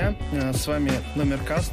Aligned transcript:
Друзья. 0.00 0.16
Э, 0.32 0.52
с 0.54 0.66
вами 0.66 0.92
Номеркаст. 1.14 1.72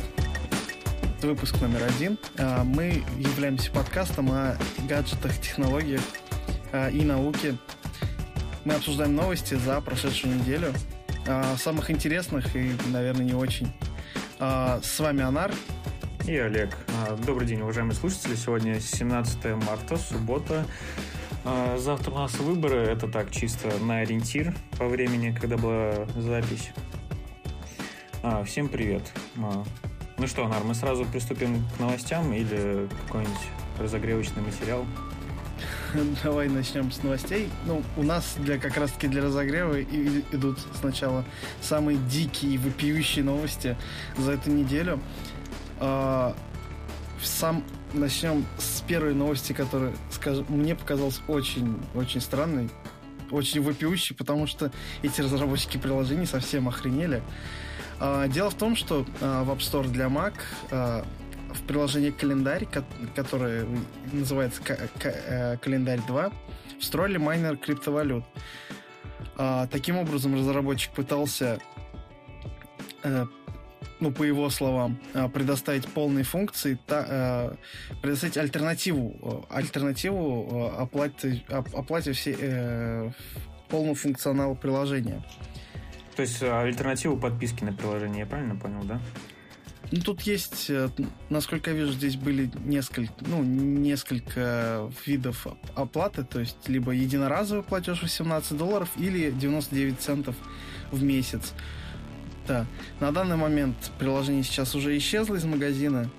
Выпуск 1.22 1.62
номер 1.62 1.84
один. 1.84 2.18
Э, 2.38 2.64
мы 2.64 3.02
являемся 3.18 3.72
подкастом 3.72 4.30
о 4.32 4.58
гаджетах, 4.86 5.40
технологиях 5.40 6.02
э, 6.74 6.92
и 6.92 7.06
науке. 7.06 7.56
Мы 8.66 8.74
обсуждаем 8.74 9.16
новости 9.16 9.54
за 9.54 9.80
прошедшую 9.80 10.36
неделю. 10.36 10.74
Самых 11.58 11.90
интересных 11.90 12.54
и, 12.56 12.72
наверное, 12.88 13.26
не 13.26 13.34
очень. 13.34 13.72
С 14.40 15.00
вами 15.00 15.24
Анар. 15.24 15.54
И 16.26 16.36
Олег. 16.38 16.76
Добрый 17.26 17.48
день, 17.48 17.62
уважаемые 17.62 17.96
слушатели. 17.96 18.36
Сегодня 18.36 18.80
17 18.80 19.56
марта, 19.56 19.98
суббота. 19.98 20.66
Завтра 21.78 22.12
у 22.12 22.16
нас 22.16 22.38
выборы. 22.40 22.78
Это 22.78 23.08
так, 23.08 23.32
чисто 23.32 23.70
на 23.80 24.00
ориентир 24.00 24.54
по 24.78 24.88
времени, 24.88 25.34
когда 25.34 25.58
была 25.58 26.06
запись. 26.18 26.72
А, 28.30 28.44
всем 28.44 28.68
привет. 28.68 29.04
А, 29.38 29.64
ну 30.18 30.28
что, 30.28 30.46
Нар, 30.50 30.62
мы 30.66 30.76
сразу 30.76 31.06
приступим 31.06 31.64
к 31.70 31.80
новостям 31.80 32.34
или 32.34 32.90
какой-нибудь 33.06 33.38
разогревочный 33.80 34.42
материал? 34.42 34.86
Давай 36.26 36.50
начнем 36.50 36.92
с 36.92 37.02
новостей. 37.04 37.50
Ну, 37.66 37.82
у 37.96 38.04
нас 38.04 38.36
для 38.38 38.58
как 38.58 38.76
раз-таки 38.76 39.08
для 39.08 39.24
разогрева 39.24 39.82
идут 39.82 40.60
сначала 40.78 41.24
самые 41.62 41.98
дикие 42.10 42.56
и 42.56 42.58
вопиющие 42.58 43.24
новости 43.24 43.78
за 44.18 44.34
эту 44.34 44.52
неделю. 44.52 45.00
А, 45.80 46.36
сам 47.24 47.64
начнем 47.94 48.46
с 48.58 48.82
первой 48.82 49.14
новости, 49.14 49.54
которая, 49.54 49.94
скажем, 50.12 50.46
мне 50.50 50.76
показалась 50.76 51.22
очень-очень 51.30 52.20
странной, 52.20 52.70
очень 53.32 53.62
вопиющей, 53.62 54.14
потому 54.14 54.48
что 54.48 54.70
эти 55.02 55.22
разработчики 55.22 55.78
приложений 55.78 56.26
совсем 56.26 56.68
охренели. 56.68 57.24
А, 58.00 58.28
дело 58.28 58.50
в 58.50 58.56
том, 58.56 58.76
что 58.76 59.06
а, 59.22 59.44
в 59.44 59.52
App 59.52 59.60
Store 59.60 59.88
для 59.88 60.06
Mac 60.06 60.34
а, 60.72 61.06
в 61.54 61.62
приложении 61.64 62.12
«Календарь», 62.12 62.68
которое 63.16 63.66
называется 64.12 64.62
э, 65.04 65.58
«Календарь 65.58 66.00
2», 66.08 66.34
встроили 66.80 67.18
майнер 67.18 67.58
криптовалют. 67.58 68.24
Таким 69.72 69.98
образом, 69.98 70.36
разработчик 70.36 70.92
пытался 70.92 71.60
э, 73.04 73.26
ну, 74.00 74.12
по 74.12 74.24
его 74.24 74.50
словам, 74.50 75.00
предоставить 75.34 75.88
полные 75.88 76.24
функции, 76.24 76.78
та, 76.86 77.54
предоставить 78.02 78.38
альтернативу, 78.38 79.46
альтернативу 79.50 80.74
оплате, 80.78 81.44
оплате 81.50 82.12
все, 82.14 82.36
э, 82.40 83.12
полного 83.70 83.96
функционала 83.96 84.54
приложения. 84.54 85.24
То 86.18 86.24
есть 86.24 86.42
а, 86.42 86.62
альтернативу 86.62 87.16
подписки 87.16 87.64
на 87.64 87.72
приложение, 87.72 88.22
я 88.22 88.26
правильно 88.26 88.56
понял, 88.56 88.84
да? 88.84 89.00
Ну, 89.92 90.02
тут 90.02 90.22
есть, 90.24 90.66
э, 90.68 90.90
насколько 91.30 91.70
я 91.70 91.76
вижу, 91.76 91.94
здесь 91.94 92.16
были 92.16 92.50
несколько, 92.66 93.14
ну, 93.22 93.44
несколько 93.44 94.92
видов 95.06 95.46
оплаты, 95.76 96.24
то 96.24 96.40
есть 96.40 96.68
либо 96.68 96.92
единоразовый 96.92 97.64
платеж 97.64 98.02
18 98.02 98.58
долларов 98.58 98.90
или 98.98 99.30
99 99.30 100.00
центов 100.00 100.36
в 100.92 101.04
месяц. 101.04 101.54
Да. 102.48 102.66
На 103.00 103.12
данный 103.12 103.38
момент 103.38 103.76
приложение 104.00 104.44
сейчас 104.44 104.74
уже 104.74 104.98
исчезло 104.98 105.36
из 105.36 105.46
магазина. 105.46 106.10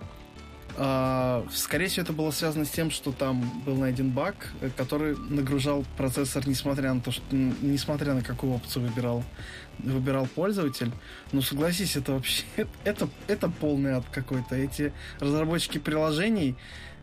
А, 0.80 1.44
скорее 1.50 1.88
всего, 1.88 2.04
это 2.04 2.12
было 2.12 2.30
связано 2.30 2.64
с 2.64 2.70
тем, 2.70 2.92
что 2.92 3.10
там 3.10 3.62
был 3.66 3.76
найден 3.76 4.10
баг, 4.10 4.52
который 4.76 5.16
нагружал 5.16 5.84
процессор, 5.96 6.46
несмотря 6.46 6.94
на 6.94 7.00
то, 7.00 7.10
что 7.10 7.24
несмотря 7.34 8.14
на 8.14 8.22
какую 8.22 8.54
опцию 8.54 8.86
выбирал, 8.86 9.24
выбирал 9.78 10.26
пользователь. 10.26 10.92
Ну, 11.32 11.42
согласись, 11.42 11.96
это 11.96 12.12
вообще 12.12 12.44
это, 12.84 13.08
это 13.26 13.48
полный 13.48 13.92
ад 13.92 14.04
какой-то. 14.10 14.56
Эти 14.56 14.92
разработчики 15.20 15.78
приложений, 15.78 16.56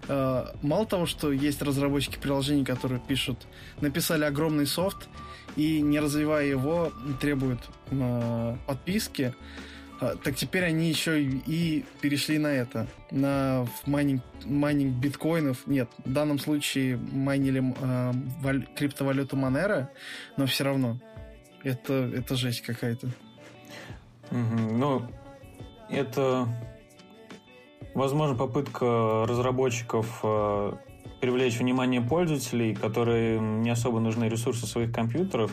э, 0.08 0.46
мало 0.62 0.86
того, 0.86 1.06
что 1.06 1.32
есть 1.32 1.62
разработчики 1.62 2.18
приложений, 2.18 2.66
которые 2.66 3.00
пишут, 3.00 3.48
написали 3.82 4.24
огромный 4.24 4.68
софт 4.68 5.08
и 5.56 5.82
не 5.82 6.00
развивая 6.00 6.46
его 6.46 6.92
требуют 7.20 7.62
э, 7.92 8.56
подписки 8.68 9.34
а, 10.00 10.16
так 10.18 10.36
теперь 10.36 10.66
они 10.66 10.90
еще 10.90 11.22
и 11.22 11.86
перешли 12.02 12.38
на 12.38 12.48
это, 12.48 12.88
на 13.12 13.66
майнинг, 13.86 14.22
майнинг 14.44 14.96
биткоинов. 14.98 15.66
Нет, 15.68 15.90
в 16.04 16.12
данном 16.12 16.40
случае 16.40 16.98
майнили 16.98 17.64
э, 17.64 18.12
валь, 18.42 18.68
криптовалюту 18.76 19.38
Monero, 19.38 19.88
но 20.38 20.48
все 20.48 20.66
равно 20.66 21.00
это, 21.66 21.94
это 21.94 22.36
жесть 22.36 22.62
какая-то. 22.62 23.08
Угу, 24.32 24.74
ну, 24.78 25.02
это, 25.90 26.48
возможно, 27.94 28.36
попытка 28.36 29.26
разработчиков 29.28 30.20
э, 30.24 30.74
привлечь 31.20 31.58
внимание 31.58 32.02
пользователей, 32.02 32.76
которые 32.76 33.40
не 33.40 33.70
особо 33.70 34.00
нужны 34.00 34.26
ресурсы 34.26 34.66
своих 34.66 34.94
компьютеров. 34.94 35.52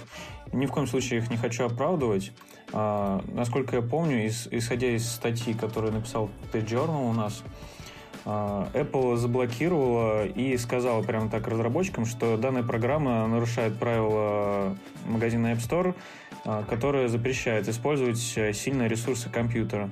Ни 0.52 0.66
в 0.66 0.70
коем 0.70 0.86
случае 0.86 1.20
их 1.20 1.30
не 1.30 1.36
хочу 1.36 1.64
оправдывать. 1.64 2.32
А, 2.72 3.22
насколько 3.32 3.76
я 3.76 3.82
помню, 3.82 4.26
из, 4.26 4.48
исходя 4.50 4.88
из 4.88 5.10
статьи, 5.10 5.54
которую 5.54 5.92
написал 5.92 6.30
T-Journal 6.52 7.08
у 7.08 7.12
нас, 7.12 7.42
Apple 8.24 9.16
заблокировала 9.16 10.26
и 10.26 10.56
сказала 10.56 11.02
прямо 11.02 11.28
так 11.28 11.48
разработчикам, 11.48 12.06
что 12.06 12.36
данная 12.36 12.62
программа 12.62 13.26
нарушает 13.26 13.78
правила 13.78 14.76
магазина 15.06 15.52
App 15.52 15.58
Store, 15.58 15.94
а, 16.44 16.62
которая 16.64 17.08
запрещает 17.08 17.68
использовать 17.68 18.18
сильные 18.18 18.88
ресурсы 18.88 19.28
компьютера. 19.28 19.90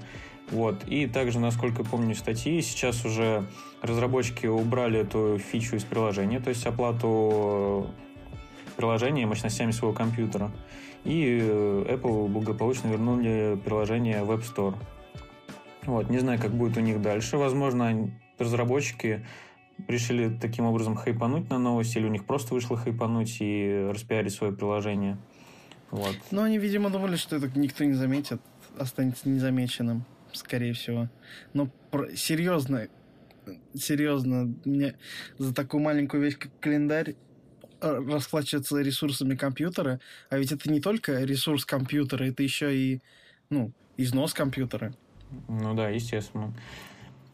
Вот. 0.51 0.85
И 0.87 1.07
также, 1.07 1.39
насколько 1.39 1.85
помню 1.85 2.15
статьи, 2.15 2.61
сейчас 2.61 3.05
уже 3.05 3.47
разработчики 3.83 4.47
убрали 4.47 5.01
эту 5.01 5.39
фичу 5.39 5.77
из 5.77 5.85
приложения, 5.85 6.41
то 6.41 6.51
есть 6.51 6.67
оплату 6.67 7.87
приложения 8.77 9.27
мощностями 9.27 9.71
своего 9.71 9.95
компьютера. 9.95 10.51
И 11.05 11.39
э, 11.41 11.85
Apple 11.89 12.29
благополучно 12.29 12.89
вернули 12.89 13.59
приложение 13.65 14.23
в 14.25 14.31
App 14.31 14.43
Store. 14.43 14.75
Вот. 15.85 16.11
Не 16.11 16.19
знаю, 16.19 16.41
как 16.41 16.53
будет 16.53 16.77
у 16.77 16.81
них 16.81 17.01
дальше. 17.01 17.37
Возможно, 17.37 18.11
разработчики 18.39 19.25
решили 19.89 20.37
таким 20.41 20.67
образом 20.67 20.95
хайпануть 20.95 21.49
на 21.51 21.59
новости, 21.59 21.99
или 21.99 22.07
у 22.07 22.11
них 22.11 22.25
просто 22.25 22.55
вышло 22.55 22.77
хайпануть 22.77 23.39
и 23.41 23.89
распиарить 23.91 24.35
свое 24.35 24.53
приложение. 24.53 25.17
Вот. 25.91 26.17
Ну, 26.31 26.43
они, 26.43 26.59
видимо, 26.59 26.91
думали, 26.91 27.17
что 27.17 27.37
это 27.37 27.51
никто 27.59 27.85
не 27.85 27.95
заметит, 27.95 28.41
останется 28.79 29.29
незамеченным 29.29 30.05
скорее 30.33 30.73
всего. 30.73 31.09
Но 31.53 31.69
про, 31.91 32.15
серьезно, 32.15 32.89
серьезно, 33.75 34.55
мне 34.65 34.97
за 35.39 35.55
такую 35.55 35.83
маленькую 35.83 36.23
вещь, 36.23 36.37
как 36.39 36.53
календарь, 36.61 37.17
э, 37.81 38.05
расплачиваться 38.09 38.79
ресурсами 38.79 39.35
компьютера, 39.35 40.01
а 40.29 40.39
ведь 40.39 40.53
это 40.53 40.71
не 40.71 40.81
только 40.81 41.25
ресурс 41.25 41.65
компьютера, 41.65 42.25
это 42.25 42.43
еще 42.43 42.77
и 42.77 43.01
ну, 43.49 43.73
износ 43.97 44.35
компьютера. 44.35 44.95
Ну 45.48 45.74
да, 45.74 45.88
естественно. 45.88 46.53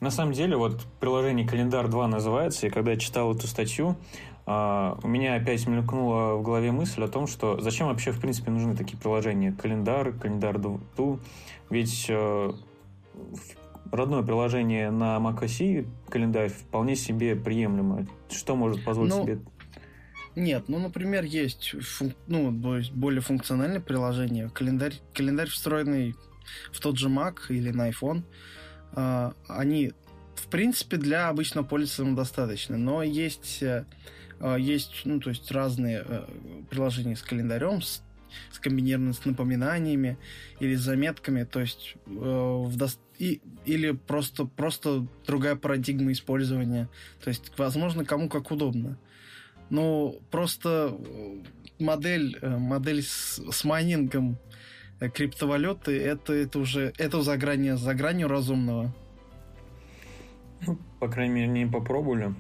На 0.01 0.11
самом 0.11 0.33
деле, 0.33 0.57
вот 0.57 0.85
приложение 1.01 1.47
«Календарь 1.47 1.87
2» 1.87 2.07
называется, 2.07 2.67
и 2.67 2.71
когда 2.71 2.93
я 2.93 2.97
читал 2.99 3.35
эту 3.35 3.47
статью, 3.47 3.97
а, 4.45 4.99
у 5.03 5.09
меня 5.09 5.35
опять 5.35 5.67
мелькнула 5.67 6.37
в 6.37 6.43
голове 6.43 6.71
мысль 6.71 7.03
о 7.03 7.09
том, 7.09 7.27
что 7.27 7.61
зачем 7.61 7.89
вообще, 7.89 8.13
в 8.13 8.21
принципе, 8.21 8.51
нужны 8.51 8.77
такие 8.77 8.99
приложения? 8.99 9.53
Календарь, 9.53 10.13
Календарь 10.13 10.59
2, 10.59 11.19
ведь 11.71 12.07
э, 12.09 12.53
родное 13.91 14.23
приложение 14.23 14.91
на 14.91 15.17
macOS 15.17 15.89
календарь 16.09 16.51
вполне 16.51 16.95
себе 16.95 17.35
приемлемо. 17.35 18.07
Что 18.31 18.55
может 18.55 18.85
позволить 18.85 19.15
ну, 19.15 19.25
себе? 19.25 19.41
Нет, 20.37 20.65
ну, 20.69 20.79
например, 20.79 21.25
есть 21.25 21.75
фун... 21.81 22.15
ну, 22.27 22.51
более 22.51 23.23
функциональное 23.23 23.81
приложение. 23.81 24.51
Календарь, 24.51 24.95
календарь 25.15 25.49
встроенный 25.49 26.15
в 26.73 26.81
тот 26.81 26.99
же 26.99 27.09
Mac 27.09 27.39
или 27.49 27.71
на 27.71 27.91
iPhone. 27.91 28.23
А, 28.93 29.35
они, 29.49 29.93
в 30.35 30.47
принципе, 30.49 30.97
для 30.97 31.29
обычного 31.29 31.65
пользователя 31.65 32.17
достаточно. 32.17 32.77
Но 32.77 33.03
есть, 33.03 33.63
э, 33.63 33.85
есть 34.59 35.03
ну, 35.05 35.21
то 35.21 35.31
есть 35.31 35.51
разные 35.51 36.03
э, 36.05 36.27
приложения 36.71 37.17
с 37.17 37.23
календарем, 37.23 37.83
с 37.83 38.03
скомбинированы 38.53 39.13
с 39.13 39.25
напоминаниями 39.25 40.19
или 40.61 40.75
заметками, 40.75 41.45
то 41.45 41.61
есть 41.61 41.95
э, 42.07 42.11
в 42.11 42.77
до... 42.77 42.89
и, 43.19 43.41
или 43.65 43.93
просто, 43.93 44.45
просто 44.45 45.07
другая 45.27 45.57
парадигма 45.57 46.13
использования. 46.13 46.89
То 47.23 47.31
есть, 47.31 47.53
возможно, 47.57 48.05
кому 48.05 48.29
как 48.29 48.51
удобно. 48.51 48.99
Но 49.71 50.17
просто 50.31 50.97
э, 50.99 51.43
модель, 51.79 52.39
модель 52.43 53.03
с, 53.03 53.41
с 53.51 53.65
майнингом 53.65 54.39
криптовалюты 54.99 55.99
это, 55.99 56.33
это 56.33 56.59
уже 56.59 56.93
это 56.99 57.23
за 57.23 57.37
гранью, 57.37 57.77
за 57.77 57.95
гранью 57.95 58.29
разумного. 58.29 58.93
Ну, 60.67 60.79
по 61.01 61.09
крайней 61.09 61.35
мере, 61.35 61.49
не 61.49 61.67
попробовали 61.67 62.35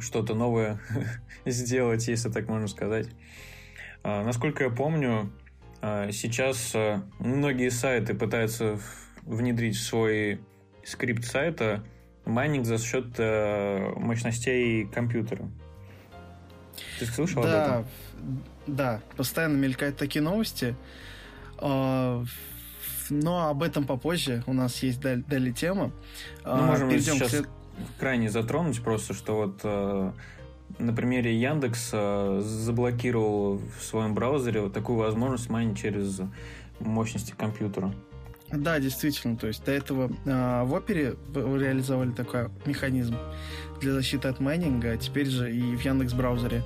что-то 0.00 0.34
новое 0.34 0.80
сделать, 1.44 2.08
если 2.08 2.30
так 2.30 2.48
можно 2.48 2.68
сказать. 2.68 3.08
А, 4.02 4.24
насколько 4.24 4.64
я 4.64 4.70
помню, 4.70 5.30
сейчас 5.82 6.74
многие 7.18 7.70
сайты 7.70 8.14
пытаются 8.14 8.78
внедрить 9.22 9.78
свой 9.78 10.40
скрипт 10.84 11.24
сайта 11.24 11.84
майнинг 12.24 12.64
за 12.66 12.78
счет 12.78 13.18
мощностей 13.98 14.86
компьютера. 14.86 15.48
Ты 16.98 17.06
слышал 17.06 17.42
да, 17.42 17.64
об 17.64 17.80
этом? 17.80 17.92
Да, 18.66 19.00
постоянно 19.16 19.56
мелькают 19.56 19.96
такие 19.96 20.22
новости. 20.22 20.76
Но 21.62 23.48
об 23.48 23.62
этом 23.62 23.84
попозже. 23.84 24.42
У 24.46 24.52
нас 24.52 24.82
есть 24.82 25.00
далее 25.00 25.52
тема. 25.52 25.92
Ну, 26.44 26.56
можем 26.56 26.88
Перейдем 26.88 27.14
сейчас 27.14 27.28
к 27.28 27.30
след... 27.30 27.48
крайне 27.98 28.30
затронуть 28.30 28.82
просто, 28.82 29.14
что 29.14 29.36
вот 29.36 29.64
на 30.78 30.92
примере 30.92 31.38
Яндекс 31.38 31.90
заблокировал 31.90 33.60
в 33.78 33.82
своем 33.82 34.14
браузере 34.14 34.62
вот 34.62 34.72
такую 34.72 34.98
возможность 34.98 35.50
майнить 35.50 35.78
через 35.78 36.20
мощности 36.80 37.34
компьютера. 37.36 37.92
Да, 38.52 38.78
действительно. 38.78 39.36
То 39.36 39.46
есть 39.46 39.64
до 39.64 39.72
этого 39.72 40.10
э, 40.26 40.62
в 40.64 40.74
опере 40.74 41.16
реализовали 41.34 42.10
такой 42.10 42.50
механизм 42.66 43.16
для 43.80 43.92
защиты 43.92 44.28
от 44.28 44.40
майнинга, 44.40 44.92
а 44.92 44.96
теперь 44.98 45.26
же 45.26 45.54
и 45.54 45.74
в 45.74 45.82
Яндекс 45.82 46.12
браузере. 46.12 46.62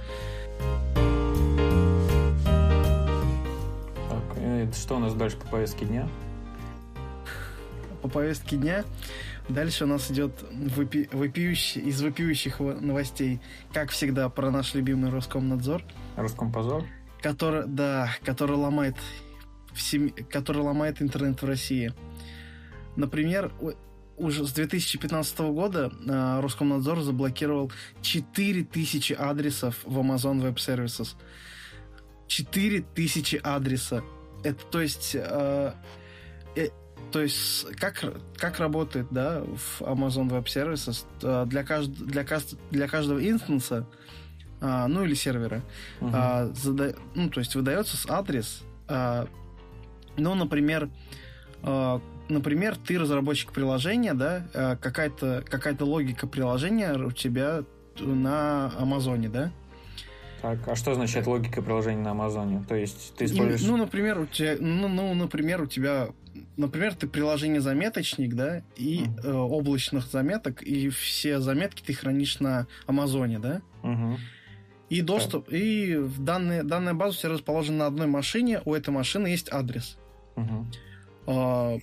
Это 4.67 4.77
что 4.77 4.97
у 4.97 4.99
нас 4.99 5.15
дальше 5.15 5.37
по 5.37 5.47
повестке 5.47 5.87
дня? 5.87 6.09
По 8.03 8.09
повестке 8.09 8.57
дня 8.57 8.85
Дальше 9.49 9.85
у 9.85 9.87
нас 9.87 10.11
идет 10.11 10.45
выпи, 10.51 11.09
вопиющий, 11.13 11.81
из 11.81 12.03
вопиющих 12.03 12.59
новостей, 12.59 13.41
как 13.73 13.91
всегда, 13.91 14.29
про 14.29 14.51
наш 14.51 14.75
любимый 14.75 15.11
Роскомнадзор. 15.11 15.85
Роскомпозор? 16.17 16.85
Который, 17.23 17.65
да, 17.69 18.11
который 18.25 18.57
ломает, 18.57 18.97
в 19.73 19.81
сем... 19.81 20.11
который 20.31 20.63
ломает 20.63 21.01
интернет 21.01 21.41
в 21.41 21.47
России. 21.47 21.93
Например, 22.97 23.53
уже 24.17 24.45
с 24.45 24.51
2015 24.53 25.39
года 25.39 25.93
э, 26.05 26.41
Роскомнадзор 26.41 27.03
заблокировал 27.03 27.71
4000 28.03 29.13
адресов 29.13 29.77
в 29.85 29.97
Amazon 30.01 30.43
Web 30.43 30.57
Services. 30.57 31.15
4000 32.27 33.37
адреса. 33.37 34.03
Это, 34.47 34.65
то 34.67 34.81
есть, 34.81 35.17
э, 35.17 35.73
э, 36.55 36.69
то 37.11 37.21
есть 37.21 37.67
как, 37.81 38.05
как 38.37 38.61
работает 38.61 39.09
да, 39.11 39.43
в 39.43 39.83
Amazon 39.83 40.29
Web 40.29 40.45
Services 40.45 41.05
э, 41.21 41.47
для, 41.47 41.65
кажд, 41.65 41.91
для, 41.91 42.23
кажд, 42.23 42.55
для 42.71 42.87
каждого 42.87 43.19
инстанса, 43.19 43.89
а, 44.61 44.87
ну 44.87 45.03
или 45.03 45.15
сервера, 45.15 45.63
uh-huh. 46.01 46.11
а, 46.15 46.53
зада, 46.55 46.95
ну, 47.17 47.29
то 47.29 47.41
есть 47.41 47.57
выдается 47.57 47.97
адрес, 48.09 48.63
а, 48.87 49.27
ну, 50.17 50.37
например, 50.37 50.89
а, 51.65 52.01
например, 52.29 52.77
ты 52.77 53.01
разработчик 53.01 53.51
приложения, 53.51 54.15
да, 54.15 54.47
а, 54.55 54.77
какая-то 54.77 55.43
какая 55.45 55.77
логика 55.81 56.29
приложения 56.29 56.95
у 56.95 57.11
тебя 57.11 57.65
на 57.99 58.71
Амазоне, 58.79 59.29
да? 59.29 59.51
Так, 60.43 60.59
а 60.69 60.77
что 60.77 60.95
значит 60.95 61.27
логика 61.27 61.63
приложения 61.63 62.03
на 62.03 62.13
Амазоне? 62.13 62.65
То 62.69 62.75
есть 62.75 63.15
ты 63.17 63.25
используешь... 63.25 63.63
Ну, 63.63 63.77
например, 63.77 64.21
у 64.21 64.27
тебя, 64.27 64.57
ну, 64.61 64.89
ну, 64.89 65.15
например, 65.15 65.63
у 65.63 65.67
тебя 65.67 66.09
например, 66.57 66.95
ты 66.95 67.07
приложение 67.07 67.61
заметочник, 67.61 68.35
да, 68.35 68.63
и 68.77 69.05
uh-huh. 69.05 69.27
э, 69.27 69.33
облачных 69.33 70.07
заметок, 70.07 70.63
и 70.63 70.89
все 70.89 71.41
заметки 71.41 71.83
ты 71.83 71.93
хранишь 71.93 72.41
на 72.41 72.67
Амазоне, 72.87 73.39
да? 73.39 73.63
Uh-huh. 73.83 74.17
И 74.89 75.01
доступ, 75.01 75.49
yeah. 75.49 75.59
и 75.59 76.09
данные, 76.19 76.63
данная 76.63 76.95
база 76.95 77.19
тебя 77.19 77.31
расположена 77.31 77.79
на 77.79 77.87
одной 77.87 78.07
машине, 78.07 78.63
у 78.65 78.75
этой 78.75 78.91
машины 78.91 79.29
есть 79.29 79.53
адрес. 79.53 79.99
Uh-huh. 80.37 80.65
А, 81.27 81.79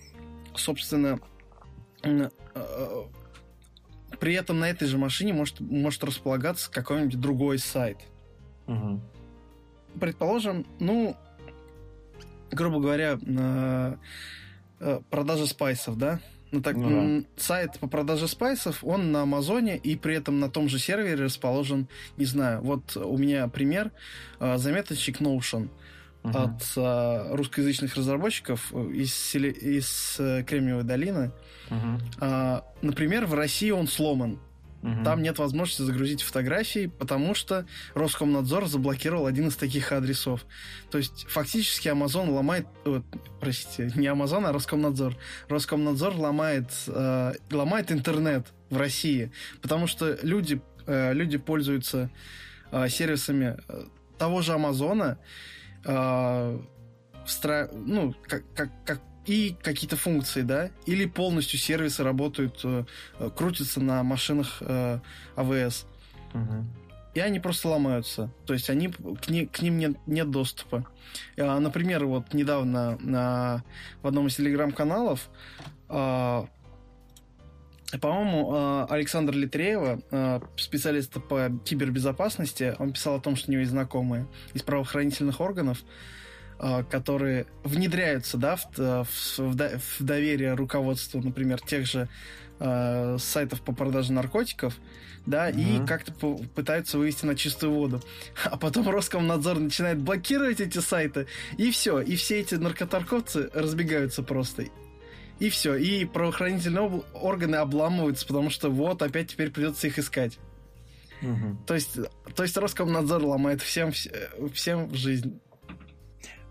собственно, 0.55 1.19
э, 2.03 2.29
при 4.19 4.33
этом 4.35 4.59
на 4.59 4.69
этой 4.69 4.87
же 4.87 4.97
машине 4.97 5.33
может, 5.33 5.59
может 5.59 6.03
располагаться 6.03 6.71
какой-нибудь 6.71 7.19
другой 7.19 7.59
сайт. 7.59 7.97
Uh-huh. 8.67 8.99
Предположим, 9.99 10.65
ну, 10.79 11.15
грубо 12.51 12.79
говоря, 12.79 13.19
Э, 14.83 14.99
продажи 15.09 15.47
спайсов, 15.47 15.97
да? 15.97 16.19
Ну 16.51 16.61
так, 16.61 16.75
ну, 16.75 17.21
да. 17.21 17.27
сайт 17.37 17.79
по 17.79 17.87
продаже 17.87 18.27
спайсов, 18.27 18.83
он 18.83 19.13
на 19.13 19.21
Амазоне 19.21 19.77
и 19.77 19.95
при 19.95 20.15
этом 20.15 20.39
на 20.41 20.49
том 20.49 20.67
же 20.67 20.77
сервере 20.77 21.15
расположен, 21.15 21.87
не 22.17 22.25
знаю, 22.25 22.61
вот 22.61 22.95
у 22.97 23.17
меня 23.17 23.47
пример, 23.47 23.91
э, 24.39 24.57
заметочек 24.57 25.21
Notion 25.21 25.69
угу. 26.21 26.37
от 26.37 26.61
а, 26.75 27.33
русскоязычных 27.35 27.95
разработчиков 27.95 28.73
из, 28.73 29.35
из 29.35 30.15
Кремниевой 30.45 30.83
долины. 30.83 31.31
Угу. 31.69 31.99
А, 32.19 32.65
например, 32.81 33.25
в 33.25 33.33
России 33.33 33.71
он 33.71 33.87
сломан. 33.87 34.37
Угу. 34.83 35.03
Там 35.05 35.21
нет 35.23 35.39
возможности 35.39 35.81
загрузить 35.81 36.21
фотографии, 36.21 36.87
потому 36.87 37.33
что 37.35 37.65
Роскомнадзор 37.95 38.67
заблокировал 38.67 39.27
один 39.27 39.47
из 39.47 39.55
таких 39.55 39.93
адресов. 39.93 40.45
То 40.91 40.97
есть 40.97 41.25
фактически 41.29 41.87
Amazon 41.87 42.29
ломает, 42.29 42.67
вот, 42.83 43.05
простите, 43.39 43.91
не 43.95 44.07
Amazon, 44.07 44.45
а 44.45 44.51
Роскомнадзор. 44.51 45.15
Роскомнадзор 45.47 46.15
ломает, 46.15 46.69
э, 46.87 47.33
ломает 47.49 47.91
интернет 47.93 48.47
в 48.69 48.77
России, 48.77 49.31
потому 49.61 49.87
что 49.87 50.19
люди, 50.21 50.61
э, 50.85 51.13
люди 51.13 51.37
пользуются 51.37 52.09
э, 52.71 52.89
сервисами 52.89 53.57
э, 53.69 53.85
того 54.17 54.41
же 54.41 54.51
Амазона, 54.51 55.17
э, 55.85 56.59
встра... 57.25 57.69
ну, 57.73 58.13
как, 58.27 58.43
как, 58.53 58.69
как 58.83 58.99
и 59.25 59.55
какие-то 59.61 59.95
функции, 59.95 60.41
да, 60.41 60.69
или 60.85 61.05
полностью 61.05 61.59
сервисы 61.59 62.03
работают, 62.03 62.59
э, 62.63 62.85
э 63.19 63.29
крутятся 63.35 63.79
на 63.79 64.03
машинах 64.03 64.57
э, 64.61 64.99
АВС. 65.35 65.85
Угу. 66.33 66.65
И 67.13 67.19
они 67.19 67.39
просто 67.39 67.69
ломаются. 67.69 68.31
То 68.45 68.53
есть 68.53 68.69
они, 68.69 68.89
к, 68.89 69.29
не, 69.29 69.45
к 69.45 69.61
ним 69.61 69.77
нет, 69.77 69.97
нет 70.07 70.31
доступа. 70.31 70.85
А, 71.37 71.59
например, 71.59 72.05
вот 72.05 72.33
недавно 72.33 72.97
на, 72.99 73.63
в 74.01 74.07
одном 74.07 74.27
из 74.27 74.35
телеграм-каналов 74.35 75.29
а, 75.89 76.47
по-моему, 78.01 78.49
а, 78.51 78.87
Александр 78.89 79.35
Литреева, 79.35 80.41
специалист 80.57 81.13
по 81.27 81.51
кибербезопасности, 81.63 82.75
он 82.79 82.93
писал 82.93 83.17
о 83.17 83.19
том, 83.19 83.35
что 83.35 83.49
у 83.49 83.51
него 83.51 83.59
есть 83.59 83.71
знакомые 83.71 84.25
из 84.55 84.63
правоохранительных 84.63 85.39
органов, 85.39 85.83
которые 86.89 87.45
внедряются 87.63 88.37
да, 88.37 88.55
в, 88.55 88.67
в, 89.37 89.55
в 89.57 90.03
доверие 90.03 90.53
руководству, 90.53 91.21
например, 91.21 91.59
тех 91.61 91.85
же 91.85 92.07
э, 92.59 93.17
сайтов 93.19 93.61
по 93.61 93.73
продаже 93.73 94.13
наркотиков, 94.13 94.75
да, 95.25 95.49
угу. 95.49 95.59
и 95.59 95.85
как-то 95.85 96.11
пытаются 96.55 96.97
вывести 96.97 97.25
на 97.25 97.35
чистую 97.35 97.73
воду. 97.73 98.01
А 98.43 98.57
потом 98.57 98.89
Роскомнадзор 98.89 99.59
начинает 99.59 99.99
блокировать 99.99 100.59
эти 100.59 100.79
сайты, 100.79 101.27
и 101.57 101.71
все, 101.71 101.99
и 101.99 102.15
все 102.15 102.39
эти 102.39 102.55
наркоторговцы 102.55 103.49
разбегаются 103.53 104.23
просто. 104.23 104.65
И 105.39 105.49
все, 105.49 105.75
и 105.75 106.05
правоохранительные 106.05 107.03
органы 107.13 107.55
обламываются, 107.55 108.25
потому 108.27 108.49
что 108.49 108.69
вот 108.69 109.01
опять 109.01 109.31
теперь 109.31 109.51
придется 109.51 109.87
их 109.87 109.97
искать. 109.97 110.37
Угу. 111.21 111.57
То 111.65 111.73
есть, 111.73 111.97
то 112.35 112.43
есть 112.43 112.55
Роскомнадзор 112.55 113.23
ломает 113.23 113.61
всем, 113.61 113.91
всем 114.53 114.93
жизнь. 114.93 115.39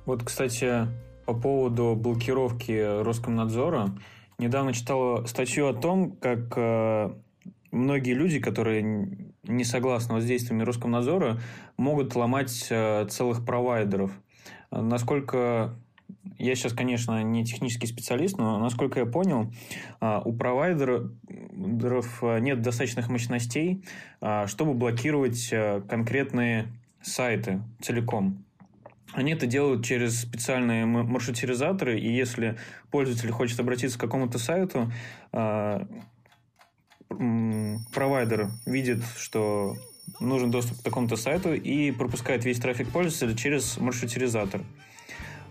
Вот, 0.04 0.25
кстати, 0.25 0.88
по 1.26 1.35
поводу 1.35 1.94
блокировки 1.94 3.02
Роскомнадзора, 3.02 3.90
недавно 4.38 4.73
читал 4.73 5.25
статью 5.26 5.68
о 5.68 5.75
том, 5.75 6.16
как 6.16 6.52
э, 6.56 7.14
многие 7.71 8.14
люди, 8.14 8.40
которые 8.40 8.82
не 9.44 9.64
согласны 9.64 10.21
с 10.21 10.25
действиями 10.25 10.64
Роскомнадзора, 10.64 11.40
могут 11.76 12.16
ломать 12.16 12.66
э, 12.68 13.06
целых 13.09 13.47
провайдеров. 13.47 14.11
Насколько 14.73 15.76
я 16.37 16.54
сейчас, 16.56 16.73
конечно, 16.73 17.23
не 17.23 17.44
технический 17.44 17.87
специалист, 17.87 18.38
но 18.38 18.59
насколько 18.59 18.99
я 18.99 19.06
понял, 19.06 19.52
э, 20.00 20.21
у 20.25 20.32
провайдеров 20.32 22.23
нет 22.40 22.61
достаточных 22.61 23.09
мощностей, 23.09 23.85
чтобы 24.47 24.75
блокировать 24.75 25.49
конкретные 25.88 26.73
сайты 27.02 27.62
целиком. 27.80 28.44
Они 29.12 29.33
это 29.33 29.47
делают 29.47 29.85
через 29.85 30.21
специальные 30.21 30.87
маршрутизаторы, 30.87 31.99
и 31.99 32.11
если 32.11 32.59
пользователь 32.90 33.31
хочет 33.31 33.61
обратиться 33.61 33.99
к 33.99 34.00
какому-то 34.00 34.38
сайту, 34.38 34.90
а, 35.33 35.87
провайдер 37.09 38.50
видит, 38.64 39.02
что 39.19 39.76
нужен 40.19 40.50
доступ 40.50 40.78
к 40.78 40.83
такому-то 40.83 41.16
сайту 41.16 41.52
и 41.54 41.90
пропускает 41.90 42.45
весь 42.45 42.59
трафик 42.59 42.88
пользователя 42.88 43.37
через 43.37 43.76
маршрутизатор. 43.76 44.62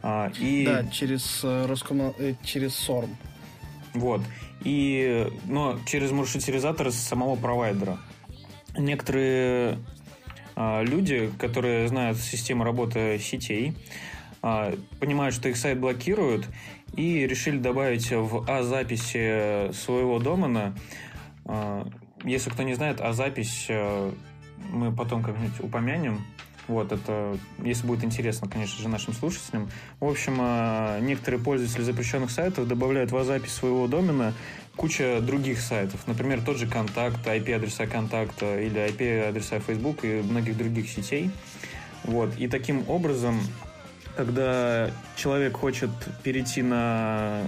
А, 0.01 0.31
и... 0.39 0.65
Да, 0.65 0.87
через, 0.87 1.41
э, 1.43 1.65
Роском... 1.67 2.13
Э, 2.17 2.33
через 2.43 2.71
SORM. 2.71 3.15
Вот. 3.93 4.21
И, 4.63 5.27
но 5.45 5.79
через 5.85 6.11
маршрутизатор 6.11 6.91
самого 6.91 7.35
провайдера. 7.35 7.99
Некоторые 8.77 9.79
люди, 10.83 11.31
которые 11.39 11.87
знают 11.87 12.17
систему 12.17 12.63
работы 12.63 13.19
сетей, 13.19 13.75
а, 14.41 14.73
понимают, 14.99 15.35
что 15.35 15.49
их 15.49 15.57
сайт 15.57 15.79
блокируют, 15.79 16.47
и 16.95 17.25
решили 17.27 17.57
добавить 17.57 18.11
в 18.11 18.49
А-записи 18.49 19.71
своего 19.73 20.19
домена. 20.19 20.75
А, 21.45 21.87
если 22.23 22.49
кто 22.49 22.63
не 22.63 22.73
знает, 22.73 23.01
А-запись 23.01 23.67
мы 24.71 24.91
потом 24.91 25.23
как-нибудь 25.23 25.59
упомянем. 25.59 26.25
Вот, 26.67 26.91
это, 26.91 27.37
если 27.63 27.87
будет 27.87 28.03
интересно, 28.03 28.47
конечно 28.47 28.81
же, 28.81 28.87
нашим 28.87 29.13
слушателям. 29.13 29.69
В 29.99 30.05
общем, 30.05 30.35
некоторые 31.05 31.41
пользователи 31.41 31.81
запрещенных 31.81 32.29
сайтов 32.29 32.67
добавляют 32.67 33.11
в 33.11 33.23
запись 33.23 33.53
своего 33.53 33.87
домена 33.87 34.33
куча 34.75 35.19
других 35.21 35.61
сайтов. 35.61 36.07
Например, 36.07 36.41
тот 36.41 36.57
же 36.57 36.67
контакт, 36.67 37.25
IP-адреса 37.25 37.87
контакта 37.87 38.59
или 38.59 38.79
IP-адреса 38.89 39.59
Facebook 39.59 40.03
и 40.03 40.21
многих 40.21 40.57
других 40.57 40.89
сетей. 40.89 41.29
Вот. 42.03 42.35
И 42.37 42.47
таким 42.47 42.89
образом, 42.89 43.39
когда 44.15 44.91
человек 45.15 45.57
хочет 45.57 45.89
перейти 46.23 46.61
на 46.61 47.41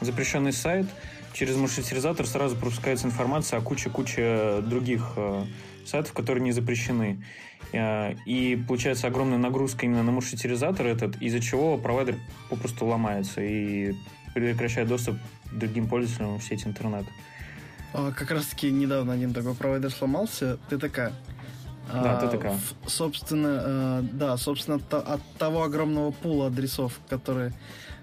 запрещенный 0.00 0.52
сайт, 0.52 0.86
через 1.32 1.56
маршрутизатор 1.56 2.26
сразу 2.26 2.56
пропускается 2.56 3.06
информация 3.06 3.58
о 3.58 3.62
куче-куче 3.62 4.60
других 4.62 5.12
э, 5.16 5.44
сайтов, 5.84 6.12
которые 6.12 6.42
не 6.42 6.52
запрещены. 6.52 7.24
Э, 7.72 8.14
и 8.26 8.62
получается 8.68 9.06
огромная 9.06 9.38
нагрузка 9.38 9.86
именно 9.86 10.02
на 10.02 10.12
маршрутизатор 10.12 10.86
этот, 10.86 11.20
из-за 11.22 11.40
чего 11.40 11.78
провайдер 11.78 12.16
попросту 12.48 12.86
ломается 12.86 13.42
и 13.42 13.94
прекращает 14.34 14.88
доступ 14.88 15.16
другим 15.52 15.88
пользователям 15.88 16.38
в 16.38 16.42
сеть 16.42 16.66
интернет. 16.66 17.06
А, 17.92 18.12
как 18.12 18.30
раз 18.30 18.46
таки 18.46 18.70
недавно 18.70 19.12
один 19.12 19.32
такой 19.32 19.54
провайдер 19.54 19.90
сломался. 19.90 20.58
Ты 20.68 20.78
такая. 20.78 21.12
Да, 21.92 22.18
а, 22.18 22.28
ТТК. 22.28 22.54
Собственно, 22.86 23.62
э, 23.64 24.02
да, 24.12 24.36
собственно, 24.36 24.76
от 24.76 25.20
того 25.38 25.64
огромного 25.64 26.12
пула 26.12 26.46
адресов, 26.46 27.00
которые 27.08 27.52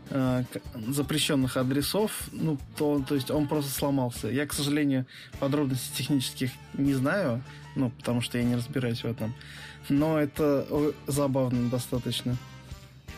э, 0.10 0.44
запрещенных 0.90 1.56
адресов, 1.56 2.28
ну, 2.34 2.58
то, 2.76 3.02
то 3.08 3.16
есть 3.16 3.32
он 3.32 3.48
просто 3.48 3.72
сломался. 3.72 4.28
Я, 4.28 4.46
к 4.46 4.52
сожалению, 4.52 5.06
подробностей 5.40 5.96
технических 5.96 6.52
не 6.74 6.96
знаю, 6.96 7.42
ну, 7.76 7.90
потому 7.92 8.20
что 8.20 8.38
я 8.38 8.44
не 8.44 8.56
разбираюсь 8.56 9.04
в 9.04 9.06
этом. 9.06 9.34
Но 9.88 10.20
это 10.20 10.68
забавно 11.08 11.70
достаточно. 11.70 12.36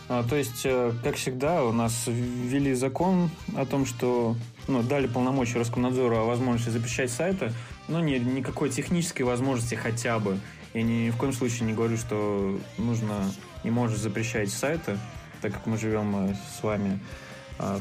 А, 0.10 0.24
то 0.24 0.36
есть, 0.36 0.64
э, 0.66 0.92
как 1.04 1.16
всегда, 1.16 1.64
у 1.64 1.72
нас 1.72 2.06
ввели 2.08 2.74
закон 2.74 3.30
о 3.56 3.66
том, 3.68 3.86
что 3.86 4.36
ну, 4.68 4.82
дали 4.82 5.06
полномочия 5.06 5.60
Роскомнадзору 5.60 6.18
о 6.18 6.26
возможности 6.26 6.72
запрещать 6.72 7.12
сайты, 7.12 7.54
но 7.88 8.00
не, 8.00 8.18
никакой 8.18 8.72
технической 8.72 9.24
возможности 9.24 9.76
хотя 9.76 10.18
бы. 10.18 10.40
Я 10.74 10.82
ни, 10.82 11.12
в 11.12 11.18
коем 11.18 11.32
случае 11.32 11.68
не 11.68 11.74
говорю, 11.74 11.96
что 11.96 12.60
нужно 12.80 13.32
и 13.64 13.70
может 13.70 14.00
запрещать 14.00 14.50
сайты, 14.50 14.98
так 15.42 15.54
как 15.54 15.68
мы 15.68 15.78
живем 15.78 16.32
э, 16.32 16.36
с 16.58 16.64
вами 16.64 17.00
а, 17.60 17.80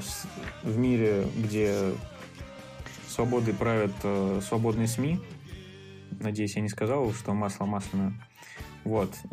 в 0.63 0.77
мире, 0.77 1.27
где 1.35 1.93
свободой 3.09 3.55
правят 3.55 3.93
э, 4.03 4.41
свободные 4.47 4.87
СМИ. 4.87 5.19
Надеюсь, 6.21 6.57
я 6.57 6.63
не 6.63 6.69
сказал, 6.69 7.11
что 7.15 7.33
масло 7.33 7.65
масляное. 7.65 8.13
Вот. 8.85 9.15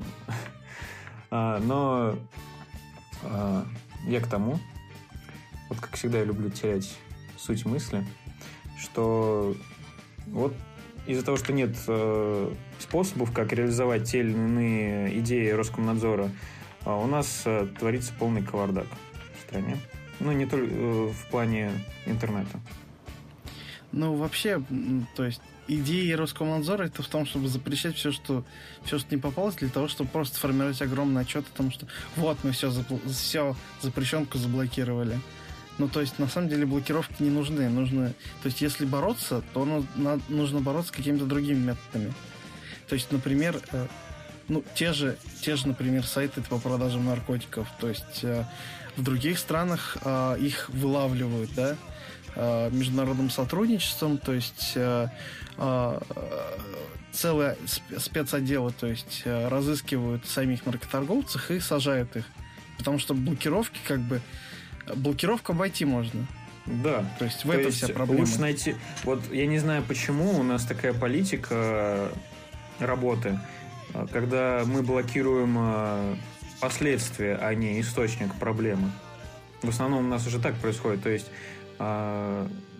А, 1.31 1.59
но 1.59 2.15
я 4.07 4.19
к 4.19 4.27
тому, 4.27 4.59
вот 5.69 5.79
как 5.79 5.95
всегда 5.95 6.19
я 6.19 6.25
люблю 6.25 6.49
терять 6.49 6.95
суть 7.37 7.65
мысли, 7.65 8.05
что 8.77 9.55
вот 10.27 10.53
из-за 11.07 11.23
того, 11.23 11.37
что 11.37 11.53
нет 11.53 11.75
э, 11.87 12.53
способов, 12.79 13.31
как 13.31 13.53
реализовать 13.53 14.09
те 14.09 14.19
или 14.19 14.31
иные 14.31 15.19
идеи 15.19 15.49
Роскомнадзора, 15.49 16.31
э, 16.85 16.91
у 16.91 17.07
нас 17.07 17.43
э, 17.45 17.67
творится 17.77 18.13
полный 18.17 18.43
кавардак 18.43 18.87
в 19.37 19.41
стране. 19.47 19.77
Ну, 20.19 20.31
не 20.31 20.45
только 20.45 20.67
э, 20.67 21.07
в 21.07 21.29
плане 21.29 21.71
интернета. 22.05 22.59
Ну, 23.91 24.15
вообще, 24.15 24.61
то 25.15 25.25
есть 25.25 25.41
идея 25.67 26.17
Роскомнадзора 26.17 26.83
это 26.83 27.01
в 27.03 27.07
том, 27.07 27.25
чтобы 27.25 27.47
запрещать 27.47 27.95
все, 27.95 28.11
что 28.11 28.43
все, 28.83 28.99
что 28.99 29.13
не 29.13 29.21
попалось, 29.21 29.55
для 29.55 29.69
того, 29.69 29.87
чтобы 29.87 30.09
просто 30.09 30.39
формировать 30.39 30.81
огромный 30.81 31.21
отчет 31.21 31.45
о 31.53 31.57
том, 31.57 31.71
что 31.71 31.87
вот 32.15 32.37
мы 32.43 32.51
все, 32.51 32.71
все 33.07 33.55
запрещенку 33.81 34.37
заблокировали. 34.37 35.19
Ну, 35.77 35.89
то 35.89 35.99
есть, 35.99 36.19
на 36.19 36.27
самом 36.27 36.47
деле, 36.49 36.65
блокировки 36.65 37.21
не 37.21 37.29
нужны. 37.29 37.67
Нужны... 37.69 38.09
То 38.41 38.45
есть, 38.45 38.61
если 38.61 38.85
бороться, 38.85 39.43
то 39.53 39.65
ну, 39.65 39.85
на... 39.95 40.21
нужно 40.29 40.61
бороться 40.61 40.93
какими-то 40.93 41.25
другими 41.25 41.59
методами. 41.59 42.13
То 42.87 42.95
есть, 42.95 43.11
например, 43.11 43.59
э, 43.71 43.87
ну, 44.47 44.63
те 44.73 44.93
же, 44.93 45.17
те 45.41 45.57
же, 45.57 45.67
например, 45.67 46.05
сайты 46.05 46.41
по 46.41 46.59
продажам 46.59 47.05
наркотиков. 47.05 47.67
То 47.81 47.89
есть, 47.89 48.23
э, 48.23 48.45
в 48.95 49.03
других 49.03 49.37
странах 49.37 49.97
э, 50.01 50.37
их 50.39 50.69
вылавливают, 50.69 51.53
да, 51.53 51.75
э, 52.35 52.69
международным 52.71 53.29
сотрудничеством, 53.29 54.17
то 54.17 54.33
есть 54.33 54.73
э, 54.75 55.09
целые 57.15 57.57
спецотделы, 57.97 58.71
то 58.71 58.87
есть 58.87 59.23
э, 59.25 59.47
разыскивают 59.47 60.25
самих 60.25 60.65
наркоторговцев 60.65 61.49
и 61.49 61.59
сажают 61.59 62.15
их. 62.15 62.25
Потому 62.77 62.99
что 62.99 63.13
блокировки 63.13 63.79
как 63.87 63.99
бы 63.99 64.21
блокировку 64.95 65.53
обойти 65.53 65.85
можно. 65.85 66.27
Да. 66.65 67.05
То 67.19 67.25
есть 67.25 67.45
в 67.45 67.49
этом 67.49 67.71
вся 67.71 67.87
проблема. 67.89 68.21
Лучше 68.21 68.39
найти... 68.39 68.75
Вот 69.03 69.21
я 69.31 69.45
не 69.47 69.59
знаю, 69.59 69.83
почему 69.83 70.39
у 70.39 70.43
нас 70.43 70.65
такая 70.65 70.93
политика 70.93 71.47
э, 71.51 72.13
работы, 72.79 73.39
э, 73.93 74.07
когда 74.11 74.63
мы 74.65 74.81
блокируем 74.81 75.55
э, 75.57 76.15
последствия, 76.59 77.37
а 77.41 77.53
не 77.53 77.79
источник 77.79 78.33
проблемы. 78.35 78.91
В 79.61 79.69
основном 79.69 80.05
у 80.05 80.09
нас 80.09 80.27
уже 80.27 80.39
так 80.39 80.55
происходит. 80.55 81.03
То 81.03 81.09
есть 81.09 81.27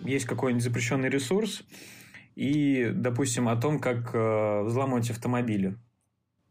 есть 0.04 0.24
какой-нибудь 0.24 0.64
запрещенный 0.64 1.10
ресурс, 1.10 1.62
и, 2.36 2.92
допустим, 2.94 3.48
о 3.48 3.56
том, 3.56 3.80
как 3.80 4.14
взламывать 4.14 5.10
автомобили. 5.10 5.76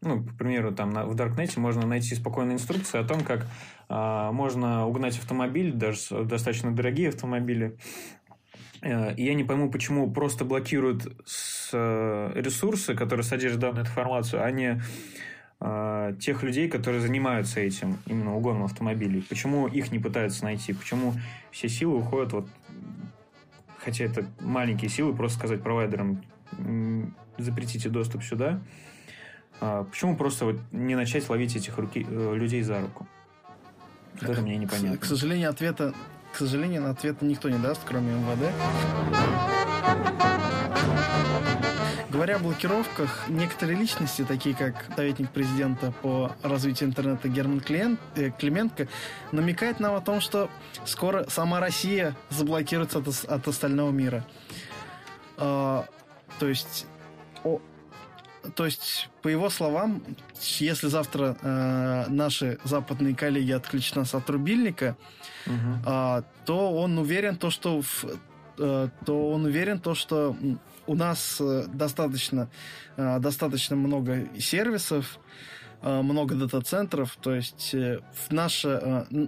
Ну, 0.02 0.24
к 0.24 0.38
примеру, 0.38 0.72
там 0.72 0.92
на, 0.92 1.06
в 1.06 1.16
Даркнете 1.16 1.60
можно 1.60 1.88
найти 1.88 2.14
спокойную 2.14 2.56
инструкцию 2.56 3.02
о 3.02 3.08
том, 3.08 3.22
как 3.22 3.48
а, 3.88 4.32
можно 4.32 4.86
угнать 4.86 5.18
автомобиль, 5.18 5.72
даже 5.74 6.26
достаточно 6.26 6.76
дорогие 6.76 7.10
автомобили. 7.10 7.78
Э, 8.82 9.16
и 9.16 9.26
я 9.26 9.34
не 9.34 9.44
пойму, 9.44 9.70
почему 9.72 10.12
просто 10.12 10.46
блокируют 10.46 11.08
с, 11.26 11.72
э, 11.74 12.32
ресурсы, 12.36 12.94
которые 12.94 13.24
содержат 13.24 13.60
данную 13.60 13.86
информацию, 13.86 14.44
а 14.44 14.52
не 14.52 14.82
э, 15.60 16.16
тех 16.20 16.44
людей, 16.44 16.70
которые 16.70 17.02
занимаются 17.02 17.60
этим, 17.60 17.98
именно 18.06 18.36
угоном 18.36 18.64
автомобилей. 18.64 19.26
Почему 19.28 19.68
их 19.68 19.92
не 19.92 19.98
пытаются 19.98 20.44
найти? 20.44 20.74
Почему 20.74 21.14
все 21.52 21.68
силы 21.68 21.98
уходят 21.98 22.34
вот... 22.34 22.48
Хотя 23.86 24.06
это 24.06 24.26
маленькие 24.40 24.90
силы, 24.90 25.16
просто 25.16 25.38
сказать 25.38 25.62
провайдерам, 25.62 26.26
запретите 27.38 27.88
доступ 27.88 28.24
сюда. 28.24 28.60
А 29.62 29.84
почему 29.84 30.18
просто 30.18 30.46
вот 30.46 30.60
не 30.72 30.96
начать 30.96 31.30
ловить 31.30 31.56
этих 31.56 31.78
руки, 31.78 32.00
людей 32.00 32.64
за 32.64 32.82
руку? 32.82 33.08
Вот 34.20 34.30
это 34.30 34.42
мне 34.42 34.58
непонятно. 34.58 34.98
К 34.98 35.06
сожалению, 35.06 35.52
ответа, 35.52 35.94
к 36.34 36.38
сожалению, 36.38 36.82
на 36.82 36.90
ответ 36.90 37.22
никто 37.22 37.48
не 37.48 37.60
даст, 37.60 37.82
кроме 37.86 38.14
МВД. 38.14 38.52
Говоря 42.16 42.38
о 42.38 42.40
блокировках, 42.40 43.26
некоторые 43.28 43.78
личности, 43.78 44.24
такие 44.24 44.56
как 44.56 44.86
советник 44.96 45.32
президента 45.32 45.92
по 46.02 46.32
развитию 46.44 46.88
интернета 46.88 47.28
Герман 47.28 47.60
Клиент, 47.60 48.00
э, 48.16 48.32
Клименко, 48.32 48.88
намекает 49.34 49.82
нам 49.82 49.96
о 49.96 50.00
том, 50.00 50.22
что 50.22 50.50
скоро 50.86 51.26
сама 51.28 51.60
Россия 51.60 52.16
заблокируется 52.30 53.00
от, 53.00 53.26
от 53.26 53.46
остального 53.50 53.92
мира. 53.92 54.26
А, 55.36 55.86
то 56.40 56.48
есть 56.48 56.88
о, 57.44 57.60
то 58.56 58.64
есть, 58.64 59.10
по 59.22 59.28
его 59.28 59.50
словам, 59.50 60.02
если 60.40 60.88
завтра 60.88 61.36
э, 61.42 62.06
наши 62.08 62.60
западные 62.64 63.14
коллеги 63.14 63.52
отключат 63.52 63.98
нас 63.98 64.16
от 64.16 64.30
рубильника, 64.30 64.96
угу. 65.46 65.54
э, 65.86 66.22
то 66.46 66.72
он 66.72 66.98
уверен 66.98 67.36
то, 67.36 67.50
что 67.50 67.82
в, 67.82 68.06
э, 68.58 68.88
то 69.06 69.32
он 69.32 69.44
уверен 69.44 69.82
то, 69.82 69.96
что 69.96 70.38
у 70.88 70.96
нас 70.96 71.38
э, 71.40 71.66
достаточно 71.68 72.50
э, 72.98 73.20
достаточно 73.20 73.76
много 73.76 74.28
сервисов, 74.40 75.20
э, 75.82 76.02
много 76.02 76.36
дата-центров, 76.36 77.18
то 77.22 77.34
есть 77.34 77.76
наш, 78.30 78.66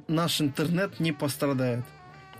наш 0.07 0.41
интернет 0.41 0.99
не 0.99 1.11
пострадает. 1.11 1.83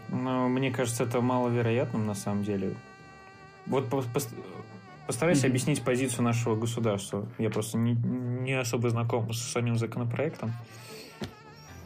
Ну, 0.10 0.48
мне 0.48 0.72
кажется, 0.72 1.04
это 1.04 1.22
маловероятным 1.22 2.06
на 2.06 2.16
самом 2.16 2.44
деле. 2.44 2.76
Вот 3.66 3.90
Постарайся 5.08 5.46
mm-hmm. 5.46 5.50
объяснить 5.50 5.82
позицию 5.84 6.24
нашего 6.24 6.56
государства. 6.58 7.26
Я 7.38 7.50
просто 7.50 7.78
не, 7.78 7.94
не 7.94 8.60
особо 8.60 8.90
знаком 8.90 9.32
с 9.32 9.40
самим 9.40 9.78
законопроектом. 9.78 10.54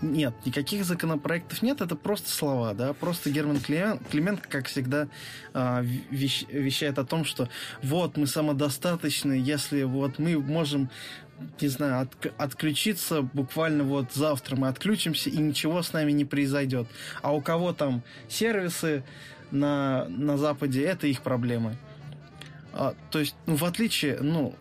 Нет, 0.01 0.33
никаких 0.45 0.85
законопроектов 0.85 1.61
нет, 1.61 1.81
это 1.81 1.95
просто 1.95 2.29
слова, 2.29 2.73
да, 2.73 2.93
просто 2.93 3.29
Герман 3.29 3.59
Климент, 3.59 4.01
Климент 4.09 4.47
как 4.47 4.67
всегда, 4.67 5.07
вещ, 5.53 6.45
вещает 6.49 6.99
о 6.99 7.05
том, 7.05 7.25
что 7.25 7.49
вот 7.83 8.17
мы 8.17 8.27
самодостаточны, 8.27 9.33
если 9.33 9.83
вот 9.83 10.19
мы 10.19 10.39
можем 10.39 10.89
не 11.59 11.67
знаю, 11.67 12.03
от, 12.03 12.33
отключиться 12.37 13.21
буквально 13.21 13.83
вот 13.83 14.13
завтра 14.13 14.55
мы 14.55 14.67
отключимся 14.67 15.29
и 15.29 15.37
ничего 15.37 15.81
с 15.81 15.93
нами 15.93 16.11
не 16.11 16.25
произойдет. 16.25 16.87
А 17.21 17.33
у 17.33 17.41
кого 17.41 17.73
там 17.73 18.03
сервисы 18.29 19.03
на, 19.49 20.05
на 20.09 20.37
Западе, 20.37 20.83
это 20.83 21.07
их 21.07 21.21
проблемы. 21.21 21.77
А, 22.73 22.95
то 23.09 23.19
есть, 23.19 23.35
ну, 23.45 23.55
в 23.55 23.65
отличие, 23.65 24.19
ну, 24.21 24.55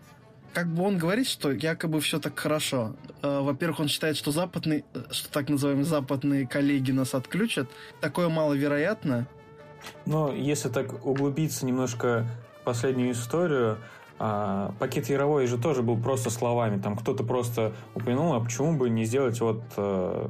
как 0.53 0.67
бы 0.67 0.83
он 0.83 0.97
говорит, 0.97 1.27
что 1.27 1.51
якобы 1.51 2.01
все 2.01 2.19
так 2.19 2.37
хорошо. 2.37 2.95
А, 3.21 3.41
во-первых, 3.41 3.81
он 3.81 3.87
считает, 3.87 4.17
что 4.17 4.31
западные, 4.31 4.83
что 5.11 5.31
так 5.31 5.49
называемые 5.49 5.85
западные 5.85 6.47
коллеги 6.47 6.91
нас 6.91 7.13
отключат. 7.13 7.67
Такое 7.99 8.29
маловероятно. 8.29 9.27
Но 10.05 10.31
если 10.33 10.69
так 10.69 11.05
углубиться 11.05 11.65
немножко 11.65 12.27
в 12.61 12.65
последнюю 12.65 13.13
историю, 13.13 13.77
а, 14.19 14.73
пакет 14.77 15.09
Яровой 15.09 15.47
же 15.47 15.57
тоже 15.57 15.81
был 15.81 15.97
просто 15.97 16.29
словами. 16.29 16.79
Там 16.79 16.95
кто-то 16.95 17.23
просто 17.23 17.73
упомянул, 17.95 18.33
а 18.33 18.39
почему 18.39 18.77
бы 18.77 18.89
не 18.89 19.05
сделать 19.05 19.41
вот 19.41 19.63
э, 19.77 20.27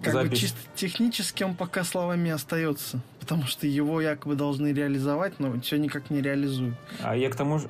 как 0.00 0.12
запись. 0.14 0.30
бы 0.30 0.36
чисто 0.36 0.58
технически 0.74 1.42
он 1.42 1.54
пока 1.54 1.84
словами 1.84 2.30
остается, 2.30 3.00
потому 3.20 3.44
что 3.44 3.66
его 3.66 4.00
якобы 4.00 4.36
должны 4.36 4.72
реализовать, 4.72 5.38
но 5.38 5.60
все 5.60 5.76
никак 5.76 6.08
не 6.08 6.22
реализуют. 6.22 6.76
А 7.02 7.14
я 7.14 7.28
к 7.28 7.36
тому 7.36 7.58
же, 7.58 7.68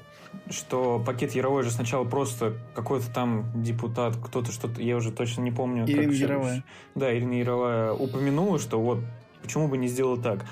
что 0.50 1.02
пакет 1.04 1.34
Яровой 1.34 1.62
же 1.62 1.70
сначала 1.70 2.04
просто 2.04 2.54
какой-то 2.74 3.10
там 3.12 3.50
депутат, 3.54 4.16
кто-то 4.16 4.52
что-то, 4.52 4.80
я 4.80 4.96
уже 4.96 5.12
точно 5.12 5.42
не 5.42 5.52
помню. 5.52 5.84
Ирина 5.86 6.12
Яровая. 6.12 6.64
Да, 6.94 7.16
Ирина 7.16 7.34
Яровая 7.34 7.92
упомянула, 7.92 8.58
что 8.58 8.80
вот 8.80 9.00
почему 9.42 9.68
бы 9.68 9.78
не 9.78 9.88
сделать 9.88 10.22
так. 10.22 10.44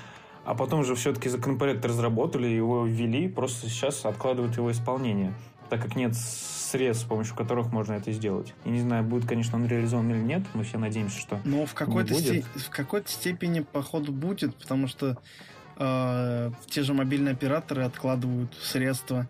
А 0.45 0.53
потом 0.53 0.83
же 0.83 0.95
все-таки 0.95 1.27
законопроект 1.27 1.83
разработали, 1.85 2.47
его 2.47 2.85
ввели, 2.85 3.27
просто 3.27 3.67
сейчас 3.67 4.05
откладывают 4.05 4.55
его 4.57 4.71
исполнение, 4.71 5.33
так 5.69 5.81
как 5.81 5.95
нет 5.95 6.15
средств, 6.15 7.05
с 7.05 7.07
помощью 7.07 7.35
которых 7.35 7.71
можно 7.71 7.93
это 7.93 8.11
сделать. 8.11 8.53
И 8.63 8.69
не 8.69 8.81
знаю, 8.81 9.03
будет, 9.03 9.27
конечно, 9.27 9.57
он 9.57 9.65
реализован 9.65 10.11
или 10.11 10.21
нет, 10.21 10.43
мы 10.53 10.63
все 10.63 10.77
надеемся, 10.77 11.19
что 11.19 11.39
Но 11.45 11.65
в 11.65 11.73
какой-то, 11.73 12.13
сте... 12.13 12.43
в 12.55 12.69
какой-то 12.69 13.09
степени, 13.09 13.61
походу, 13.61 14.11
будет, 14.11 14.55
потому 14.55 14.87
что 14.87 15.17
э, 15.77 16.51
те 16.67 16.83
же 16.83 16.93
мобильные 16.93 17.33
операторы 17.33 17.83
откладывают 17.83 18.53
средства 18.61 19.27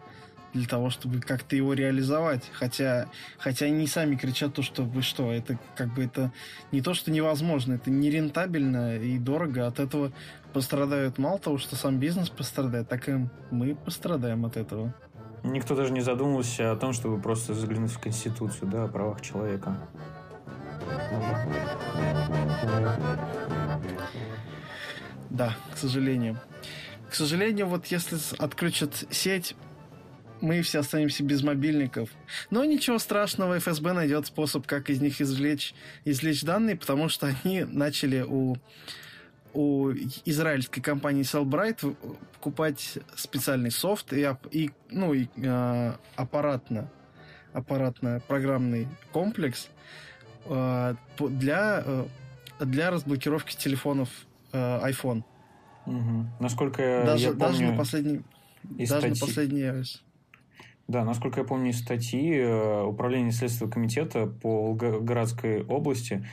для 0.55 0.65
того, 0.67 0.89
чтобы 0.89 1.19
как-то 1.19 1.55
его 1.55 1.73
реализовать. 1.73 2.49
Хотя, 2.53 3.07
хотя 3.37 3.65
они 3.65 3.85
сами 3.87 4.15
кричат 4.15 4.53
то, 4.53 4.61
что 4.61 4.83
вы 4.83 5.01
что, 5.01 5.31
это 5.31 5.59
как 5.75 5.93
бы 5.93 6.05
это 6.05 6.31
не 6.71 6.81
то, 6.81 6.93
что 6.93 7.11
невозможно, 7.11 7.73
это 7.73 7.91
нерентабельно 7.91 8.97
и 8.97 9.19
дорого. 9.19 9.67
От 9.67 9.79
этого 9.79 10.13
пострадают 10.53 11.17
мало 11.17 11.39
того, 11.39 11.57
что 11.57 11.75
сам 11.75 11.99
бизнес 11.99 12.29
пострадает, 12.29 12.87
так 12.87 13.09
и 13.09 13.27
мы 13.51 13.75
пострадаем 13.75 14.45
от 14.45 14.55
этого. 14.55 14.93
Никто 15.43 15.75
даже 15.75 15.91
не 15.91 16.01
задумывался 16.01 16.71
о 16.71 16.75
том, 16.77 16.93
чтобы 16.93 17.21
просто 17.21 17.53
заглянуть 17.53 17.91
в 17.91 17.99
Конституцию, 17.99 18.69
да, 18.71 18.85
о 18.85 18.87
правах 18.87 19.21
человека. 19.21 19.77
Да, 25.29 25.53
к 25.73 25.77
сожалению. 25.77 26.39
К 27.09 27.13
сожалению, 27.13 27.67
вот 27.67 27.87
если 27.87 28.17
отключат 28.39 29.03
сеть, 29.11 29.55
мы 30.41 30.61
все 30.61 30.79
останемся 30.79 31.23
без 31.23 31.43
мобильников. 31.43 32.09
Но 32.49 32.63
ничего 32.65 32.99
страшного, 32.99 33.57
ФСБ 33.59 33.93
найдет 33.93 34.27
способ, 34.27 34.67
как 34.67 34.89
из 34.89 35.01
них 35.01 35.21
извлечь, 35.21 35.73
извлечь 36.03 36.43
данные, 36.43 36.75
потому 36.75 37.09
что 37.09 37.33
они 37.43 37.63
начали 37.63 38.21
у, 38.21 38.57
у 39.53 39.91
израильской 40.25 40.83
компании 40.83 41.23
Cellbrite 41.23 41.95
покупать 42.33 42.99
специальный 43.15 43.71
софт 43.71 44.13
и, 44.13 44.27
и, 44.51 44.71
ну, 44.89 45.13
и 45.13 45.27
э, 45.37 45.93
аппаратно, 46.15 46.91
аппаратно-программный 47.53 48.87
комплекс 49.11 49.69
э, 50.45 50.95
для, 51.17 51.83
э, 51.85 52.05
для 52.59 52.91
разблокировки 52.91 53.55
телефонов 53.55 54.09
э, 54.51 54.57
iPhone. 54.57 55.23
Угу. 55.85 56.25
Насколько 56.39 57.03
даже, 57.05 57.27
я 57.27 57.29
помню... 57.31 57.47
Даже 57.47 57.63
на 57.63 57.77
последний... 57.77 58.21
Даже 58.63 58.87
статьи... 58.87 59.09
на 59.09 59.15
последний 59.15 59.61
iOS. 59.61 60.04
Да, 60.87 61.03
насколько 61.03 61.39
я 61.39 61.45
помню 61.45 61.71
из 61.71 61.79
статьи, 61.79 62.35
э, 62.37 62.83
Управление 62.83 63.31
Следственного 63.31 63.71
комитета 63.71 64.27
по 64.27 64.67
Волгоградской 64.67 65.63
области 65.63 66.25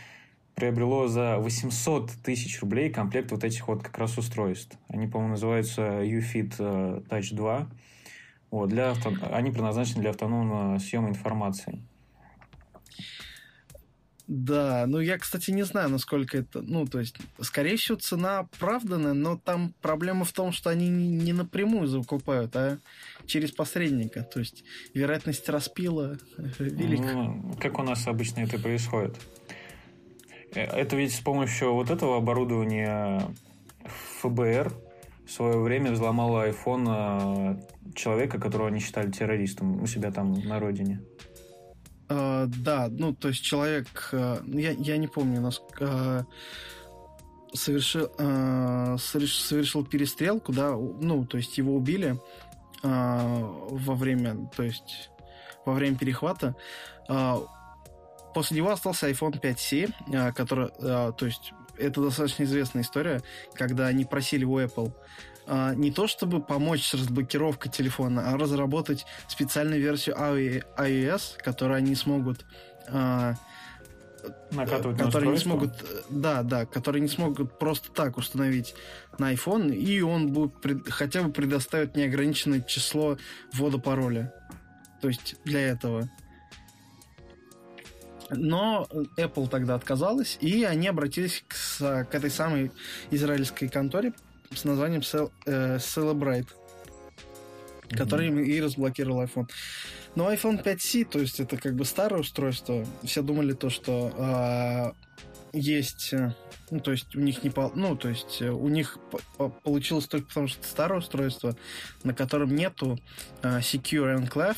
приобрело 0.55 1.09
за 1.09 1.39
800 1.39 2.11
тысяч 2.23 2.61
рублей 2.61 2.91
комплект 2.91 3.31
вот 3.31 3.45
этих 3.45 3.67
вот 3.69 3.83
как 3.83 3.97
раз 3.97 4.19
устройств. 4.19 4.77
Они, 4.89 5.07
по-моему, 5.07 5.33
называются 5.33 6.03
UFIT 6.03 6.55
э, 6.59 7.03
Touch 7.09 7.35
2. 7.35 7.69
Вот, 8.51 8.69
для 8.69 8.91
авто... 8.91 9.13
Они 9.33 9.51
предназначены 9.51 10.03
для 10.03 10.11
автономного 10.11 10.79
съема 10.79 11.09
информации. 11.09 11.83
Да, 14.29 14.85
ну 14.87 15.01
я, 15.01 15.19
кстати, 15.19 15.51
не 15.51 15.65
знаю, 15.65 15.91
насколько 15.91 16.39
это... 16.39 16.63
Ну, 16.63 16.87
то 16.87 17.01
есть, 17.01 17.17
скорее 17.41 17.77
всего, 17.77 17.99
цена 17.99 18.41
оправданная, 18.41 19.15
но 19.15 19.37
там 19.37 19.75
проблема 19.83 20.25
в 20.25 20.33
том, 20.33 20.53
что 20.53 20.71
они 20.71 20.89
не 20.89 21.33
напрямую 21.33 21.89
закупают, 21.89 22.55
а 22.57 22.79
через 23.27 23.51
посредника. 23.51 24.23
То 24.23 24.41
есть 24.41 24.65
вероятность 24.95 25.49
распила 25.49 26.19
велика. 26.59 27.13
Ну, 27.13 27.57
как 27.61 27.79
у 27.79 27.83
нас 27.83 28.07
обычно 28.07 28.41
это 28.41 28.59
происходит? 28.59 29.17
Это 30.55 30.97
ведь 30.97 31.15
с 31.15 31.21
помощью 31.21 31.73
вот 31.73 31.91
этого 31.91 32.19
оборудования 32.19 33.23
ФБР 34.21 34.73
в 35.27 35.31
свое 35.31 35.59
время 35.59 35.93
взломало 35.93 36.49
iPhone 36.49 37.59
э, 37.59 37.93
человека, 37.95 38.39
которого 38.39 38.69
они 38.69 38.81
считали 38.81 39.11
террористом 39.11 39.83
у 39.83 39.87
себя 39.87 40.11
там 40.13 40.33
на 40.33 40.61
родине. 40.61 41.01
Uh, 42.13 42.47
да, 42.47 42.89
ну, 42.91 43.15
то 43.15 43.29
есть 43.29 43.43
человек, 43.43 44.11
uh, 44.13 44.61
я, 44.61 44.73
я 44.73 44.97
не 44.97 45.07
помню, 45.07 45.41
насколько 45.41 45.85
uh, 45.85 46.27
совершил, 47.55 48.11
совершил 48.99 49.85
перестрелку, 49.85 50.53
да, 50.53 50.73
ну, 50.73 51.25
то 51.25 51.37
есть 51.37 51.57
его 51.59 51.75
убили, 51.75 52.19
а, 52.83 53.23
во 53.71 53.95
время, 53.95 54.49
то 54.57 54.63
есть 54.63 55.11
во 55.65 55.73
время 55.73 55.97
перехвата. 55.97 56.57
А, 57.09 57.41
после 58.35 58.57
него 58.57 58.71
остался 58.71 59.09
iPhone 59.09 59.41
5C, 59.41 59.93
а, 60.15 60.33
который, 60.33 60.71
то 60.79 61.27
есть 61.27 61.53
это 61.79 62.03
достаточно 62.03 62.43
известная 62.45 62.83
история, 62.83 63.23
когда 63.55 63.87
они 63.87 64.05
просили 64.05 64.45
у 64.45 64.59
Apple 64.59 64.93
не 65.47 65.91
то 65.91 66.07
чтобы 66.07 66.41
помочь 66.41 66.87
с 66.87 66.95
разблокировкой 66.95 67.71
телефона, 67.71 68.31
а 68.31 68.37
разработать 68.37 69.07
специальную 69.29 69.81
версию 69.81 70.17
iOS, 70.17 71.43
которую 71.43 71.79
они 71.79 71.95
смогут 71.95 72.45
накатывать 74.51 74.99
которые 74.99 75.33
не 75.33 75.39
смогут, 75.39 75.73
да, 76.09 76.43
да, 76.43 76.67
которые 76.67 77.01
не 77.01 77.09
смогут 77.09 77.59
просто 77.59 77.91
так 77.91 78.17
установить 78.17 78.75
на 79.19 79.33
iPhone, 79.33 79.75
и 79.75 80.01
он 80.01 80.33
будет 80.33 80.61
пред, 80.61 80.89
хотя 80.91 81.23
бы 81.23 81.33
предоставить 81.33 81.97
неограниченное 81.97 82.61
число 82.61 83.19
ввода 83.53 83.79
пароля. 83.79 84.33
То 85.01 85.09
есть 85.09 85.37
для 85.45 85.61
этого. 85.61 86.09
Но 88.31 88.89
Apple 89.19 89.49
тогда 89.49 89.75
отказалась, 89.75 90.39
и 90.41 90.65
они 90.65 90.89
обратились 90.89 91.45
к, 91.49 92.05
к 92.05 92.15
этой 92.15 92.31
самой 92.31 92.71
израильской 93.11 93.69
конторе 93.69 94.13
с 94.55 94.65
названием 94.65 95.01
Cel, 95.01 95.31
э, 95.47 95.77
Celebrate, 95.77 96.49
mm-hmm. 96.49 97.97
который 97.97 98.29
и 98.29 98.61
разблокировал 98.61 99.23
iPhone. 99.23 99.49
Но 100.15 100.31
iPhone 100.33 100.63
5C, 100.63 101.07
то 101.07 101.19
есть 101.19 101.41
это 101.41 101.57
как 101.57 101.75
бы 101.75 101.85
старое 101.85 102.21
устройство, 102.21 102.85
все 103.03 103.23
думали 103.23 103.55
то, 103.55 103.71
что 103.71 104.95
э, 105.55 105.57
есть, 105.59 106.13
ну 106.71 106.81
то 106.81 106.93
есть 106.93 107.17
у 107.17 107.21
них 107.21 107.43
не, 107.43 107.51
по, 107.51 107.73
ну 107.75 107.97
то 107.97 108.09
есть 108.09 108.43
э, 108.43 108.51
у 108.51 108.69
них 108.69 108.99
получилось 109.65 110.07
только 110.07 110.29
потому, 110.29 110.49
что 110.49 110.67
старое 110.67 110.99
устройство, 110.99 111.57
на 112.05 112.13
котором 112.13 112.55
нету 112.55 112.99
э, 113.43 113.61
Secure 113.61 114.19
Enclave, 114.19 114.57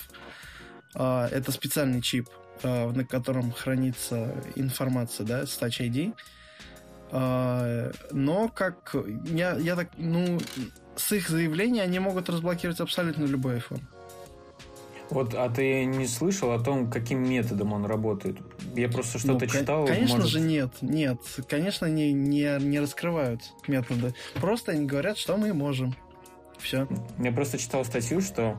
э, 0.94 1.28
это 1.30 1.52
специальный 1.52 2.02
чип, 2.02 2.28
э, 2.62 2.90
на 2.90 3.04
котором 3.04 3.52
хранится 3.52 4.34
информация, 4.56 5.24
да, 5.24 5.46
с 5.46 5.56
Touch 5.60 5.80
ID. 5.80 6.10
Э, 6.10 6.14
но 7.12 8.48
как 8.54 8.96
я, 9.26 9.56
я 9.56 9.76
так, 9.76 9.88
ну 9.96 10.40
с 10.96 11.12
их 11.12 11.28
заявления 11.28 11.82
они 11.82 11.98
могут 11.98 12.28
разблокировать 12.28 12.80
абсолютно 12.80 13.24
любой 13.24 13.58
iPhone. 13.58 13.82
Вот, 15.10 15.34
а 15.34 15.48
ты 15.50 15.84
не 15.84 16.06
слышал 16.06 16.52
о 16.52 16.58
том, 16.58 16.90
каким 16.90 17.22
методом 17.28 17.72
он 17.72 17.84
работает? 17.84 18.38
Я 18.74 18.88
просто 18.88 19.18
что-то 19.18 19.44
ну, 19.44 19.50
читал. 19.50 19.86
Конечно 19.86 20.16
может... 20.16 20.30
же 20.30 20.40
нет, 20.40 20.70
нет, 20.80 21.18
конечно 21.48 21.86
не, 21.86 22.12
не, 22.12 22.56
не 22.60 22.80
раскрывают 22.80 23.42
методы. 23.68 24.14
Просто 24.40 24.72
они 24.72 24.86
говорят, 24.86 25.18
что 25.18 25.36
мы 25.36 25.52
можем. 25.52 25.94
Все. 26.58 26.88
Я 27.18 27.32
просто 27.32 27.58
читал 27.58 27.84
статью, 27.84 28.22
что 28.22 28.56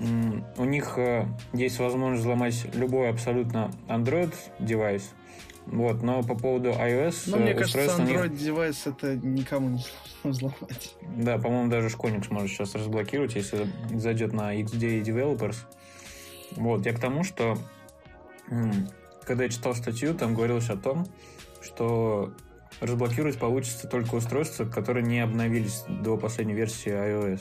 у 0.00 0.64
них 0.64 0.94
э, 0.96 1.26
есть 1.52 1.78
возможность 1.78 2.22
взломать 2.22 2.66
любой 2.74 3.10
абсолютно 3.10 3.70
Android 3.86 4.32
девайс, 4.58 5.12
Вот, 5.66 6.02
но 6.02 6.22
по 6.22 6.34
поводу 6.34 6.70
iOS... 6.70 7.24
Ну, 7.26 7.38
мне 7.38 7.54
кажется, 7.54 7.96
Android 7.98 8.36
девайс 8.36 8.86
это 8.86 9.16
никому 9.16 9.70
не 9.70 9.84
взломать. 10.24 10.94
Да, 11.16 11.38
по-моему, 11.38 11.70
даже 11.70 11.88
школьник 11.88 12.26
сможет 12.26 12.50
сейчас 12.50 12.74
разблокировать, 12.74 13.34
если 13.34 13.66
зайдет 13.92 14.32
на 14.32 14.60
XDA 14.60 15.02
Developers. 15.02 15.56
Вот, 16.52 16.84
я 16.84 16.92
к 16.92 17.00
тому, 17.00 17.24
что 17.24 17.56
когда 19.24 19.44
я 19.44 19.50
читал 19.50 19.74
статью, 19.74 20.14
там 20.14 20.34
говорилось 20.34 20.68
о 20.68 20.76
том, 20.76 21.06
что 21.62 22.34
разблокировать 22.80 23.38
получится 23.38 23.88
только 23.88 24.16
устройства, 24.16 24.66
которые 24.66 25.04
не 25.04 25.20
обновились 25.20 25.84
до 25.88 26.16
последней 26.16 26.54
версии 26.54 26.92
iOS. 26.92 27.40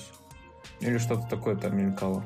Или 0.80 0.98
что-то 0.98 1.28
такое 1.28 1.56
там 1.56 1.78
мелькало. 1.78 2.26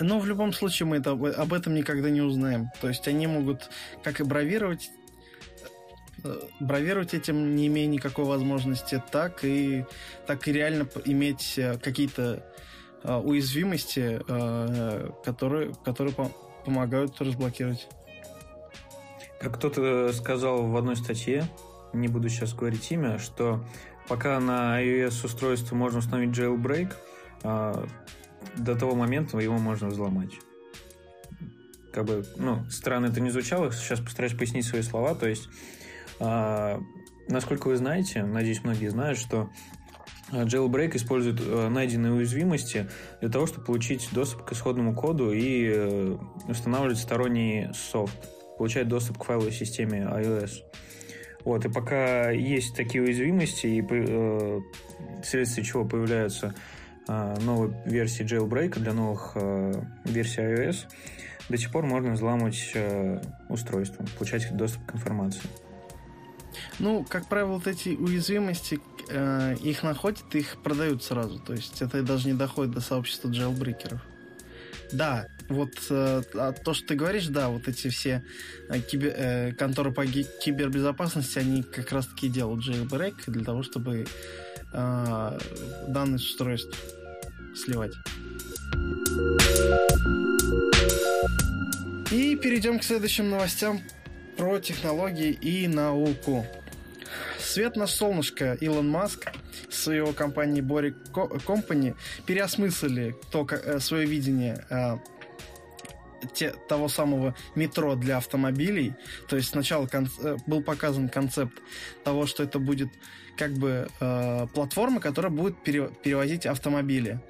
Но 0.00 0.18
в 0.18 0.26
любом 0.26 0.52
случае 0.52 0.86
мы 0.86 0.96
это, 0.96 1.10
об 1.10 1.52
этом 1.52 1.74
никогда 1.74 2.08
не 2.10 2.22
узнаем. 2.22 2.70
То 2.80 2.88
есть 2.88 3.06
они 3.06 3.26
могут 3.26 3.68
как 4.02 4.20
и 4.20 4.24
бравировать, 4.24 4.90
э, 6.24 6.40
бравировать 6.58 7.12
этим, 7.12 7.54
не 7.54 7.66
имея 7.66 7.86
никакой 7.86 8.24
возможности, 8.24 9.02
так 9.12 9.44
и, 9.44 9.84
так 10.26 10.48
и 10.48 10.52
реально 10.52 10.88
иметь 11.04 11.58
э, 11.58 11.76
какие-то 11.78 12.42
э, 13.04 13.14
уязвимости, 13.14 14.20
которые, 15.24 15.74
которые 15.84 16.14
помогают 16.64 17.20
разблокировать. 17.20 17.86
Как 19.38 19.56
кто-то 19.56 20.12
сказал 20.14 20.66
в 20.66 20.76
одной 20.76 20.96
статье, 20.96 21.46
не 21.92 22.08
буду 22.08 22.28
сейчас 22.28 22.54
говорить 22.54 22.90
имя, 22.90 23.18
что 23.18 23.62
пока 24.08 24.40
на 24.40 24.82
iOS 24.82 25.26
устройство 25.26 25.74
можно 25.74 25.98
установить 25.98 26.36
jailbreak, 26.36 26.92
до 28.56 28.74
того 28.74 28.94
момента 28.94 29.38
его 29.38 29.58
можно 29.58 29.88
взломать. 29.88 30.32
Как 31.92 32.04
бы, 32.04 32.24
ну, 32.36 32.64
странно 32.70 33.06
это 33.06 33.20
не 33.20 33.30
звучало, 33.30 33.72
сейчас 33.72 34.00
постараюсь 34.00 34.34
пояснить 34.34 34.64
свои 34.64 34.82
слова. 34.82 35.14
То 35.14 35.28
есть, 35.28 35.48
э, 36.20 36.78
насколько 37.28 37.68
вы 37.68 37.76
знаете, 37.76 38.24
надеюсь, 38.24 38.62
многие 38.62 38.88
знают, 38.88 39.18
что 39.18 39.50
Jailbreak 40.30 40.96
использует 40.96 41.40
э, 41.40 41.68
найденные 41.68 42.12
уязвимости 42.12 42.86
для 43.20 43.28
того, 43.28 43.46
чтобы 43.46 43.64
получить 43.66 44.08
доступ 44.12 44.44
к 44.44 44.52
исходному 44.52 44.94
коду 44.94 45.32
и 45.32 45.66
э, 45.68 46.16
устанавливать 46.48 46.98
сторонний 46.98 47.68
софт, 47.74 48.28
получать 48.56 48.88
доступ 48.88 49.18
к 49.18 49.24
файловой 49.24 49.52
системе 49.52 50.02
iOS. 50.02 50.62
Вот, 51.44 51.64
и 51.64 51.68
пока 51.68 52.30
есть 52.30 52.76
такие 52.76 53.02
уязвимости, 53.02 53.66
и 53.66 53.82
э, 53.88 54.60
вследствие 55.22 55.64
чего 55.66 55.84
появляются 55.84 56.54
новой 57.40 57.74
версии 57.84 58.24
jailbreak 58.24 58.78
для 58.78 58.92
новых 58.92 59.32
э, 59.34 59.82
версий 60.04 60.42
iOS, 60.42 60.86
до 61.48 61.56
сих 61.56 61.70
пор 61.72 61.86
можно 61.86 62.12
взламывать 62.12 62.70
э, 62.74 63.20
устройство, 63.48 64.04
получать 64.16 64.54
доступ 64.56 64.86
к 64.86 64.94
информации. 64.94 65.42
Ну, 66.78 67.04
как 67.08 67.28
правило, 67.28 67.52
вот 67.52 67.66
эти 67.66 67.90
уязвимости, 67.90 68.80
их 69.60 69.82
находят, 69.82 70.34
их 70.34 70.62
продают 70.62 71.02
сразу. 71.02 71.40
То 71.40 71.52
есть 71.52 71.82
это 71.82 72.02
даже 72.02 72.28
не 72.28 72.34
доходит 72.34 72.72
до 72.72 72.80
сообщества 72.80 73.28
джейлбрекеров. 73.28 74.00
Да, 74.92 75.26
вот 75.48 75.70
э, 75.90 76.22
а 76.34 76.52
то, 76.52 76.74
что 76.74 76.88
ты 76.88 76.94
говоришь, 76.94 77.26
да, 77.26 77.48
вот 77.48 77.68
эти 77.68 77.88
все 77.88 78.24
э, 78.68 78.80
кибер, 78.80 79.12
э, 79.16 79.52
конторы 79.52 79.92
по 79.92 80.06
кибербезопасности, 80.06 81.38
они 81.38 81.62
как 81.62 81.90
раз-таки 81.92 82.28
делают 82.28 82.66
jailbreak 82.66 83.14
для 83.26 83.44
того, 83.44 83.62
чтобы 83.62 84.06
э, 84.72 85.38
данные 85.88 86.16
устройств 86.16 86.78
сливать. 87.54 87.92
И 92.10 92.36
перейдем 92.36 92.78
к 92.78 92.84
следующим 92.84 93.30
новостям 93.30 93.80
про 94.36 94.58
технологии 94.58 95.30
и 95.30 95.68
науку. 95.68 96.46
Свет 97.38 97.76
на 97.76 97.86
солнышко 97.86 98.54
Илон 98.60 98.88
Маск 98.88 99.32
с 99.68 99.90
его 99.90 100.12
компанией 100.12 100.62
Бори 100.62 100.94
Company 101.12 101.94
переосмыслили 102.26 103.14
то, 103.30 103.46
э, 103.50 103.80
свое 103.80 104.06
видение 104.06 104.64
э, 104.70 104.96
те, 106.34 106.50
того 106.68 106.88
самого 106.88 107.34
метро 107.54 107.94
для 107.94 108.16
автомобилей. 108.18 108.94
То 109.28 109.36
есть 109.36 109.50
сначала 109.50 109.86
кон- 109.86 110.10
э, 110.22 110.36
был 110.46 110.62
показан 110.62 111.08
концепт 111.08 111.54
того, 112.04 112.26
что 112.26 112.42
это 112.42 112.58
будет 112.58 112.88
как 113.36 113.52
бы 113.54 113.88
э, 114.00 114.46
платформа, 114.54 115.00
которая 115.00 115.32
будет 115.32 115.62
пере- 115.62 115.90
перевозить 116.02 116.46
автомобили. 116.46 117.20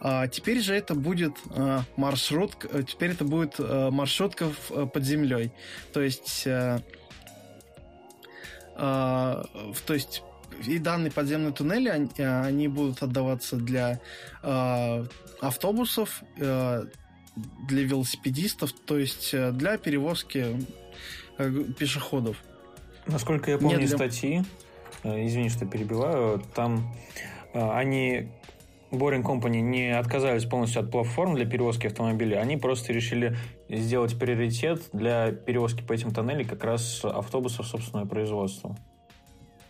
А 0.00 0.26
теперь 0.26 0.60
же 0.60 0.74
это 0.74 0.94
будет 0.94 1.36
э, 1.50 1.80
маршрут, 1.96 2.56
э, 2.70 2.82
теперь 2.82 3.12
это 3.12 3.24
будет 3.24 3.54
э, 3.58 3.90
маршрутка 3.90 4.48
в, 4.48 4.70
э, 4.70 4.86
под 4.86 5.04
землей. 5.04 5.52
То 5.92 6.00
есть, 6.00 6.42
э, 6.46 6.80
э, 8.76 9.42
то 9.86 9.94
есть 9.94 10.22
и 10.66 10.78
данные 10.78 11.12
подземные 11.12 11.52
туннели, 11.52 11.88
они, 11.88 12.10
они 12.18 12.68
будут 12.68 13.02
отдаваться 13.02 13.56
для 13.56 14.00
э, 14.42 15.04
автобусов, 15.40 16.22
э, 16.38 16.84
для 17.36 17.84
велосипедистов, 17.84 18.72
то 18.72 18.98
есть 18.98 19.32
э, 19.32 19.52
для 19.52 19.78
перевозки 19.78 20.66
э, 21.38 21.64
пешеходов. 21.78 22.36
Насколько 23.06 23.50
я 23.50 23.58
помню 23.58 23.78
для... 23.78 23.88
статьи, 23.88 24.42
э, 25.02 25.26
извини, 25.26 25.48
что 25.48 25.66
перебиваю, 25.66 26.42
там 26.54 26.94
они 27.54 28.30
Boring 28.90 29.22
Company 29.22 29.60
не 29.60 29.90
отказались 29.90 30.46
полностью 30.46 30.82
от 30.82 30.90
платформ 30.90 31.34
для 31.34 31.44
перевозки 31.44 31.86
автомобилей, 31.86 32.36
они 32.36 32.56
просто 32.56 32.92
решили 32.92 33.36
сделать 33.68 34.18
приоритет 34.18 34.88
для 34.92 35.32
перевозки 35.32 35.82
по 35.82 35.92
этим 35.92 36.12
тоннелям 36.12 36.46
как 36.46 36.64
раз 36.64 37.04
автобусов 37.04 37.66
собственного 37.66 38.06
производства. 38.06 38.76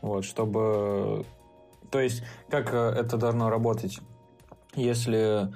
Вот, 0.00 0.24
чтобы... 0.24 1.24
То 1.90 2.00
есть, 2.00 2.24
как 2.48 2.72
это 2.72 3.16
должно 3.16 3.50
работать? 3.50 3.98
Если 4.74 5.52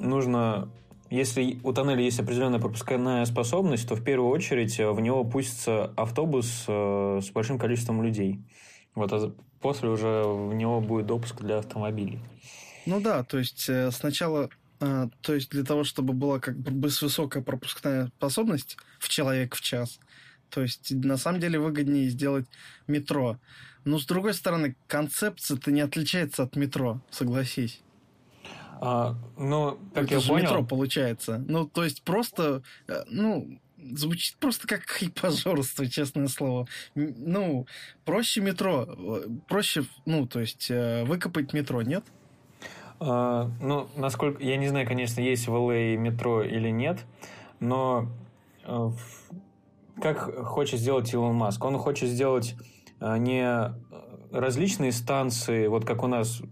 нужно 0.00 0.70
если 1.10 1.58
у 1.62 1.72
тоннеля 1.72 2.02
есть 2.02 2.20
определенная 2.20 2.58
пропускная 2.58 3.24
способность, 3.24 3.88
то 3.88 3.94
в 3.94 4.04
первую 4.04 4.30
очередь 4.30 4.78
э, 4.78 4.90
в 4.90 5.00
него 5.00 5.24
пустится 5.24 5.86
автобус 5.96 6.64
э, 6.68 7.20
с 7.22 7.30
большим 7.30 7.58
количеством 7.58 8.02
людей. 8.02 8.40
Вот, 8.94 9.12
а 9.12 9.34
после 9.60 9.88
уже 9.88 10.24
в 10.24 10.52
него 10.52 10.80
будет 10.80 11.06
допуск 11.06 11.40
для 11.40 11.58
автомобилей. 11.58 12.20
Ну 12.84 13.00
да, 13.00 13.24
то 13.24 13.38
есть 13.38 13.68
э, 13.70 13.90
сначала, 13.90 14.50
то 14.78 15.34
есть 15.34 15.50
для 15.50 15.64
того, 15.64 15.82
чтобы 15.84 16.12
была 16.12 16.40
как 16.40 16.58
бы 16.58 16.88
высокая 16.88 17.42
пропускная 17.42 18.08
способность 18.18 18.76
в 18.98 19.08
человек 19.08 19.54
в 19.54 19.60
час, 19.60 19.98
то 20.50 20.62
есть 20.62 20.90
на 20.92 21.16
самом 21.16 21.40
деле 21.40 21.58
выгоднее 21.58 22.08
сделать 22.10 22.46
метро. 22.86 23.38
Но 23.84 23.98
с 23.98 24.04
другой 24.04 24.34
стороны, 24.34 24.76
концепция-то 24.86 25.72
не 25.72 25.80
отличается 25.80 26.42
от 26.42 26.54
метро, 26.56 27.00
согласись. 27.10 27.80
А, 28.80 29.16
ну, 29.36 29.78
как 29.94 30.04
Это 30.04 30.14
я 30.14 30.20
же 30.20 30.28
понял... 30.28 30.44
метро 30.44 30.62
получается. 30.62 31.44
Ну, 31.48 31.66
то 31.66 31.84
есть 31.84 32.02
просто, 32.02 32.62
э, 32.86 33.02
ну, 33.08 33.58
звучит 33.76 34.36
просто 34.36 34.68
как 34.68 34.82
хайпажорство, 34.86 35.86
честное 35.86 36.28
слово. 36.28 36.68
Ну, 36.94 37.66
проще 38.04 38.40
метро, 38.40 38.86
э, 38.88 39.28
проще, 39.48 39.84
ну, 40.06 40.26
то 40.26 40.40
есть 40.40 40.70
э, 40.70 41.04
выкопать 41.04 41.52
метро, 41.52 41.82
нет? 41.82 42.04
А, 43.00 43.50
ну, 43.60 43.88
насколько, 43.96 44.42
я 44.42 44.56
не 44.56 44.68
знаю, 44.68 44.86
конечно, 44.86 45.20
есть 45.20 45.48
в 45.48 45.54
ЛА 45.54 45.96
метро 45.96 46.42
или 46.42 46.70
нет, 46.70 46.98
но 47.60 48.08
как 50.00 50.44
хочет 50.44 50.78
сделать 50.78 51.12
Илон 51.14 51.34
Маск? 51.34 51.64
Он 51.64 51.78
хочет 51.78 52.08
сделать 52.10 52.54
не 53.00 53.72
различные 54.30 54.92
станции, 54.92 55.68
вот 55.68 55.84
как 55.84 56.02
у 56.02 56.06
нас 56.06 56.42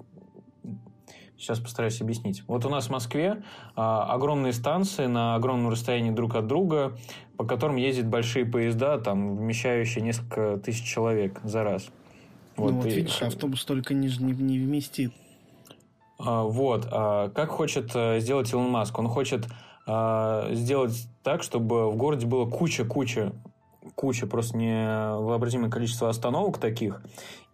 Сейчас 1.38 1.61
постараюсь 1.61 2.01
объяснить. 2.01 2.42
Вот 2.46 2.64
у 2.64 2.68
нас 2.70 2.87
в 2.87 2.90
Москве 2.90 3.42
а, 3.75 4.12
огромные 4.12 4.53
станции 4.53 5.07
на 5.07 5.35
огромном 5.35 5.70
расстоянии 5.70 6.11
друг 6.11 6.35
от 6.35 6.46
друга, 6.46 6.96
по 7.37 7.44
которым 7.44 7.77
ездят 7.77 8.07
большие 8.07 8.46
поезда, 8.46 8.99
там, 8.99 9.37
вмещающие 9.37 10.03
несколько 10.03 10.57
тысяч 10.59 10.85
человек 10.85 11.40
за 11.44 11.62
раз. 11.62 11.88
Вот, 12.57 12.72
ну, 12.72 12.77
вот 12.79 12.87
и... 12.87 12.90
видишь, 12.90 13.20
автобус 13.20 13.64
только 13.64 13.92
не, 13.92 14.09
не, 14.09 14.33
не 14.33 14.59
вместит. 14.59 15.12
А, 16.18 16.42
вот. 16.44 16.88
А, 16.90 17.29
как 17.31 17.51
хочет 17.51 17.90
а, 17.94 18.18
сделать 18.18 18.51
Илон 18.53 18.70
Маск? 18.70 18.99
Он 18.99 19.09
хочет 19.09 19.46
а, 19.87 20.49
сделать 20.53 21.09
так, 21.22 21.42
чтобы 21.42 21.90
в 21.90 21.96
городе 21.96 22.27
было 22.27 22.49
куча-куча 22.49 23.33
куча, 23.94 24.27
просто 24.27 24.57
невообразимое 24.57 25.70
количество 25.70 26.09
остановок 26.09 26.59
таких. 26.59 27.03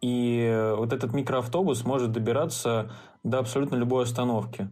И 0.01 0.73
вот 0.77 0.93
этот 0.93 1.13
микроавтобус 1.13 1.85
может 1.85 2.13
добираться 2.13 2.91
до 3.23 3.39
абсолютно 3.39 3.77
любой 3.77 4.05
остановки. 4.05 4.69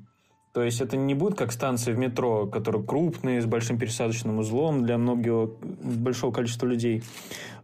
То 0.52 0.64
есть 0.64 0.80
это 0.80 0.96
не 0.96 1.14
будет 1.14 1.38
как 1.38 1.52
станции 1.52 1.92
в 1.92 1.98
метро, 1.98 2.46
которые 2.46 2.82
крупные, 2.82 3.40
с 3.40 3.46
большим 3.46 3.78
пересадочным 3.78 4.40
узлом 4.40 4.84
для 4.84 4.98
многого, 4.98 5.52
большого 5.62 6.32
количества 6.32 6.66
людей. 6.66 7.04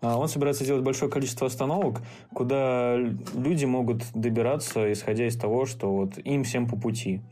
А 0.03 0.17
он 0.17 0.29
собирается 0.29 0.63
сделать 0.63 0.85
большое 0.85 1.11
количество 1.11 1.49
остановок, 1.49 2.01
куда 2.33 2.97
люди 2.97 3.65
могут 3.65 4.03
добираться, 4.15 4.93
исходя 4.93 5.27
из 5.27 5.37
того, 5.37 5.67
что 5.67 5.93
вот 5.93 6.19
им 6.19 6.45
всем 6.45 6.69
по 6.69 6.77
пути. 6.77 7.23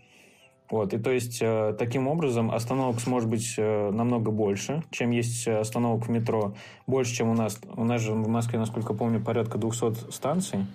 Вот, 0.70 0.94
и 0.94 0.98
то 0.98 1.10
есть 1.10 1.38
э, 1.42 1.74
таким 1.78 2.08
образом 2.08 2.50
остановок 2.50 2.98
сможет 3.00 3.28
быть 3.28 3.54
э, 3.58 3.90
намного 3.90 4.30
больше, 4.30 4.82
чем 4.90 5.10
есть 5.10 5.46
остановок 5.46 6.06
в 6.06 6.10
метро. 6.10 6.54
Больше, 6.86 7.14
чем 7.14 7.28
у 7.28 7.34
нас. 7.34 7.60
У 7.76 7.84
нас 7.84 8.00
же 8.00 8.12
в 8.12 8.28
Москве, 8.28 8.58
насколько 8.58 8.94
помню, 8.94 9.20
порядка 9.20 9.58
200 9.58 10.10
станций. 10.10 10.66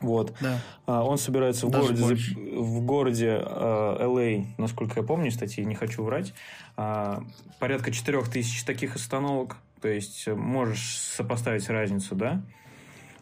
Вот. 0.00 0.34
Да. 0.40 0.58
А, 0.86 1.04
он 1.04 1.16
собирается 1.16 1.66
в 1.68 1.70
Даже 1.70 1.94
городе, 1.94 2.02
больше. 2.02 2.34
в 2.34 2.80
городе 2.84 3.40
э, 3.40 3.96
LA, 4.00 4.46
насколько 4.58 5.00
я 5.00 5.06
помню 5.06 5.30
статьи, 5.30 5.64
не 5.64 5.76
хочу 5.76 6.02
врать, 6.02 6.34
а, 6.76 7.22
порядка 7.60 7.92
4000 7.92 8.64
таких 8.64 8.96
остановок. 8.96 9.58
То 9.80 9.86
есть 9.88 10.26
э, 10.26 10.34
можешь 10.34 10.98
сопоставить 10.98 11.68
разницу, 11.70 12.16
да? 12.16 12.42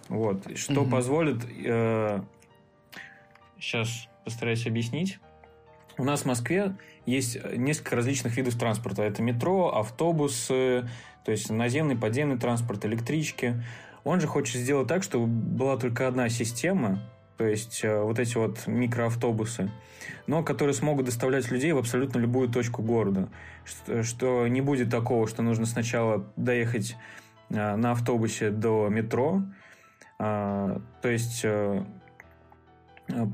Вот. 0.09 0.57
Что 0.57 0.81
Мгм. 0.81 0.91
позволит... 0.91 1.45
э, 1.65 2.23
сейчас 3.59 4.09
постараюсь 4.25 4.67
объяснить. 4.67 5.19
У 6.01 6.05
нас 6.05 6.23
в 6.23 6.25
Москве 6.25 6.77
есть 7.05 7.37
несколько 7.55 7.95
различных 7.95 8.35
видов 8.35 8.59
транспорта. 8.59 9.03
Это 9.03 9.21
метро, 9.21 9.77
автобусы, 9.77 10.89
то 11.27 11.31
есть 11.31 11.51
наземный, 11.51 11.95
подземный 11.95 12.39
транспорт, 12.39 12.87
электрички. 12.87 13.63
Он 14.03 14.19
же 14.19 14.27
хочет 14.27 14.63
сделать 14.63 14.89
так, 14.89 15.03
чтобы 15.03 15.27
была 15.27 15.77
только 15.77 16.09
одна 16.09 16.31
система, 16.31 17.03
то 17.37 17.45
есть 17.45 17.85
э, 17.85 18.01
вот 18.01 18.19
эти 18.19 18.39
вот 18.39 18.67
микроавтобусы, 18.67 19.71
но 20.27 20.43
которые 20.43 20.73
смогут 20.73 21.05
доставлять 21.05 21.51
людей 21.51 21.73
в 21.73 21.79
абсолютно 21.79 22.19
любую 22.19 22.49
точку 22.49 22.83
города. 22.83 23.29
Что, 23.67 24.03
что 24.03 24.49
не 24.49 24.63
будет 24.63 24.91
такого, 24.91 25.29
что 25.29 25.43
нужно 25.43 25.67
сначала 25.67 26.25
доехать 26.37 26.97
э, 27.51 27.77
на 27.77 27.91
автобусе 27.91 28.49
до 28.49 28.89
метро, 28.89 29.43
а, 30.19 30.81
то 31.03 31.11
есть 31.11 31.43
э, 31.45 31.85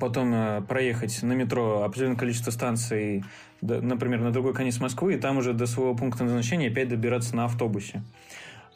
потом 0.01 0.33
э, 0.35 0.63
проехать 0.63 1.23
на 1.23 1.33
метро 1.33 1.83
определенное 1.83 2.17
количество 2.17 2.51
станций, 2.51 3.25
например, 3.61 4.21
на 4.21 4.33
другой 4.33 4.55
конец 4.55 4.81
Москвы, 4.81 5.15
и 5.15 5.19
там 5.19 5.39
уже 5.39 5.53
до 5.53 5.67
своего 5.67 5.95
пункта 5.95 6.25
назначения 6.25 6.69
опять 6.69 6.89
добираться 6.89 7.35
на 7.37 7.45
автобусе. 7.45 8.03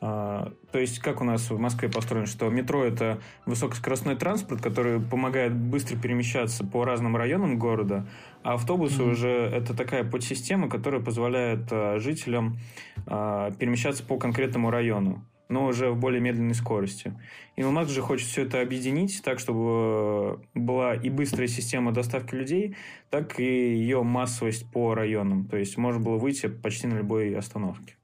А, 0.02 0.52
То 0.72 0.78
есть, 0.78 0.98
как 1.00 1.20
у 1.20 1.24
нас 1.24 1.50
в 1.50 1.58
Москве 1.58 1.90
построено, 1.90 2.26
что 2.26 2.48
метро– 2.48 2.82
это 2.86 3.20
высокоскоростной 3.44 4.16
транспорт, 4.16 4.62
который 4.62 4.98
помогает 4.98 5.54
быстро 5.54 5.96
перемещаться 5.98 6.64
по 6.64 6.84
разным 6.84 7.16
районам 7.16 7.58
города, 7.58 8.06
а 8.42 8.54
автобусы 8.54 9.02
Мгм. 9.02 9.12
уже 9.12 9.28
это 9.28 9.76
такая 9.76 10.04
подсистема, 10.04 10.70
которая 10.70 11.02
позволяет 11.02 11.68
а, 11.70 11.98
жителям 11.98 12.58
перемещаться 13.06 14.04
по 14.04 14.18
конкретному 14.18 14.70
району, 14.70 15.24
но 15.50 15.66
уже 15.66 15.90
в 15.90 15.98
более 15.98 16.20
медленной 16.20 16.54
скорости. 16.54 17.12
Илон 17.56 17.74
Маск 17.74 17.90
же 17.90 18.00
хочет 18.00 18.28
все 18.28 18.42
это 18.42 18.60
объединить 18.60 19.20
так, 19.22 19.40
чтобы 19.40 20.38
э, 20.54 20.58
была 20.58 20.94
и 20.94 21.10
быстрая 21.10 21.48
система 21.48 21.92
доставки 21.92 22.34
людей, 22.34 22.76
так 23.10 23.38
и 23.40 23.44
ее 23.44 24.02
массовость 24.02 24.70
по 24.70 24.94
районам. 24.94 25.46
То 25.46 25.56
есть 25.56 25.76
можно 25.76 26.00
было 26.00 26.16
выйти 26.16 26.46
почти 26.46 26.86
на 26.86 26.94
любой 26.94 27.34
остановке. 27.36 27.96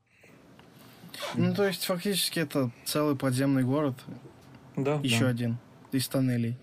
Ну, 1.34 1.54
то 1.54 1.66
есть, 1.66 1.84
фактически, 1.84 2.40
это 2.40 2.70
целый 2.84 3.16
подземный 3.16 3.62
город, 3.62 3.94
Да, 4.76 5.00
еще 5.02 5.20
да, 5.20 5.28
один, 5.28 5.56
из 5.92 6.06
тоннелей. 6.08 6.56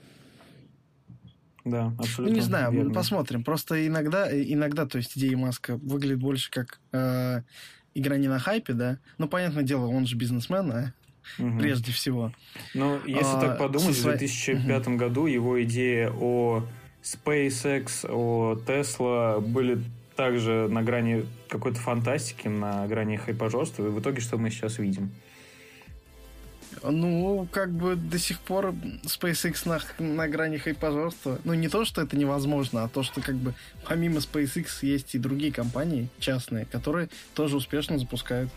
да, 1.66 1.90
Ну, 1.90 1.96
абсолютно 1.98 2.36
не 2.36 2.42
знаю, 2.42 2.72
верно. 2.72 2.94
посмотрим. 2.94 3.44
Просто 3.44 3.88
иногда, 3.88 4.30
э, 4.30 4.44
иногда, 4.46 4.86
то 4.86 4.98
есть, 4.98 5.18
идея 5.18 5.38
Маска 5.38 5.78
выглядит 5.78 6.20
больше 6.20 6.52
как 6.52 6.80
э, 6.92 7.42
игра 7.96 8.18
не 8.18 8.28
на 8.28 8.40
хайпе, 8.40 8.74
да? 8.74 8.98
Ну, 9.18 9.28
понятное 9.28 9.64
дело, 9.64 9.88
он 9.88 10.06
же 10.06 10.16
бизнесмен, 10.16 10.72
а, 10.72 10.94
Мгм. 11.38 11.60
прежде 11.60 11.92
всего. 11.92 12.32
Ну, 12.74 13.00
если 13.06 13.36
А, 13.38 13.40
так 13.42 13.58
подумать, 13.58 13.96
в 13.96 14.00
своей- 14.02 14.18
2005 14.18 14.98
году 14.98 15.26
его 15.26 15.62
идеи 15.64 16.10
о 16.20 16.66
SpaceX, 17.04 18.06
о 18.10 18.56
Tesla 18.66 19.40
были 19.42 19.82
также 20.16 20.68
на 20.70 20.84
грани 20.84 21.26
какой-то 21.50 21.80
фантастики, 21.80 22.48
на 22.48 22.86
грани 22.88 23.18
хайпажорства. 23.18 23.86
И 23.88 23.90
в 23.90 24.00
итоге 24.00 24.22
что 24.22 24.38
мы 24.38 24.50
сейчас 24.50 24.78
видим? 24.80 25.12
Ну, 26.82 27.48
как 27.52 27.72
бы 27.72 27.96
до 27.96 28.18
сих 28.18 28.40
пор 28.40 28.74
SpaceX 29.04 29.68
на, 29.68 29.80
на 30.06 30.28
грани 30.28 30.58
хайпажорства. 30.58 31.40
Ну, 31.44 31.54
не 31.54 31.68
то, 31.70 31.86
что 31.86 32.02
это 32.02 32.18
невозможно, 32.18 32.84
а 32.84 32.88
то, 32.90 33.04
что 33.04 33.22
как 33.22 33.36
бы 33.36 33.54
помимо 33.88 34.18
SpaceX 34.20 34.68
есть 34.82 35.16
и 35.16 35.20
другие 35.20 35.52
компании 35.52 36.10
частные, 36.20 36.66
которые 36.66 37.10
тоже 37.36 37.58
успешно 37.58 37.98
запускают. 37.98 38.50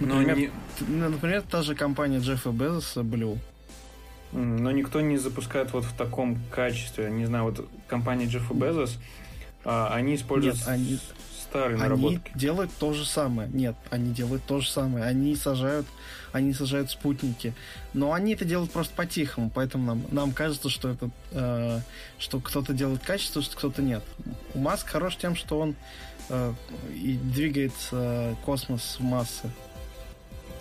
Но, 0.00 0.14
Например, 0.16 0.36
не- 0.38 0.46
т- 0.46 0.84
ну, 0.88 1.08
например 1.10 1.42
та 1.42 1.62
же 1.62 1.74
компания 1.74 2.18
Джеффа 2.20 2.50
Безоса, 2.50 3.00
Blue. 3.00 3.38
но 4.32 4.70
никто 4.70 5.00
не 5.00 5.18
запускает 5.18 5.72
вот 5.72 5.84
в 5.84 5.94
таком 5.96 6.38
качестве. 6.50 7.10
Не 7.10 7.26
знаю, 7.26 7.44
вот 7.44 7.68
компания 7.86 8.26
Джеффа 8.26 8.54
Безос, 8.54 8.98
а, 9.64 9.92
они 9.94 10.14
используют 10.14 10.56
Нет, 10.56 10.68
они- 10.68 10.98
старые 11.42 11.74
Они 11.74 11.82
наработки. 11.82 12.30
делают 12.34 12.70
то 12.78 12.92
же 12.94 13.04
самое. 13.04 13.50
Нет, 13.52 13.74
они 13.90 14.14
делают 14.14 14.42
то 14.44 14.60
же 14.60 14.70
самое. 14.70 15.04
Они 15.04 15.34
сажают, 15.36 15.84
они 16.32 16.52
сажают 16.52 16.90
спутники. 16.90 17.54
Но 17.92 18.12
они 18.12 18.34
это 18.34 18.44
делают 18.44 18.70
просто 18.70 18.94
по-тихому, 18.94 19.50
поэтому 19.52 19.86
нам, 19.86 20.04
нам 20.10 20.32
кажется, 20.32 20.68
что 20.68 20.90
это 20.90 21.10
э, 21.32 21.80
что 22.18 22.40
кто-то 22.40 22.72
делает 22.72 23.02
качество, 23.02 23.42
что 23.42 23.56
кто-то 23.56 23.82
нет. 23.82 24.02
У 24.54 24.58
Маск 24.58 24.88
хорош 24.88 25.16
тем, 25.16 25.34
что 25.34 25.58
он 25.58 25.74
э, 26.28 26.52
и 26.94 27.16
двигает 27.16 27.72
э, 27.92 28.34
космос 28.44 28.96
в 28.98 29.02
массы. 29.02 29.50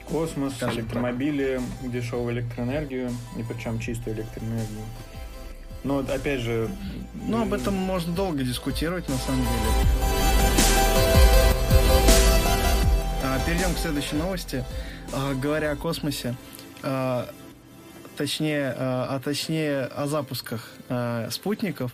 Космос, 0.08 0.56
Скажем 0.56 0.76
так. 0.76 0.86
электромобили, 0.86 1.62
дешевую 1.84 2.34
электроэнергию, 2.34 3.12
и 3.38 3.44
причем 3.44 3.80
чистую 3.80 4.16
электроэнергию. 4.16 4.86
Но 5.84 6.00
опять 6.00 6.42
же... 6.42 6.70
Ну, 7.14 7.44
об 7.44 7.54
этом 7.54 7.74
можно 7.74 8.14
долго 8.14 8.44
дискутировать, 8.44 9.08
на 9.08 9.18
самом 9.18 9.42
деле. 9.42 9.90
А, 13.24 13.40
Перейдем 13.46 13.74
к 13.74 13.78
следующей 13.78 14.16
новости. 14.16 14.66
А, 15.12 15.34
Говоря 15.34 15.72
о 15.72 15.76
космосе, 15.76 16.36
а, 16.84 17.30
точнее, 18.15 18.76
а 18.78 19.15
а 19.15 19.19
точнее 19.19 19.86
о 19.86 20.08
запусках 20.08 20.72
спутников, 21.32 21.93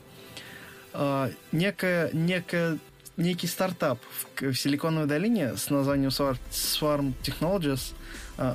некая, 1.52 2.10
некая, 2.14 2.78
некий 3.18 3.48
стартап 3.48 4.00
в, 4.10 4.42
в 4.42 4.56
Силиконовой 4.56 5.08
долине 5.08 5.56
с 5.56 5.70
названием 5.70 6.10
Swar- 6.10 6.40
Swarm 6.52 7.14
Technologies 7.24 7.94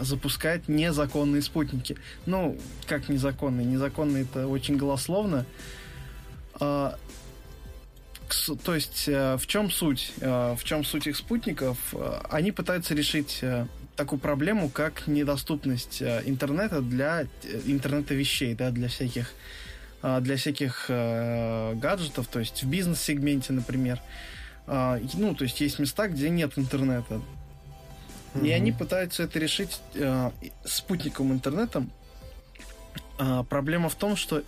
запускает 0.02 0.68
незаконные 0.68 1.42
спутники. 1.42 1.96
Ну, 2.26 2.58
как 2.86 3.08
незаконные? 3.08 3.66
Незаконные 3.66 4.24
это 4.24 4.46
очень 4.46 4.76
голословно. 4.76 5.46
То 6.58 6.96
есть, 8.66 9.06
в 9.06 9.42
чем 9.46 9.70
суть? 9.70 10.12
В 10.20 10.60
чем 10.64 10.84
суть 10.84 11.06
их 11.06 11.16
спутников? 11.16 11.78
Они 12.30 12.52
пытаются 12.52 12.94
решить 12.94 13.42
такую 13.96 14.18
проблему, 14.18 14.68
как 14.68 15.06
недоступность 15.06 16.00
э, 16.02 16.22
интернета 16.26 16.80
для 16.80 17.22
э, 17.22 17.26
интернета 17.66 18.14
вещей, 18.14 18.54
да, 18.54 18.70
для 18.70 18.88
всяких 18.88 19.32
э, 20.02 20.20
для 20.20 20.36
всяких 20.36 20.86
гаджетов, 20.88 22.26
то 22.28 22.38
есть 22.40 22.62
в 22.62 22.68
бизнес-сегменте, 22.68 23.52
например. 23.52 24.00
А, 24.66 24.96
и, 24.96 25.06
Ну, 25.14 25.34
то 25.34 25.44
есть 25.44 25.60
есть 25.60 25.78
места, 25.78 26.08
где 26.08 26.30
нет 26.30 26.52
интернета. 26.56 27.20
И 28.34 28.38
мгм. 28.38 28.46
они 28.54 28.72
пытаются 28.72 29.24
это 29.24 29.38
решить 29.38 29.80
и- 29.94 30.52
спутниковым 30.64 31.32
интернетом. 31.32 31.90
А, 33.18 33.42
проблема 33.42 33.88
в 33.88 33.94
том, 33.94 34.16
что 34.16 34.42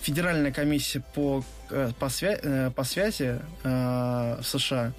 Федеральная 0.00 0.50
комиссия 0.52 1.00
по, 1.14 1.44
по, 1.68 2.06
свя- 2.06 2.70
по 2.72 2.84
связи 2.84 3.38
в 3.62 4.40
США 4.42 4.92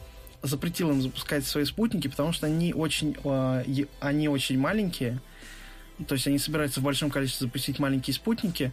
запретила 0.43 0.91
им 0.91 1.01
запускать 1.01 1.45
свои 1.47 1.65
спутники, 1.65 2.07
потому 2.07 2.33
что 2.33 2.45
они 2.45 2.73
очень, 2.73 3.17
э, 3.23 3.85
они 3.99 4.27
очень 4.27 4.59
маленькие. 4.59 5.19
То 6.07 6.15
есть 6.15 6.27
они 6.27 6.37
собираются 6.37 6.79
в 6.79 6.83
большом 6.83 7.09
количестве 7.09 7.47
запустить 7.47 7.79
маленькие 7.79 8.13
спутники. 8.13 8.71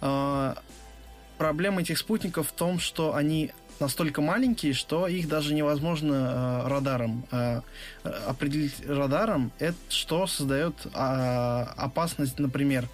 А, 0.00 0.56
проблема 1.38 1.82
этих 1.82 1.98
спутников 1.98 2.48
в 2.48 2.52
том, 2.52 2.78
что 2.78 3.14
они 3.14 3.52
настолько 3.80 4.20
маленькие, 4.20 4.74
что 4.74 5.08
их 5.08 5.28
даже 5.28 5.54
невозможно 5.54 6.62
э, 6.64 6.68
радаром 6.68 7.24
э, 7.30 7.60
определить 8.26 8.74
радаром, 8.86 9.52
это 9.58 9.76
что 9.88 10.26
создает 10.26 10.74
а, 10.92 11.72
опасность, 11.76 12.38
например, 12.38 12.88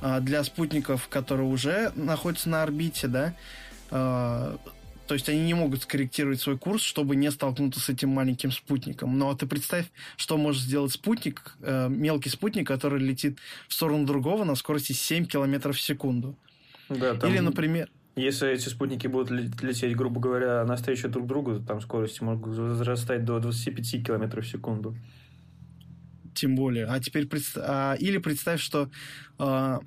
а, 0.00 0.20
для 0.20 0.42
спутников, 0.42 1.08
которые 1.08 1.48
уже 1.48 1.92
находятся 1.94 2.48
на 2.48 2.62
орбите, 2.62 3.08
да, 3.08 3.34
то 5.06 5.14
есть 5.14 5.28
они 5.28 5.40
не 5.40 5.54
могут 5.54 5.82
скорректировать 5.82 6.40
свой 6.40 6.56
курс, 6.58 6.82
чтобы 6.82 7.16
не 7.16 7.30
столкнуться 7.30 7.80
с 7.80 7.88
этим 7.88 8.10
маленьким 8.10 8.52
спутником. 8.52 9.18
Но 9.18 9.34
ты 9.34 9.46
представь, 9.46 9.86
что 10.16 10.36
может 10.36 10.62
сделать 10.62 10.92
спутник, 10.92 11.56
э, 11.60 11.88
мелкий 11.88 12.30
спутник, 12.30 12.66
который 12.66 13.00
летит 13.00 13.38
в 13.68 13.74
сторону 13.74 14.06
другого 14.06 14.44
на 14.44 14.54
скорости 14.54 14.92
7 14.92 15.26
километров 15.26 15.76
в 15.76 15.80
секунду. 15.80 16.36
Да, 16.88 17.14
там, 17.14 17.30
Или, 17.30 17.40
например, 17.40 17.90
Если 18.14 18.50
эти 18.50 18.68
спутники 18.68 19.06
будут 19.06 19.30
ле- 19.30 19.50
лететь, 19.62 19.96
грубо 19.96 20.20
говоря, 20.20 20.64
навстречу 20.64 21.08
друг 21.08 21.26
другу, 21.26 21.60
там 21.60 21.80
скорости 21.80 22.22
могут 22.22 22.56
возрастать 22.56 23.24
до 23.24 23.40
25 23.40 24.04
километров 24.04 24.44
в 24.44 24.48
секунду. 24.48 24.96
Тем 26.34 26.54
более. 26.54 26.86
А 26.86 27.00
теперь 27.00 27.26
представь... 27.26 28.00
или 28.00 28.18
представь, 28.18 28.60
что 28.60 28.90
а, 29.38 29.80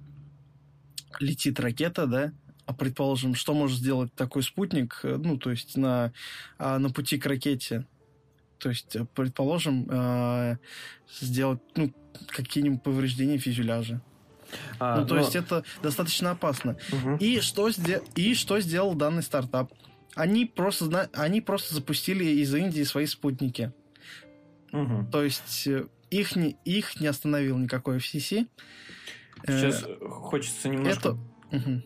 летит 1.19 1.59
ракета, 1.59 2.07
да, 2.07 2.31
а 2.44 2.44
предположим, 2.73 3.35
что 3.35 3.53
может 3.53 3.77
сделать 3.77 4.13
такой 4.15 4.43
спутник, 4.43 4.99
э, 5.03 5.17
ну, 5.17 5.37
то 5.37 5.51
есть 5.51 5.77
на, 5.77 6.13
а, 6.57 6.79
на 6.79 6.89
пути 6.89 7.17
к 7.17 7.25
ракете? 7.25 7.85
То 8.57 8.69
есть, 8.69 8.95
э, 8.95 9.05
предположим, 9.13 9.87
э, 9.89 10.57
сделать, 11.19 11.59
ну, 11.75 11.93
какие-нибудь 12.27 12.81
повреждения 12.83 13.37
фюзеляжа. 13.37 14.01
А, 14.79 15.01
ну, 15.01 15.07
то 15.07 15.15
но... 15.15 15.21
есть 15.21 15.35
это 15.35 15.63
достаточно 15.83 16.31
опасно. 16.31 16.77
Угу. 16.91 17.17
И, 17.17 17.39
что 17.41 17.69
сде... 17.71 18.01
и 18.15 18.33
что 18.33 18.59
сделал 18.59 18.95
данный 18.95 19.23
стартап? 19.23 19.71
Они 20.15 20.45
просто, 20.45 21.09
они 21.13 21.41
просто 21.41 21.75
запустили 21.75 22.23
из 22.23 22.53
Индии 22.55 22.83
свои 22.83 23.05
спутники. 23.05 23.73
Угу. 24.71 25.07
То 25.11 25.23
есть 25.23 25.67
их 26.09 26.35
не, 26.35 26.57
их 26.63 26.99
не 26.99 27.07
остановил 27.07 27.57
никакой 27.57 27.97
FCC. 27.97 28.47
Сейчас 29.45 29.83
э, 29.83 29.97
хочется 30.07 30.69
немножко... 30.69 31.09
Это... 31.09 31.17
Угу. 31.55 31.81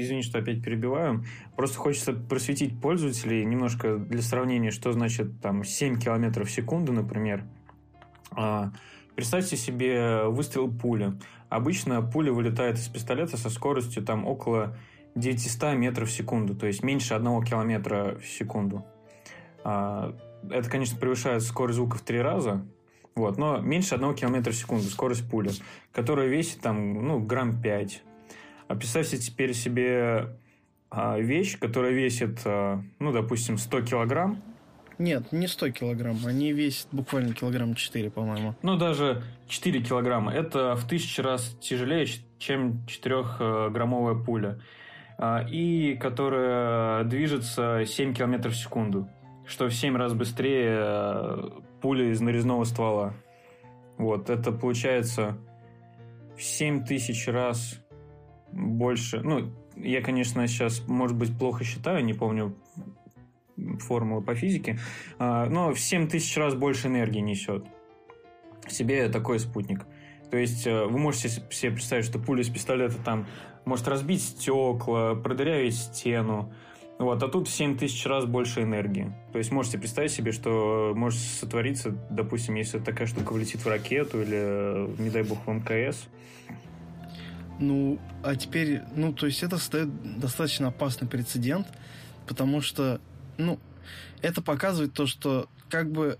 Извини, 0.00 0.22
что 0.22 0.38
опять 0.38 0.62
перебиваю. 0.62 1.24
Просто 1.56 1.78
хочется 1.78 2.12
просветить 2.12 2.80
пользователей 2.80 3.44
немножко 3.44 3.96
для 3.96 4.22
сравнения, 4.22 4.70
что 4.70 4.92
значит 4.92 5.40
там 5.40 5.64
7 5.64 5.98
километров 5.98 6.48
в 6.48 6.50
секунду, 6.50 6.92
например. 6.92 7.44
А, 8.32 8.72
представьте 9.14 9.56
себе 9.56 10.24
выстрел 10.24 10.70
пули. 10.70 11.12
Обычно 11.48 12.02
пуля 12.02 12.32
вылетает 12.32 12.78
из 12.78 12.88
пистолета 12.88 13.36
со 13.36 13.50
скоростью 13.50 14.02
там 14.04 14.26
около 14.26 14.76
900 15.14 15.74
метров 15.74 16.08
в 16.08 16.12
секунду, 16.12 16.54
то 16.54 16.66
есть 16.66 16.82
меньше 16.82 17.14
1 17.14 17.42
километра 17.42 18.18
в 18.20 18.26
секунду. 18.26 18.84
А, 19.64 20.14
это, 20.50 20.68
конечно, 20.70 20.98
превышает 20.98 21.42
скорость 21.42 21.76
звука 21.76 21.96
в 21.96 22.02
три 22.02 22.20
раза, 22.20 22.64
вот, 23.14 23.36
но 23.38 23.58
меньше 23.58 23.94
1 23.94 24.14
км 24.14 24.50
в 24.50 24.54
секунду 24.54 24.84
скорость 24.84 25.28
пули, 25.28 25.50
которая 25.92 26.28
весит 26.28 26.60
там, 26.60 27.04
ну, 27.04 27.18
грамм 27.18 27.60
5. 27.60 28.02
А 28.68 28.74
представьте 28.74 29.16
теперь 29.16 29.54
себе 29.54 30.36
а, 30.90 31.18
вещь, 31.18 31.58
которая 31.58 31.92
весит, 31.92 32.40
а, 32.44 32.82
ну, 32.98 33.12
допустим, 33.12 33.56
100 33.56 33.82
килограмм. 33.82 34.42
Нет, 34.98 35.32
не 35.32 35.46
100 35.46 35.70
килограмм, 35.70 36.18
они 36.26 36.52
весят 36.52 36.88
буквально 36.92 37.32
килограмм 37.32 37.74
4, 37.74 38.10
по-моему. 38.10 38.54
Ну, 38.62 38.76
даже 38.76 39.22
4 39.48 39.82
килограмма. 39.82 40.32
Это 40.32 40.74
в 40.74 40.86
тысячу 40.86 41.22
раз 41.22 41.56
тяжелее, 41.60 42.06
чем 42.38 42.84
4-граммовая 42.86 44.22
пуля. 44.22 44.60
А, 45.16 45.46
и 45.48 45.96
которая 45.96 47.04
движется 47.04 47.84
7 47.86 48.12
километров 48.12 48.52
в 48.52 48.56
секунду, 48.56 49.08
что 49.46 49.66
в 49.66 49.74
7 49.74 49.96
раз 49.96 50.12
быстрее 50.12 51.62
пуля 51.80 52.10
из 52.10 52.20
нарезного 52.20 52.64
ствола. 52.64 53.14
Вот, 53.96 54.30
это 54.30 54.52
получается 54.52 55.38
в 56.36 56.42
7 56.42 56.84
тысяч 56.84 57.26
раз 57.26 57.80
больше. 58.52 59.20
Ну, 59.20 59.52
я, 59.76 60.02
конечно, 60.02 60.46
сейчас, 60.46 60.86
может 60.86 61.16
быть, 61.16 61.36
плохо 61.36 61.64
считаю, 61.64 62.04
не 62.04 62.14
помню 62.14 62.56
формулы 63.80 64.22
по 64.22 64.34
физике, 64.34 64.78
а, 65.18 65.46
но 65.46 65.72
в 65.72 65.80
7 65.80 66.08
тысяч 66.08 66.36
раз 66.36 66.54
больше 66.54 66.88
энергии 66.88 67.20
несет 67.20 67.64
в 68.66 68.72
себе 68.72 69.08
такой 69.08 69.40
спутник. 69.40 69.84
То 70.30 70.36
есть 70.36 70.66
э, 70.66 70.84
вы 70.84 70.98
можете 70.98 71.28
себе 71.28 71.72
представить, 71.72 72.04
что 72.04 72.18
пуля 72.18 72.42
из 72.42 72.50
пистолета 72.50 72.96
там 73.02 73.26
может 73.64 73.88
разбить 73.88 74.22
стекла, 74.22 75.14
продырявить 75.14 75.74
стену, 75.74 76.52
вот, 76.98 77.22
а 77.22 77.28
тут 77.28 77.46
в 77.46 77.50
7 77.50 77.78
тысяч 77.78 78.04
раз 78.06 78.24
больше 78.24 78.62
энергии. 78.62 79.12
То 79.32 79.38
есть 79.38 79.52
можете 79.52 79.78
представить 79.78 80.10
себе, 80.10 80.32
что 80.32 80.92
может 80.96 81.20
сотвориться, 81.20 81.96
допустим, 82.10 82.56
если 82.56 82.80
такая 82.80 83.06
штука 83.06 83.32
влетит 83.32 83.64
в 83.64 83.68
ракету 83.68 84.20
или, 84.20 85.00
не 85.00 85.08
дай 85.08 85.22
бог, 85.22 85.38
в 85.46 85.50
МКС. 85.50 86.08
Ну, 87.58 87.98
а 88.22 88.36
теперь, 88.36 88.82
ну, 88.94 89.12
то 89.12 89.26
есть 89.26 89.42
это 89.42 89.58
создает 89.58 90.20
достаточно 90.20 90.68
опасный 90.68 91.08
прецедент, 91.08 91.66
потому 92.26 92.60
что, 92.60 93.00
ну, 93.36 93.58
это 94.22 94.42
показывает 94.42 94.92
то, 94.92 95.06
что 95.06 95.48
как 95.68 95.90
бы 95.90 96.18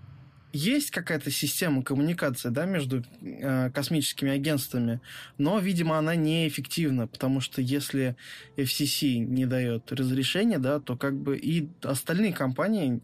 есть 0.51 0.91
какая-то 0.91 1.29
система 1.29 1.83
коммуникации 1.83 2.49
да, 2.49 2.65
между 2.65 3.03
э, 3.21 3.69
космическими 3.71 4.31
агентствами, 4.31 4.99
но, 5.37 5.59
видимо, 5.59 5.97
она 5.97 6.15
неэффективна, 6.15 7.07
потому 7.07 7.39
что 7.39 7.61
если 7.61 8.15
FCC 8.57 9.19
не 9.19 9.45
дает 9.45 9.91
разрешения, 9.91 10.57
да, 10.57 10.79
то 10.79 10.97
как 10.97 11.15
бы 11.15 11.37
и 11.37 11.69
остальные 11.83 12.33
компании, 12.33 13.01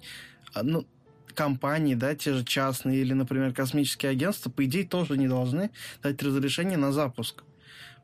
а, 0.54 0.63
ну, 0.63 0.88
компании, 1.36 1.95
да, 1.95 2.15
те 2.15 2.34
же 2.34 2.43
частные 2.43 3.02
или, 3.02 3.13
например, 3.13 3.54
космические 3.54 4.12
агентства, 4.12 4.50
по 4.50 4.65
идее, 4.65 4.86
тоже 4.86 5.17
не 5.17 5.28
должны 5.28 5.69
дать 6.02 6.21
разрешение 6.24 6.78
на 6.78 6.91
запуск. 6.91 7.43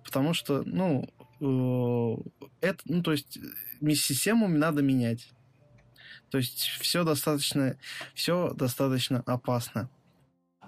Потому 0.03 0.33
что, 0.33 0.63
ну, 0.65 1.07
э, 1.39 2.41
это, 2.61 2.79
ну, 2.85 3.03
то 3.03 3.11
есть 3.11 3.39
систему 3.81 4.47
надо 4.47 4.81
менять. 4.81 5.29
То 6.29 6.37
есть 6.37 6.61
все 6.79 7.03
достаточно, 7.03 7.77
все 8.13 8.53
достаточно 8.53 9.21
опасно. 9.25 9.89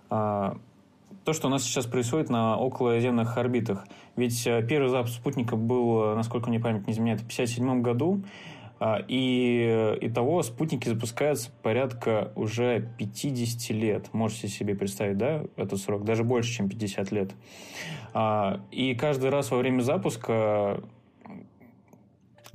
А, 0.10 0.58
то, 1.24 1.32
что 1.32 1.48
у 1.48 1.50
нас 1.50 1.64
сейчас 1.64 1.86
происходит 1.86 2.30
на 2.30 2.58
околоземных 2.58 3.38
орбитах. 3.38 3.86
Ведь 4.18 4.46
э, 4.46 4.62
первый 4.68 4.90
запуск 4.90 5.16
спутника 5.16 5.56
был, 5.56 6.12
э, 6.12 6.16
насколько 6.16 6.50
мне 6.50 6.60
память 6.60 6.86
не 6.86 6.94
изменяет, 6.94 7.22
в 7.22 7.24
1957 7.24 7.82
году. 7.82 8.24
А, 8.86 9.02
и 9.08 10.12
того 10.14 10.44
спутники 10.44 10.90
запускаются 10.90 11.52
порядка 11.62 12.34
уже 12.36 12.94
50 12.98 13.70
лет. 13.70 14.14
Можете 14.14 14.50
себе 14.50 14.76
представить, 14.76 15.18
да, 15.18 15.46
этот 15.56 15.80
срок? 15.80 16.04
Даже 16.04 16.26
больше, 16.26 16.52
чем 16.52 16.68
50 16.68 17.12
лет. 17.14 17.32
А, 18.14 18.60
и 18.72 18.94
каждый 18.94 19.30
раз 19.30 19.52
во 19.52 19.58
время 19.58 19.80
запуска 19.80 20.84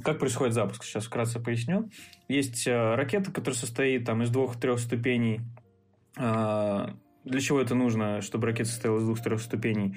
как 0.02 0.18
происходит 0.18 0.52
запуск? 0.52 0.84
Сейчас 0.84 1.06
вкратце 1.06 1.40
поясню. 1.40 1.88
Есть 2.28 2.66
э, 2.66 2.94
ракета, 2.94 3.32
которая 3.32 3.58
состоит 3.58 4.04
там, 4.04 4.22
из 4.22 4.28
двух-трех 4.28 4.80
ступеней. 4.80 5.40
А, 6.18 6.94
для 7.24 7.40
чего 7.40 7.58
это 7.58 7.74
нужно, 7.74 8.20
чтобы 8.20 8.48
ракета 8.48 8.68
состояла 8.68 8.98
из 8.98 9.04
двух-трех 9.04 9.40
ступеней? 9.40 9.96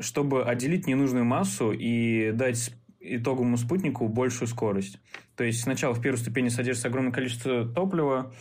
Чтобы 0.00 0.44
отделить 0.44 0.86
ненужную 0.86 1.24
массу 1.24 1.72
и 1.72 2.30
дать 2.32 2.74
итоговому 3.00 3.56
спутнику 3.56 4.08
большую 4.08 4.48
скорость. 4.48 5.00
То 5.36 5.44
есть 5.44 5.62
сначала 5.62 5.94
в 5.94 6.00
первой 6.00 6.18
ступени 6.18 6.48
содержится 6.48 6.88
огромное 6.88 7.12
количество 7.12 7.66
топлива, 7.66 8.32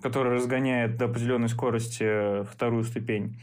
которое 0.00 0.36
разгоняет 0.36 0.96
до 0.96 1.06
определенной 1.06 1.48
скорости 1.48 2.04
э, 2.04 2.44
вторую 2.44 2.84
ступень. 2.84 3.40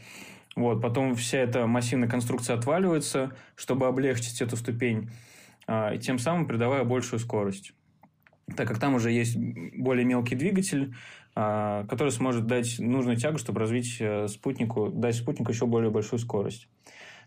Вот, 0.54 0.82
потом 0.82 1.14
вся 1.14 1.38
эта 1.38 1.66
массивная 1.66 2.08
конструкция 2.08 2.56
отваливается, 2.56 3.34
чтобы 3.54 3.86
облегчить 3.86 4.42
эту 4.42 4.56
ступень. 4.56 5.10
А, 5.66 5.94
и 5.94 5.98
тем 5.98 6.18
самым 6.18 6.46
придавая 6.46 6.84
большую 6.84 7.20
скорость. 7.20 7.72
Так 8.56 8.68
как 8.68 8.78
там 8.78 8.94
уже 8.94 9.10
есть 9.10 9.36
более 9.36 10.04
мелкий 10.04 10.34
двигатель, 10.34 10.94
а, 11.34 11.86
который 11.86 12.10
сможет 12.10 12.46
дать 12.46 12.78
нужную 12.78 13.16
тягу, 13.16 13.38
чтобы 13.38 13.60
развить 13.60 13.96
э, 14.00 14.28
спутнику, 14.28 14.90
дать 14.90 15.14
спутнику 15.14 15.52
еще 15.52 15.66
более 15.66 15.90
большую 15.90 16.18
скорость. 16.18 16.68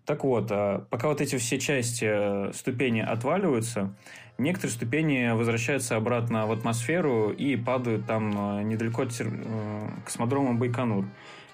Так 0.06 0.24
вот, 0.24 0.48
а, 0.52 0.86
пока 0.90 1.08
вот 1.08 1.20
эти 1.20 1.38
все 1.38 1.60
части 1.60 2.06
э, 2.08 2.54
ступени 2.54 3.00
отваливаются, 3.00 3.96
некоторые 4.38 4.74
ступени 4.74 5.32
возвращаются 5.32 5.96
обратно 5.96 6.46
в 6.46 6.52
атмосферу 6.52 7.32
и 7.32 7.56
падают 7.56 8.06
там 8.06 8.60
э, 8.60 8.64
недалеко 8.64 9.02
от 9.02 9.12
космодрома 10.06 10.54
Байконур. 10.54 11.06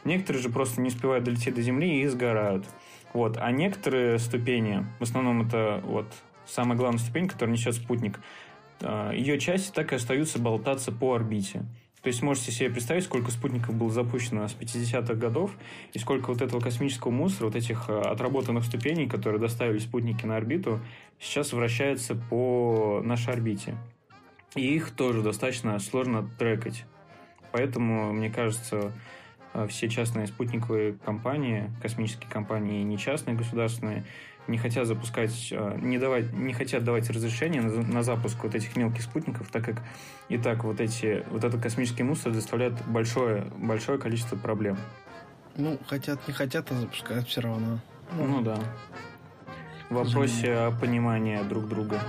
Некоторые 0.04 0.44
же 0.44 0.50
просто 0.50 0.82
не 0.82 0.90
успевают 0.90 1.24
долететь 1.24 1.56
до 1.56 1.62
Земли 1.62 2.02
и 2.02 2.08
сгорают. 2.08 2.66
Вот. 3.14 3.38
А 3.40 3.52
некоторые 3.52 4.20
ступени, 4.20 4.86
в 5.00 5.04
основном 5.04 5.48
это 5.48 5.82
вот 5.86 6.08
самая 6.46 6.78
главная 6.78 7.00
ступень, 7.00 7.28
которую 7.28 7.54
несет 7.54 7.76
спутник, 7.76 8.20
ее 9.14 9.40
части 9.40 9.72
так 9.72 9.94
и 9.94 9.96
остаются 9.96 10.40
болтаться 10.40 10.92
по 10.92 11.14
орбите. 11.14 11.64
То 12.02 12.08
есть 12.08 12.24
можете 12.24 12.52
себе 12.52 12.72
представить, 12.72 13.04
сколько 13.04 13.30
спутников 13.30 13.76
было 13.76 13.91
запущено 13.91 14.47
с 14.47 14.56
50-х 14.56 15.14
годов, 15.14 15.52
и 15.93 15.99
сколько 15.99 16.30
вот 16.30 16.41
этого 16.41 16.60
космического 16.60 17.12
мусора, 17.12 17.45
вот 17.47 17.56
этих 17.56 17.89
а, 17.89 18.02
отработанных 18.02 18.66
ступеней, 18.66 19.08
которые 19.08 19.39
доставили 19.39 19.78
спутники 19.78 20.26
на 20.26 20.36
орбиту, 20.36 20.80
сейчас 21.20 21.54
вращается 21.54 22.16
по 22.16 23.02
нашей 23.04 23.34
орбите. 23.34 23.76
И 24.56 24.76
их 24.76 24.91
тоже 24.91 25.22
достаточно 25.22 25.78
сложно 25.78 26.28
трекать. 26.39 26.86
Поэтому, 27.52 28.12
мне 28.14 28.32
кажется, 28.32 28.91
а, 29.54 29.68
все 29.68 29.88
частные 29.88 30.26
спутниковые 30.26 30.93
компании, 30.93 31.70
космические 31.84 32.32
компании, 32.32 32.82
не 32.82 32.97
частные 32.97 33.36
государственные, 33.36 34.06
не 34.48 34.58
хотят 34.58 34.88
запускать, 34.88 35.50
э, 35.52 35.78
не, 35.82 35.98
давать, 35.98 36.34
не 36.34 36.54
хотят 36.54 36.84
давать 36.84 37.10
разрешение 37.10 37.62
на, 37.62 37.82
на 37.84 38.04
запуск 38.04 38.44
вот 38.44 38.56
этих 38.56 38.76
мелких 38.76 39.04
спутников, 39.04 39.50
так 39.52 39.64
как 39.64 39.82
и 40.30 40.38
так 40.38 40.64
вот, 40.64 40.80
эти, 40.80 41.24
вот 41.30 41.44
этот 41.44 41.62
космический 41.62 42.04
мусор 42.04 42.34
доставляет 42.34 42.74
большое, 42.88 43.46
большое 43.58 43.98
количество 43.98 44.36
проблем. 44.36 44.78
Ну, 45.56 45.78
хотят, 45.88 46.28
не 46.28 46.34
хотят, 46.34 46.72
а 46.72 46.76
запускают 46.76 47.28
все 47.28 47.42
равно. 47.42 47.80
Ну, 48.14 48.26
ну 48.26 48.42
да. 48.42 48.58
В 49.89 49.96
вопросе 49.96 50.54
о 50.54 50.72
понимании 50.72 51.42
друг 51.44 51.68
друга. 51.68 52.00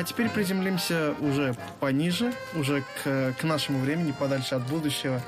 А 0.00 0.02
теперь 0.04 0.30
приземлимся 0.30 1.14
уже 1.20 1.54
пониже, 1.78 2.32
уже 2.54 2.82
к, 3.02 3.34
к 3.38 3.44
нашему 3.44 3.80
времени, 3.80 4.12
подальше 4.12 4.54
от 4.54 4.66
будущего. 4.66 5.20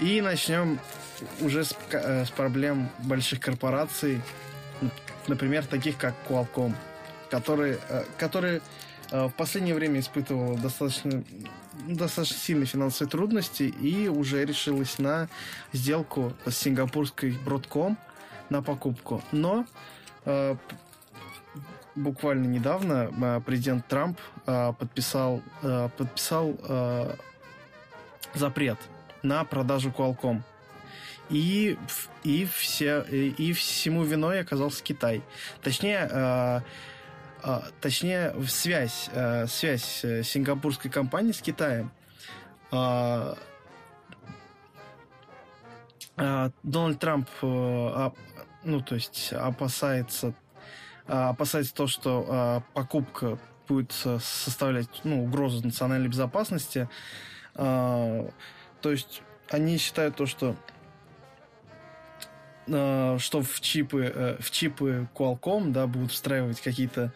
И 0.00 0.20
начнем 0.20 0.78
уже 1.40 1.64
с, 1.64 1.74
с 1.90 2.30
проблем 2.30 2.88
больших 3.00 3.40
корпораций, 3.40 4.20
например, 5.26 5.64
таких 5.64 5.96
как 5.96 6.14
Qualcomm, 6.28 6.74
которые, 7.30 7.78
которые 8.18 8.60
в 9.10 9.30
последнее 9.30 9.74
время 9.74 10.00
испытывала 10.00 10.58
достаточно, 10.58 11.24
достаточно 11.86 12.36
сильные 12.36 12.66
финансовые 12.66 13.10
трудности 13.10 13.62
и 13.62 14.08
уже 14.08 14.44
решилась 14.44 14.98
на 14.98 15.28
сделку 15.72 16.32
с 16.44 16.56
сингапурской 16.56 17.38
Broadcom 17.44 17.96
на 18.50 18.62
покупку. 18.62 19.22
Но 19.32 19.64
буквально 21.96 22.46
недавно 22.46 23.10
э, 23.10 23.40
президент 23.44 23.86
Трамп 23.88 24.18
э, 24.46 24.72
подписал, 24.78 25.42
э, 25.62 25.88
подписал 25.96 26.56
запрет 28.34 28.78
на 29.22 29.44
продажу 29.44 29.90
Qualcomm. 29.90 30.42
И, 31.28 31.76
и, 32.22 32.44
все, 32.46 33.00
и 33.02 33.52
всему 33.52 34.04
виной 34.04 34.40
оказался 34.40 34.82
Китай. 34.82 35.22
Точнее, 35.62 36.62
точнее 37.80 38.34
связь, 38.46 39.10
связь 39.48 40.04
сингапурской 40.24 40.90
компании 40.90 41.32
с 41.32 41.40
Китаем. 41.40 41.90
Дональд 46.62 47.00
Трамп, 47.00 47.28
ну, 47.42 48.80
то 48.80 48.94
есть 48.94 49.32
опасается 49.32 50.34
а, 51.08 51.30
опасается 51.30 51.74
то, 51.74 51.86
что 51.86 52.26
а, 52.28 52.62
покупка 52.74 53.38
будет 53.68 53.92
составлять 53.92 54.88
ну, 55.04 55.24
угрозу 55.24 55.64
национальной 55.64 56.08
безопасности. 56.08 56.88
То 57.54 58.30
есть 58.84 59.22
они 59.50 59.78
считают 59.78 60.14
то, 60.14 60.26
что 60.26 60.54
что 62.66 63.42
в 63.42 63.60
чипы, 63.60 64.12
э, 64.14 64.36
в 64.40 64.50
чипы 64.50 65.08
Qualcomm 65.14 65.70
да, 65.70 65.86
будут 65.86 66.12
встраивать 66.12 66.60
какие-то 66.60 67.12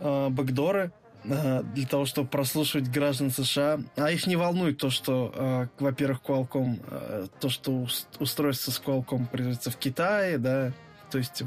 бэкдоры, 0.00 0.92
для 1.22 1.86
того, 1.88 2.06
чтобы 2.06 2.28
прослушивать 2.28 2.88
граждан 2.90 3.30
США. 3.30 3.78
А 3.94 4.10
их 4.10 4.26
не 4.26 4.34
волнует 4.34 4.78
то, 4.78 4.90
что, 4.90 5.68
во-первых, 5.78 6.22
Qualcomm, 6.26 7.30
то, 7.38 7.48
что 7.48 7.86
устройство 8.18 8.72
с 8.72 8.82
Qualcomm 8.84 9.28
производится 9.28 9.70
в 9.70 9.76
Китае, 9.76 10.38
да, 10.38 10.72
то 11.12 11.18
есть, 11.18 11.44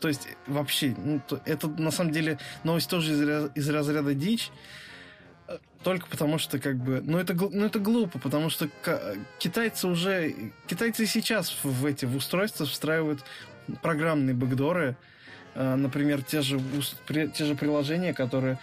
то 0.00 0.06
есть 0.06 0.28
вообще, 0.46 0.94
ну, 0.96 1.20
это 1.46 1.66
на 1.66 1.90
самом 1.90 2.12
деле 2.12 2.38
новость 2.62 2.90
тоже 2.90 3.14
из, 3.14 3.50
из 3.56 3.68
разряда 3.70 4.14
дичь. 4.14 4.50
Только 5.82 6.06
потому 6.08 6.38
что, 6.38 6.58
как 6.58 6.76
бы, 6.76 7.00
ну 7.04 7.18
это, 7.18 7.34
ну 7.34 7.64
это 7.64 7.78
глупо, 7.78 8.18
потому 8.18 8.50
что 8.50 8.68
китайцы 9.38 9.86
уже, 9.86 10.34
китайцы 10.66 11.06
сейчас 11.06 11.56
в 11.62 11.86
эти 11.86 12.04
в 12.04 12.16
устройства 12.16 12.66
встраивают 12.66 13.24
программные 13.82 14.34
бэкдоры, 14.34 14.96
а, 15.54 15.76
например, 15.76 16.22
те 16.22 16.42
же, 16.42 16.60
те 17.08 17.44
же 17.44 17.54
приложения, 17.54 18.14
которые 18.14 18.58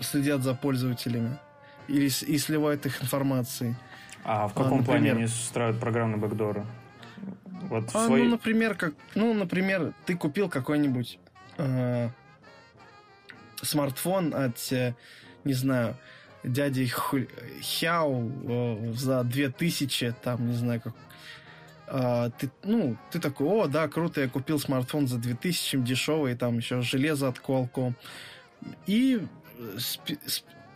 следят 0.00 0.42
за 0.42 0.54
пользователями 0.54 1.38
или 1.88 2.06
и 2.06 2.38
сливают 2.38 2.86
их 2.86 3.02
информацией. 3.02 3.74
А 4.24 4.48
в 4.48 4.54
каком 4.54 4.66
а, 4.66 4.76
например, 4.76 4.84
плане 4.84 5.12
они 5.12 5.26
встраивают 5.26 5.80
программные 5.80 6.18
бэкдоры? 6.18 6.64
Вот 7.68 7.90
а, 7.94 8.06
свой... 8.06 8.22
Ну, 8.22 8.30
например, 8.30 8.74
как, 8.74 8.94
ну, 9.14 9.34
например, 9.34 9.92
ты 10.06 10.16
купил 10.16 10.48
какой-нибудь 10.48 11.18
э, 11.58 12.08
смартфон 13.62 14.34
от, 14.34 14.72
э, 14.72 14.94
не 15.44 15.54
знаю, 15.54 15.96
дяди 16.44 16.86
Хяо 17.62 18.30
э, 18.44 18.92
за 18.94 19.24
2000, 19.24 20.14
там, 20.22 20.48
не 20.48 20.54
знаю, 20.54 20.80
как 20.80 20.94
Uh, 21.86 22.32
ты, 22.38 22.50
ну, 22.62 22.96
ты 23.10 23.20
такой, 23.20 23.46
о, 23.46 23.66
да, 23.66 23.88
круто, 23.88 24.22
я 24.22 24.28
купил 24.28 24.58
смартфон 24.58 25.06
за 25.06 25.18
2000, 25.18 25.82
дешевый, 25.82 26.34
там 26.34 26.56
еще 26.56 26.80
железо 26.80 27.28
от 27.28 27.36
Qualcomm. 27.38 27.92
И 28.86 29.20
э, 29.58 29.78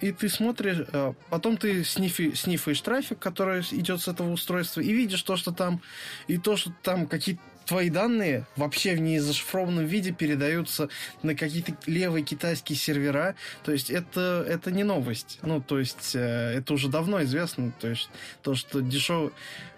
и 0.01 0.13
ты 0.13 0.29
смотришь, 0.29 0.87
э, 0.93 1.13
потом 1.29 1.57
ты 1.57 1.83
снифи, 1.83 2.35
снифаешь 2.35 2.81
трафик, 2.81 3.19
который 3.19 3.63
идет 3.73 4.01
с 4.01 4.09
этого 4.09 4.31
устройства, 4.31 4.81
и 4.81 4.93
видишь 4.93 5.23
то, 5.23 5.37
что 5.37 5.53
там, 5.53 5.81
и 6.29 6.39
то, 6.39 6.57
что 6.57 6.73
там 6.83 7.07
какие-то 7.07 7.43
твои 7.69 7.91
данные 7.91 8.47
вообще 8.57 8.95
в 8.95 9.01
незашифрованном 9.01 9.85
виде 9.87 10.13
передаются 10.13 10.89
на 11.23 11.35
какие-то 11.35 11.77
левые 11.87 12.25
китайские 12.25 12.77
сервера. 12.77 13.35
То 13.63 13.73
есть 13.73 13.91
это, 13.91 14.45
это 14.49 14.73
не 14.73 14.85
новость. 14.85 15.39
Ну, 15.43 15.61
то 15.61 15.79
есть 15.79 16.15
э, 16.15 16.55
это 16.57 16.75
уже 16.75 16.89
давно 16.89 17.23
известно. 17.23 17.73
То 17.79 17.89
есть 17.89 18.11
то, 18.43 18.55
что 18.55 18.81
дешев... 18.81 19.33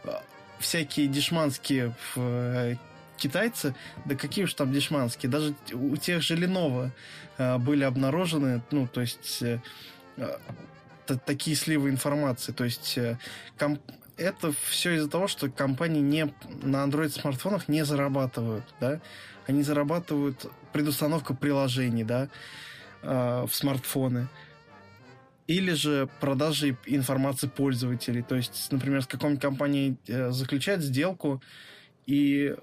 Э, 0.04 0.20
всякие 0.58 1.06
дешманские 1.06 1.96
китайцы, 3.16 3.74
да 4.04 4.14
какие 4.14 4.44
уж 4.44 4.52
там 4.52 4.70
дешманские, 4.74 5.32
даже 5.32 5.54
у 5.72 5.96
тех 5.96 6.20
же 6.20 6.36
Lenovo 6.36 6.90
были 7.60 7.82
обнаружены, 7.82 8.60
ну, 8.70 8.86
то 8.86 9.00
есть 9.00 9.42
Э, 10.20 10.36
такие 11.26 11.56
сливы 11.56 11.90
информации. 11.90 12.52
То 12.52 12.64
есть 12.64 12.96
э, 12.96 13.18
комп 13.58 13.80
это 14.20 14.52
все 14.68 14.94
из-за 14.96 15.08
того, 15.08 15.26
что 15.26 15.50
компании 15.50 16.00
не, 16.00 16.32
на 16.62 16.84
Android-смартфонах 16.84 17.68
не 17.68 17.84
зарабатывают, 17.84 18.64
да, 18.80 19.00
они 19.46 19.62
зарабатывают 19.62 20.46
предустановка 20.72 21.34
приложений, 21.34 22.04
да, 22.04 22.28
э, 23.02 23.46
в 23.48 23.54
смартфоны, 23.54 24.28
или 25.46 25.72
же 25.72 26.08
продажи 26.20 26.76
информации 26.86 27.48
пользователей, 27.48 28.22
то 28.22 28.36
есть, 28.36 28.70
например, 28.70 29.02
с 29.02 29.06
какой-нибудь 29.06 29.42
компанией 29.42 29.96
э, 30.06 30.30
заключает 30.30 30.82
сделку, 30.82 31.42
и 32.06 32.54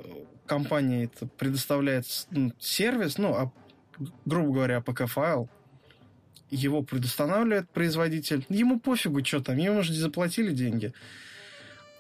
компания 0.45 1.05
это 1.05 1.25
предоставляет 1.25 2.05
ну, 2.31 2.53
сервис, 2.59 3.17
ну, 3.17 3.33
а, 3.33 3.51
грубо 4.25 4.53
говоря, 4.53 4.77
APK-файл, 4.77 5.49
его 6.49 6.81
предустанавливает 6.81 7.69
производитель. 7.69 8.45
Ему 8.47 8.79
пофигу, 8.79 9.23
что 9.25 9.41
там, 9.41 9.57
ему 9.57 9.83
же 9.83 9.93
заплатили 9.93 10.53
деньги. 10.53 10.93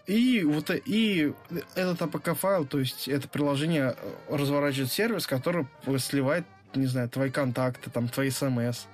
И 0.07 0.41
вот 0.43 0.71
и 0.71 1.33
этот 1.75 2.01
APK-файл, 2.01 2.65
то 2.65 2.79
есть 2.79 3.09
это 3.09 3.27
приложение 3.27 3.93
э, 3.97 4.35
разворачивает 4.35 4.89
сервис, 4.89 5.27
который 5.27 5.67
сливает, 5.97 6.45
не 6.73 6.87
знаю, 6.87 7.09
твои 7.09 7.29
контакты, 7.29 7.89
там, 7.89 8.07
твои 8.07 8.29
смс. 8.29 8.85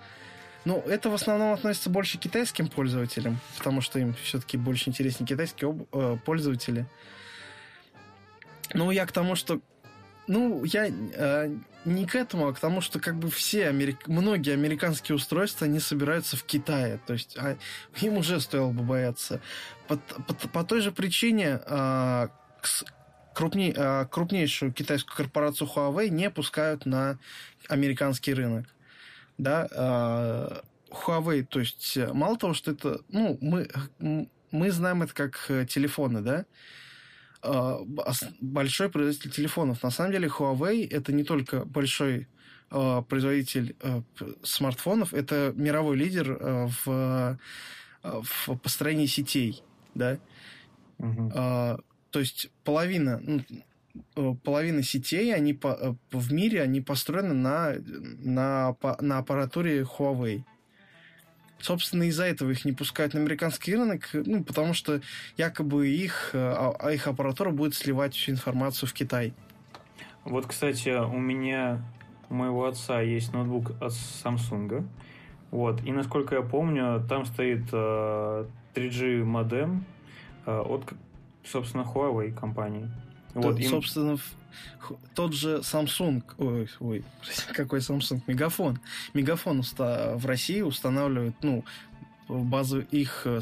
Ну, 0.66 0.80
это 0.88 1.12
в 1.12 1.14
основном 1.14 1.54
относится 1.54 1.92
больше 1.92 2.18
к 2.18 2.22
китайским 2.22 2.68
пользователям, 2.68 3.38
потому 3.58 3.82
что 3.82 4.00
им 4.00 4.16
все-таки 4.24 4.58
больше 4.58 4.90
интереснее 4.90 5.28
китайские 5.28 5.86
э, 5.92 6.18
пользователи. 6.26 6.88
Ну, 8.74 8.90
я 8.90 9.06
к 9.06 9.12
тому, 9.12 9.36
что 9.36 9.62
ну, 10.28 10.64
я 10.64 10.88
э, 10.88 11.56
не 11.86 12.06
к 12.06 12.16
этому, 12.16 12.48
а 12.48 12.54
к 12.54 12.60
тому, 12.60 12.82
что 12.82 13.00
как 13.00 13.16
бы 13.16 13.30
все, 13.30 13.68
америк... 13.68 14.08
многие 14.08 14.54
американские 14.54 15.16
устройства, 15.16 15.68
они 15.68 15.80
собираются 15.80 16.38
в 16.38 16.44
Китае. 16.44 17.00
То 17.06 17.14
есть 17.14 17.38
а, 17.38 17.58
им 18.02 18.18
уже 18.18 18.40
стоило 18.40 18.72
бы 18.72 18.84
бояться. 18.84 19.42
По, 19.88 19.98
по, 19.98 20.34
по 20.34 20.64
той 20.64 20.82
же 20.82 20.92
причине 20.92 21.60
э, 21.66 22.28
крупней, 23.34 23.74
э, 23.76 24.06
крупнейшую 24.10 24.72
китайскую 24.72 25.18
корпорацию 25.18 25.70
Huawei 25.74 26.10
не 26.10 26.30
пускают 26.30 26.86
на 26.86 27.20
американский 27.68 28.34
рынок. 28.34 28.68
Да, 29.38 29.68
э, 29.72 30.62
Huawei, 30.90 31.44
то 31.44 31.60
есть 31.60 31.98
мало 32.14 32.38
того, 32.38 32.54
что 32.54 32.72
это, 32.72 33.02
ну, 33.10 33.38
мы, 33.42 33.68
мы 34.52 34.72
знаем 34.72 35.02
это 35.02 35.14
как 35.14 35.46
э, 35.50 35.66
телефоны, 35.66 36.22
да, 36.22 36.46
большой 38.42 38.90
производитель 38.90 39.32
телефонов. 39.32 39.84
На 39.84 39.92
самом 39.92 40.12
деле 40.12 40.28
Huawei 40.28 40.88
это 40.90 41.12
не 41.12 41.24
только 41.24 41.66
большой 41.66 42.28
э, 42.72 43.02
производитель 43.08 43.76
э, 43.82 44.02
смартфонов, 44.44 45.14
это 45.14 45.54
мировой 45.56 45.98
лидер 45.98 46.38
в, 46.86 47.38
в 48.04 48.56
построении 48.58 49.06
сетей, 49.06 49.64
да. 49.94 50.20
Угу. 51.00 51.32
То 52.14 52.20
есть 52.20 52.52
половина, 52.64 53.20
ну, 54.16 54.36
половина 54.36 54.84
сетей, 54.84 55.34
они 55.34 55.54
по, 55.54 55.98
в 56.12 56.34
мире, 56.34 56.62
они 56.62 56.82
построены 56.82 57.34
на, 57.34 57.76
на, 58.20 58.76
на 59.02 59.18
аппаратуре 59.18 59.82
Huawei. 59.82 60.44
Собственно, 61.64 62.04
из-за 62.04 62.26
этого 62.26 62.52
их 62.52 62.66
не 62.66 62.74
пускают 62.74 63.14
на 63.14 63.22
американский 63.22 63.74
рынок, 63.74 64.10
ну, 64.12 64.44
потому 64.44 64.74
что 64.74 65.00
якобы 65.38 65.88
их, 65.88 66.32
э, 66.34 66.38
а, 66.38 66.92
их 66.92 67.08
аппаратура 67.08 67.52
будет 67.52 67.74
сливать 67.74 68.14
всю 68.14 68.34
информацию 68.34 68.90
в 68.90 68.92
Китай. 68.92 69.34
Вот, 70.26 70.46
кстати, 70.46 70.90
у 70.90 71.18
меня, 71.18 71.82
у 72.30 72.34
моего 72.34 72.66
отца 72.66 73.00
есть 73.00 73.32
ноутбук 73.32 73.82
от 73.82 73.94
Samsung. 73.94 74.86
Вот, 75.52 75.82
и 75.86 75.94
насколько 75.94 76.36
я 76.36 76.42
помню, 76.42 77.02
там 77.08 77.26
стоит 77.26 77.70
э, 77.72 78.46
3G 78.76 79.24
модем 79.24 79.86
э, 80.46 80.60
от, 80.60 80.92
собственно, 81.46 81.84
Huawei 81.84 82.34
компании. 82.34 82.92
Вот, 83.34 83.60
им... 83.60 83.70
Собственно, 83.70 84.18
тот 85.16 85.34
же 85.34 85.58
Samsung, 85.58 86.24
ой, 86.38 86.70
ой, 86.80 87.04
какой 87.54 87.80
Samsung, 87.80 88.22
Мегафон. 88.28 88.80
Мегафон 89.14 89.64
в 89.64 90.26
России 90.26 90.62
устанавливает, 90.62 91.36
ну, 91.42 91.64
базу 92.28 92.82
их, 92.82 93.24
э, 93.26 93.40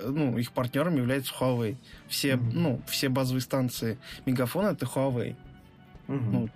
ну, 0.00 0.38
их 0.38 0.52
партнером 0.52 0.96
является 0.96 1.32
Huawei. 1.34 1.76
Все, 2.08 2.32
mm-hmm. 2.32 2.50
ну, 2.52 2.82
все 2.86 3.08
базовые 3.08 3.42
станции 3.42 3.98
Мегафона 4.26 4.68
это 4.68 4.86
Huawei. 4.86 5.36
Mm-hmm. 6.06 6.30
Ну, 6.32 6.48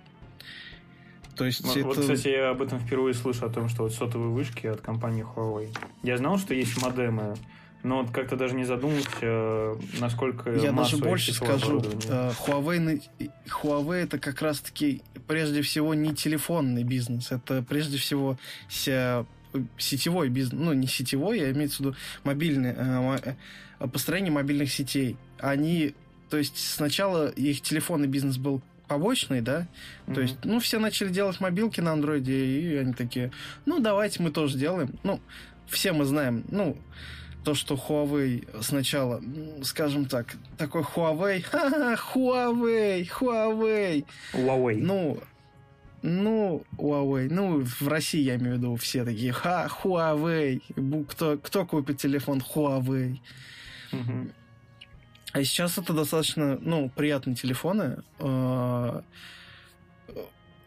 то 1.35 1.45
есть 1.45 1.63
ну, 1.63 1.71
это... 1.71 1.83
Вот, 1.83 1.99
кстати, 1.99 2.27
я 2.27 2.51
об 2.51 2.61
этом 2.61 2.79
впервые 2.79 3.13
слышу, 3.13 3.45
о 3.45 3.49
том, 3.49 3.69
что 3.69 3.83
вот 3.83 3.93
сотовые 3.93 4.29
вышки 4.29 4.67
от 4.67 4.81
компании 4.81 5.25
Huawei. 5.25 5.75
Я 6.03 6.17
знал, 6.17 6.37
что 6.37 6.53
есть 6.53 6.81
модемы, 6.81 7.35
но 7.83 8.01
вот 8.01 8.11
как-то 8.11 8.37
даже 8.37 8.55
не 8.55 8.63
задумался, 8.63 9.77
насколько 9.99 10.51
Я 10.51 10.71
даже 10.71 10.97
больше 10.97 11.33
скажу, 11.33 11.81
э, 12.07 12.31
Huawei, 12.45 13.03
Huawei 13.45 14.03
это 14.03 14.17
как 14.19 14.41
раз-таки 14.41 15.01
прежде 15.27 15.61
всего 15.61 15.93
не 15.93 16.15
телефонный 16.15 16.83
бизнес, 16.83 17.31
это 17.31 17.61
прежде 17.61 17.97
всего 17.97 18.37
сетевой 19.77 20.29
бизнес, 20.29 20.59
ну 20.59 20.73
не 20.73 20.87
сетевой, 20.87 21.39
я 21.39 21.51
имею 21.51 21.69
в 21.69 21.79
виду 21.79 21.95
мобильный, 22.23 22.73
э, 22.75 23.35
э, 23.79 23.87
построение 23.87 24.31
мобильных 24.31 24.71
сетей. 24.71 25.17
Они, 25.39 25.93
то 26.29 26.37
есть 26.37 26.57
сначала 26.57 27.27
их 27.27 27.61
телефонный 27.61 28.07
бизнес 28.07 28.37
был 28.37 28.61
побочный, 28.87 29.41
да, 29.41 29.67
mm-hmm. 30.07 30.13
то 30.13 30.21
есть, 30.21 30.35
ну, 30.43 30.59
все 30.59 30.77
начали 30.77 31.09
делать 31.09 31.39
мобилки 31.39 31.81
на 31.81 31.93
андроиде, 31.93 32.33
и 32.33 32.75
они 32.75 32.93
такие, 32.93 33.31
ну, 33.65 33.79
давайте 33.79 34.21
мы 34.21 34.29
тоже 34.29 34.53
сделаем. 34.53 34.93
Ну, 35.03 35.19
все 35.67 35.93
мы 35.93 36.05
знаем, 36.05 36.43
ну, 36.49 36.77
то, 37.43 37.53
что 37.53 37.75
Huawei 37.75 38.47
сначала, 38.61 39.21
скажем 39.63 40.05
так, 40.05 40.35
такой 40.57 40.81
Huawei, 40.81 41.41
ха-ха, 41.49 41.95
Huawei, 42.13 43.07
Huawei. 43.19 44.05
Huawei. 44.33 44.77
Ну, 44.77 45.19
ну, 46.01 46.63
Huawei. 46.77 47.27
Ну, 47.29 47.63
в 47.63 47.87
России, 47.87 48.21
я 48.21 48.35
имею 48.35 48.55
в 48.55 48.57
виду, 48.57 48.75
все 48.75 49.03
такие, 49.05 49.31
ха, 49.31 49.67
Huawei. 49.83 50.61
Кто, 51.09 51.37
кто 51.37 51.65
купит 51.65 51.97
телефон 51.97 52.39
Huawei? 52.39 53.19
Угу. 53.91 54.31
А 55.33 55.43
сейчас 55.43 55.77
это 55.77 55.93
достаточно, 55.93 56.57
ну, 56.61 56.89
приятные 56.89 57.35
телефоны 57.35 58.03
э, 58.19 59.01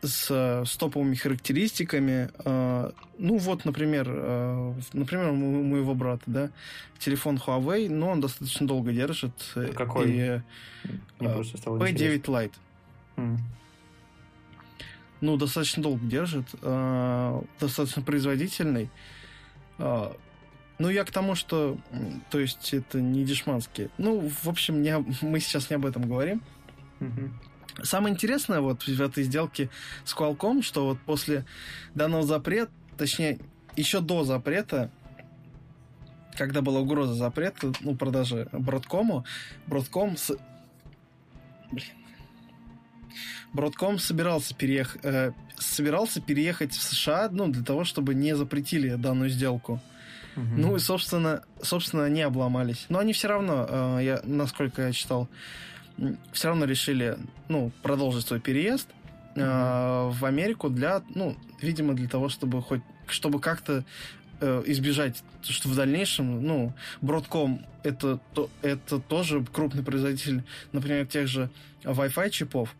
с, 0.06 0.64
с 0.64 0.76
топовыми 0.76 1.14
характеристиками. 1.14 2.30
Э, 2.44 2.90
ну, 3.18 3.38
вот, 3.38 3.64
например, 3.64 4.06
э, 4.08 4.74
например, 4.92 5.30
у 5.30 5.34
моего 5.34 5.94
брата, 5.94 6.24
да, 6.26 6.50
телефон 6.98 7.36
Huawei, 7.36 7.88
но 7.88 8.10
он 8.10 8.20
достаточно 8.20 8.66
долго 8.66 8.92
держит. 8.92 9.32
Какой? 9.74 10.10
И, 10.10 10.18
э, 10.20 10.40
P9 11.20 12.22
Lite. 12.22 12.52
Mm 13.16 13.38
ну, 15.20 15.36
достаточно 15.36 15.82
долго 15.82 16.04
держит, 16.04 16.46
э, 16.62 17.42
достаточно 17.60 18.02
производительный. 18.02 18.90
Э, 19.78 20.12
ну, 20.78 20.90
я 20.90 21.04
к 21.04 21.10
тому, 21.10 21.34
что, 21.34 21.78
то 22.30 22.38
есть, 22.38 22.74
это 22.74 23.00
не 23.00 23.24
дешманские. 23.24 23.88
Ну, 23.96 24.30
в 24.42 24.48
общем, 24.48 24.82
не, 24.82 24.96
мы 25.22 25.40
сейчас 25.40 25.70
не 25.70 25.76
об 25.76 25.86
этом 25.86 26.06
говорим. 26.06 26.42
Mm-hmm. 27.00 27.30
Самое 27.82 28.14
интересное 28.14 28.60
вот 28.60 28.82
в 28.82 29.00
этой 29.00 29.24
сделке 29.24 29.68
с 30.04 30.14
Qualcomm, 30.14 30.62
что 30.62 30.86
вот 30.86 30.98
после 31.00 31.44
данного 31.94 32.22
запрета, 32.22 32.72
точнее, 32.96 33.38
еще 33.76 34.00
до 34.00 34.24
запрета, 34.24 34.90
когда 36.36 36.62
была 36.62 36.80
угроза 36.80 37.14
запрета, 37.14 37.72
ну, 37.80 37.94
продажи 37.96 38.48
Broadcom, 38.52 39.24
Broadcom 39.66 40.16
с... 40.16 40.36
Блин, 41.70 41.86
Broadcom 43.52 43.98
собирался, 43.98 44.54
переех... 44.54 44.96
э, 45.02 45.32
собирался 45.56 46.20
переехать 46.20 46.72
в 46.72 46.82
США, 46.82 47.28
ну, 47.30 47.48
для 47.48 47.64
того, 47.64 47.84
чтобы 47.84 48.14
не 48.14 48.36
запретили 48.36 48.94
данную 48.94 49.30
сделку. 49.30 49.80
Угу. 50.36 50.44
Ну 50.44 50.76
и, 50.76 50.78
собственно, 50.78 51.42
собственно, 51.62 52.04
они 52.04 52.20
обломались. 52.20 52.86
Но 52.88 52.98
они 52.98 53.12
все 53.12 53.28
равно, 53.28 53.66
э, 53.68 54.00
я, 54.02 54.20
насколько 54.24 54.82
я 54.82 54.92
читал, 54.92 55.28
все 56.32 56.48
равно 56.48 56.64
решили, 56.66 57.16
ну, 57.48 57.70
продолжить 57.82 58.26
свой 58.26 58.40
переезд 58.40 58.88
э, 59.34 59.40
в 59.40 60.24
Америку 60.24 60.68
для, 60.68 61.02
ну, 61.14 61.36
видимо, 61.60 61.94
для 61.94 62.08
того, 62.08 62.28
чтобы 62.28 62.62
хоть, 62.62 62.82
чтобы 63.06 63.40
как-то 63.40 63.84
э, 64.40 64.62
избежать, 64.66 65.22
что 65.42 65.68
в 65.68 65.74
дальнейшем, 65.74 66.42
ну, 66.42 66.72
Broadcom 67.00 67.64
это, 67.82 68.20
то, 68.34 68.50
это 68.62 68.98
тоже 68.98 69.44
крупный 69.52 69.82
производитель, 69.82 70.42
например, 70.72 71.06
тех 71.06 71.28
же 71.28 71.50
Wi-Fi 71.84 72.30
чипов. 72.30 72.74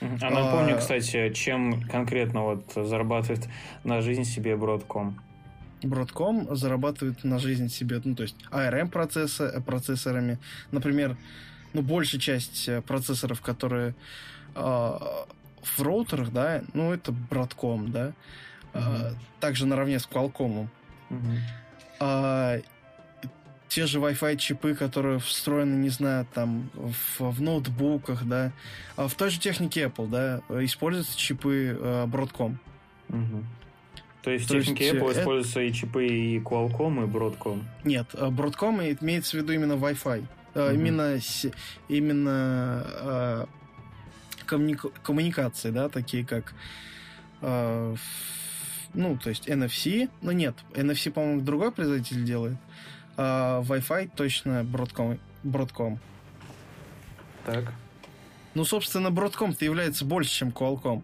А 0.00 0.30
напомню, 0.30 0.78
кстати, 0.78 1.32
чем 1.32 1.82
конкретно 1.82 2.42
вот 2.42 2.72
зарабатывает 2.74 3.48
на 3.84 4.00
жизнь 4.00 4.24
себе 4.24 4.52
Broadcom? 4.52 5.14
Broadcom 5.82 6.54
зарабатывает 6.54 7.24
на 7.24 7.38
жизнь 7.38 7.68
себе, 7.68 8.00
ну, 8.04 8.14
то 8.14 8.22
есть 8.22 8.36
ARM 8.50 8.88
процессы, 8.88 9.62
процессорами. 9.64 10.38
Например, 10.70 11.16
ну, 11.72 11.82
большая 11.82 12.20
часть 12.20 12.68
э, 12.68 12.80
процессоров, 12.82 13.40
которые 13.40 13.94
э, 14.54 14.60
в 14.60 15.80
роутерах, 15.80 16.32
да, 16.32 16.62
ну, 16.74 16.92
это 16.92 17.12
Broadcom, 17.12 17.88
да. 17.88 18.12
Uh-huh. 18.72 19.12
Э, 19.12 19.14
также 19.40 19.66
наравне 19.66 19.98
с 19.98 20.06
Qualcomm. 20.06 20.68
Uh-huh. 21.10 21.38
Э, 22.00 22.62
те 23.68 23.86
же 23.86 24.00
Wi-Fi 24.00 24.36
чипы, 24.36 24.74
которые 24.74 25.18
встроены, 25.18 25.76
не 25.76 25.88
знаю, 25.88 26.26
там 26.34 26.70
в, 26.74 27.20
в 27.20 27.40
ноутбуках, 27.40 28.24
да, 28.24 28.52
а 28.96 29.08
в 29.08 29.14
той 29.14 29.30
же 29.30 29.40
технике 29.40 29.84
Apple, 29.84 30.08
да, 30.08 30.42
используются 30.62 31.18
чипы 31.18 31.78
э, 31.80 32.06
Broadcom. 32.06 32.56
Угу. 33.08 33.44
То 34.22 34.30
есть 34.30 34.46
То 34.46 34.54
в 34.54 34.60
технике 34.60 34.84
есть, 34.84 34.96
Apple 34.96 35.10
это... 35.10 35.20
используются 35.20 35.60
и 35.62 35.72
чипы 35.72 36.06
и 36.06 36.38
Qualcomm, 36.38 37.04
и 37.04 37.08
Broadcom? 37.08 37.62
Нет, 37.84 38.08
э, 38.12 38.28
Broadcom 38.28 38.98
имеется 39.00 39.38
в 39.38 39.40
виду 39.40 39.52
именно 39.52 39.72
Wi-Fi. 39.72 40.24
Угу. 40.54 40.60
Именно, 40.60 41.18
именно 41.88 42.84
э, 42.86 43.46
коммуника... 44.44 44.88
коммуникации, 45.02 45.70
да, 45.70 45.88
такие 45.88 46.26
как 46.26 46.54
э, 47.40 47.96
ну, 48.94 49.16
то 49.16 49.30
есть 49.30 49.48
NFC, 49.48 50.10
но 50.20 50.32
нет, 50.32 50.54
NFC, 50.74 51.10
по-моему, 51.10 51.40
другой 51.40 51.72
производитель 51.72 52.24
делает 52.24 52.56
а 53.16 53.62
Wi-Fi 53.62 54.10
точно 54.14 54.62
Broadcom. 54.62 55.18
Broadcom. 55.44 55.98
Так. 57.44 57.72
Ну, 58.54 58.64
собственно, 58.64 59.08
Broadcom-то 59.08 59.64
является 59.64 60.04
больше, 60.04 60.30
чем 60.30 60.50
Qualcomm. 60.50 61.02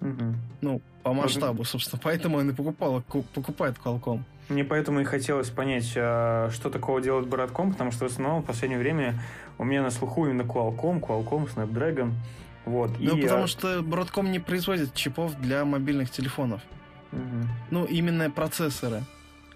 Угу. 0.00 0.34
Ну, 0.60 0.82
по 1.02 1.12
масштабу, 1.12 1.64
собственно, 1.64 2.00
поэтому 2.02 2.38
он 2.38 2.50
и 2.50 2.54
покупал, 2.54 3.02
покупает 3.02 3.76
Qualcomm. 3.82 4.22
Мне 4.48 4.64
поэтому 4.64 5.00
и 5.00 5.04
хотелось 5.04 5.50
понять, 5.50 5.92
а, 5.96 6.50
что 6.52 6.70
такого 6.70 7.00
делает 7.00 7.26
Broadcom, 7.26 7.72
потому 7.72 7.90
что 7.90 8.08
в 8.08 8.12
основном 8.12 8.42
в 8.42 8.46
последнее 8.46 8.78
время 8.78 9.20
у 9.58 9.64
меня 9.64 9.82
на 9.82 9.90
слуху 9.90 10.26
именно 10.26 10.42
Qualcomm, 10.42 11.00
Qualcomm, 11.00 11.52
Snapdragon. 11.52 12.12
Вот. 12.64 12.90
Ну, 12.98 13.16
и, 13.16 13.22
потому 13.22 13.44
а... 13.44 13.46
что 13.48 13.78
Broadcom 13.80 14.28
не 14.28 14.38
производит 14.38 14.94
чипов 14.94 15.40
для 15.40 15.64
мобильных 15.64 16.10
телефонов. 16.10 16.60
Угу. 17.12 17.48
Ну, 17.70 17.84
именно 17.86 18.30
процессоры. 18.30 19.02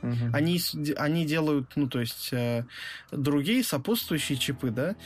Угу. 0.03 0.33
Они, 0.33 0.61
они 0.97 1.27
делают, 1.27 1.73
ну, 1.77 1.89
то 1.89 2.01
есть, 2.01 2.33
э, 2.33 2.65
другие 3.13 3.63
сопутствующие 3.63 4.39
чипы, 4.39 4.71
да, 4.71 4.97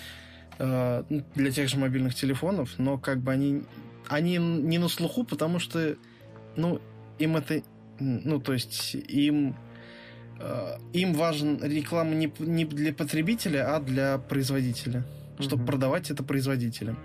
э, 0.58 1.02
ну, 1.08 1.24
для 1.34 1.50
тех 1.50 1.68
же 1.68 1.78
мобильных 1.78 2.14
телефонов, 2.14 2.70
но 2.78 2.96
как 2.96 3.18
бы 3.18 3.32
они, 3.32 3.64
они 4.08 4.36
не 4.36 4.78
на 4.78 4.88
слуху, 4.88 5.24
потому 5.24 5.58
что, 5.58 5.96
ну, 6.56 6.80
им 7.18 7.36
это, 7.36 7.62
ну, 7.98 8.40
то 8.40 8.52
есть, 8.52 8.94
им 8.94 9.50
э, 9.50 9.73
им 10.92 11.14
важен 11.14 11.60
реклама 11.62 12.14
не, 12.14 12.32
не 12.38 12.64
для 12.64 12.92
потребителя, 12.92 13.74
а 13.74 13.80
для 13.80 14.18
производителя, 14.18 15.04
чтобы 15.38 15.62
угу. 15.62 15.72
продавать 15.72 16.10
это 16.10 16.22
производителям. 16.22 16.98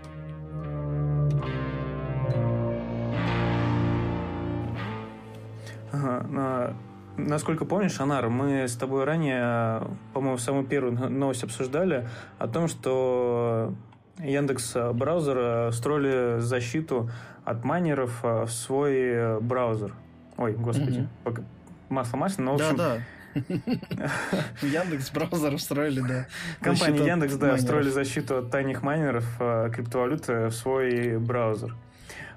Ага, 5.91 6.75
Насколько 7.17 7.65
помнишь, 7.65 7.99
Анар, 7.99 8.29
мы 8.29 8.65
с 8.67 8.75
тобой 8.75 9.03
ранее, 9.03 9.83
по-моему, 10.13 10.37
самую 10.37 10.65
первую 10.65 10.93
новость 11.09 11.43
обсуждали 11.43 12.07
о 12.37 12.47
том, 12.47 12.69
что 12.69 13.73
Яндекс 14.19 14.75
браузер 14.93 15.73
строили 15.73 16.39
защиту 16.39 17.09
от 17.43 17.65
майнеров 17.65 18.23
в 18.23 18.47
свой 18.47 19.41
браузер. 19.41 19.93
Ой, 20.37 20.53
господи, 20.53 21.09
mm-hmm. 21.25 21.43
масло 21.89 22.15
масло, 22.15 22.41
но 22.43 22.51
в 22.53 22.55
общем... 22.55 22.77
Да, 22.77 22.95
да. 22.95 23.01
Яндекс 24.61 25.11
браузер 25.11 25.59
строили, 25.59 26.01
да. 26.01 26.27
Компания 26.61 27.05
Яндекс, 27.05 27.35
да, 27.35 27.57
строили 27.57 27.89
защиту 27.89 28.37
от 28.37 28.51
тайных 28.51 28.81
майнеров 28.81 29.25
э, 29.39 29.69
криптовалюты 29.73 30.47
в 30.47 30.51
свой 30.51 31.17
браузер. 31.17 31.75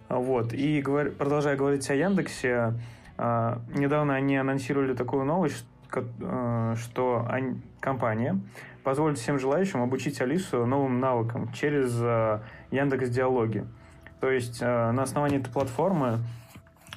Вот. 0.08 0.52
И 0.52 0.82
продолжая 0.82 1.56
говорить 1.56 1.88
о 1.88 1.94
Яндексе, 1.94 2.74
а, 3.16 3.62
недавно 3.74 4.14
они 4.14 4.36
анонсировали 4.36 4.94
такую 4.94 5.24
новость, 5.24 5.64
э, 5.94 6.74
что 6.78 7.28
компания 7.80 8.38
позволит 8.84 9.18
всем 9.18 9.38
желающим 9.38 9.80
обучить 9.80 10.20
Алису 10.20 10.66
новым 10.66 11.00
навыкам 11.00 11.52
через 11.52 11.96
э, 12.00 12.40
Яндекс 12.70 13.08
Диалоги. 13.08 13.64
То 14.20 14.30
есть 14.30 14.60
на 14.60 15.02
основании 15.02 15.40
этой 15.40 15.50
платформы 15.50 16.20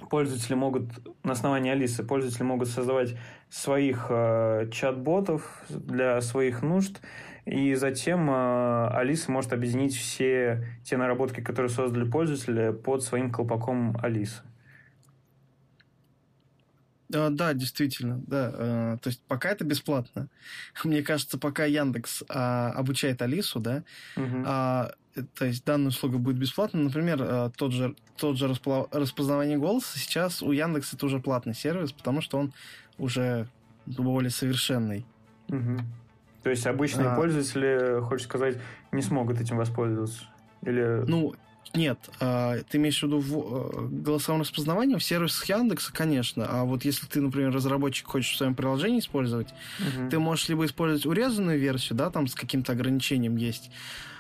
пользователи 0.10 0.56
могут 0.56 0.84
на 1.24 1.34
основании 1.34 1.72
Алисы 1.72 2.04
пользователи 2.04 2.44
могут 2.44 2.68
создавать 2.70 3.16
своих 3.50 4.08
э, 4.10 4.70
чат-ботов 4.72 5.64
для 5.70 6.22
своих 6.22 6.62
нужд, 6.62 7.02
и 7.46 7.76
затем 7.76 8.30
э, 8.30 8.88
Алиса 8.90 9.32
может 9.32 9.54
объединить 9.54 9.96
все 9.96 10.66
те 10.84 10.98
наработки, 10.98 11.42
которые 11.42 11.70
создали 11.70 12.10
пользователи, 12.10 12.72
под 12.72 13.04
своим 13.04 13.32
колпаком 13.32 13.98
Алисы. 14.02 14.42
А, 17.14 17.30
да, 17.30 17.54
действительно, 17.54 18.22
да. 18.28 18.52
А, 18.54 18.98
то 18.98 19.10
есть 19.10 19.22
пока 19.28 19.50
это 19.50 19.64
бесплатно. 19.64 20.28
Мне 20.84 21.02
кажется, 21.04 21.38
пока 21.38 21.66
Яндекс 21.66 22.24
а, 22.30 22.72
обучает 22.72 23.22
Алису, 23.22 23.60
да, 23.60 23.84
угу. 24.16 24.44
то 24.44 25.46
есть 25.46 25.66
данная 25.66 25.90
услуга 25.90 26.18
будет 26.18 26.38
бесплатна. 26.38 26.82
Например, 26.82 27.52
тот 27.52 27.72
же, 27.72 27.96
тот 28.18 28.38
же 28.38 28.48
распознавание 28.48 29.58
голоса 29.58 29.98
сейчас 30.00 30.42
у 30.42 30.52
Яндекса 30.52 30.96
это 30.96 31.06
уже 31.06 31.20
платный 31.20 31.54
сервис, 31.54 31.92
потому 31.92 32.22
что 32.22 32.38
он 32.38 32.54
уже 32.98 33.48
более 33.86 34.32
совершенный. 34.32 35.06
Угу. 35.50 35.80
То 36.44 36.50
есть 36.50 36.68
обычные 36.68 37.08
а... 37.08 37.16
пользователи, 37.16 38.02
хочешь 38.02 38.28
сказать, 38.28 38.58
не 38.92 39.02
смогут 39.02 39.42
этим 39.42 39.58
воспользоваться? 39.58 40.26
Или... 40.62 41.04
Ну, 41.08 41.34
нет, 41.74 42.00
а, 42.20 42.58
ты 42.70 42.78
имеешь 42.78 43.00
в 43.00 43.04
виду 43.04 43.20
в 43.20 43.34
э, 43.34 43.88
голосовом 43.88 44.42
распознавании 44.42 44.96
в 44.96 45.04
сервисах 45.04 45.50
Яндекса, 45.50 45.92
конечно. 45.92 46.46
А 46.48 46.64
вот 46.64 46.86
если 46.86 47.06
ты, 47.06 47.22
например, 47.22 47.52
разработчик, 47.52 48.08
хочешь 48.08 48.34
в 48.34 48.38
своем 48.38 48.56
приложении 48.56 49.00
использовать, 49.00 49.54
угу. 49.80 50.10
ты 50.10 50.20
можешь 50.20 50.48
либо 50.48 50.66
использовать 50.66 51.06
урезанную 51.06 51.60
версию, 51.60 51.98
да, 51.98 52.10
там 52.10 52.28
с 52.28 52.36
каким-то 52.36 52.72
ограничением 52.72 53.36
есть, 53.36 53.72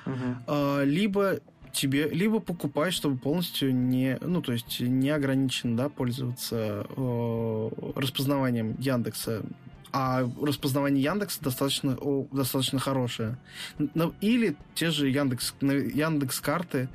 угу. 0.06 0.82
либо 0.84 1.40
тебе 1.76 2.08
либо 2.08 2.40
покупать, 2.40 2.94
чтобы 2.94 3.18
полностью 3.18 3.76
не, 3.76 4.18
ну, 4.22 4.42
то 4.42 4.54
есть 4.54 4.80
не 4.80 5.10
ограничен, 5.10 5.76
да, 5.76 5.90
пользоваться 5.90 6.88
э, 6.90 7.70
распознаванием 7.96 8.76
Яндекса 8.80 9.44
а 9.92 10.30
распознавание 10.42 11.04
Яндекса 11.04 11.44
достаточно, 11.44 11.98
о, 12.00 12.28
достаточно 12.32 12.80
хорошее. 12.80 13.38
Или 14.22 14.56
те 14.74 14.92
же 14.92 15.10
Яндекс, 15.10 15.54
Яндекс 15.62 16.40
карты, 16.42 16.90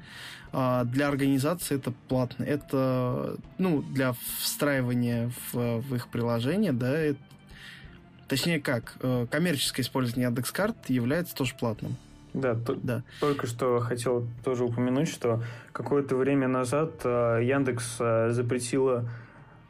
а 0.53 0.84
для 0.84 1.09
организации 1.09 1.76
это 1.76 1.93
платно. 2.09 2.45
Это, 2.45 3.36
ну, 3.59 3.82
для 3.82 4.14
встраивания 4.38 5.30
в, 5.53 5.80
в 5.80 5.95
их 5.95 6.09
приложение, 6.09 6.72
да, 6.72 6.91
это, 6.91 7.20
точнее 8.28 8.61
как, 8.61 8.97
э, 9.01 9.26
коммерческое 9.30 9.84
использование 9.84 10.26
Яндекс.Карт 10.26 10.91
является 10.91 11.34
тоже 11.34 11.55
платным. 11.55 11.97
Да, 12.32 12.55
да, 12.55 13.03
только 13.18 13.47
что 13.49 13.80
хотел 13.80 14.26
тоже 14.45 14.64
упомянуть, 14.64 15.09
что 15.09 15.43
какое-то 15.72 16.16
время 16.16 16.47
назад 16.47 16.93
э, 17.03 17.41
Яндекс 17.43 17.97
э, 17.99 18.30
запретила 18.30 19.09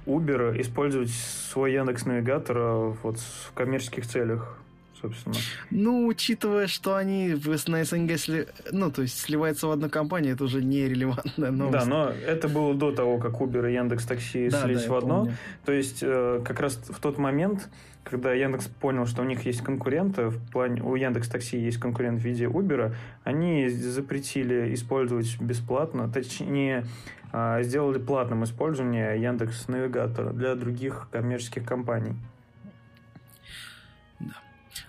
Uber 0.07 0.61
использовать 0.61 1.11
свой 1.11 1.73
Яндекс 1.73 2.07
Навигатор 2.07 2.59
вот 3.03 3.19
в 3.19 3.53
коммерческих 3.55 4.07
целях 4.07 4.61
собственно. 5.01 5.35
Ну, 5.71 6.07
учитывая, 6.07 6.67
что 6.67 6.95
они 6.95 7.35
на 7.67 7.85
СНГ 7.85 8.19
сли... 8.19 8.47
ну, 8.71 8.91
то 8.91 9.03
есть 9.03 9.19
сливаются 9.19 9.67
в 9.67 9.71
одну 9.71 9.89
компанию, 9.89 10.35
это 10.35 10.45
уже 10.45 10.63
нерелевантная 10.63 11.51
новость. 11.51 11.87
Да, 11.87 11.91
но 11.91 12.11
это 12.11 12.49
было 12.49 12.75
до 12.75 12.93
того, 12.93 13.19
как 13.19 13.33
Uber 13.41 13.71
и 13.71 13.75
Яндекс 13.75 14.05
Такси 14.05 14.49
да, 14.49 14.63
слились 14.63 14.85
да, 14.85 14.93
в 14.93 14.97
одно. 14.97 15.19
Помню. 15.21 15.37
То 15.65 15.73
есть 15.73 15.99
э, 16.03 16.43
как 16.45 16.61
раз 16.61 16.75
в 16.75 17.01
тот 17.01 17.19
момент, 17.19 17.69
когда 18.05 18.33
Яндекс 18.33 18.67
понял, 18.67 19.07
что 19.07 19.23
у 19.23 19.25
них 19.25 19.45
есть 19.47 19.63
конкуренты, 19.63 20.29
в 20.29 20.51
плане 20.51 20.83
у 20.83 20.95
Яндекс 20.95 21.29
Такси 21.29 21.59
есть 21.59 21.79
конкурент 21.79 22.21
в 22.21 22.25
виде 22.25 22.47
Uber, 22.47 22.95
они 23.25 23.69
запретили 23.69 24.75
использовать 24.75 25.41
бесплатно, 25.41 26.11
точнее 26.11 26.87
э, 27.33 27.63
сделали 27.63 27.99
платным 27.99 28.45
использование 28.45 29.21
Яндекс 29.21 29.69
Навигатора 29.69 30.33
для 30.33 30.55
других 30.55 31.09
коммерческих 31.11 31.65
компаний. 31.65 32.15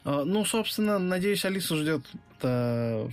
А, 0.04 0.24
ну, 0.26 0.46
собственно, 0.46 0.98
надеюсь, 0.98 1.46
Алису 1.46 1.78
ждет 1.78 2.06
э, 2.42 3.08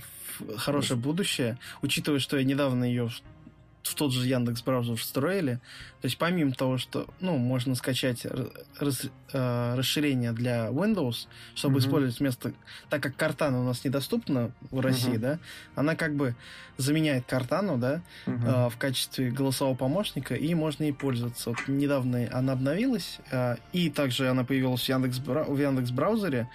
хорошее 0.57 0.99
будущее, 0.99 1.57
учитывая, 1.81 2.19
что 2.19 2.37
я 2.37 2.43
недавно 2.43 2.83
ее 2.83 3.09
в 3.89 3.95
тот 3.95 4.13
же 4.13 4.27
Яндекс 4.27 4.61
браузер 4.61 4.95
встроили. 4.95 5.55
То 6.01 6.05
есть 6.05 6.17
помимо 6.17 6.53
того, 6.53 6.77
что 6.77 7.07
ну, 7.19 7.37
можно 7.37 7.75
скачать 7.75 8.25
рас, 8.79 9.07
э, 9.33 9.75
расширение 9.75 10.31
для 10.31 10.67
Windows, 10.67 11.27
чтобы 11.55 11.77
mm-hmm. 11.77 11.79
использовать 11.79 12.19
вместо... 12.19 12.53
Так 12.89 13.03
как 13.03 13.15
Картана 13.15 13.59
у 13.59 13.63
нас 13.63 13.83
недоступна 13.83 14.51
в 14.71 14.79
России, 14.79 15.13
mm-hmm. 15.13 15.19
да, 15.19 15.39
она 15.75 15.95
как 15.95 16.15
бы 16.15 16.35
заменяет 16.77 17.25
Картану, 17.25 17.77
да, 17.77 18.01
mm-hmm. 18.25 18.67
э, 18.67 18.69
в 18.69 18.77
качестве 18.77 19.31
голосового 19.31 19.75
помощника, 19.75 20.35
и 20.35 20.53
можно 20.53 20.83
ей 20.83 20.93
пользоваться. 20.93 21.49
Вот 21.49 21.67
недавно 21.67 22.29
она 22.31 22.53
обновилась, 22.53 23.19
э, 23.31 23.57
и 23.73 23.89
также 23.89 24.29
она 24.29 24.43
появилась 24.43 24.83
в 24.83 24.89
Яндекс, 24.89 25.17
в 25.19 25.57
Яндекс 25.57 25.91
браузере. 25.91 26.49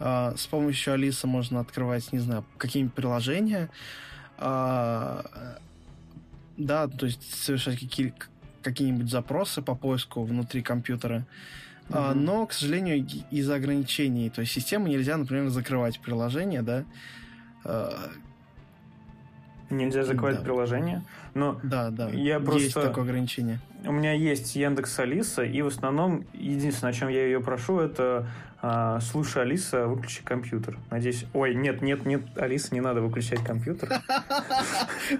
Э, 0.00 0.34
с 0.36 0.46
помощью 0.46 0.94
Алисы 0.94 1.26
можно 1.26 1.60
открывать, 1.60 2.12
не 2.12 2.18
знаю, 2.18 2.44
какие-нибудь 2.56 2.94
приложения, 2.94 3.70
э, 4.38 5.22
да, 6.58 6.88
то 6.88 7.06
есть 7.06 7.22
совершать 7.42 7.78
какие, 7.78 8.12
какие-нибудь 8.62 9.10
запросы 9.10 9.62
по 9.62 9.74
поиску 9.74 10.24
внутри 10.24 10.60
компьютера. 10.62 11.24
Mm-hmm. 11.88 12.14
Но, 12.14 12.46
к 12.46 12.52
сожалению, 12.52 13.06
из-за 13.30 13.54
ограничений, 13.54 14.28
то 14.28 14.42
есть 14.42 14.52
системы 14.52 14.90
нельзя, 14.90 15.16
например, 15.16 15.48
закрывать 15.48 16.00
приложение, 16.00 16.60
да. 16.60 16.84
А, 17.64 18.10
нельзя 19.70 20.04
закрывать 20.04 20.38
да. 20.38 20.42
приложение. 20.42 21.02
Но 21.32 21.58
да, 21.62 21.90
да. 21.90 22.10
Я 22.10 22.40
просто... 22.40 22.62
Есть 22.62 22.74
такое 22.74 23.04
ограничение. 23.04 23.60
У 23.84 23.92
меня 23.92 24.12
есть 24.12 24.54
Яндекс 24.56 24.98
Алиса, 24.98 25.44
и 25.44 25.62
в 25.62 25.68
основном 25.68 26.26
единственное, 26.34 26.90
о 26.90 26.94
чем 26.94 27.08
я 27.08 27.24
ее 27.24 27.40
прошу, 27.40 27.78
это 27.78 28.28
а, 28.60 28.98
слушай, 29.00 29.42
Алиса, 29.42 29.86
выключи 29.86 30.24
компьютер. 30.24 30.78
Надеюсь... 30.90 31.26
Ой, 31.32 31.54
нет, 31.54 31.80
нет, 31.80 32.04
нет, 32.04 32.22
Алиса, 32.36 32.74
не 32.74 32.80
надо 32.80 33.00
выключать 33.00 33.44
компьютер. 33.44 33.88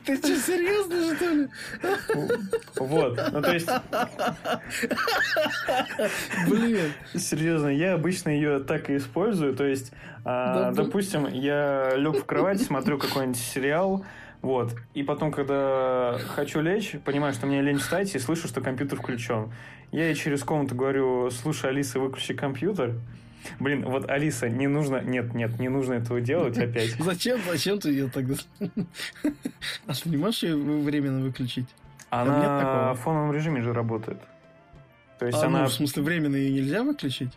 Ты 0.05 0.17
что, 0.17 0.37
серьезно, 0.37 1.15
что 1.15 1.29
ли? 1.31 1.49
Вот, 2.81 3.21
ну 3.33 3.41
то 3.41 3.53
есть... 3.53 3.69
Блин. 6.49 6.93
Серьезно, 7.15 7.69
я 7.69 7.95
обычно 7.95 8.31
ее 8.31 8.59
так 8.59 8.91
и 8.91 8.97
использую. 8.97 9.55
То 9.55 9.65
есть, 9.65 9.93
а, 10.25 10.73
допустим, 10.73 11.29
я 11.29 11.95
лег 11.95 12.17
в 12.17 12.25
кровать, 12.25 12.61
смотрю 12.61 12.99
какой-нибудь 12.99 13.39
сериал, 13.39 14.05
вот. 14.43 14.75
И 14.95 15.05
потом, 15.05 15.31
когда 15.31 16.19
хочу 16.35 16.61
лечь, 16.61 16.97
понимаю, 17.05 17.35
что 17.35 17.47
мне 17.47 17.63
лень 17.63 17.79
встать, 17.79 18.13
и 18.17 18.19
слышу, 18.19 18.49
что 18.49 18.61
компьютер 18.61 18.99
включен. 18.99 19.53
Я 19.93 20.07
ей 20.07 20.15
через 20.17 20.43
комнату 20.43 20.75
говорю, 20.75 21.31
слушай, 21.31 21.71
Алиса, 21.71 22.01
выключи 22.01 22.35
компьютер. 22.35 22.95
Блин, 23.59 23.85
вот 23.85 24.09
Алиса, 24.09 24.49
не 24.49 24.67
нужно... 24.67 25.01
Нет, 25.01 25.35
нет, 25.35 25.59
не 25.59 25.69
нужно 25.69 25.95
этого 25.95 26.21
делать 26.21 26.59
опять. 26.59 26.91
Зачем? 26.99 27.41
Зачем 27.49 27.79
ты 27.79 27.91
ее 27.91 28.09
тогда... 28.09 28.35
А 29.87 29.95
ты 29.95 30.09
не 30.09 30.17
можешь 30.17 30.43
ее 30.43 30.57
временно 30.57 31.21
выключить? 31.21 31.69
Она 32.11 32.95
в 32.95 32.99
фоновом 32.99 33.33
режиме 33.33 33.63
же 33.63 33.73
работает. 33.73 34.19
То 35.19 35.27
есть 35.27 35.43
а, 35.43 35.47
она... 35.47 35.61
Ну, 35.61 35.67
в 35.67 35.73
смысле, 35.73 36.03
временно 36.03 36.37
ее 36.37 36.53
нельзя 36.53 36.83
выключить? 36.83 37.33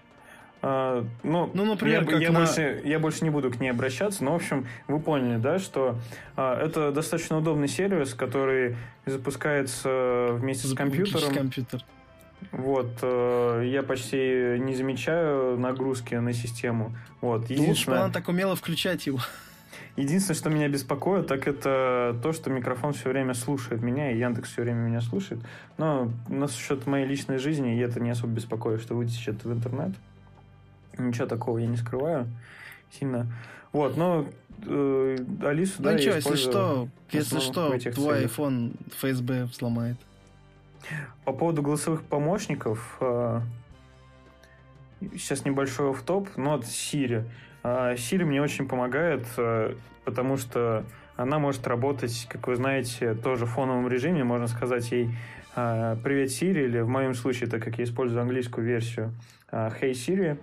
А, 0.61 1.05
ну, 1.23 1.49
ну, 1.53 1.65
например, 1.65 2.07
я, 2.09 2.17
я, 2.17 2.31
на... 2.31 2.39
больше, 2.39 2.81
я 2.85 2.99
больше 2.99 3.23
не 3.23 3.31
буду 3.31 3.49
к 3.49 3.59
ней 3.59 3.69
обращаться, 3.69 4.23
но, 4.23 4.33
в 4.33 4.35
общем, 4.35 4.67
вы 4.87 4.99
поняли, 4.99 5.37
да, 5.37 5.57
что 5.57 5.97
а, 6.35 6.63
это 6.63 6.91
достаточно 6.91 7.37
удобный 7.37 7.67
сервис, 7.67 8.13
который 8.13 8.75
запускается 9.05 10.29
вместе 10.33 10.67
с 10.67 10.75
компьютером. 10.75 11.33
компьютер. 11.33 11.83
Вот, 12.51 12.99
э, 13.01 13.63
я 13.71 13.83
почти 13.83 14.57
не 14.59 14.75
замечаю 14.75 15.57
нагрузки 15.57 16.15
на 16.15 16.33
систему. 16.33 16.95
Вот, 17.21 17.43
единственное... 17.43 17.69
Лучше 17.69 17.89
бы 17.89 17.97
она 17.97 18.09
так 18.09 18.27
умела 18.27 18.55
включать 18.55 19.07
его. 19.07 19.19
Единственное, 19.97 20.37
что 20.37 20.49
меня 20.49 20.69
беспокоит, 20.69 21.27
так 21.27 21.47
это 21.47 22.17
то, 22.23 22.31
что 22.31 22.49
микрофон 22.49 22.93
все 22.93 23.09
время 23.09 23.33
слушает 23.33 23.81
меня, 23.81 24.11
и 24.11 24.17
Яндекс 24.17 24.51
все 24.51 24.61
время 24.61 24.79
меня 24.79 25.01
слушает. 25.01 25.41
Но 25.77 26.11
на 26.29 26.47
счет 26.47 26.87
моей 26.87 27.05
личной 27.05 27.37
жизни 27.37 27.69
я 27.69 27.85
это 27.85 27.99
не 27.99 28.09
особо 28.09 28.33
беспокоит, 28.33 28.81
что 28.81 28.95
вытечет 28.95 29.43
в 29.43 29.51
интернет. 29.51 29.91
Ничего 30.97 31.27
такого 31.27 31.57
я 31.57 31.67
не 31.67 31.77
скрываю 31.77 32.27
сильно. 32.99 33.27
Вот, 33.71 33.97
но 33.97 34.27
э, 34.65 35.17
Алису, 35.43 35.75
ну, 35.79 35.85
да, 35.85 35.93
ничего, 35.93 36.15
если 36.15 36.35
что, 36.35 36.89
если 37.11 37.39
что, 37.39 37.69
твой 37.69 37.79
целях. 37.79 38.31
iPhone 38.31 38.73
ФСБ 38.97 39.45
взломает. 39.45 39.97
По 41.25 41.34
поводу 41.34 41.61
голосовых 41.61 42.03
помощников, 42.03 42.97
э, 42.99 43.41
сейчас 45.13 45.45
небольшой 45.45 45.93
в 45.93 46.01
топ 46.01 46.29
но 46.36 46.55
от 46.55 46.63
Siri. 46.63 47.25
Э, 47.63 47.93
Siri 47.95 48.25
мне 48.25 48.41
очень 48.41 48.67
помогает, 48.67 49.25
э, 49.38 49.75
потому 50.05 50.38
что 50.38 50.84
она 51.15 51.39
может 51.39 51.67
работать, 51.67 52.27
как 52.29 52.47
вы 52.47 52.55
знаете, 52.55 53.13
тоже 53.13 53.45
в 53.45 53.49
фоновом 53.49 53.88
режиме. 53.88 54.23
Можно 54.23 54.47
сказать 54.47 54.91
ей 54.91 55.09
«Привет, 55.53 56.29
Siri», 56.29 56.63
или 56.63 56.79
в 56.79 56.88
моем 56.88 57.13
случае, 57.13 57.49
так 57.49 57.61
как 57.61 57.77
я 57.77 57.84
использую 57.84 58.21
английскую 58.21 58.65
версию, 58.65 59.13
«Hey, 59.51 59.91
Siri», 59.91 60.39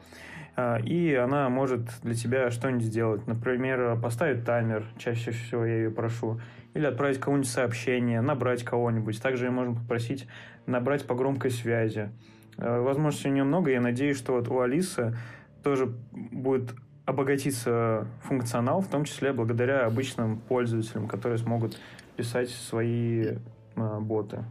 и 0.85 1.15
она 1.15 1.49
может 1.49 1.81
для 2.03 2.15
тебя 2.15 2.51
что-нибудь 2.51 2.85
сделать. 2.85 3.27
Например, 3.27 3.99
поставить 3.99 4.45
таймер, 4.45 4.85
чаще 4.99 5.33
всего 5.33 5.65
я 5.65 5.77
ее 5.77 5.91
прошу, 5.91 6.41
или 6.75 6.87
отправить 6.87 7.19
кому-нибудь 7.19 7.51
сообщение, 7.51 8.21
набрать 8.21 8.65
кого-нибудь. 8.65 9.21
Также 9.21 9.51
можно 9.51 9.75
попросить 9.75 10.27
набрать 10.67 11.07
по 11.07 11.15
громкой 11.15 11.51
связи. 11.51 12.11
Э, 12.57 12.81
возможностей 12.81 13.29
у 13.29 13.33
нее 13.33 13.45
много. 13.45 13.71
Я 13.71 13.81
надеюсь, 13.81 14.17
что 14.17 14.33
вот 14.33 14.49
у 14.49 14.61
Алисы 14.61 15.17
тоже 15.63 15.87
будет 16.13 16.75
обогатиться 17.05 18.07
функционал, 18.23 18.81
в 18.81 18.89
том 18.89 19.05
числе 19.05 19.33
благодаря 19.33 19.87
обычным 19.87 20.39
пользователям, 20.39 21.09
которые 21.09 21.39
смогут 21.39 21.79
писать 22.17 22.51
свои 22.51 23.37
э, 23.77 23.99
боты. 24.01 24.45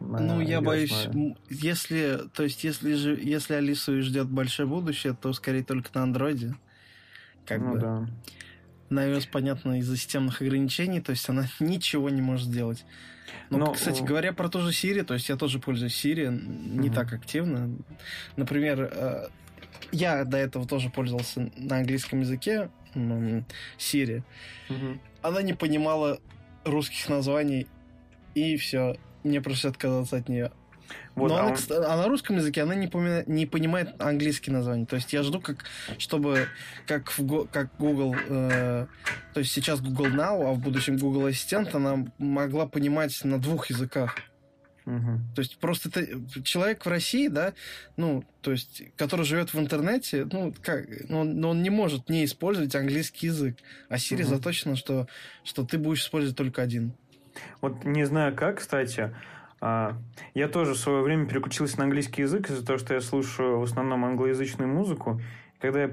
Ну, 0.00 0.40
я 0.40 0.60
боюсь, 0.60 1.08
если, 1.48 2.20
то 2.34 2.42
есть, 2.42 2.62
если 2.62 2.94
же, 2.94 3.18
если 3.18 3.54
Алису 3.54 4.02
ждет 4.02 4.28
большое 4.28 4.68
будущее, 4.68 5.16
то 5.18 5.32
скорее 5.32 5.64
только 5.64 5.88
на 5.94 6.02
андроиде. 6.02 6.54
Как 7.46 7.60
ну, 7.60 7.72
бы. 7.72 7.78
да. 7.78 8.06
На 8.90 9.06
iOS, 9.06 9.28
понятно, 9.30 9.78
из-за 9.78 9.96
системных 9.96 10.42
ограничений, 10.42 11.00
то 11.00 11.10
есть 11.10 11.28
она 11.28 11.46
ничего 11.60 12.10
не 12.10 12.22
может 12.22 12.46
сделать. 12.46 12.84
Ну, 13.50 13.58
Но, 13.58 13.72
кстати, 13.72 14.02
о... 14.02 14.04
говоря 14.04 14.32
про 14.32 14.48
ту 14.48 14.60
же 14.60 14.70
Siri, 14.70 15.02
то 15.02 15.14
есть 15.14 15.28
я 15.28 15.36
тоже 15.36 15.58
пользуюсь 15.58 16.04
Siri, 16.04 16.30
не 16.30 16.88
угу. 16.88 16.94
так 16.94 17.12
активно. 17.12 17.70
Например, 18.36 18.90
э, 18.92 19.28
я 19.92 20.24
до 20.24 20.36
этого 20.36 20.66
тоже 20.66 20.90
пользовался 20.90 21.50
на 21.56 21.78
английском 21.78 22.20
языке 22.20 22.70
Siri. 22.94 24.22
Угу. 24.68 24.98
Она 25.22 25.42
не 25.42 25.54
понимала 25.54 26.20
русских 26.64 27.08
названий, 27.08 27.66
и 28.34 28.56
все, 28.56 28.96
мне 29.22 29.40
пришлось 29.40 29.72
отказаться 29.72 30.16
от 30.16 30.28
нее. 30.28 30.52
Вот, 31.14 31.28
Но 31.28 31.36
а, 31.36 31.40
она, 31.40 31.50
он... 31.50 31.84
а 31.84 31.96
на 31.96 32.08
русском 32.08 32.36
языке 32.36 32.62
она 32.62 32.74
не, 32.74 32.88
помина... 32.88 33.22
не 33.26 33.46
понимает 33.46 33.94
английские 34.00 34.54
названия. 34.54 34.86
То 34.86 34.96
есть 34.96 35.12
я 35.12 35.22
жду, 35.22 35.40
как, 35.40 35.64
чтобы 35.98 36.48
как, 36.86 37.16
в, 37.16 37.46
как 37.46 37.76
Google, 37.78 38.16
э, 38.28 38.86
то 39.32 39.40
есть 39.40 39.52
сейчас 39.52 39.80
Google 39.80 40.06
Now, 40.06 40.50
а 40.50 40.52
в 40.52 40.58
будущем 40.58 40.96
Google 40.96 41.26
Ассистент, 41.26 41.74
она 41.74 42.06
могла 42.18 42.66
понимать 42.66 43.24
на 43.24 43.38
двух 43.40 43.70
языках. 43.70 44.16
Угу. 44.86 45.20
То 45.34 45.40
есть 45.40 45.56
просто 45.58 45.88
это 45.88 46.42
человек 46.42 46.84
в 46.84 46.88
России, 46.88 47.28
да, 47.28 47.54
ну, 47.96 48.22
то 48.42 48.52
есть, 48.52 48.82
который 48.96 49.24
живет 49.24 49.54
в 49.54 49.58
интернете, 49.58 50.26
ну, 50.30 50.52
как, 50.62 50.86
ну, 51.08 51.20
он, 51.20 51.42
он 51.42 51.62
не 51.62 51.70
может 51.70 52.10
не 52.10 52.24
использовать 52.24 52.74
английский 52.74 53.28
язык. 53.28 53.56
А 53.88 53.94
Siri 53.94 54.22
угу. 54.22 54.30
заточено, 54.30 54.76
что, 54.76 55.08
что 55.42 55.64
ты 55.64 55.78
будешь 55.78 56.02
использовать 56.02 56.36
только 56.36 56.60
один. 56.60 56.92
Вот 57.60 57.84
не 57.84 58.04
знаю 58.04 58.34
как, 58.34 58.58
кстати, 58.58 59.14
я 60.34 60.48
тоже 60.48 60.74
в 60.74 60.78
свое 60.78 61.02
время 61.02 61.26
переключился 61.26 61.78
на 61.78 61.84
английский 61.84 62.22
язык 62.22 62.50
из-за 62.50 62.66
того, 62.66 62.78
что 62.78 62.92
я 62.92 63.00
слушаю 63.00 63.60
в 63.60 63.62
основном 63.62 64.04
англоязычную 64.04 64.68
музыку. 64.68 65.20
Когда 65.58 65.84
я 65.84 65.90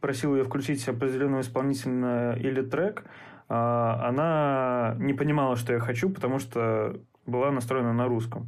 просил 0.00 0.34
ее 0.34 0.44
включить 0.44 0.86
определенного 0.88 1.42
исполнителя 1.42 2.34
или 2.34 2.62
трек, 2.62 3.04
а, 3.48 4.08
она 4.08 4.96
не 4.98 5.14
понимала, 5.14 5.56
что 5.56 5.72
я 5.72 5.78
хочу, 5.78 6.10
потому 6.10 6.38
что 6.38 7.00
была 7.26 7.50
настроена 7.50 7.92
на 7.92 8.06
русском. 8.06 8.46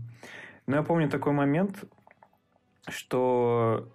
Но 0.67 0.77
я 0.77 0.83
помню 0.83 1.09
такой 1.09 1.33
момент, 1.33 1.85
что 2.89 3.89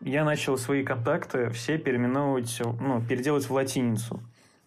я 0.00 0.24
начал 0.24 0.56
свои 0.56 0.84
контакты 0.84 1.50
все 1.50 1.78
переименовывать, 1.78 2.62
ну, 2.80 3.02
переделать 3.02 3.48
в 3.48 3.52
латиницу. 3.52 4.20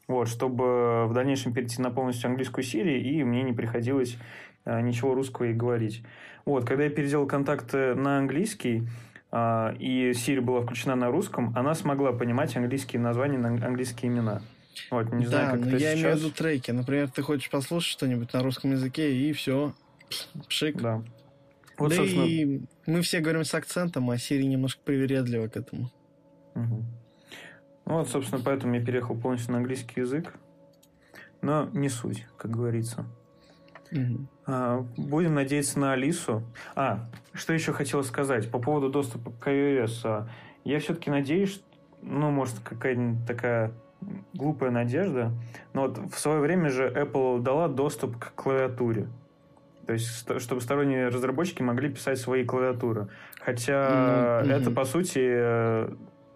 Вот, 0.07 0.27
чтобы 0.27 1.05
в 1.05 1.13
дальнейшем 1.13 1.53
перейти 1.53 1.81
на 1.81 1.91
полностью 1.91 2.29
английскую 2.29 2.63
серию, 2.63 2.99
и 2.99 3.23
мне 3.23 3.43
не 3.43 3.53
приходилось 3.53 4.17
а, 4.17 4.48
ничего 4.81 5.13
русского 5.13 5.45
и 5.45 5.53
говорить. 5.53 6.03
Вот, 6.45 6.65
когда 6.65 6.85
я 6.85 6.89
переделал 6.89 7.27
контакты 7.27 7.95
на 7.95 8.17
английский, 8.17 8.87
а, 9.31 9.73
и 9.77 10.11
Siri 10.11 10.41
была 10.41 10.61
включена 10.61 10.95
на 10.95 11.11
русском, 11.11 11.53
она 11.55 11.75
смогла 11.75 12.11
понимать 12.11 12.55
английские 12.55 13.01
названия 13.01 13.37
на 13.37 13.49
английские 13.49 14.11
имена. 14.11 14.41
Вот, 14.89 15.11
не 15.13 15.25
да, 15.25 15.29
знаю, 15.29 15.51
как 15.51 15.59
но 15.65 15.71
я 15.71 15.79
сейчас... 15.79 15.99
имею 15.99 16.15
в 16.15 16.19
виду 16.19 16.31
треки. 16.31 16.71
Например, 16.71 17.09
ты 17.09 17.21
хочешь 17.21 17.49
послушать 17.49 17.91
что-нибудь 17.91 18.33
на 18.33 18.41
русском 18.41 18.71
языке, 18.71 19.13
и 19.13 19.31
все, 19.33 19.73
пшик. 20.47 20.81
Да. 20.81 21.03
Вот, 21.77 21.89
да 21.89 21.95
собственно... 21.95 22.23
и 22.25 22.61
мы 22.85 23.01
все 23.01 23.19
говорим 23.19 23.43
с 23.43 23.53
акцентом, 23.53 24.09
а 24.09 24.15
Siri 24.15 24.43
немножко 24.43 24.81
привередлива 24.83 25.47
к 25.47 25.57
этому. 25.57 25.91
Угу. 26.55 26.83
Ну 27.85 27.93
вот, 27.93 28.09
собственно, 28.09 28.41
поэтому 28.43 28.75
я 28.75 28.85
переехал 28.85 29.15
полностью 29.15 29.51
на 29.51 29.59
английский 29.59 30.01
язык. 30.01 30.33
Но 31.41 31.69
не 31.73 31.89
суть, 31.89 32.25
как 32.37 32.51
говорится. 32.51 33.05
Угу. 33.91 34.87
Будем 34.97 35.35
надеяться 35.35 35.79
на 35.79 35.93
Алису. 35.93 36.43
А, 36.75 37.09
что 37.33 37.53
еще 37.53 37.73
хотел 37.73 38.03
сказать 38.03 38.49
по 38.51 38.59
поводу 38.59 38.89
доступа 38.89 39.31
к 39.31 39.47
iOS. 39.47 40.01
А, 40.03 40.27
я 40.63 40.79
все-таки 40.79 41.09
надеюсь, 41.09 41.63
ну, 42.01 42.29
может, 42.31 42.59
какая-нибудь 42.63 43.25
такая 43.25 43.71
глупая 44.33 44.71
надежда, 44.71 45.31
но 45.73 45.81
вот 45.81 45.97
в 45.97 46.17
свое 46.19 46.39
время 46.39 46.69
же 46.69 46.87
Apple 46.87 47.41
дала 47.41 47.67
доступ 47.67 48.17
к 48.17 48.33
клавиатуре. 48.33 49.07
То 49.85 49.93
есть, 49.93 50.39
чтобы 50.39 50.61
сторонние 50.61 51.07
разработчики 51.07 51.63
могли 51.63 51.89
писать 51.89 52.19
свои 52.19 52.45
клавиатуры. 52.45 53.07
Хотя 53.39 54.43
mm-hmm. 54.43 54.51
это, 54.51 54.71
по 54.71 54.85
сути, 54.85 55.19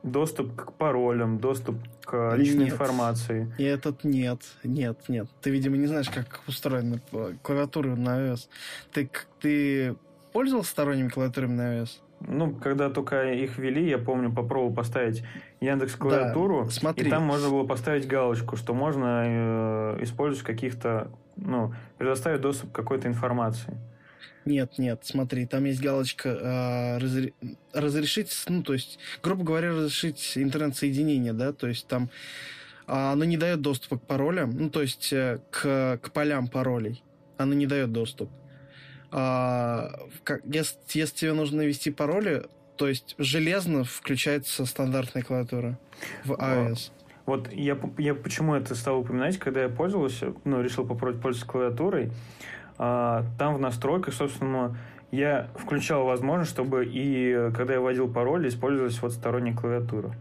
доступ 0.03 0.55
к 0.55 0.73
паролям, 0.73 1.39
доступ 1.39 1.77
к 2.05 2.35
личной 2.35 2.65
нет. 2.65 2.73
информации. 2.73 3.53
И 3.57 3.63
этот 3.63 4.03
нет, 4.03 4.41
нет, 4.63 4.99
нет. 5.07 5.27
Ты, 5.41 5.49
видимо, 5.49 5.77
не 5.77 5.87
знаешь, 5.87 6.09
как 6.09 6.41
устроена 6.47 6.99
клавиатура 7.41 7.95
на 7.95 8.19
iOS. 8.19 8.47
Ты, 8.91 9.09
ты 9.39 9.95
пользовался 10.33 10.71
сторонними 10.71 11.07
клавиатурами 11.07 11.53
на 11.53 11.79
iOS? 11.79 11.89
Ну, 12.27 12.53
когда 12.55 12.89
только 12.89 13.33
их 13.33 13.57
ввели, 13.57 13.89
я 13.89 13.97
помню, 13.97 14.31
попробовал 14.31 14.73
поставить 14.73 15.23
Яндекс 15.59 15.95
клавиатуру, 15.95 16.65
да, 16.65 16.71
смотри. 16.71 17.07
и 17.07 17.09
там 17.09 17.23
можно 17.23 17.49
было 17.49 17.65
поставить 17.65 18.07
галочку, 18.07 18.55
что 18.55 18.73
можно 18.73 19.23
э, 19.25 20.03
использовать 20.03 20.45
каких-то, 20.45 21.09
ну, 21.35 21.73
предоставить 21.97 22.41
доступ 22.41 22.71
к 22.71 22.75
какой-то 22.75 23.07
информации. 23.07 23.77
Нет, 24.45 24.77
нет, 24.77 25.01
смотри, 25.03 25.45
там 25.45 25.63
есть 25.65 25.81
галочка 25.81 26.29
э, 26.29 26.97
разре... 26.97 27.33
разрешить, 27.73 28.29
ну, 28.49 28.61
то 28.61 28.73
есть, 28.73 28.99
грубо 29.21 29.43
говоря, 29.43 29.71
разрешить 29.71 30.33
интернет-соединение, 30.35 31.33
да, 31.33 31.53
то 31.53 31.67
есть 31.67 31.87
там 31.87 32.09
э, 32.87 32.93
оно 32.93 33.23
не 33.23 33.37
дает 33.37 33.61
доступа 33.61 33.97
к 33.97 34.01
паролям, 34.01 34.51
ну, 34.51 34.69
то 34.69 34.81
есть 34.81 35.13
э, 35.13 35.39
к, 35.49 35.99
к 36.01 36.11
полям 36.11 36.47
паролей. 36.47 37.03
Оно 37.37 37.53
не 37.53 37.67
дает 37.67 37.91
доступ. 37.91 38.29
А, 39.11 39.91
как, 40.23 40.41
если, 40.45 40.77
если 40.93 41.15
тебе 41.15 41.33
нужно 41.33 41.57
навести 41.57 41.91
пароли, 41.91 42.43
то 42.75 42.87
есть 42.87 43.15
железно 43.17 43.83
включается 43.83 44.65
стандартная 44.65 45.23
клавиатура 45.23 45.79
в 46.25 46.33
iOS. 46.33 46.91
Вот 47.25 47.51
я, 47.53 47.79
я 47.97 48.15
почему 48.15 48.55
это 48.55 48.75
стал 48.75 48.99
упоминать, 48.99 49.37
когда 49.37 49.63
я 49.63 49.69
пользовался, 49.69 50.33
ну, 50.43 50.61
решил 50.61 50.85
попробовать 50.85 51.21
пользоваться 51.21 51.49
клавиатурой, 51.49 52.05
а, 52.07 52.11
там 52.77 53.55
в 53.55 53.59
настройках, 53.59 54.13
собственно, 54.13 54.75
я 55.11 55.49
включал 55.55 56.05
возможность, 56.05 56.51
чтобы 56.51 56.85
и 56.85 57.51
когда 57.55 57.73
я 57.73 57.81
вводил 57.81 58.11
пароль, 58.11 58.47
использовалась 58.47 59.01
вот 59.01 59.13
сторонняя 59.13 59.55
клавиатура. 59.55 60.15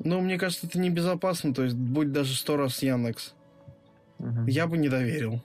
Ну, 0.00 0.20
мне 0.20 0.38
кажется, 0.38 0.66
это 0.66 0.78
небезопасно, 0.78 1.52
то 1.54 1.64
есть 1.64 1.76
будь 1.76 2.12
даже 2.12 2.34
сто 2.36 2.56
раз 2.56 2.82
Яндекс. 2.82 3.34
Угу. 4.18 4.46
Я 4.46 4.66
бы 4.66 4.78
не 4.78 4.88
доверил. 4.88 5.40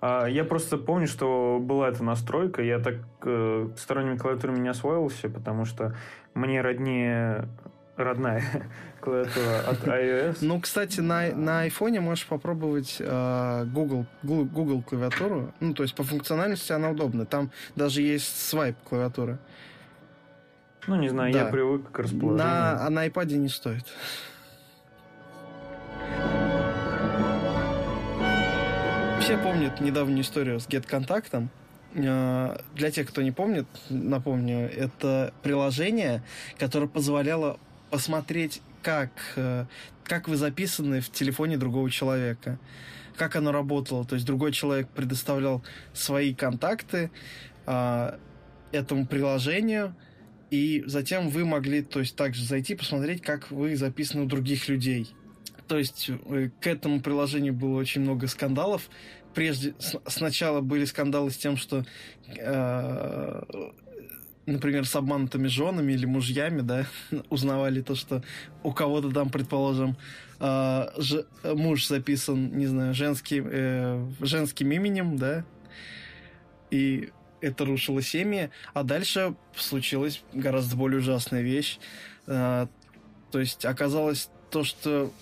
А, 0.00 0.26
я 0.26 0.44
просто 0.44 0.78
помню, 0.78 1.06
что 1.06 1.58
была 1.60 1.88
эта 1.88 2.02
настройка. 2.02 2.62
Я 2.62 2.78
так 2.78 2.96
э, 3.22 3.68
сторонними 3.76 4.16
клавиатурами 4.16 4.58
не 4.58 4.68
освоился, 4.68 5.28
потому 5.28 5.64
что 5.64 5.94
мне 6.34 6.60
роднее 6.60 7.48
родная 8.04 8.42
клавиатура 9.00 9.60
от 9.68 9.86
iOS. 9.86 10.38
Ну, 10.40 10.60
кстати, 10.60 11.00
на, 11.00 11.34
на 11.34 11.66
iPhone 11.66 12.00
можешь 12.00 12.26
попробовать 12.26 12.96
э, 12.98 13.64
Google, 13.66 14.06
Google, 14.22 14.82
клавиатуру. 14.82 15.52
Ну, 15.60 15.74
то 15.74 15.82
есть 15.82 15.94
по 15.94 16.02
функциональности 16.02 16.72
она 16.72 16.90
удобна. 16.90 17.26
Там 17.26 17.50
даже 17.76 18.02
есть 18.02 18.48
свайп 18.48 18.76
клавиатуры. 18.88 19.38
Ну, 20.86 20.96
не 20.96 21.08
знаю, 21.08 21.32
да. 21.32 21.40
я 21.40 21.44
привык 21.46 21.90
к 21.90 21.98
расположению. 21.98 22.36
На, 22.36 22.86
а 22.86 22.90
на 22.90 23.06
iPad 23.06 23.34
не 23.36 23.48
стоит. 23.48 23.84
Все 29.20 29.36
помнят 29.36 29.80
недавнюю 29.80 30.22
историю 30.22 30.58
с 30.58 30.66
GetContact. 30.66 31.48
Э, 31.94 32.56
для 32.74 32.90
тех, 32.90 33.08
кто 33.08 33.22
не 33.22 33.32
помнит, 33.32 33.66
напомню, 33.88 34.70
это 34.70 35.32
приложение, 35.42 36.22
которое 36.58 36.86
позволяло 36.86 37.58
посмотреть, 37.90 38.62
как, 38.82 39.10
э, 39.36 39.66
как 40.04 40.28
вы 40.28 40.36
записаны 40.36 41.00
в 41.00 41.10
телефоне 41.10 41.56
другого 41.56 41.90
человека, 41.90 42.58
как 43.16 43.36
оно 43.36 43.52
работало. 43.52 44.04
То 44.04 44.14
есть 44.14 44.26
другой 44.26 44.52
человек 44.52 44.88
предоставлял 44.88 45.62
свои 45.92 46.34
контакты 46.34 47.10
а, 47.66 48.18
этому 48.72 49.06
приложению, 49.06 49.94
и 50.50 50.82
затем 50.86 51.28
вы 51.28 51.44
могли, 51.44 51.82
то 51.82 52.00
есть, 52.00 52.16
также 52.16 52.44
зайти 52.44 52.74
посмотреть, 52.74 53.22
как 53.22 53.50
вы 53.50 53.76
записаны 53.76 54.24
у 54.24 54.26
других 54.26 54.68
людей. 54.68 55.14
То 55.68 55.78
есть 55.78 56.10
э, 56.10 56.50
к 56.60 56.66
этому 56.66 57.00
приложению 57.00 57.54
было 57.54 57.78
очень 57.78 58.00
много 58.00 58.26
скандалов. 58.26 58.90
Прежде 59.34 59.74
сначала 60.06 60.60
были 60.60 60.84
скандалы 60.84 61.30
с 61.30 61.36
тем, 61.36 61.56
что 61.56 61.84
э, 62.26 63.42
например, 64.46 64.86
с 64.86 64.94
обманутыми 64.96 65.48
женами 65.48 65.92
или 65.92 66.06
мужьями, 66.06 66.60
да, 66.60 66.86
узнавали 67.30 67.80
то, 67.82 67.94
что 67.94 68.22
у 68.62 68.72
кого-то 68.72 69.10
там, 69.10 69.30
предположим, 69.30 69.96
э, 70.38 70.88
ж, 70.98 71.24
муж 71.44 71.86
записан, 71.86 72.56
не 72.56 72.66
знаю, 72.66 72.94
женским, 72.94 73.46
э, 73.50 74.08
женским 74.20 74.70
именем, 74.72 75.16
да, 75.16 75.44
и 76.70 77.10
это 77.40 77.64
рушило 77.64 78.02
семьи, 78.02 78.50
а 78.74 78.82
дальше 78.82 79.34
случилась 79.56 80.22
гораздо 80.32 80.76
более 80.76 81.00
ужасная 81.00 81.42
вещь. 81.42 81.78
Э, 82.26 82.66
то 83.30 83.40
есть 83.40 83.64
оказалось 83.64 84.28
то, 84.50 84.64
что 84.64 85.12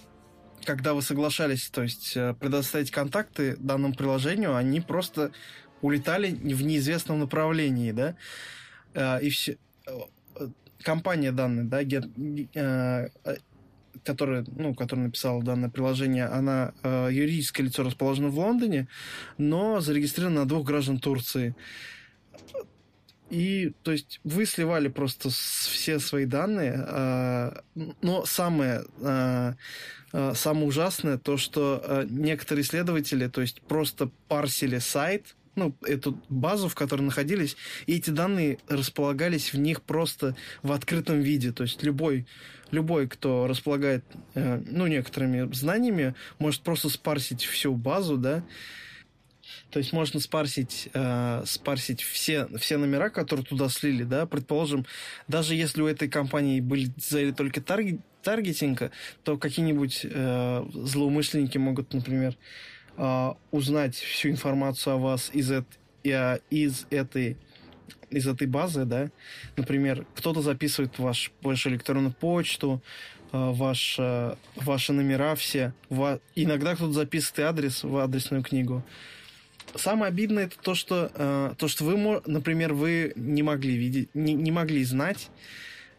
когда 0.64 0.95
вы 0.95 1.03
соглашались, 1.03 1.69
то 1.69 1.83
есть 1.83 2.16
э, 2.16 2.35
предоставить 2.35 2.91
контакты 2.91 3.57
данному 3.57 3.95
приложению, 3.95 4.57
они 4.57 4.81
просто 4.81 5.33
улетали 5.81 6.31
в 6.31 6.62
неизвестном 6.62 7.21
направлении, 7.21 7.93
да, 7.93 8.16
и 8.95 9.30
все 9.30 9.59
компания 10.82 11.32
данная, 11.32 11.64
да, 11.64 11.82
get, 11.82 12.09
которая, 14.05 14.45
ну, 14.57 14.74
которая 14.74 15.07
написала 15.07 15.43
данное 15.43 15.68
приложение, 15.68 16.26
она 16.26 16.72
э, 16.82 17.09
юридическое 17.11 17.66
лицо 17.66 17.82
расположено 17.82 18.28
в 18.28 18.39
Лондоне, 18.39 18.89
но 19.36 19.80
зарегистрирована 19.80 20.41
на 20.41 20.49
двух 20.49 20.66
граждан 20.66 20.99
Турции. 20.99 21.55
И, 23.28 23.74
то 23.82 23.93
есть, 23.93 24.20
вы 24.24 24.47
сливали 24.47 24.89
просто 24.89 25.28
все 25.28 25.99
свои 25.99 26.24
данные, 26.24 26.82
э, 26.86 27.53
но 28.01 28.24
самое, 28.24 28.84
э, 29.03 29.53
э, 30.12 30.32
самое 30.34 30.66
ужасное 30.66 31.18
то, 31.18 31.36
что 31.36 31.82
э, 31.84 32.07
некоторые 32.09 32.62
исследователи, 32.62 33.26
то 33.26 33.43
есть, 33.43 33.61
просто 33.62 34.11
парсили 34.28 34.78
сайт, 34.78 35.36
ну, 35.59 35.77
эту 35.87 36.21
базу, 36.29 36.69
в 36.69 36.75
которой 36.75 37.03
находились, 37.03 37.57
и 37.87 37.97
эти 37.97 38.11
данные 38.11 38.59
располагались 38.69 39.53
в 39.53 39.59
них 39.59 39.83
просто 39.83 40.37
в 40.63 40.73
открытом 40.73 41.21
виде. 41.21 41.53
То 41.53 41.65
есть 41.65 41.83
любой, 41.83 42.27
любой 42.71 43.09
кто 43.09 43.47
располагает, 43.47 44.05
э, 44.35 44.63
ну, 44.67 44.87
некоторыми 44.87 45.53
знаниями, 45.53 46.15
может 46.39 46.63
просто 46.63 46.89
спарсить 46.89 47.45
всю 47.45 47.75
базу, 47.75 48.17
да, 48.17 48.45
то 49.71 49.79
есть 49.79 49.93
можно 49.93 50.21
спарсить, 50.21 50.89
э, 50.95 51.43
спарсить 51.47 52.03
все, 52.03 52.49
все 52.59 52.77
номера, 52.77 53.11
которые 53.11 53.45
туда 53.45 53.69
слили, 53.69 54.05
да, 54.05 54.27
предположим, 54.27 54.87
даже 55.27 55.55
если 55.55 55.83
у 55.83 55.87
этой 55.87 56.09
компании 56.09 56.61
были 56.61 56.87
цели 56.99 57.33
только 57.33 57.61
таргет, 57.61 58.01
таргетинга, 58.23 58.91
то 59.25 59.39
какие-нибудь 59.39 60.01
э, 60.05 60.65
злоумышленники 60.73 61.59
могут, 61.59 61.93
например, 61.95 62.37
э, 62.99 63.33
узнать 63.51 63.95
всю 63.95 64.29
информацию 64.29 64.97
о 64.97 64.99
вас 64.99 65.31
из, 65.33 65.51
э, 65.51 65.65
из 66.51 66.87
этой 66.91 67.37
из 68.11 68.27
этой 68.27 68.47
базы, 68.47 68.87
да, 68.87 69.11
например, 69.57 70.07
кто-то 70.15 70.41
записывает 70.41 70.99
ваш, 70.99 71.31
вашу 71.43 71.69
электронную 71.69 72.13
почту, 72.13 72.83
э, 73.33 73.51
ваш, 73.53 73.99
ваши 74.57 74.93
номера 74.95 75.35
все, 75.35 75.75
ва... 75.91 76.19
иногда 76.35 76.75
кто-то 76.75 76.93
записывает 76.93 77.51
адрес 77.51 77.85
в 77.85 77.99
адресную 77.99 78.43
книгу, 78.43 78.83
самое 79.75 80.09
обидное 80.09 80.47
это 80.47 80.57
то, 80.59 80.75
что 80.75 81.11
э, 81.15 81.53
то, 81.59 81.69
что 81.69 81.85
вы, 81.85 82.23
например, 82.27 82.75
вы 82.75 83.13
не 83.17 83.43
могли 83.43 83.77
видеть, 83.77 84.09
не, 84.15 84.35
не 84.35 84.51
могли 84.51 84.85
знать, 84.85 85.31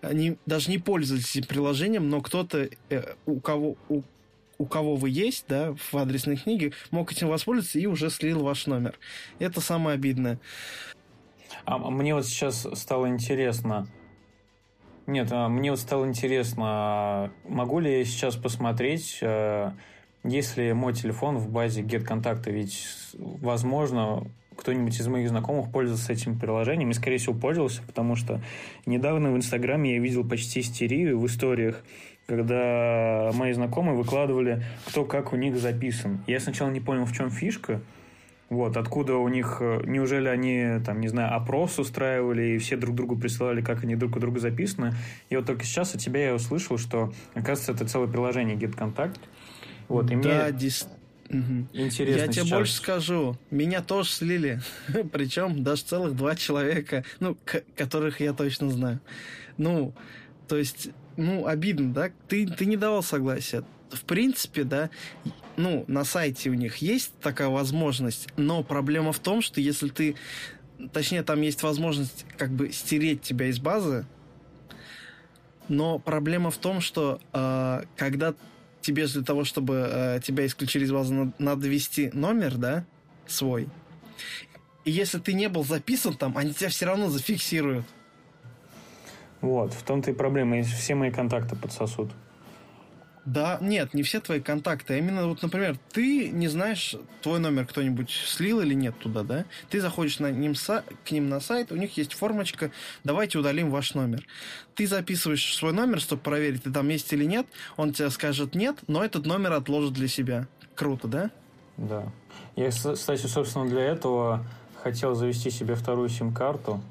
не, 0.02 0.38
даже 0.46 0.70
не 0.70 0.78
пользовались 0.78 1.36
этим 1.36 1.48
приложением, 1.48 2.10
но 2.10 2.22
кто-то, 2.22 2.70
э, 2.90 3.04
у 3.26 3.40
кого 3.40 3.78
у, 3.90 4.02
у 4.60 4.66
кого 4.66 4.96
вы 4.96 5.10
есть, 5.10 5.46
да, 5.48 5.74
в 5.74 5.96
адресной 5.96 6.36
книге, 6.36 6.74
мог 6.92 7.12
этим 7.12 7.30
воспользоваться 7.30 7.80
и 7.80 7.88
уже 7.88 8.12
слил 8.12 8.44
ваш 8.44 8.68
номер. 8.68 9.00
Это 9.40 9.62
самое 9.62 9.96
обидное. 9.96 10.40
А 11.66 11.78
мне 11.78 12.14
вот 12.14 12.26
сейчас 12.26 12.68
стало 12.74 13.08
интересно. 13.08 13.88
Нет, 15.08 15.30
а 15.32 15.50
мне 15.50 15.72
вот 15.72 15.80
стало 15.80 16.06
интересно, 16.06 16.64
а 16.66 17.32
могу 17.48 17.80
ли 17.80 18.00
я 18.00 18.06
сейчас 18.06 18.36
посмотреть, 18.36 19.18
э, 19.22 19.72
если 20.24 20.74
мой 20.74 20.94
телефон 20.94 21.38
в 21.38 21.50
базе 21.50 21.82
Get 21.82 22.52
ведь, 22.52 22.86
возможно, 23.14 24.30
кто-нибудь 24.56 25.00
из 25.00 25.08
моих 25.08 25.30
знакомых 25.30 25.72
пользовался 25.72 26.14
этим 26.14 26.38
приложением 26.38 26.92
и, 26.92 26.94
скорее 26.94 27.18
всего, 27.18 27.34
пользовался, 27.34 27.82
потому 27.82 28.16
что 28.16 28.42
недавно 28.86 29.32
в 29.32 29.38
Инстаграме 29.38 29.94
я 29.96 30.00
видел 30.00 30.28
почти 30.28 30.60
истерию 30.60 31.18
в 31.18 31.26
историях, 31.26 31.84
когда 32.30 33.32
мои 33.34 33.52
знакомые 33.54 33.98
выкладывали, 33.98 34.64
кто 34.86 35.04
как 35.04 35.34
у 35.34 35.36
них 35.36 35.58
записан. 35.58 36.24
Я 36.28 36.40
сначала 36.40 36.70
не 36.70 36.80
понял, 36.80 37.06
в 37.06 37.12
чем 37.12 37.32
фишка, 37.32 37.82
вот, 38.50 38.78
откуда 38.78 39.16
у 39.16 39.28
них, 39.28 39.62
неужели 39.86 40.28
они, 40.28 40.84
там, 40.86 41.02
не 41.02 41.08
знаю, 41.08 41.36
опрос 41.36 41.80
устраивали 41.80 42.56
и 42.56 42.58
все 42.60 42.78
друг 42.78 42.96
другу 42.96 43.18
присылали, 43.18 43.62
как 43.62 43.84
они 43.84 43.96
друг 43.96 44.16
у 44.16 44.20
друга 44.20 44.40
записаны. 44.40 44.94
И 45.30 45.36
вот 45.36 45.48
только 45.48 45.64
сейчас 45.64 45.96
от 45.96 46.02
тебя 46.02 46.28
я 46.28 46.36
услышал, 46.36 46.78
что, 46.78 47.12
оказывается, 47.34 47.72
это 47.72 47.88
целое 47.88 48.08
приложение 48.08 48.56
GetContact, 48.56 49.18
вот, 49.88 50.12
и 50.12 50.16
да, 50.16 50.46
мне 50.46 50.52
дис... 50.52 50.88
интересно 51.30 52.22
Я 52.22 52.28
тебе 52.28 52.44
сейчас... 52.44 52.50
больше 52.50 52.74
скажу. 52.74 53.38
Меня 53.50 53.82
тоже 53.82 54.10
слили. 54.10 54.62
Причем 55.12 55.64
даже 55.64 55.82
целых 55.82 56.16
два 56.16 56.36
человека, 56.36 57.04
ну, 57.20 57.36
которых 57.76 58.20
я 58.20 58.34
точно 58.34 58.70
знаю. 58.70 59.00
Ну, 59.58 59.94
то 60.48 60.58
есть, 60.58 60.90
ну, 61.20 61.46
обидно, 61.46 61.94
да? 61.94 62.12
Ты, 62.28 62.48
ты 62.48 62.66
не 62.66 62.78
давал 62.78 63.04
согласия. 63.04 63.64
В 63.92 64.02
принципе, 64.06 64.64
да, 64.64 64.90
ну, 65.58 65.84
на 65.88 66.06
сайте 66.06 66.50
у 66.50 66.54
них 66.54 66.78
есть 66.78 67.12
такая 67.22 67.50
возможность, 67.50 68.28
но 68.38 68.64
проблема 68.64 69.12
в 69.12 69.20
том, 69.20 69.42
что 69.42 69.60
если 69.60 69.90
ты, 69.90 70.16
точнее, 70.94 71.24
там 71.24 71.42
есть 71.42 71.64
возможность 71.64 72.26
как 72.38 72.52
бы 72.52 72.72
стереть 72.72 73.24
тебя 73.24 73.48
из 73.48 73.60
базы, 73.60 74.06
но 75.68 76.00
проблема 76.00 76.52
в 76.52 76.58
том, 76.58 76.82
что 76.82 77.20
э, 77.34 77.84
когда 77.98 78.36
тебе 78.82 79.08
для 79.08 79.24
того, 79.24 79.44
чтобы 79.44 79.90
э, 79.92 80.20
тебя 80.24 80.46
исключили 80.46 80.86
из 80.86 80.92
базы, 80.92 81.14
надо, 81.14 81.34
надо 81.40 81.68
ввести 81.68 82.10
номер, 82.14 82.56
да, 82.56 82.86
свой. 83.28 83.68
И 84.86 84.92
если 84.92 85.20
ты 85.20 85.34
не 85.34 85.50
был 85.50 85.64
записан 85.64 86.16
там, 86.16 86.38
они 86.38 86.54
тебя 86.54 86.70
все 86.70 86.86
равно 86.86 87.10
зафиксируют. 87.10 87.86
Вот, 89.42 89.74
в 89.74 89.84
том-то 89.84 90.12
и 90.12 90.14
проблема. 90.14 90.62
Все 90.64 90.96
мои 90.96 91.12
контакты 91.12 91.56
подсосут. 91.56 92.12
Да, 93.26 93.60
нет, 93.62 93.94
не 93.94 94.02
все 94.02 94.20
твои 94.22 94.40
контакты. 94.40 94.96
А 94.96 94.98
именно, 94.98 95.28
вот, 95.28 95.44
например, 95.44 95.78
ты 95.92 96.30
не 96.30 96.48
знаешь, 96.48 96.96
твой 97.22 97.40
номер 97.40 97.68
кто-нибудь 97.68 98.10
слил 98.10 98.60
или 98.62 98.74
нет 98.74 98.98
туда, 98.98 99.24
да? 99.24 99.46
Ты 99.70 99.82
заходишь 99.82 100.20
на 100.20 100.32
ним, 100.32 100.56
к 100.56 101.12
ним 101.12 101.30
на 101.30 101.40
сайт, 101.40 101.72
у 101.72 101.76
них 101.76 101.96
есть 101.98 102.14
формочка, 102.14 102.72
давайте 103.04 103.38
удалим 103.38 103.70
ваш 103.70 103.94
номер. 103.94 104.26
Ты 104.74 104.88
записываешь 104.88 105.54
свой 105.56 105.74
номер, 105.74 106.00
чтобы 106.00 106.24
проверить, 106.24 106.64
ты 106.64 106.72
там 106.72 106.90
есть 106.90 107.14
или 107.14 107.26
нет, 107.26 107.46
он 107.78 107.94
тебе 107.94 108.10
скажет 108.10 108.56
нет, 108.56 108.78
но 108.88 109.04
этот 109.04 109.28
номер 109.28 109.54
отложит 109.54 109.94
для 109.94 110.08
себя. 110.08 110.48
Круто, 110.74 111.08
да? 111.08 111.30
Да. 111.78 112.12
Я, 112.56 112.72
кстати, 112.72 113.28
собственно, 113.28 113.70
для 113.70 113.84
этого 113.84 114.44
хотел 114.82 115.14
завести 115.14 115.52
себе 115.52 115.76
вторую 115.76 116.10
сим-карту, 116.10 116.82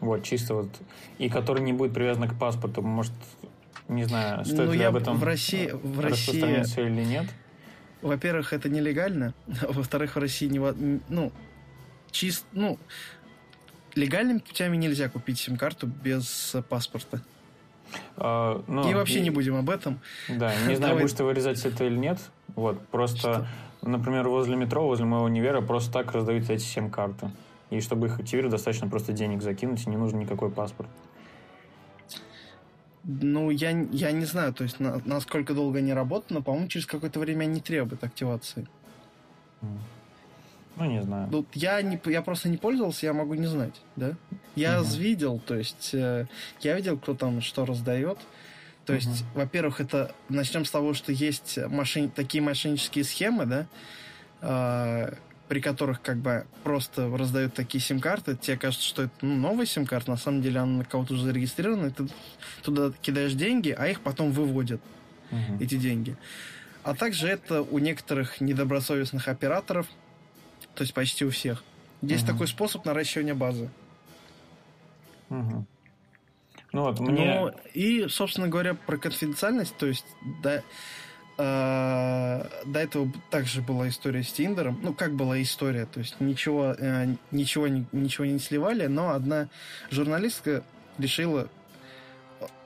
вот, 0.00 0.22
чисто 0.22 0.54
вот, 0.54 0.68
и 1.18 1.28
которая 1.28 1.64
не 1.64 1.72
будет 1.72 1.92
привязана 1.92 2.28
к 2.28 2.38
паспорту. 2.38 2.82
Может, 2.82 3.12
не 3.88 4.04
знаю, 4.04 4.44
стоит 4.44 4.68
ну, 4.68 4.72
ли 4.72 4.78
я 4.80 4.88
об 4.88 4.96
этом 4.96 5.16
в 5.16 5.24
России, 5.24 5.70
в 5.72 6.00
России 6.00 6.40
или 6.40 7.04
нет. 7.04 7.26
Во-первых, 8.02 8.52
это 8.52 8.68
нелегально. 8.68 9.34
Во-вторых, 9.46 10.16
в 10.16 10.18
России 10.18 10.48
не, 10.48 10.58
ну, 11.08 11.32
чист, 12.10 12.44
ну, 12.52 12.78
легальными 13.94 14.38
путями 14.38 14.76
нельзя 14.76 15.08
купить 15.08 15.38
сим-карту 15.38 15.86
без 15.86 16.56
паспорта. 16.68 17.22
А, 18.16 18.62
ну, 18.66 18.88
и 18.88 18.94
вообще 18.94 19.20
и, 19.20 19.22
не 19.22 19.30
будем 19.30 19.56
об 19.56 19.70
этом. 19.70 20.00
Да, 20.28 20.52
не 20.66 20.76
знаю, 20.76 20.92
Давай... 20.92 21.02
будешь 21.02 21.16
ты 21.16 21.24
вырезать 21.24 21.64
это 21.64 21.84
или 21.84 21.96
нет. 21.96 22.18
Вот, 22.54 22.86
просто, 22.88 23.18
Что? 23.18 23.46
например, 23.88 24.28
возле 24.28 24.56
метро, 24.56 24.86
возле 24.86 25.04
моего 25.04 25.24
универа 25.24 25.60
просто 25.60 25.92
так 25.92 26.12
раздают 26.12 26.50
эти 26.50 26.62
сим-карты. 26.62 27.30
И 27.70 27.80
чтобы 27.80 28.06
их 28.06 28.18
активировать, 28.18 28.52
достаточно 28.52 28.88
просто 28.88 29.12
денег 29.12 29.42
закинуть, 29.42 29.86
и 29.86 29.90
не 29.90 29.96
нужен 29.96 30.18
никакой 30.18 30.50
паспорт. 30.50 30.88
Ну, 33.04 33.50
я, 33.50 33.70
я 33.70 34.10
не 34.10 34.24
знаю, 34.24 34.52
то 34.52 34.64
есть 34.64 34.80
на, 34.80 35.00
насколько 35.04 35.54
долго 35.54 35.78
они 35.78 35.92
работают, 35.92 36.30
но, 36.30 36.42
по-моему, 36.42 36.68
через 36.68 36.86
какое-то 36.86 37.20
время 37.20 37.44
они 37.44 37.60
требуют 37.60 38.02
активации. 38.02 38.66
Ну, 40.76 40.84
не 40.84 41.02
знаю. 41.02 41.30
Тут 41.30 41.46
я, 41.54 41.80
не, 41.82 42.00
я 42.06 42.20
просто 42.20 42.48
не 42.48 42.58
пользовался, 42.58 43.06
я 43.06 43.12
могу 43.12 43.34
не 43.34 43.46
знать, 43.46 43.80
да? 43.96 44.14
Я 44.56 44.82
угу. 44.82 44.90
видел, 44.96 45.38
то 45.38 45.54
есть 45.54 45.94
э, 45.94 46.26
я 46.60 46.74
видел, 46.74 46.98
кто 46.98 47.14
там 47.14 47.40
что 47.40 47.64
раздает. 47.64 48.18
То 48.84 48.92
угу. 48.92 49.00
есть, 49.00 49.24
во-первых, 49.34 49.80
это 49.80 50.14
начнем 50.28 50.64
с 50.64 50.70
того, 50.70 50.92
что 50.92 51.12
есть 51.12 51.58
мошен... 51.68 52.10
такие 52.10 52.42
мошеннические 52.42 53.04
схемы, 53.04 53.46
да, 53.46 53.66
э, 54.42 55.14
при 55.48 55.60
которых 55.60 56.02
как 56.02 56.16
бы 56.18 56.46
просто 56.64 57.08
раздают 57.16 57.54
такие 57.54 57.82
сим-карты, 57.82 58.36
тебе 58.36 58.56
кажется, 58.56 58.86
что 58.86 59.04
это 59.04 59.12
ну, 59.20 59.36
новая 59.36 59.66
сим-карта, 59.66 60.10
на 60.10 60.16
самом 60.16 60.42
деле 60.42 60.60
она 60.60 60.78
на 60.78 60.84
кого-то 60.84 61.14
уже 61.14 61.24
зарегистрирована, 61.24 61.86
и 61.86 61.90
ты 61.90 62.08
туда 62.62 62.92
кидаешь 63.00 63.34
деньги, 63.34 63.74
а 63.76 63.86
их 63.86 64.00
потом 64.00 64.32
выводят, 64.32 64.80
uh-huh. 65.30 65.62
эти 65.62 65.76
деньги. 65.76 66.16
А 66.82 66.94
также 66.94 67.28
это 67.28 67.62
у 67.62 67.78
некоторых 67.78 68.40
недобросовестных 68.40 69.28
операторов, 69.28 69.86
то 70.74 70.82
есть 70.82 70.94
почти 70.94 71.24
у 71.24 71.30
всех. 71.30 71.62
Есть 72.02 72.24
uh-huh. 72.24 72.32
такой 72.32 72.48
способ 72.48 72.84
наращивания 72.84 73.34
базы. 73.34 73.70
Uh-huh. 75.30 75.64
Ну 76.72 76.82
вот, 76.82 77.00
мне... 77.00 77.40
Ну, 77.40 77.52
и, 77.72 78.08
собственно 78.08 78.48
говоря, 78.48 78.74
про 78.74 78.98
конфиденциальность, 78.98 79.76
то 79.78 79.86
есть, 79.86 80.04
да, 80.42 80.62
до 81.38 82.48
этого 82.74 83.12
также 83.30 83.60
была 83.60 83.88
история 83.88 84.22
с 84.22 84.32
Тиндером. 84.32 84.80
Ну, 84.82 84.94
как 84.94 85.14
была 85.14 85.40
история, 85.42 85.84
то 85.86 86.00
есть 86.00 86.18
ничего, 86.20 86.74
э, 86.78 87.14
ничего, 87.30 87.68
ничего 87.68 88.24
не 88.24 88.38
сливали, 88.38 88.86
но 88.86 89.10
одна 89.10 89.48
журналистка 89.90 90.62
решила 90.98 91.48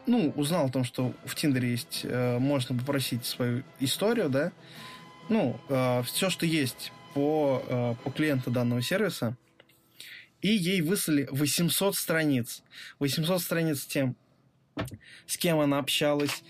ну, 0.06 0.32
узнал 0.36 0.66
о 0.66 0.70
том, 0.70 0.84
что 0.84 1.14
в 1.24 1.34
Тиндере 1.34 1.70
есть, 1.70 2.00
э, 2.04 2.38
можно 2.38 2.76
попросить 2.76 3.26
свою 3.26 3.62
историю, 3.78 4.28
да, 4.28 4.52
ну, 5.28 5.60
э, 5.68 6.02
все, 6.04 6.30
что 6.30 6.46
есть 6.46 6.92
по, 7.14 7.62
э, 7.66 7.94
по 8.02 8.10
клиенту 8.10 8.50
данного 8.50 8.82
сервиса, 8.82 9.36
и 10.42 10.48
ей 10.48 10.80
выслали 10.80 11.28
800 11.30 11.94
страниц. 11.94 12.62
800 12.98 13.40
страниц 13.40 13.82
с 13.82 13.86
тем, 13.86 14.16
с 15.26 15.36
кем 15.36 15.60
она 15.60 15.78
общалась, 15.78 16.42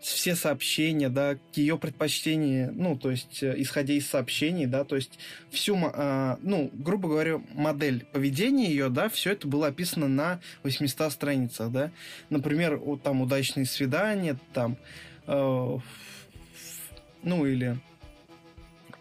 все 0.00 0.36
сообщения, 0.36 1.08
да, 1.08 1.38
ее 1.54 1.76
предпочтения, 1.76 2.70
ну, 2.74 2.96
то 2.96 3.10
есть, 3.10 3.42
э, 3.42 3.54
исходя 3.58 3.94
из 3.94 4.08
сообщений, 4.08 4.66
да, 4.66 4.84
то 4.84 4.96
есть, 4.96 5.18
всю, 5.50 5.76
э, 5.76 6.36
ну, 6.40 6.70
грубо 6.72 7.08
говоря, 7.08 7.40
модель 7.54 8.04
поведения 8.12 8.68
ее, 8.68 8.90
да, 8.90 9.08
все 9.08 9.32
это 9.32 9.48
было 9.48 9.68
описано 9.68 10.08
на 10.08 10.40
800 10.62 11.12
страницах, 11.12 11.72
да. 11.72 11.90
Например, 12.30 12.76
вот 12.76 13.02
там 13.02 13.22
удачные 13.22 13.66
свидания, 13.66 14.38
там, 14.52 14.76
э, 15.26 15.78
ну, 17.22 17.46
или 17.46 17.78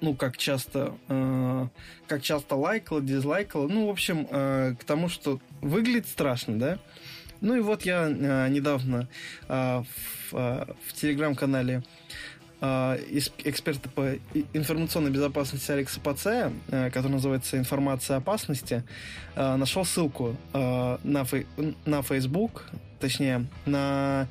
ну, 0.01 0.15
как 0.15 0.37
часто, 0.37 0.95
э, 1.07 1.67
как 2.07 2.21
часто 2.21 2.55
лайкала, 2.55 3.01
дизлайкала. 3.01 3.67
Ну, 3.67 3.87
в 3.87 3.89
общем, 3.89 4.27
э, 4.29 4.75
к 4.79 4.83
тому, 4.83 5.09
что 5.09 5.39
выглядит 5.61 6.07
страшно, 6.07 6.59
да. 6.59 6.79
Ну 7.41 7.55
и 7.55 7.59
вот 7.59 7.83
я 7.83 8.07
э, 8.07 8.49
недавно 8.49 9.07
э, 9.47 9.83
в, 10.31 10.35
э, 10.35 10.65
в 10.87 10.93
телеграм-канале 10.93 11.83
э, 12.61 12.97
эксперта 13.43 13.89
по 13.89 14.15
информационной 14.53 15.11
безопасности 15.11 15.71
Алекса 15.71 15.99
Пацея, 15.99 16.51
э, 16.69 16.89
который 16.89 17.13
называется 17.13 17.57
«Информация 17.57 18.17
опасности», 18.17 18.83
э, 19.35 19.55
нашел 19.55 19.85
ссылку 19.85 20.35
на, 20.53 21.25
фей, 21.25 21.45
на 21.85 22.01
Facebook, 22.01 22.65
точнее, 22.99 23.45
на, 23.65 24.27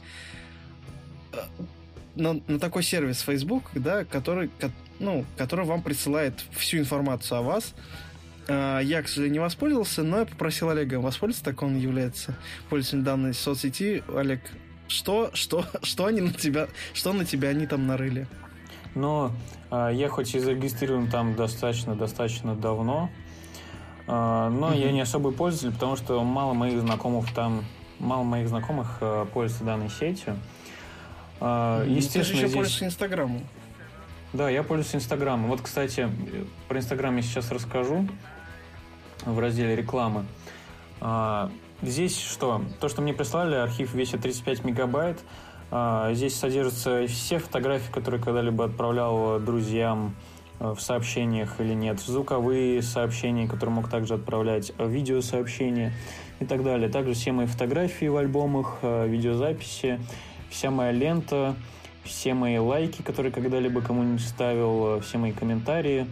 на, 2.16 2.40
на 2.46 2.58
такой 2.58 2.82
сервис 2.82 3.20
Facebook, 3.20 3.70
да, 3.74 4.04
который, 4.04 4.50
ну, 4.98 5.24
который 5.36 5.64
вам 5.64 5.82
присылает 5.82 6.34
всю 6.52 6.78
информацию 6.78 7.38
о 7.38 7.42
вас, 7.42 7.74
я, 8.48 9.02
к 9.02 9.08
сожалению, 9.08 9.32
не 9.32 9.38
воспользовался, 9.40 10.02
но 10.02 10.20
я 10.20 10.24
попросил 10.24 10.68
Олега 10.68 11.00
воспользоваться, 11.00 11.44
так 11.44 11.62
он 11.62 11.76
является 11.76 12.36
пользователем 12.70 13.04
данной 13.04 13.34
соцсети. 13.34 14.04
Олег, 14.14 14.40
что, 14.88 15.30
что, 15.34 15.64
что 15.82 16.06
они 16.06 16.20
на 16.20 16.32
тебя, 16.32 16.68
что 16.94 17.12
на 17.12 17.24
тебя 17.24 17.50
они 17.50 17.66
там 17.66 17.86
нарыли? 17.86 18.26
Но 18.94 19.32
а, 19.70 19.90
я 19.90 20.08
хоть 20.08 20.34
и 20.34 20.38
зарегистрирован 20.38 21.08
там 21.08 21.34
достаточно, 21.34 21.94
достаточно 21.94 22.54
давно, 22.54 23.10
а, 24.06 24.48
но 24.48 24.72
mm-hmm. 24.72 24.80
я 24.80 24.92
не 24.92 25.00
особый 25.00 25.32
пользователь, 25.32 25.74
потому 25.74 25.96
что 25.96 26.22
мало 26.22 26.54
моих 26.54 26.80
знакомых 26.80 27.32
там, 27.34 27.64
мало 27.98 28.22
моих 28.22 28.48
знакомых 28.48 29.00
пользуются 29.32 29.64
данной 29.64 29.90
сетью. 29.90 30.38
Mm-hmm. 31.40 31.90
Естественно, 31.90 32.24
Ты 32.24 32.28
же 32.28 32.32
еще 32.34 32.46
здесь... 32.46 32.54
пользуешься 32.54 32.84
Инстаграмом. 32.86 33.42
Да, 34.32 34.50
я 34.50 34.62
пользуюсь 34.62 34.94
Инстаграмом. 34.94 35.48
Вот, 35.50 35.60
кстати, 35.60 36.08
про 36.68 36.78
Инстаграм 36.78 37.14
я 37.16 37.22
сейчас 37.22 37.50
расскажу 37.50 38.08
в 39.26 39.38
разделе 39.38 39.76
рекламы. 39.76 40.24
А, 41.00 41.50
здесь 41.82 42.18
что? 42.18 42.62
То, 42.80 42.88
что 42.88 43.02
мне 43.02 43.12
прислали, 43.12 43.56
архив 43.56 43.92
весит 43.94 44.22
35 44.22 44.64
мегабайт. 44.64 45.18
А, 45.70 46.12
здесь 46.14 46.36
содержатся 46.36 47.06
все 47.06 47.38
фотографии, 47.38 47.92
которые 47.92 48.22
когда-либо 48.22 48.64
отправлял 48.64 49.38
друзьям 49.40 50.14
а, 50.58 50.74
в 50.74 50.80
сообщениях 50.80 51.60
или 51.60 51.74
нет, 51.74 52.00
звуковые 52.00 52.80
сообщения, 52.82 53.48
которые 53.48 53.74
мог 53.74 53.90
также 53.90 54.14
отправлять, 54.14 54.72
видеосообщения 54.78 55.92
и 56.40 56.44
так 56.44 56.62
далее. 56.62 56.88
Также 56.88 57.14
все 57.14 57.32
мои 57.32 57.46
фотографии 57.46 58.06
в 58.06 58.16
альбомах, 58.16 58.78
видеозаписи, 58.82 60.00
вся 60.50 60.70
моя 60.70 60.92
лента, 60.92 61.56
все 62.04 62.34
мои 62.34 62.58
лайки, 62.58 63.02
которые 63.02 63.32
когда-либо 63.32 63.80
кому-нибудь 63.80 64.24
ставил, 64.24 65.00
все 65.00 65.18
мои 65.18 65.32
комментарии, 65.32 66.06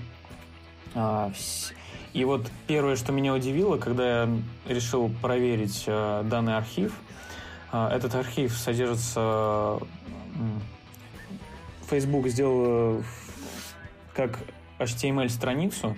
и 2.14 2.24
вот 2.24 2.48
первое, 2.68 2.94
что 2.94 3.12
меня 3.12 3.34
удивило, 3.34 3.76
когда 3.76 4.22
я 4.22 4.28
решил 4.68 5.10
проверить 5.20 5.82
э, 5.86 6.22
данный 6.24 6.56
архив, 6.56 6.94
э, 7.72 7.88
этот 7.88 8.14
архив 8.14 8.56
содержится... 8.56 9.80
Facebook 11.90 12.28
сделал 12.28 13.00
э, 13.00 13.02
как 14.14 14.38
HTML-страницу, 14.78 15.96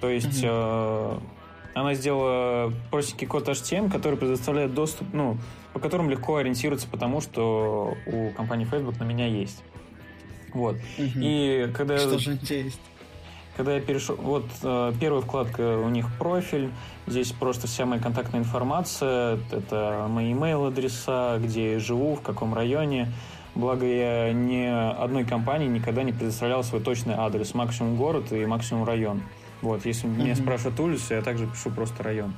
то 0.00 0.08
есть 0.10 0.42
mm-hmm. 0.42 1.18
э, 1.22 1.78
она 1.78 1.94
сделала 1.94 2.72
простенький 2.90 3.28
код 3.28 3.48
HTML, 3.48 3.90
который 3.90 4.18
предоставляет 4.18 4.74
доступ, 4.74 5.06
ну, 5.12 5.38
по 5.72 5.78
которому 5.78 6.10
легко 6.10 6.36
ориентироваться, 6.36 6.88
потому 6.88 7.20
что 7.20 7.96
у 8.06 8.30
компании 8.30 8.64
Facebook 8.64 8.98
на 8.98 9.04
меня 9.04 9.26
есть. 9.26 9.62
Вот. 10.52 10.76
Угу. 10.98 11.12
И 11.16 11.70
когда... 11.74 11.98
Что 11.98 12.18
же 12.18 12.32
у 12.32 12.36
тебя 12.36 12.58
есть? 12.58 12.80
Когда 13.56 13.74
я 13.74 13.80
перешел... 13.80 14.16
Вот 14.16 14.46
э, 14.62 14.92
первая 14.98 15.20
вкладка 15.20 15.78
у 15.78 15.88
них 15.88 16.06
профиль. 16.18 16.70
Здесь 17.06 17.32
просто 17.32 17.66
вся 17.66 17.84
моя 17.84 18.00
контактная 18.00 18.40
информация. 18.40 19.38
Это 19.50 20.06
мои 20.08 20.32
email-адреса, 20.32 21.38
где 21.38 21.74
я 21.74 21.78
живу, 21.78 22.14
в 22.14 22.22
каком 22.22 22.54
районе. 22.54 23.12
Благо, 23.54 23.84
я 23.84 24.32
ни 24.32 24.64
одной 24.64 25.24
компании 25.24 25.68
никогда 25.68 26.02
не 26.02 26.12
предоставлял 26.12 26.64
свой 26.64 26.80
точный 26.80 27.14
адрес. 27.14 27.52
Максимум 27.52 27.96
город 27.96 28.32
и 28.32 28.46
максимум 28.46 28.84
район. 28.84 29.22
Вот, 29.60 29.84
если 29.84 30.08
mm-hmm. 30.08 30.16
меня 30.16 30.34
спрашивают 30.34 30.80
улицу, 30.80 31.14
я 31.14 31.22
также 31.22 31.46
пишу 31.46 31.70
просто 31.70 32.02
район. 32.02 32.34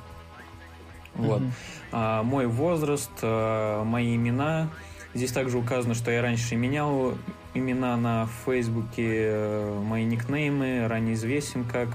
Вот. 1.14 1.40
Mm-hmm. 1.40 1.52
А, 1.92 2.22
мой 2.24 2.46
возраст, 2.46 3.12
а, 3.22 3.84
мои 3.84 4.16
имена. 4.16 4.68
Здесь 5.14 5.30
также 5.30 5.58
указано, 5.58 5.94
что 5.94 6.10
я 6.10 6.20
раньше 6.20 6.56
менял 6.56 7.14
имена 7.55 7.96
на 7.96 8.26
Фейсбуке, 8.44 9.28
э, 9.28 9.80
мои 9.82 10.05
никнеймы, 10.05 10.86
ранее 10.88 11.14
известен 11.14 11.64
как, 11.64 11.88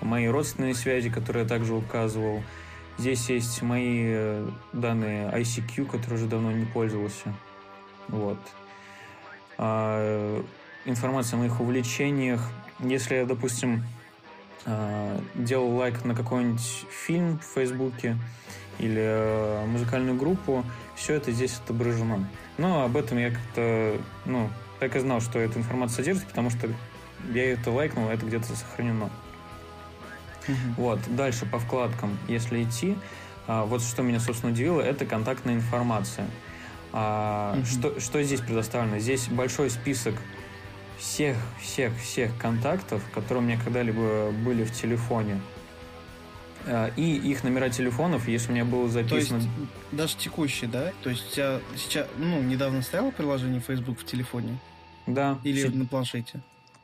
мои 0.00 0.26
родственные 0.26 0.74
связи, 0.74 1.08
которые 1.08 1.44
я 1.44 1.48
также 1.48 1.74
указывал. 1.74 2.42
Здесь 2.98 3.30
есть 3.30 3.62
мои 3.62 4.04
э, 4.06 4.48
данные 4.72 5.30
ICQ, 5.30 5.86
которые 5.86 6.18
уже 6.18 6.26
давно 6.26 6.52
не 6.52 6.66
пользовался. 6.66 7.32
Вот. 8.08 8.38
А, 9.58 10.44
информация 10.84 11.36
о 11.36 11.40
моих 11.40 11.60
увлечениях. 11.60 12.42
Если 12.80 13.14
я, 13.14 13.24
допустим, 13.24 13.84
а, 14.66 15.20
делал 15.34 15.74
лайк 15.76 16.04
на 16.04 16.14
какой-нибудь 16.14 16.86
фильм 16.90 17.38
в 17.38 17.44
Фейсбуке 17.54 18.16
или 18.78 19.00
э, 19.00 19.66
музыкальную 19.66 20.16
группу, 20.16 20.64
все 20.96 21.14
это 21.14 21.30
здесь 21.30 21.58
отображено. 21.58 22.28
Но 22.58 22.84
об 22.84 22.96
этом 22.96 23.18
я 23.18 23.30
как-то, 23.30 23.98
ну, 24.24 24.50
так 24.82 24.96
и 24.96 24.98
знал, 24.98 25.20
что 25.20 25.38
эта 25.38 25.60
информация 25.60 25.98
содержится, 25.98 26.26
потому 26.26 26.50
что 26.50 26.68
я 27.32 27.52
это 27.52 27.70
лайкнул, 27.70 28.08
это 28.08 28.26
где-то 28.26 28.56
сохранено. 28.56 29.10
Угу. 30.48 30.56
Вот, 30.76 30.98
дальше 31.14 31.46
по 31.46 31.60
вкладкам, 31.60 32.18
если 32.26 32.64
идти, 32.64 32.98
а, 33.46 33.64
вот 33.64 33.80
что 33.80 34.02
меня, 34.02 34.18
собственно, 34.18 34.50
удивило, 34.50 34.80
это 34.80 35.06
контактная 35.06 35.54
информация. 35.54 36.26
А, 36.92 37.54
угу. 37.56 37.64
что, 37.64 38.00
что 38.00 38.20
здесь 38.24 38.40
предоставлено? 38.40 38.98
Здесь 38.98 39.28
большой 39.28 39.70
список 39.70 40.16
всех, 40.98 41.36
всех, 41.60 41.96
всех 41.96 42.36
контактов, 42.38 43.04
которые 43.14 43.44
у 43.44 43.46
меня 43.46 43.60
когда-либо 43.62 44.32
были 44.32 44.64
в 44.64 44.72
телефоне. 44.72 45.40
А, 46.66 46.90
и 46.96 47.18
их 47.18 47.44
номера 47.44 47.68
телефонов, 47.68 48.26
если 48.26 48.50
у 48.50 48.54
меня 48.54 48.64
было 48.64 48.88
записано... 48.88 49.38
То 49.38 49.46
есть 49.46 49.48
даже 49.92 50.16
текущие, 50.16 50.68
да? 50.68 50.90
То 51.04 51.10
есть 51.10 51.30
у 51.30 51.34
тебя 51.36 51.60
сейчас, 51.76 52.08
ну, 52.16 52.42
недавно 52.42 52.82
стояло 52.82 53.12
приложение 53.12 53.60
Facebook 53.60 54.00
в 54.00 54.04
телефоне? 54.04 54.58
Да. 55.06 55.38
Или 55.44 55.68
все... 55.68 55.70
на 55.70 55.86
планшете? 55.86 56.40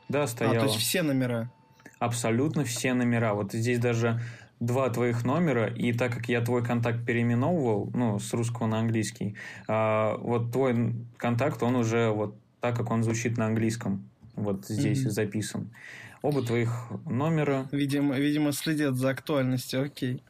Да, 0.07 0.27
стояло. 0.27 0.57
А, 0.57 0.59
то 0.61 0.65
есть 0.65 0.79
все 0.79 1.01
номера? 1.01 1.51
Абсолютно 1.99 2.63
все 2.63 2.93
номера. 2.93 3.33
Вот 3.33 3.53
здесь 3.53 3.79
даже 3.79 4.21
два 4.59 4.89
твоих 4.89 5.23
номера, 5.23 5.67
и 5.67 5.93
так 5.93 6.13
как 6.13 6.27
я 6.27 6.41
твой 6.41 6.63
контакт 6.63 7.05
переименовывал, 7.05 7.91
ну, 7.93 8.19
с 8.19 8.33
русского 8.33 8.67
на 8.67 8.79
английский, 8.79 9.35
а, 9.67 10.17
вот 10.17 10.51
твой 10.51 10.95
контакт, 11.17 11.63
он 11.63 11.75
уже 11.75 12.09
вот 12.09 12.35
так, 12.59 12.75
как 12.75 12.91
он 12.91 13.03
звучит 13.03 13.37
на 13.37 13.45
английском, 13.45 14.09
вот 14.35 14.65
здесь 14.67 15.05
mm-hmm. 15.05 15.11
записан. 15.11 15.73
Оба 16.21 16.41
твоих 16.41 16.89
номера. 17.05 17.69
Видимо, 17.71 18.17
видимо, 18.17 18.51
следят 18.51 18.95
за 18.95 19.11
актуальностью, 19.11 19.83
окей. 19.83 20.21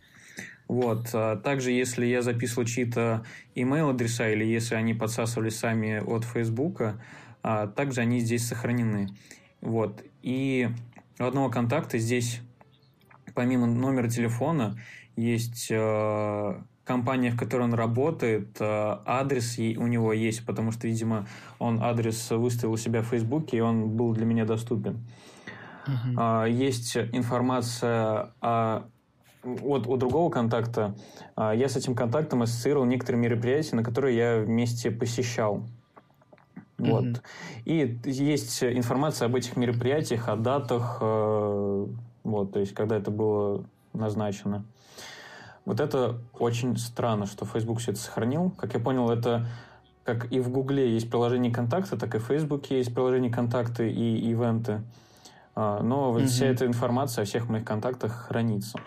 Вот. 0.67 1.09
А 1.13 1.35
также, 1.35 1.71
если 1.71 2.05
я 2.05 2.21
записывал 2.21 2.67
чьи-то 2.67 3.25
email 3.55 3.89
адреса 3.89 4.29
или 4.29 4.45
если 4.45 4.75
они 4.75 4.93
подсасывали 4.93 5.49
сами 5.49 5.97
от 5.97 6.25
Фейсбука, 6.25 7.01
а 7.41 7.67
также 7.67 8.01
они 8.01 8.19
здесь 8.19 8.47
сохранены. 8.47 9.09
Вот. 9.61 10.03
И 10.21 10.69
у 11.19 11.23
одного 11.23 11.49
контакта 11.49 11.97
здесь, 11.97 12.41
помимо 13.33 13.67
номера 13.67 14.07
телефона, 14.07 14.77
есть 15.15 15.67
э, 15.69 16.61
компания, 16.83 17.31
в 17.31 17.37
которой 17.37 17.63
он 17.63 17.73
работает, 17.73 18.57
э, 18.59 18.97
адрес 19.05 19.57
у 19.57 19.87
него 19.87 20.13
есть, 20.13 20.45
потому 20.45 20.71
что, 20.71 20.87
видимо, 20.87 21.27
он 21.57 21.81
адрес 21.81 22.31
выставил 22.31 22.73
у 22.73 22.77
себя 22.77 23.01
в 23.01 23.07
Фейсбуке, 23.07 23.57
и 23.57 23.61
он 23.61 23.89
был 23.89 24.13
для 24.13 24.25
меня 24.25 24.45
доступен. 24.45 25.05
Uh-huh. 25.87 26.51
Есть 26.51 26.95
информация 26.97 28.31
о 28.41 28.83
от, 29.43 29.87
у 29.87 29.97
другого 29.97 30.29
контакта, 30.29 30.95
а, 31.35 31.53
я 31.53 31.69
с 31.69 31.75
этим 31.75 31.95
контактом 31.95 32.41
ассоциировал 32.41 32.85
некоторые 32.85 33.21
мероприятия, 33.21 33.75
на 33.75 33.83
которые 33.83 34.17
я 34.17 34.39
вместе 34.39 34.91
посещал. 34.91 35.65
Вот. 36.79 37.03
Mm-hmm. 37.03 37.21
И 37.65 37.99
есть 38.09 38.63
информация 38.63 39.27
об 39.27 39.35
этих 39.35 39.57
мероприятиях, 39.57 40.27
о 40.29 40.35
датах, 40.35 40.97
э, 41.01 41.87
вот, 42.23 42.53
то 42.53 42.59
есть, 42.59 42.73
когда 42.73 42.97
это 42.97 43.11
было 43.11 43.63
назначено. 43.93 44.65
Вот 45.65 45.79
это 45.79 46.19
очень 46.33 46.77
странно, 46.77 47.25
что 47.25 47.45
Facebook 47.45 47.79
все 47.79 47.91
это 47.91 47.99
сохранил. 47.99 48.51
Как 48.51 48.73
я 48.73 48.79
понял, 48.79 49.09
это 49.11 49.47
как 50.03 50.31
и 50.31 50.39
в 50.39 50.49
Гугле 50.49 50.91
есть 50.91 51.09
приложение 51.11 51.53
контакта, 51.53 51.95
так 51.95 52.15
и 52.15 52.17
в 52.17 52.23
Фейсбуке 52.23 52.77
есть 52.77 52.93
приложение 52.93 53.31
контакты 53.31 53.91
и 53.91 54.29
ивенты. 54.31 54.81
А, 55.53 55.83
но 55.83 56.17
mm-hmm. 56.17 56.25
вся 56.25 56.45
эта 56.47 56.65
информация 56.65 57.23
о 57.23 57.25
всех 57.25 57.47
моих 57.49 57.65
контактах 57.65 58.27
хранится. 58.27 58.79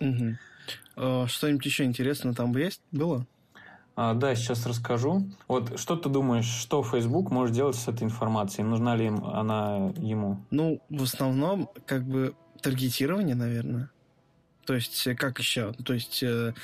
Угу. 0.00 1.26
Что-нибудь 1.26 1.64
еще 1.64 1.84
интересное 1.84 2.34
там 2.34 2.54
есть? 2.56 2.82
Было? 2.90 3.26
А, 4.02 4.14
да, 4.14 4.34
сейчас 4.34 4.64
расскажу. 4.64 5.28
Вот 5.46 5.78
что 5.78 5.94
ты 5.94 6.08
думаешь, 6.08 6.46
что 6.46 6.82
Facebook 6.82 7.30
может 7.30 7.54
делать 7.54 7.76
с 7.76 7.86
этой 7.86 8.04
информацией? 8.04 8.66
Нужна 8.66 8.96
ли 8.96 9.08
им 9.08 9.22
она 9.26 9.92
ему? 9.98 10.38
Ну, 10.50 10.80
в 10.88 11.02
основном, 11.02 11.68
как 11.84 12.04
бы 12.04 12.32
таргетирование, 12.62 13.34
наверное. 13.34 13.90
То 14.64 14.72
есть, 14.72 15.06
э, 15.06 15.14
как 15.14 15.38
еще? 15.38 15.74
То 15.84 15.92
есть, 15.92 16.22
э, 16.22 16.54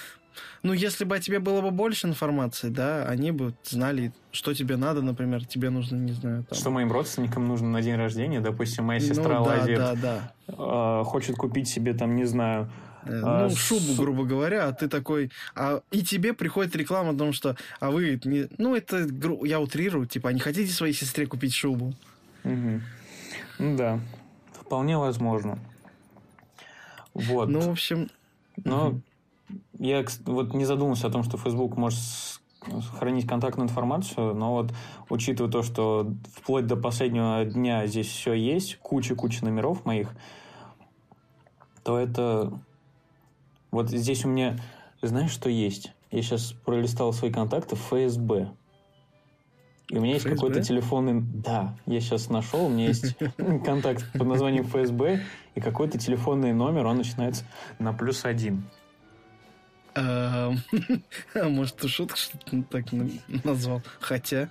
ну, 0.63 0.73
если 0.73 1.05
бы 1.05 1.15
о 1.15 1.21
тебе 1.21 1.39
было 1.39 1.61
бы 1.61 1.71
больше 1.71 2.07
информации, 2.07 2.71
да, 2.71 3.05
они 3.05 3.33
бы 3.33 3.53
знали, 3.65 4.15
что 4.33 4.55
тебе 4.55 4.79
надо, 4.79 5.03
например, 5.03 5.45
тебе 5.45 5.69
нужно, 5.69 5.97
не 5.97 6.13
знаю, 6.13 6.45
там... 6.45 6.59
Что 6.59 6.71
моим 6.71 6.91
родственникам 6.91 7.47
нужно 7.47 7.69
на 7.69 7.83
день 7.83 7.97
рождения, 7.97 8.41
допустим, 8.41 8.85
моя 8.85 9.01
сестра 9.01 9.41
ну, 9.41 9.45
да, 9.45 9.51
лазит, 9.51 9.77
да, 9.77 9.95
да. 9.95 10.33
Э, 10.49 11.05
хочет 11.05 11.37
купить 11.37 11.69
себе, 11.69 11.93
там, 11.93 12.17
не 12.17 12.25
знаю, 12.25 12.71
ну, 13.07 13.51
шубу, 13.51 13.95
грубо 13.97 14.25
говоря, 14.25 14.69
а 14.69 14.73
ты 14.73 14.89
такой... 14.89 15.31
А, 15.55 15.83
и 15.91 16.03
тебе 16.03 16.33
приходит 16.33 16.77
реклама 16.77 17.11
о 17.11 17.15
том, 17.17 17.33
что... 17.33 17.57
А 17.81 17.91
вы... 17.91 18.21
Не, 18.25 18.49
ну, 18.59 18.75
это... 18.75 19.07
Я 19.45 19.61
утрирую, 19.61 20.07
типа, 20.07 20.31
а 20.31 20.33
не 20.33 20.41
хотите 20.41 20.73
своей 20.73 20.93
сестре 20.93 21.27
купить 21.27 21.55
шубу? 21.55 21.95
Угу. 22.45 22.81
Ну, 23.59 23.77
да. 23.77 24.01
Вполне 24.53 24.99
возможно. 24.99 25.59
Вот. 27.15 27.49
Ну, 27.49 27.61
в 27.61 27.71
общем... 27.71 28.09
Но 28.65 28.89
угу. 28.89 29.03
я 29.79 30.05
вот 30.25 30.55
не 30.55 30.65
задумался 30.65 31.09
о 31.09 31.11
том, 31.11 31.23
что 31.23 31.37
Facebook 31.37 31.77
может 31.77 32.01
хранить 32.99 33.29
контактную 33.29 33.69
информацию, 33.69 34.35
но 34.35 34.53
вот 34.53 34.73
учитывая 35.09 35.51
то, 35.51 35.63
что 35.63 36.13
вплоть 36.35 36.67
до 36.67 36.77
последнего 36.77 37.45
дня 37.45 37.87
здесь 37.87 38.09
все 38.09 38.33
есть, 38.33 38.79
куча-куча 38.79 39.45
номеров 39.45 39.85
моих, 39.85 40.09
то 41.85 41.99
это 41.99 42.53
вот 43.71 43.91
здесь 43.91 44.25
у 44.25 44.29
меня, 44.29 44.59
знаешь, 45.03 45.31
что 45.31 45.49
есть? 45.49 45.93
Я 46.11 46.23
сейчас 46.23 46.53
пролистал 46.53 47.13
свои 47.13 47.31
контакты 47.31 47.77
в 47.77 47.81
ФСБ. 47.81 48.53
И 49.89 49.99
у 49.99 50.01
меня 50.01 50.15
есть 50.15 50.25
какой-то 50.25 50.63
телефонный... 50.63 51.21
Да, 51.21 51.77
я 51.87 52.01
сейчас 52.01 52.29
нашел, 52.29 52.67
у 52.67 52.69
меня 52.69 52.89
есть 52.89 53.17
контакт 53.65 54.05
под 54.13 54.27
названием 54.27 54.65
ФСБ, 54.65 55.23
и 55.55 55.61
какой-то 55.61 55.99
телефонный 55.99 56.53
номер, 56.53 56.87
он 56.87 56.97
начинается 56.97 57.45
на 57.79 57.93
плюс 57.93 58.25
один. 58.25 58.65
А 59.97 60.53
может, 61.35 61.77
ты 61.77 61.89
шутка 61.89 62.17
что-то 62.19 62.63
так 62.65 62.85
назвал? 63.45 63.83
Хотя, 63.99 64.51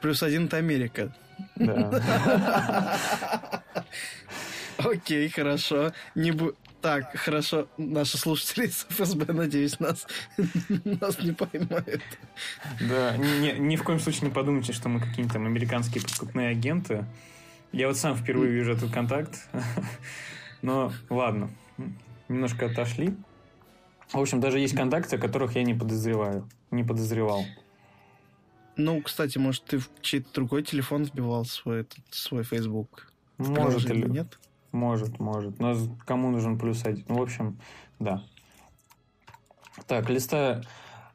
плюс 0.00 0.22
один 0.22 0.46
это 0.46 0.58
Америка. 0.58 1.12
Да. 1.56 3.00
Окей, 4.78 5.28
хорошо. 5.28 5.92
Не 6.14 6.30
бу... 6.30 6.52
Так, 6.80 7.16
хорошо, 7.16 7.66
наши 7.76 8.16
слушатели 8.18 8.66
из 8.66 8.86
ФСБ, 8.88 9.32
надеюсь, 9.32 9.80
нас, 9.80 10.06
нас 10.84 11.18
не 11.20 11.32
поймают. 11.32 12.02
Да, 12.80 13.16
ни, 13.16 13.58
ни 13.58 13.74
в 13.74 13.82
коем 13.82 13.98
случае 13.98 14.28
не 14.28 14.34
подумайте, 14.34 14.72
что 14.72 14.88
мы 14.88 15.00
какие-нибудь 15.00 15.32
там 15.32 15.46
американские 15.46 16.02
подкупные 16.02 16.50
агенты. 16.50 17.04
Я 17.72 17.88
вот 17.88 17.96
сам 17.96 18.16
впервые 18.16 18.52
вижу 18.52 18.72
этот 18.72 18.92
контакт. 18.92 19.48
Но 20.62 20.92
ладно, 21.10 21.50
немножко 22.28 22.66
отошли. 22.66 23.16
В 24.12 24.18
общем, 24.18 24.40
даже 24.40 24.60
есть 24.60 24.76
контакты, 24.76 25.16
о 25.16 25.18
которых 25.18 25.56
я 25.56 25.64
не 25.64 25.74
подозреваю, 25.74 26.48
не 26.70 26.84
подозревал. 26.84 27.44
Ну, 28.76 29.02
кстати, 29.02 29.38
может, 29.38 29.64
ты 29.64 29.78
в 29.78 29.90
чей-то 30.00 30.32
другой 30.32 30.62
телефон 30.62 31.02
вбивал 31.02 31.44
свой, 31.44 31.80
этот, 31.80 31.98
свой 32.10 32.44
Facebook? 32.44 33.12
Может 33.36 33.90
или 33.90 34.08
нет? 34.08 34.38
Может, 34.72 35.18
может. 35.18 35.58
Но 35.58 35.74
кому 36.04 36.30
нужен 36.30 36.58
плюс 36.58 36.84
один? 36.84 37.04
Ну, 37.08 37.18
в 37.18 37.22
общем, 37.22 37.58
да. 37.98 38.22
Так, 39.86 40.10
листая, 40.10 40.62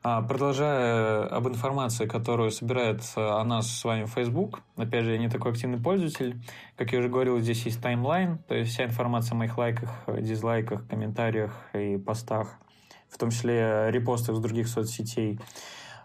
а, 0.01 0.21
продолжая 0.21 1.27
об 1.27 1.47
информации, 1.47 2.07
которую 2.07 2.51
собирает 2.51 3.03
о 3.15 3.43
нас 3.43 3.69
с 3.69 3.83
вами 3.83 4.05
Facebook. 4.05 4.61
Опять 4.75 5.05
же, 5.05 5.11
я 5.11 5.17
не 5.17 5.29
такой 5.29 5.51
активный 5.51 5.79
пользователь. 5.79 6.41
Как 6.75 6.91
я 6.91 6.99
уже 6.99 7.09
говорил, 7.09 7.39
здесь 7.39 7.65
есть 7.65 7.81
таймлайн, 7.81 8.39
то 8.47 8.55
есть 8.55 8.71
вся 8.71 8.85
информация 8.85 9.35
о 9.35 9.37
моих 9.37 9.57
лайках, 9.57 9.89
дизлайках, 10.07 10.87
комментариях 10.87 11.53
и 11.73 11.97
постах, 11.97 12.57
в 13.09 13.17
том 13.17 13.29
числе 13.29 13.91
репостах 13.91 14.35
с 14.35 14.39
других 14.39 14.67
соцсетей. 14.67 15.39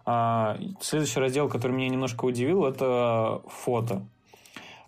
А, 0.05 0.59
следующий 0.81 1.21
раздел, 1.21 1.49
который 1.49 1.73
меня 1.73 1.89
немножко 1.89 2.25
удивил, 2.25 2.65
это 2.65 3.43
фото. 3.49 4.07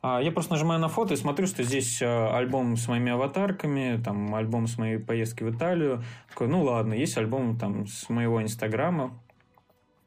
А, 0.03 0.21
я 0.21 0.33
просто 0.33 0.53
нажимаю 0.53 0.81
на 0.81 0.89
фото 0.89 1.15
и 1.15 1.17
смотрю, 1.17 1.47
что 1.47 1.63
здесь 1.63 2.01
а, 2.03 2.37
альбом 2.37 2.77
с 2.77 2.89
моими 2.89 3.13
аватарками, 3.13 4.01
там 4.03 4.35
альбом 4.35 4.67
с 4.67 4.79
моей 4.79 4.99
поездки 4.99 5.43
в 5.43 5.55
Италию. 5.55 6.03
Такой, 6.29 6.49
ну 6.49 6.63
ладно, 6.63 6.95
есть 6.95 7.17
альбом 7.19 7.59
там 7.59 7.87
с 7.87 8.09
моего 8.09 8.43
Инстаграма. 8.43 9.19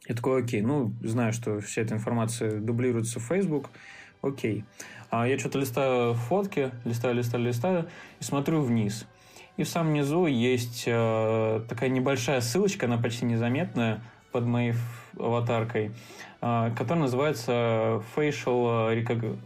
Я 0.08 0.16
такой, 0.16 0.44
окей, 0.44 0.62
ну, 0.62 0.94
знаю, 1.02 1.32
что 1.32 1.60
вся 1.62 1.82
эта 1.82 1.94
информация 1.94 2.60
дублируется 2.60 3.20
в 3.20 3.24
Facebook, 3.24 3.70
окей. 4.22 4.66
А 5.10 5.28
я 5.28 5.38
что-то 5.38 5.60
листаю 5.60 6.16
фотки, 6.16 6.72
листаю, 6.84 7.16
листаю, 7.16 7.44
листаю 7.44 7.90
и 8.20 8.24
смотрю 8.24 8.62
вниз. 8.62 9.06
И 9.56 9.64
в 9.64 9.70
самом 9.70 9.94
низу 9.94 10.26
есть 10.26 10.86
э, 10.88 11.62
такая 11.70 11.90
небольшая 11.90 12.42
ссылочка, 12.42 12.88
она 12.88 12.98
почти 12.98 13.26
незаметная, 13.26 14.02
под 14.32 14.46
моей 14.46 14.74
аватаркой, 15.18 15.92
а, 16.42 16.72
который 16.72 17.00
называется 17.00 18.02
Facial 18.16 18.94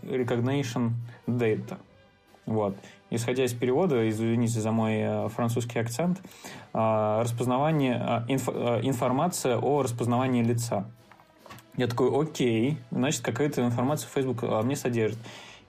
Recognition 0.03 0.91
Data. 1.27 1.77
Вот. 2.45 2.75
Исходя 3.09 3.45
из 3.45 3.53
перевода, 3.53 4.09
извините 4.09 4.59
за 4.59 4.71
мой 4.71 4.95
э, 4.95 5.29
французский 5.29 5.79
акцент, 5.79 6.21
а, 6.73 7.21
распознавание, 7.23 7.95
а, 7.95 8.25
инф, 8.27 8.49
информация 8.49 9.57
о 9.57 9.81
распознавании 9.81 10.43
лица. 10.43 10.85
Я 11.77 11.87
такой, 11.87 12.09
окей, 12.09 12.77
значит, 12.91 13.21
какая-то 13.21 13.63
информация 13.63 14.09
Facebook 14.09 14.41
мне 14.63 14.75
содержит. 14.75 15.19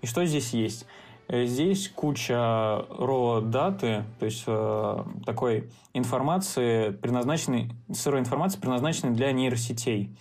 И 0.00 0.06
что 0.06 0.24
здесь 0.24 0.52
есть? 0.54 0.86
Э, 1.28 1.44
здесь 1.44 1.90
куча 1.94 2.32
raw 2.32 3.42
даты, 3.42 4.04
то 4.18 4.24
есть 4.24 4.44
э, 4.46 5.04
такой 5.26 5.70
информации, 5.92 6.90
предназначенной, 6.90 7.70
сырой 7.92 8.20
информации, 8.20 8.58
предназначенной 8.58 9.14
для 9.14 9.30
нейросетей. 9.32 10.16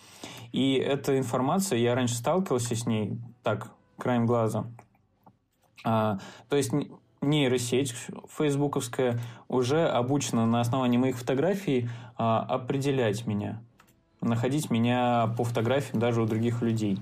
И 0.51 0.73
эта 0.75 1.17
информация, 1.17 1.79
я 1.79 1.95
раньше 1.95 2.15
сталкивался 2.15 2.75
с 2.75 2.85
ней 2.85 3.17
так, 3.41 3.71
краем 3.97 4.25
глаза. 4.25 4.65
А, 5.85 6.19
то 6.49 6.57
есть 6.57 6.71
нейросеть 7.21 7.93
фейсбуковская 8.29 9.19
уже 9.47 9.87
обучена 9.87 10.45
на 10.45 10.59
основании 10.59 10.97
моих 10.97 11.17
фотографий 11.17 11.89
а, 12.17 12.41
определять 12.41 13.25
меня, 13.25 13.61
находить 14.19 14.69
меня 14.69 15.33
по 15.37 15.43
фотографиям 15.45 15.99
даже 15.99 16.21
у 16.21 16.25
других 16.25 16.61
людей. 16.61 16.99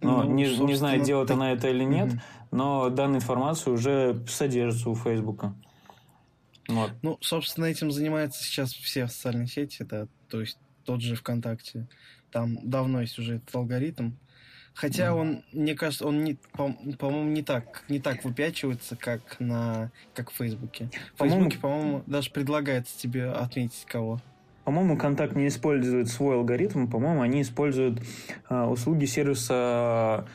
Но 0.00 0.22
ну, 0.22 0.32
не, 0.32 0.56
не 0.58 0.74
знаю, 0.74 1.02
делает 1.02 1.28
так... 1.28 1.36
она 1.36 1.52
это 1.52 1.68
или 1.68 1.84
нет, 1.84 2.12
но 2.50 2.88
данная 2.88 3.18
информация 3.18 3.72
уже 3.72 4.24
содержится 4.28 4.90
у 4.90 4.94
Фейсбука. 4.94 5.54
Вот. 6.68 6.92
Ну, 7.02 7.16
собственно, 7.20 7.64
этим 7.64 7.90
занимаются 7.90 8.44
сейчас 8.44 8.72
все 8.72 9.08
социальные 9.08 9.46
сети, 9.46 9.82
да, 9.82 10.06
то 10.28 10.40
есть 10.40 10.58
тот 10.84 11.00
же 11.00 11.16
ВКонтакте. 11.16 11.86
Там 12.30 12.58
давно 12.62 13.00
есть 13.00 13.18
уже 13.18 13.36
этот 13.36 13.54
алгоритм. 13.54 14.12
Хотя 14.74 15.06
mm. 15.06 15.12
он, 15.12 15.44
мне 15.52 15.74
кажется, 15.74 16.06
он 16.06 16.22
не, 16.22 16.34
по, 16.52 16.72
по-моему, 16.98 17.30
не 17.30 17.42
так, 17.42 17.82
не 17.88 17.98
так 17.98 18.24
выпячивается, 18.24 18.94
как 18.94 19.40
на, 19.40 19.90
как 20.14 20.30
в 20.30 20.34
Фейсбуке. 20.36 20.88
В 21.14 21.18
Фейсбуке, 21.18 21.58
по-моему, 21.58 22.04
даже 22.06 22.30
предлагается 22.30 22.96
тебе 22.96 23.28
отметить 23.28 23.84
кого. 23.86 24.20
По-моему, 24.68 24.98
Контакт 24.98 25.34
не 25.34 25.48
использует 25.48 26.08
свой 26.08 26.36
алгоритм, 26.36 26.88
по-моему, 26.88 27.22
они 27.22 27.40
используют 27.40 28.02
э, 28.50 28.64
услуги 28.64 29.06
сервиса 29.06 30.26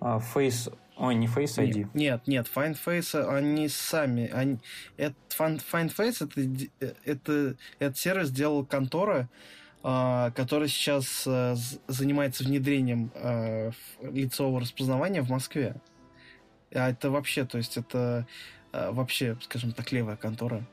э, 0.00 0.18
Face 0.34 0.76
Ой, 0.96 1.14
не 1.14 1.28
Face 1.28 1.56
ID. 1.64 1.86
Нет, 1.94 2.26
нет, 2.26 2.50
Find 2.52 2.76
Face, 2.84 3.16
они 3.16 3.68
сами. 3.68 4.28
Они, 4.34 4.58
это, 4.96 5.14
Find, 5.38 5.62
Find 5.72 5.94
Face 5.96 6.28
это, 6.80 6.96
это, 7.04 7.54
этот 7.78 7.96
сервис 7.96 8.26
сделал 8.26 8.66
контора, 8.66 9.28
э, 9.84 10.32
которая 10.34 10.66
сейчас 10.66 11.22
э, 11.24 11.54
занимается 11.86 12.42
внедрением 12.42 13.12
э, 13.14 13.70
лицевого 14.02 14.62
распознавания 14.62 15.22
в 15.22 15.30
Москве. 15.30 15.76
А 16.74 16.90
это 16.90 17.12
вообще, 17.12 17.44
то 17.44 17.56
есть 17.56 17.76
это 17.76 18.26
э, 18.72 18.90
вообще, 18.90 19.36
скажем 19.42 19.70
так, 19.70 19.92
левая 19.92 20.16
контора. 20.16 20.64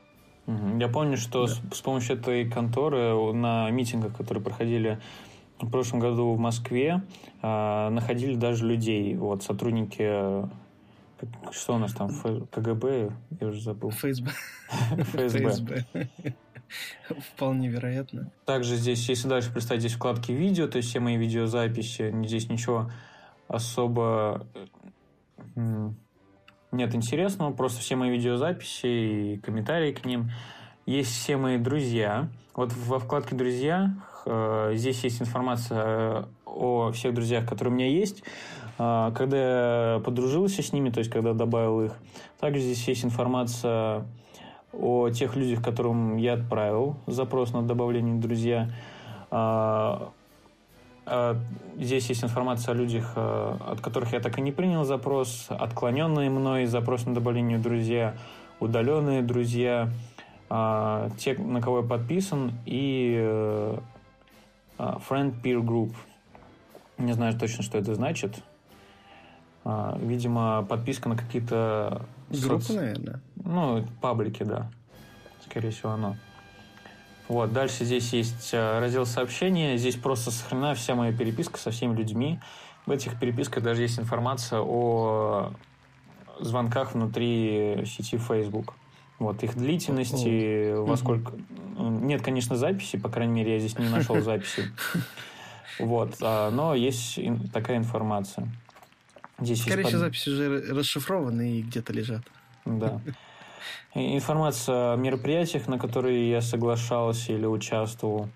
Я 0.46 0.88
помню, 0.88 1.16
что 1.16 1.46
да. 1.46 1.52
с, 1.52 1.60
с 1.78 1.80
помощью 1.80 2.16
этой 2.16 2.48
конторы 2.48 3.32
на 3.32 3.70
митингах, 3.70 4.16
которые 4.16 4.42
проходили 4.44 5.00
в 5.58 5.70
прошлом 5.70 6.00
году 6.00 6.32
в 6.32 6.38
Москве, 6.38 7.02
э, 7.42 7.88
находили 7.88 8.34
даже 8.34 8.66
людей, 8.66 9.16
вот 9.16 9.42
сотрудники 9.42 10.44
что 11.52 11.76
у 11.76 11.78
нас 11.78 11.92
там? 11.92 12.10
КГБ? 12.50 13.10
Я 13.40 13.46
уже 13.46 13.60
забыл. 13.60 13.90
ФСБ. 13.90 14.30
ФСБ. 14.98 15.86
Вполне 17.34 17.68
вероятно. 17.68 18.30
Также 18.44 18.76
здесь, 18.76 19.08
если 19.08 19.28
дальше 19.28 19.52
представить, 19.52 19.82
здесь 19.82 19.94
вкладки 19.94 20.32
видео, 20.32 20.66
то 20.66 20.78
есть 20.78 20.88
все 20.88 21.00
мои 21.00 21.16
видеозаписи, 21.16 22.12
здесь 22.26 22.48
ничего 22.48 22.90
особо 23.48 24.46
нет 26.76 26.94
интересного, 26.94 27.52
просто 27.52 27.80
все 27.80 27.96
мои 27.96 28.10
видеозаписи 28.10 28.86
и 28.86 29.36
комментарии 29.38 29.92
к 29.92 30.04
ним. 30.04 30.30
Есть 30.86 31.12
все 31.12 31.36
мои 31.36 31.58
друзья. 31.58 32.28
Вот 32.54 32.72
во 32.72 32.98
вкладке 32.98 33.34
«Друзья» 33.34 33.94
э, 34.26 34.72
здесь 34.74 35.02
есть 35.02 35.20
информация 35.22 36.26
о 36.44 36.92
всех 36.92 37.14
друзьях, 37.14 37.48
которые 37.48 37.72
у 37.72 37.76
меня 37.76 37.88
есть. 37.88 38.22
Э, 38.78 39.12
когда 39.14 39.94
я 39.94 39.98
подружился 40.00 40.62
с 40.62 40.72
ними, 40.72 40.90
то 40.90 40.98
есть 40.98 41.10
когда 41.10 41.32
добавил 41.32 41.80
их. 41.82 41.92
Также 42.38 42.60
здесь 42.60 42.86
есть 42.86 43.04
информация 43.04 44.06
о 44.72 45.08
тех 45.10 45.36
людях, 45.36 45.64
которым 45.64 46.16
я 46.16 46.34
отправил 46.34 46.96
запрос 47.06 47.52
на 47.52 47.62
добавление 47.62 48.20
друзья. 48.20 48.68
Э, 48.70 48.94
Э, 49.34 50.06
здесь 51.76 52.08
есть 52.08 52.24
информация 52.24 52.72
о 52.72 52.74
людях, 52.74 53.12
э, 53.16 53.56
от 53.66 53.80
которых 53.80 54.12
я 54.12 54.20
так 54.20 54.38
и 54.38 54.40
не 54.40 54.52
принял 54.52 54.84
запрос, 54.84 55.46
отклоненные 55.48 56.30
мной 56.30 56.66
запрос 56.66 57.06
на 57.06 57.14
добавление 57.14 57.58
друзья, 57.58 58.16
удаленные 58.60 59.22
друзья, 59.22 59.90
э, 60.50 61.10
те, 61.18 61.36
на 61.36 61.60
кого 61.60 61.78
я 61.78 61.84
подписан, 61.84 62.52
и 62.66 63.78
friend 64.78 65.40
peer 65.42 65.60
group. 65.60 65.92
Не 66.98 67.12
знаю 67.12 67.38
точно, 67.38 67.62
что 67.62 67.78
это 67.78 67.94
значит. 67.94 68.42
Видимо, 69.64 70.66
подписка 70.68 71.08
на 71.08 71.16
какие-то... 71.16 72.06
Группы, 72.28 72.62
соц... 72.64 72.76
наверное? 72.76 73.20
Ну, 73.36 73.86
паблики, 74.00 74.42
да. 74.42 74.70
Скорее 75.48 75.70
всего, 75.70 75.92
оно. 75.92 76.16
Вот, 77.28 77.52
дальше 77.52 77.84
здесь 77.84 78.12
есть 78.12 78.50
э, 78.52 78.78
раздел 78.80 79.06
сообщения. 79.06 79.78
Здесь 79.78 79.96
просто 79.96 80.30
сохранена 80.30 80.74
вся 80.74 80.94
моя 80.94 81.12
переписка 81.12 81.58
со 81.58 81.70
всеми 81.70 81.96
людьми. 81.96 82.38
В 82.86 82.90
этих 82.90 83.18
переписках 83.18 83.62
даже 83.62 83.82
есть 83.82 83.98
информация 83.98 84.60
о 84.60 85.52
звонках 86.40 86.94
внутри 86.94 87.84
сети 87.86 88.18
Facebook. 88.18 88.74
Вот, 89.18 89.42
их 89.42 89.56
длительности, 89.56 90.72
О. 90.72 90.84
во 90.84 90.96
сколько... 90.96 91.32
Нет, 91.78 92.20
конечно, 92.22 92.56
записи, 92.56 92.98
по 92.98 93.08
крайней 93.08 93.32
мере, 93.32 93.54
я 93.54 93.58
здесь 93.58 93.78
не 93.78 93.88
нашел 93.88 94.20
записи. 94.20 94.70
Вот, 95.78 96.16
а, 96.20 96.50
но 96.50 96.74
есть 96.74 97.18
такая 97.52 97.78
информация. 97.78 98.48
Здесь 99.40 99.62
Скорее 99.62 99.84
всего, 99.84 100.00
записи 100.00 100.28
уже 100.28 100.74
расшифрованы 100.74 101.58
и 101.58 101.62
где-то 101.62 101.92
лежат. 101.92 102.22
Да. 102.64 103.00
информация 103.94 104.92
о 104.92 104.96
мероприятиях, 104.96 105.68
на 105.68 105.78
которые 105.78 106.30
я 106.30 106.40
соглашался 106.40 107.32
или 107.32 107.46
участвовал. 107.46 108.28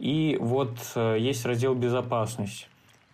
И 0.00 0.38
вот 0.40 0.76
э, 0.94 1.16
есть 1.20 1.44
раздел 1.44 1.74
«Безопасность». 1.74 2.68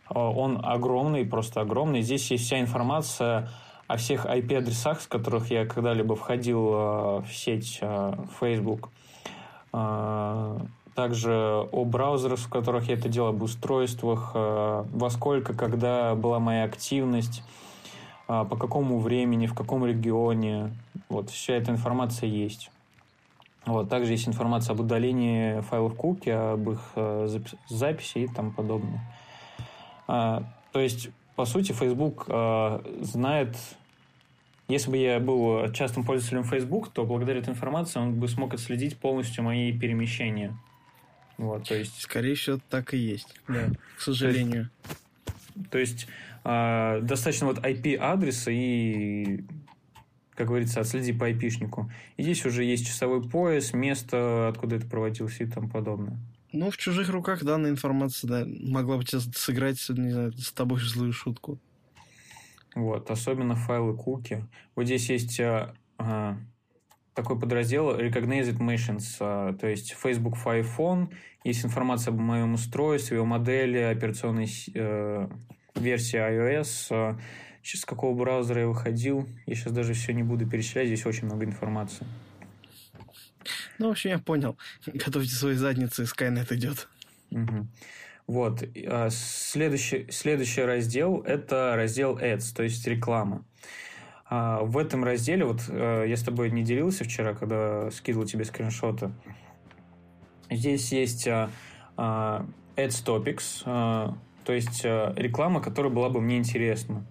Он 0.09 0.61
огромный, 0.63 1.25
просто 1.25 1.61
огромный. 1.61 2.01
Здесь 2.01 2.31
есть 2.31 2.45
вся 2.45 2.61
информация 2.61 3.49
о 3.89 3.97
всех 3.97 4.25
IP-адресах, 4.25 5.01
с 5.01 5.09
которых 5.09 5.51
я 5.51 5.67
когда-либо 5.67 6.15
входил 6.15 6.71
э, 6.73 7.23
в 7.23 7.29
сеть 7.33 7.79
э, 7.83 8.15
Facebook. 8.41 8.91
Также 10.95 11.69
о 11.71 11.85
браузерах, 11.85 12.39
в 12.39 12.49
которых 12.49 12.89
я 12.89 12.95
это 12.95 13.11
делал, 13.11 13.29
об 13.29 13.43
устройствах, 13.43 14.31
во 14.33 15.11
сколько, 15.11 15.53
когда 15.53 16.15
была 16.15 16.39
моя 16.39 16.65
активность, 16.65 17.43
по 18.27 18.57
какому 18.57 18.99
времени, 18.99 19.47
в 19.47 19.55
каком 19.55 19.87
регионе. 19.87 20.73
Вот, 21.09 21.31
вся 21.31 21.55
эта 21.55 21.71
информация 21.71 22.29
есть. 22.29 22.71
Вот, 23.65 23.89
также 23.89 24.13
есть 24.13 24.29
информация 24.29 24.75
об 24.75 24.81
удалении 24.81 25.61
файлов 25.61 25.95
куки, 25.95 26.31
об 26.31 26.71
их 26.71 26.81
э, 26.95 27.39
записи 27.69 28.19
и 28.19 28.29
тому 28.29 28.53
подобное. 28.53 29.01
А, 30.07 30.45
то 30.73 30.81
есть, 30.81 31.11
по 31.35 31.45
сути, 31.45 31.73
Facebook 31.73 32.27
а, 32.29 32.83
знает... 33.01 33.57
Если 34.69 34.91
бы 34.91 34.97
я 34.97 35.21
был 35.21 35.73
частым 35.73 36.03
пользователем 36.03 36.43
Facebook, 36.43 36.89
то 36.93 37.05
благодаря 37.05 37.39
этой 37.39 37.51
информации 37.51 38.01
он 38.01 38.15
бы 38.15 38.27
смог 38.27 38.53
отследить 38.53 38.99
полностью 38.99 39.45
мои 39.45 39.73
перемещения. 39.73 40.57
Вот, 41.39 41.69
то 41.69 41.77
есть... 41.77 42.01
Скорее 42.01 42.35
всего, 42.35 42.59
так 42.69 42.93
и 42.93 42.99
есть, 42.99 43.41
да, 43.47 43.71
к 43.97 44.01
сожалению. 44.01 44.69
То 45.71 45.79
есть, 45.79 46.09
а, 46.49 47.01
достаточно 47.01 47.49
вот 47.49 47.59
IP-адреса 47.59 48.53
и, 48.53 49.45
как 50.37 50.47
говорится, 50.47 50.79
отследи 50.79 51.13
по 51.13 51.29
IP-шнику. 51.29 51.91
И 52.17 52.23
здесь 52.23 52.47
уже 52.47 52.63
есть 52.63 52.87
часовой 52.87 53.29
пояс, 53.29 53.73
место, 53.73 54.47
откуда 54.47 54.77
это 54.77 54.87
проводилось 54.87 55.41
и 55.41 55.47
тому 55.47 55.69
подобное. 55.69 56.21
Ну, 56.53 56.71
в 56.71 56.77
чужих 56.77 57.09
руках 57.11 57.43
данная 57.43 57.71
информация 57.71 58.29
да, 58.29 58.47
могла 58.47 58.97
бы 58.97 59.03
сейчас 59.03 59.29
сыграть 59.35 59.85
не 59.89 60.11
знаю, 60.11 60.33
с 60.35 60.53
тобой 60.53 60.79
злую 60.79 61.13
шутку. 61.13 61.59
Вот, 62.77 63.11
особенно 63.11 63.57
файлы 63.57 63.97
куки. 63.97 64.45
Вот 64.77 64.85
здесь 64.85 65.11
есть 65.11 65.41
а, 65.41 65.75
а, 65.99 66.37
такой 67.15 67.41
подраздел 67.41 67.99
Recognized 67.99 68.59
Machines, 68.59 69.17
а, 69.19 69.53
то 69.55 69.67
есть 69.67 69.97
Facebook 70.01 70.37
for 70.37 70.63
iPhone, 70.63 71.13
есть 71.43 71.65
информация 71.65 72.13
об 72.13 72.21
моем 72.21 72.55
устройстве, 72.55 73.21
о 73.21 73.25
модели, 73.25 73.79
операционной 73.79 74.49
э, 74.75 75.29
версия 75.77 76.19
iOS, 76.19 76.89
а, 76.91 77.19
с 77.63 77.85
какого 77.85 78.17
браузера 78.17 78.63
я 78.63 78.69
выходил. 78.69 79.29
Я 79.47 79.55
сейчас 79.55 79.73
даже 79.73 79.95
все 79.95 80.13
не 80.13 80.23
буду 80.23 80.47
перечислять, 80.47 80.87
здесь 80.87 81.07
очень 81.07 81.27
много 81.27 81.45
информации. 81.45 82.07
Ну, 83.79 83.89
в 83.89 83.91
общем, 83.93 84.11
я 84.11 84.19
понял. 84.19 84.57
Готовьте 84.87 85.33
свои 85.33 85.55
задницы, 85.55 86.05
Skynet 86.05 86.55
идет. 86.55 86.89
Угу. 87.31 87.67
Вот. 88.27 88.65
А, 88.87 89.09
следующий, 89.11 90.11
следующий 90.11 90.63
раздел– 90.63 91.21
это 91.27 91.75
раздел 91.77 92.19
Ads, 92.19 92.55
то 92.55 92.63
есть 92.63 92.87
реклама. 92.87 93.45
А, 94.29 94.61
в 94.63 94.79
этом 94.79 95.05
разделе, 95.05 95.45
вот 95.45 95.63
я 95.69 96.17
с 96.17 96.23
тобой 96.23 96.51
не 96.51 96.63
делился 96.65 97.05
вчера, 97.05 97.35
когда 97.35 97.91
скидывал 97.91 98.27
тебе 98.27 98.45
скриншоты, 98.45 99.13
здесь 100.51 100.93
есть 100.93 101.27
Ads 101.27 101.61
Topics, 102.77 104.17
то 104.47 104.53
есть 104.53 104.83
э, 104.85 105.13
реклама, 105.17 105.61
которая 105.61 105.93
была 105.93 106.09
бы 106.09 106.21
мне 106.21 106.39
интересна. 106.39 107.05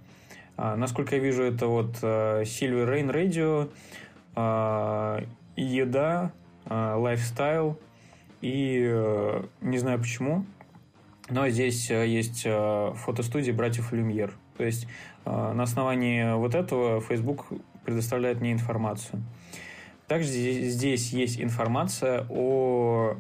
А, 0.56 0.78
насколько 0.78 1.18
я 1.18 1.22
вижу, 1.22 1.44
это 1.44 1.68
вот 1.68 1.98
Silver 1.98 2.88
Rain 2.88 3.12
Radio, 3.12 3.70
еда, 5.56 6.32
лайфстайл 6.66 7.78
и 8.42 8.86
э, 8.86 9.44
не 9.62 9.78
знаю 9.78 10.00
почему, 10.00 10.46
но 11.30 11.48
здесь 11.50 11.90
э, 11.92 12.08
есть 12.08 12.44
фотостудия 12.44 13.54
братьев 13.54 13.92
Люмьер. 13.92 14.34
То 14.58 14.64
есть 14.64 14.88
на 15.26 15.64
основании 15.64 16.34
вот 16.36 16.56
этого 16.56 17.02
Facebook 17.02 17.48
предоставляет 17.84 18.40
мне 18.40 18.54
информацию. 18.54 19.22
Также 20.08 20.30
здесь 20.30 21.12
есть 21.12 21.42
информация 21.42 22.26
о 22.30 23.18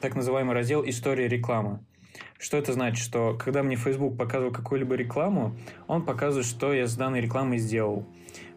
так 0.00 0.14
называемый 0.14 0.54
раздел 0.54 0.82
«История 0.86 1.28
рекламы». 1.28 1.80
Что 2.38 2.56
это 2.56 2.72
значит? 2.72 3.04
Что 3.04 3.36
когда 3.38 3.62
мне 3.62 3.76
Facebook 3.76 4.16
показывал 4.16 4.52
какую-либо 4.52 4.94
рекламу, 4.94 5.56
он 5.86 6.04
показывает, 6.04 6.46
что 6.46 6.72
я 6.72 6.86
с 6.86 6.94
данной 6.94 7.20
рекламой 7.20 7.58
сделал. 7.58 8.04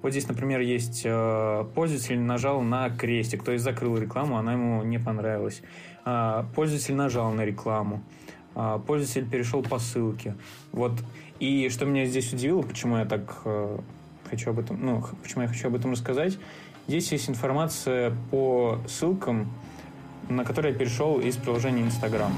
Вот 0.01 0.11
здесь, 0.11 0.27
например, 0.27 0.61
есть 0.61 1.01
э, 1.05 1.65
пользователь 1.75 2.19
нажал 2.19 2.61
на 2.61 2.89
крестик, 2.89 3.43
то 3.43 3.51
есть 3.51 3.63
закрыл 3.63 3.97
рекламу, 3.97 4.37
она 4.37 4.53
ему 4.53 4.83
не 4.83 4.97
понравилась. 4.97 5.61
Э, 6.05 6.43
пользователь 6.55 6.95
нажал 6.95 7.31
на 7.31 7.45
рекламу, 7.45 8.01
э, 8.55 8.79
пользователь 8.85 9.29
перешел 9.29 9.61
по 9.61 9.79
ссылке. 9.79 10.35
Вот. 10.71 10.93
И 11.39 11.69
что 11.69 11.85
меня 11.85 12.05
здесь 12.05 12.33
удивило, 12.33 12.61
почему 12.61 12.97
я 12.97 13.05
так 13.05 13.41
э, 13.45 13.79
хочу 14.29 14.51
об 14.51 14.59
этом, 14.59 14.77
ну, 14.81 15.03
почему 15.21 15.43
я 15.43 15.47
хочу 15.47 15.67
об 15.67 15.75
этом 15.75 15.91
рассказать, 15.91 16.37
здесь 16.87 17.11
есть 17.11 17.29
информация 17.29 18.13
по 18.31 18.79
ссылкам, 18.87 19.51
на 20.29 20.43
которые 20.43 20.73
я 20.73 20.79
перешел 20.79 21.19
из 21.19 21.35
приложения 21.35 21.81
Instagram. 21.83 22.31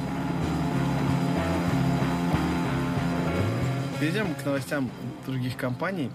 Перейдем 4.01 4.33
к 4.33 4.43
новостям 4.45 4.89
других 5.27 5.55
компаний. 5.55 6.09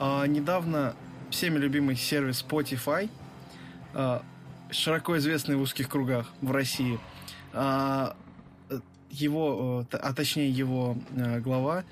А, 0.00 0.26
недавно 0.26 0.96
всеми 1.30 1.56
любимый 1.56 1.94
сервис 1.94 2.44
Spotify, 2.44 3.08
а, 3.94 4.24
широко 4.72 5.16
известный 5.18 5.54
в 5.54 5.60
узких 5.60 5.88
кругах 5.88 6.26
в 6.40 6.50
России, 6.50 6.98
а, 7.52 8.16
его, 9.08 9.86
а 9.92 10.12
точнее 10.14 10.50
его 10.50 10.98
а, 11.16 11.38
глава, 11.38 11.84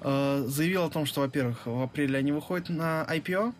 а, 0.00 0.44
заявил 0.46 0.84
о 0.84 0.90
том, 0.90 1.06
что, 1.06 1.22
во-первых, 1.22 1.66
в 1.66 1.82
апреле 1.82 2.16
они 2.16 2.30
выходят 2.30 2.68
на 2.68 3.04
IPO, 3.10 3.52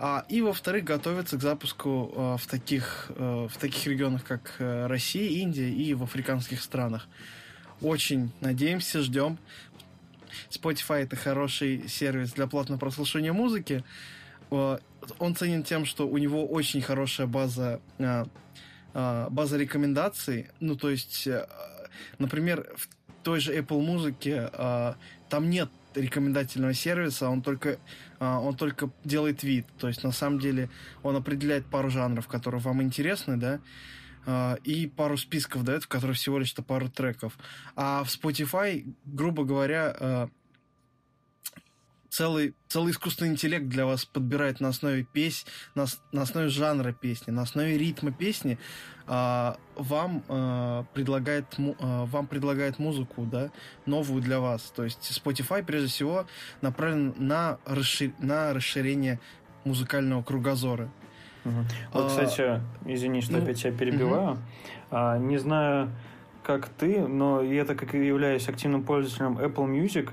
а, 0.00 0.24
и, 0.28 0.42
во-вторых, 0.42 0.82
готовятся 0.82 1.38
к 1.38 1.42
запуску 1.42 2.12
а, 2.16 2.36
в, 2.36 2.48
таких, 2.48 3.12
а, 3.14 3.46
в 3.46 3.56
таких 3.56 3.86
регионах, 3.86 4.24
как 4.24 4.56
а, 4.58 4.88
Россия, 4.88 5.28
Индия 5.42 5.70
и 5.70 5.94
в 5.94 6.02
африканских 6.02 6.60
странах. 6.60 7.06
Очень 7.80 8.32
надеемся, 8.40 9.00
ждем. 9.00 9.38
Spotify 10.50 11.02
это 11.02 11.16
хороший 11.16 11.88
сервис 11.88 12.32
для 12.32 12.46
платного 12.46 12.78
прослушивания 12.78 13.32
музыки. 13.32 13.84
Он 14.50 15.34
ценен 15.36 15.62
тем, 15.62 15.84
что 15.84 16.08
у 16.08 16.18
него 16.18 16.46
очень 16.46 16.82
хорошая 16.82 17.26
база, 17.26 17.80
база 18.94 19.56
рекомендаций. 19.56 20.48
Ну, 20.60 20.76
то 20.76 20.90
есть, 20.90 21.28
например, 22.18 22.68
в 22.76 22.88
той 23.22 23.40
же 23.40 23.56
Apple 23.56 23.80
музыке 23.80 24.50
там 25.28 25.50
нет 25.50 25.70
рекомендательного 25.94 26.72
сервиса, 26.72 27.28
он 27.28 27.42
только, 27.42 27.78
он 28.18 28.54
только 28.56 28.90
делает 29.04 29.42
вид. 29.42 29.66
То 29.78 29.88
есть, 29.88 30.04
на 30.04 30.12
самом 30.12 30.38
деле, 30.38 30.68
он 31.02 31.16
определяет 31.16 31.66
пару 31.66 31.90
жанров, 31.90 32.28
которые 32.28 32.60
вам 32.60 32.82
интересны, 32.82 33.36
да, 33.36 33.60
и 34.64 34.86
пару 34.94 35.16
списков 35.16 35.64
дает, 35.64 35.84
в 35.84 35.88
которых 35.88 36.16
всего 36.16 36.38
лишь-то 36.38 36.62
пару 36.62 36.88
треков. 36.88 37.38
А 37.74 38.04
в 38.04 38.08
Spotify, 38.08 38.84
грубо 39.06 39.44
говоря, 39.44 40.28
целый, 42.10 42.54
целый 42.68 42.92
искусственный 42.92 43.30
интеллект 43.30 43.66
для 43.66 43.86
вас 43.86 44.04
подбирает 44.04 44.60
на 44.60 44.68
основе 44.68 45.04
песни, 45.04 45.50
на, 45.74 45.86
на 46.12 46.22
основе 46.22 46.48
жанра 46.48 46.92
песни, 46.92 47.30
на 47.30 47.42
основе 47.42 47.78
ритма 47.78 48.12
песни, 48.12 48.58
э, 49.06 49.54
вам, 49.76 50.22
э, 50.28 50.84
предлагает, 50.92 51.46
э, 51.56 51.72
вам 51.78 52.26
предлагает 52.26 52.78
музыку, 52.78 53.24
да, 53.24 53.50
новую 53.86 54.20
для 54.20 54.40
вас. 54.40 54.72
То 54.76 54.84
есть 54.84 55.10
Spotify, 55.10 55.64
прежде 55.64 55.88
всего, 55.88 56.26
направлен 56.60 57.14
на, 57.16 57.58
расшир, 57.64 58.12
на 58.18 58.52
расширение 58.52 59.20
музыкального 59.64 60.22
кругозора. 60.22 60.90
Угу. 61.44 61.54
Вот, 61.92 62.08
кстати, 62.08 62.60
извини, 62.84 63.20
что 63.20 63.32
ну, 63.32 63.42
опять 63.42 63.60
тебя 63.60 63.72
перебиваю. 63.72 64.32
Угу. 64.32 64.38
А, 64.90 65.18
не 65.18 65.38
знаю, 65.38 65.90
как 66.42 66.68
ты, 66.68 67.06
но 67.06 67.42
я, 67.42 67.64
так 67.64 67.78
как 67.78 67.94
являюсь 67.94 68.48
активным 68.48 68.82
пользователем 68.82 69.38
Apple 69.38 69.66
Music, 69.66 70.10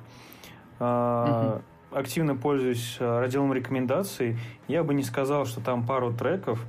а, 0.80 1.56
угу 1.56 1.64
активно 1.92 2.36
пользуюсь 2.36 2.98
э, 3.00 3.20
разделом 3.20 3.54
рекомендаций. 3.54 4.38
Я 4.68 4.84
бы 4.84 4.94
не 4.94 5.04
сказал, 5.04 5.46
что 5.46 5.62
там 5.62 5.86
пару 5.86 6.14
треков. 6.14 6.64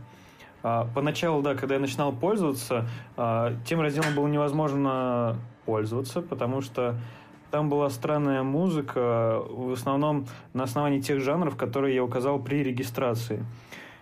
А, 0.62 0.88
поначалу, 0.94 1.42
да, 1.42 1.54
когда 1.54 1.76
я 1.76 1.80
начинал 1.80 2.12
пользоваться, 2.12 2.88
а, 3.16 3.54
тем 3.64 3.80
разделом 3.80 4.14
было 4.14 4.26
невозможно 4.26 5.36
пользоваться, 5.64 6.22
потому 6.22 6.60
что 6.60 6.96
там 7.50 7.68
была 7.68 7.88
странная 7.90 8.42
музыка, 8.42 9.40
в 9.48 9.72
основном 9.72 10.26
на 10.52 10.64
основании 10.64 11.00
тех 11.00 11.20
жанров, 11.20 11.56
которые 11.56 11.94
я 11.94 12.04
указал 12.04 12.38
при 12.38 12.62
регистрации. 12.62 13.44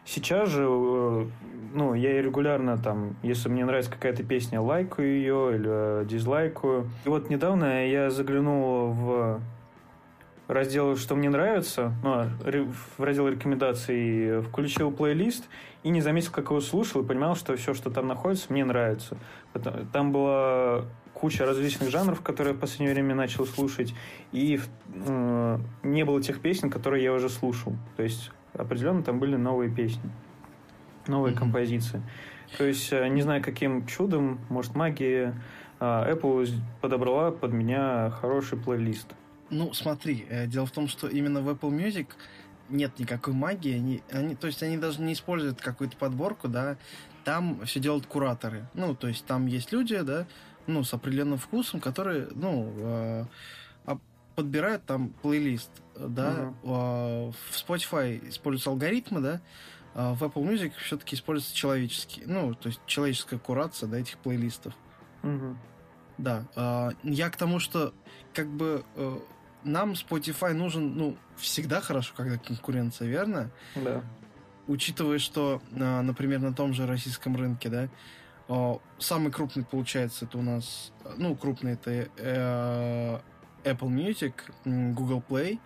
Сейчас 0.06 0.48
же, 0.50 0.64
э, 0.64 1.26
ну, 1.74 1.94
я 1.94 2.22
регулярно 2.22 2.78
там, 2.78 3.16
если 3.24 3.48
мне 3.48 3.64
нравится 3.64 3.90
какая-то 3.90 4.22
песня, 4.22 4.60
лайкаю 4.60 5.08
ее 5.08 5.56
или 5.56 5.68
э, 5.68 6.04
дизлайкаю. 6.06 6.88
И 7.04 7.08
вот 7.08 7.28
недавно 7.28 7.86
я 7.86 8.10
заглянул 8.10 8.92
в 8.92 9.40
раздел 10.46 10.96
«Что 10.96 11.16
мне 11.16 11.28
нравится», 11.28 11.92
ну, 12.04 12.24
в 12.96 13.02
раздел 13.02 13.28
рекомендаций 13.28 14.42
включил 14.42 14.92
плейлист 14.92 15.48
и 15.82 15.88
не 15.88 16.00
заметил, 16.00 16.30
как 16.30 16.50
его 16.50 16.60
слушал, 16.60 17.02
и 17.02 17.04
понимал, 17.04 17.34
что 17.34 17.56
все, 17.56 17.74
что 17.74 17.90
там 17.90 18.06
находится, 18.06 18.46
мне 18.50 18.64
нравится. 18.64 19.16
Там 19.92 20.12
была 20.12 20.84
куча 21.14 21.46
различных 21.46 21.90
жанров, 21.90 22.20
которые 22.20 22.52
я 22.52 22.56
в 22.56 22.60
последнее 22.60 22.94
время 22.94 23.16
начал 23.16 23.44
слушать, 23.44 23.92
и 24.30 24.60
э, 24.94 25.58
не 25.82 26.04
было 26.04 26.22
тех 26.22 26.40
песен, 26.40 26.70
которые 26.70 27.02
я 27.02 27.12
уже 27.12 27.28
слушал. 27.28 27.72
То 27.96 28.04
есть 28.04 28.30
определенно 28.58 29.02
там 29.02 29.18
были 29.18 29.36
новые 29.36 29.70
песни, 29.70 30.10
новые 31.06 31.34
mm-hmm. 31.34 31.38
композиции. 31.38 32.02
То 32.58 32.64
есть 32.64 32.92
э, 32.92 33.08
не 33.08 33.22
знаю, 33.22 33.42
каким 33.42 33.86
чудом, 33.86 34.40
может, 34.48 34.74
магия, 34.74 35.34
э, 35.80 35.84
Apple 35.84 36.48
подобрала 36.80 37.30
под 37.32 37.52
меня 37.52 38.10
хороший 38.20 38.58
плейлист. 38.58 39.08
Ну, 39.50 39.72
смотри, 39.72 40.26
э, 40.28 40.46
дело 40.46 40.66
в 40.66 40.70
том, 40.70 40.88
что 40.88 41.08
именно 41.08 41.40
в 41.40 41.48
Apple 41.48 41.70
Music 41.70 42.08
нет 42.68 42.98
никакой 42.98 43.32
магии, 43.32 43.74
они, 43.74 44.02
они, 44.10 44.34
то 44.34 44.46
есть 44.46 44.62
они 44.62 44.76
даже 44.76 45.00
не 45.00 45.12
используют 45.12 45.60
какую-то 45.60 45.96
подборку, 45.96 46.48
да, 46.48 46.76
там 47.24 47.64
все 47.64 47.80
делают 47.80 48.06
кураторы. 48.06 48.66
Ну, 48.74 48.94
то 48.94 49.08
есть 49.08 49.24
там 49.24 49.46
есть 49.46 49.72
люди, 49.72 49.98
да, 50.00 50.26
ну, 50.66 50.82
с 50.82 50.92
определенным 50.92 51.38
вкусом, 51.38 51.80
которые, 51.80 52.28
ну, 52.34 52.72
э, 52.76 53.24
подбирают 54.36 54.84
там 54.84 55.08
плейлист, 55.22 55.70
да. 55.98 56.54
Uh-huh. 56.62 57.32
В 57.32 57.54
Spotify 57.54 58.28
используются 58.28 58.70
алгоритмы, 58.70 59.20
да, 59.20 59.40
а 59.94 60.14
в 60.14 60.22
Apple 60.22 60.44
Music 60.44 60.72
все-таки 60.78 61.16
используется 61.16 61.56
человеческий, 61.56 62.24
ну, 62.26 62.54
то 62.54 62.68
есть 62.68 62.80
человеческая 62.86 63.38
курация, 63.38 63.88
да, 63.88 63.98
этих 63.98 64.18
плейлистов. 64.18 64.74
Uh-huh. 65.22 65.56
Да, 66.18 66.44
э, 66.54 66.90
я 67.02 67.30
к 67.30 67.36
тому, 67.36 67.58
что 67.58 67.92
как 68.32 68.48
бы 68.48 68.84
э, 68.94 69.18
нам 69.64 69.92
Spotify 69.92 70.52
нужен, 70.52 70.96
ну, 70.96 71.16
всегда 71.36 71.80
хорошо, 71.80 72.14
когда 72.16 72.38
конкуренция, 72.38 73.08
верно? 73.08 73.50
Да. 73.74 74.02
Учитывая, 74.66 75.18
что, 75.18 75.62
а, 75.78 76.02
например, 76.02 76.40
на 76.40 76.52
том 76.52 76.72
же 76.72 76.86
российском 76.86 77.36
рынке, 77.36 77.68
да, 77.68 77.88
самый 78.98 79.32
крупный, 79.32 79.64
получается, 79.64 80.24
это 80.24 80.38
у 80.38 80.42
нас, 80.42 80.92
ну, 81.16 81.34
крупный 81.34 81.72
это 81.72 82.08
э, 82.16 83.20
Apple 83.64 83.88
Music, 83.88 84.34
Google 84.64 85.22
Play 85.26 85.58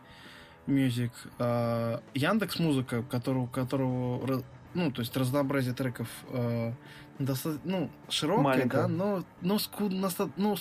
Music, 0.66 1.10
а, 1.38 2.02
Яндекс 2.14 2.58
Музыка, 2.58 3.02
которого, 3.02 3.46
которого, 3.46 4.42
ну, 4.74 4.92
то 4.92 5.00
есть 5.00 5.16
разнообразие 5.16 5.74
треков 5.74 6.08
э, 6.28 6.72
достаточно, 7.18 7.70
ну, 7.70 7.90
широкое, 8.08 8.44
Маленькое. 8.44 8.82
да, 8.82 8.88
но, 8.88 9.24
но, 9.40 9.58
скуд, 9.58 9.92
ну, 10.36 10.56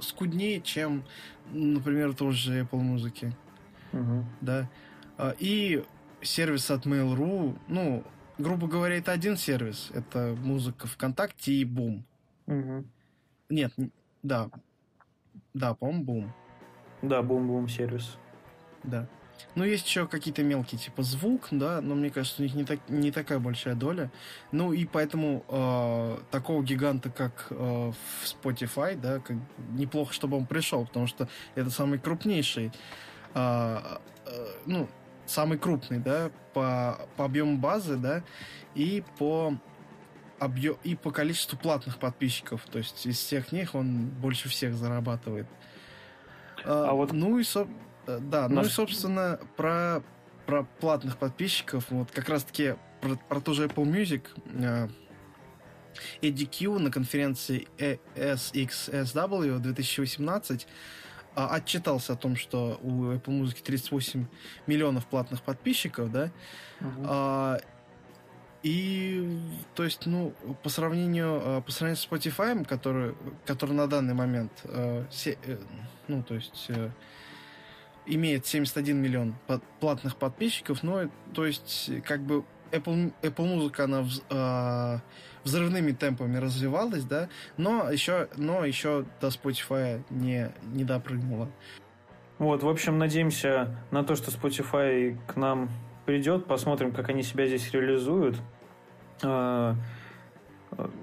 скуднее, 0.00 0.60
чем 0.60 1.04
например, 1.52 2.14
тоже 2.14 2.60
Apple 2.62 2.78
музыки. 2.78 3.34
Угу. 3.92 4.24
Да. 4.40 4.68
А, 5.16 5.34
и 5.38 5.84
сервис 6.20 6.70
от 6.70 6.86
Mail.ru, 6.86 7.58
ну, 7.68 8.04
грубо 8.38 8.66
говоря, 8.66 8.98
это 8.98 9.12
один 9.12 9.36
сервис. 9.36 9.90
Это 9.94 10.36
музыка 10.38 10.86
ВКонтакте 10.86 11.52
и 11.52 11.64
Boom. 11.64 12.02
Угу. 12.46 12.84
Нет, 13.50 13.72
да. 14.22 14.50
Да, 15.54 15.74
по-моему, 15.74 16.04
Boom. 16.04 16.28
Да, 17.02 17.20
Boom 17.20 17.68
сервис. 17.68 18.16
Да. 18.84 19.08
Ну, 19.54 19.64
есть 19.64 19.86
еще 19.86 20.06
какие-то 20.06 20.42
мелкие, 20.42 20.78
типа 20.78 21.02
звук, 21.02 21.48
да, 21.50 21.80
но 21.80 21.94
мне 21.94 22.10
кажется, 22.10 22.42
у 22.42 22.44
них 22.44 22.54
не, 22.54 22.64
так, 22.64 22.80
не 22.88 23.10
такая 23.10 23.38
большая 23.38 23.74
доля. 23.74 24.10
Ну, 24.52 24.72
и 24.72 24.84
поэтому 24.84 25.44
э, 25.48 26.18
такого 26.30 26.62
гиганта, 26.62 27.10
как 27.10 27.46
э, 27.50 27.54
в 27.54 28.24
Spotify, 28.24 28.96
да, 28.96 29.18
как, 29.18 29.36
неплохо, 29.70 30.12
чтобы 30.12 30.36
он 30.36 30.46
пришел, 30.46 30.86
потому 30.86 31.06
что 31.06 31.28
это 31.54 31.70
самый 31.70 31.98
крупнейший, 31.98 32.72
э, 33.34 33.78
э, 34.26 34.46
ну, 34.66 34.88
самый 35.26 35.58
крупный, 35.58 35.98
да, 35.98 36.30
по, 36.54 37.00
по 37.16 37.24
объему 37.24 37.58
базы, 37.58 37.96
да, 37.96 38.22
и 38.74 39.02
по 39.18 39.54
объем, 40.38 40.76
и 40.84 40.94
по 40.94 41.10
количеству 41.10 41.58
платных 41.58 41.98
подписчиков. 41.98 42.62
То 42.70 42.78
есть 42.78 43.06
из 43.06 43.18
всех 43.18 43.52
них 43.52 43.74
он 43.74 44.08
больше 44.08 44.48
всех 44.48 44.74
зарабатывает. 44.74 45.46
А, 46.64 46.90
а 46.90 46.92
вот... 46.94 47.12
Ну 47.12 47.38
и, 47.38 47.44
со... 47.44 47.66
Э, 48.08 48.18
да, 48.20 48.48
ну 48.48 48.62
и, 48.62 48.68
собственно, 48.68 49.38
про, 49.56 50.02
про 50.46 50.64
платных 50.80 51.18
подписчиков, 51.18 51.90
вот 51.90 52.10
как 52.10 52.28
раз-таки 52.28 52.74
про, 53.00 53.16
про 53.16 53.40
ту 53.40 53.52
же 53.52 53.66
Apple 53.66 53.84
Music, 53.84 54.22
э, 54.54 54.88
Эдди 56.22 56.46
Кью 56.46 56.78
на 56.78 56.90
конференции 56.90 57.68
SXSW 58.16 59.58
2018 59.58 60.66
а, 61.34 61.48
отчитался 61.54 62.14
о 62.14 62.16
том, 62.16 62.36
что 62.36 62.78
у 62.82 63.12
Apple 63.12 63.42
Music 63.42 63.62
38 63.62 64.26
миллионов 64.66 65.06
платных 65.06 65.42
подписчиков, 65.42 66.10
да, 66.10 66.30
uh-huh. 66.80 67.04
а, 67.04 67.60
и, 68.62 69.40
то 69.74 69.84
есть, 69.84 70.06
ну, 70.06 70.34
по 70.62 70.68
сравнению, 70.68 71.40
э, 71.44 71.62
по 71.62 71.72
сравнению 71.72 72.02
с 72.02 72.08
Spotify, 72.08 72.64
который, 72.64 73.14
который 73.44 73.72
на 73.72 73.86
данный 73.86 74.14
момент, 74.14 74.52
ну, 76.08 76.22
то 76.22 76.34
есть, 76.34 76.70
имеет 78.08 78.46
71 78.46 78.96
миллион 78.96 79.34
платных 79.80 80.16
подписчиков, 80.16 80.82
но 80.82 81.08
то 81.34 81.46
есть 81.46 81.90
как 82.04 82.20
бы 82.20 82.44
Apple, 82.72 83.12
Apple 83.22 83.46
музыка 83.46 83.84
она 83.84 84.02
вз, 84.02 84.22
э, 84.30 84.98
взрывными 85.44 85.92
темпами 85.92 86.36
развивалась, 86.38 87.04
да, 87.04 87.28
но 87.56 87.90
еще, 87.90 88.28
но 88.36 88.64
еще 88.64 89.04
до 89.20 89.28
Spotify 89.28 90.02
не, 90.10 90.52
не 90.72 90.84
допрыгнула. 90.84 91.48
Вот, 92.38 92.62
в 92.62 92.68
общем, 92.68 92.98
надеемся 92.98 93.76
на 93.90 94.04
то, 94.04 94.14
что 94.14 94.30
Spotify 94.30 95.18
к 95.26 95.36
нам 95.36 95.70
придет, 96.06 96.46
посмотрим, 96.46 96.92
как 96.92 97.08
они 97.08 97.22
себя 97.22 97.46
здесь 97.46 97.72
реализуют. 97.72 98.36
А, 99.22 99.74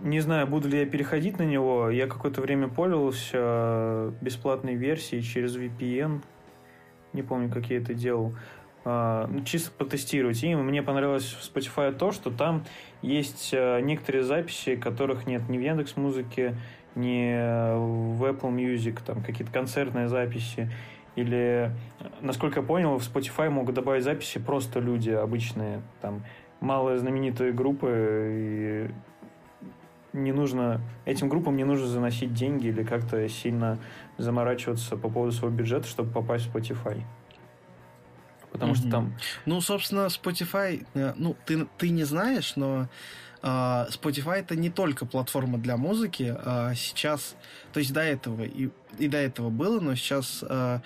не 0.04 0.22
знаю, 0.22 0.48
буду 0.48 0.70
ли 0.70 0.80
я 0.80 0.86
переходить 0.86 1.38
на 1.38 1.44
него. 1.44 1.90
Я 1.90 2.08
какое-то 2.08 2.42
время 2.42 2.70
пользовался 2.70 4.14
бесплатной 4.22 4.76
версией 4.76 5.22
через 5.22 5.58
VPN. 5.58 6.22
Не 7.16 7.24
помню, 7.24 7.50
как 7.50 7.70
я 7.70 7.78
это 7.78 7.94
делал. 7.94 8.34
А, 8.84 9.28
ну, 9.28 9.44
чисто 9.44 9.72
потестировать. 9.72 10.44
И 10.44 10.54
мне 10.54 10.84
понравилось 10.84 11.26
в 11.26 11.52
Spotify 11.52 11.92
то, 11.92 12.12
что 12.12 12.30
там 12.30 12.66
есть 13.02 13.52
а, 13.54 13.80
некоторые 13.80 14.24
записи, 14.24 14.76
которых 14.76 15.26
нет 15.26 15.48
ни 15.50 15.58
в 15.58 15.62
Яндекс 15.62 15.96
Музыке, 15.96 16.56
ни 16.94 17.34
в 18.16 18.24
Apple 18.24 18.54
Music, 18.54 19.00
там 19.06 19.24
какие-то 19.24 19.52
концертные 19.52 20.08
записи. 20.08 20.70
Или, 21.16 21.72
насколько 22.22 22.60
я 22.60 22.66
понял, 22.66 22.98
в 23.00 23.02
Spotify 23.02 23.50
могут 23.50 23.76
добавить 23.76 24.04
записи 24.04 24.38
просто 24.38 24.82
люди 24.82 25.12
обычные, 25.12 25.82
там 26.02 26.24
малые 26.60 26.98
знаменитые 26.98 27.54
группы, 27.54 28.30
и 28.32 28.92
не 30.16 30.32
нужно, 30.32 30.82
этим 31.06 31.30
группам 31.30 31.56
не 31.56 31.64
нужно 31.64 31.88
заносить 31.88 32.34
деньги 32.34 32.68
или 32.68 32.84
как-то 32.84 33.28
сильно 33.30 33.78
заморачиваться 34.18 34.98
по 34.98 35.10
поводу 35.10 35.32
своего 35.32 35.56
бюджета, 35.56 35.88
чтобы 35.88 36.12
попасть 36.12 36.46
в 36.46 36.56
Spotify. 36.56 37.04
Потому 38.52 38.74
mm-hmm. 38.74 38.76
что 38.76 38.90
там... 38.90 39.18
Ну, 39.46 39.62
собственно, 39.62 40.08
Spotify, 40.08 40.86
э, 40.94 41.14
ну, 41.18 41.36
ты, 41.46 41.68
ты 41.78 41.90
не 41.90 42.04
знаешь, 42.04 42.56
но 42.56 42.88
Uh, 43.42 43.88
Spotify 43.92 44.38
это 44.40 44.56
не 44.56 44.72
только 44.72 45.06
платформа 45.06 45.60
для 45.60 45.78
музыки. 45.78 46.36
Uh, 46.36 46.74
сейчас, 46.74 47.36
то 47.74 47.80
есть 47.80 47.94
до 47.94 48.02
этого 48.02 48.42
и, 48.42 48.72
и 48.98 49.08
до 49.08 49.18
этого 49.18 49.52
было, 49.52 49.80
но 49.80 49.94
сейчас 49.94 50.42
uh, 50.42 50.82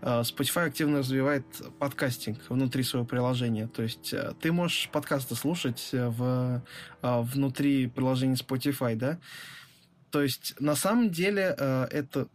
Spotify 0.00 0.68
активно 0.68 1.00
развивает 1.00 1.44
подкастинг 1.78 2.38
внутри 2.48 2.82
своего 2.82 3.06
приложения. 3.06 3.66
То 3.66 3.82
есть 3.82 4.14
ты 4.40 4.52
можешь 4.52 4.88
подкасты 4.88 5.34
слушать 5.34 5.90
в, 5.92 6.62
внутри 7.02 7.88
приложения 7.88 8.36
Spotify, 8.36 8.94
да? 8.94 9.18
То 10.10 10.22
есть 10.22 10.54
на 10.60 10.76
самом 10.76 11.10
деле 11.10 11.54
это 11.90 12.28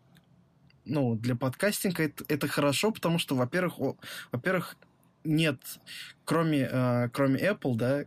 ну, 0.85 1.15
для 1.15 1.35
подкастинга 1.35 2.03
это, 2.03 2.23
это 2.27 2.47
хорошо, 2.47 2.91
потому 2.91 3.19
что, 3.19 3.35
во-первых, 3.35 3.95
во-первых, 4.31 4.75
нет, 5.23 5.57
кроме, 6.25 6.67
э, 6.69 7.09
кроме 7.13 7.39
Apple, 7.39 7.75
да, 7.75 8.05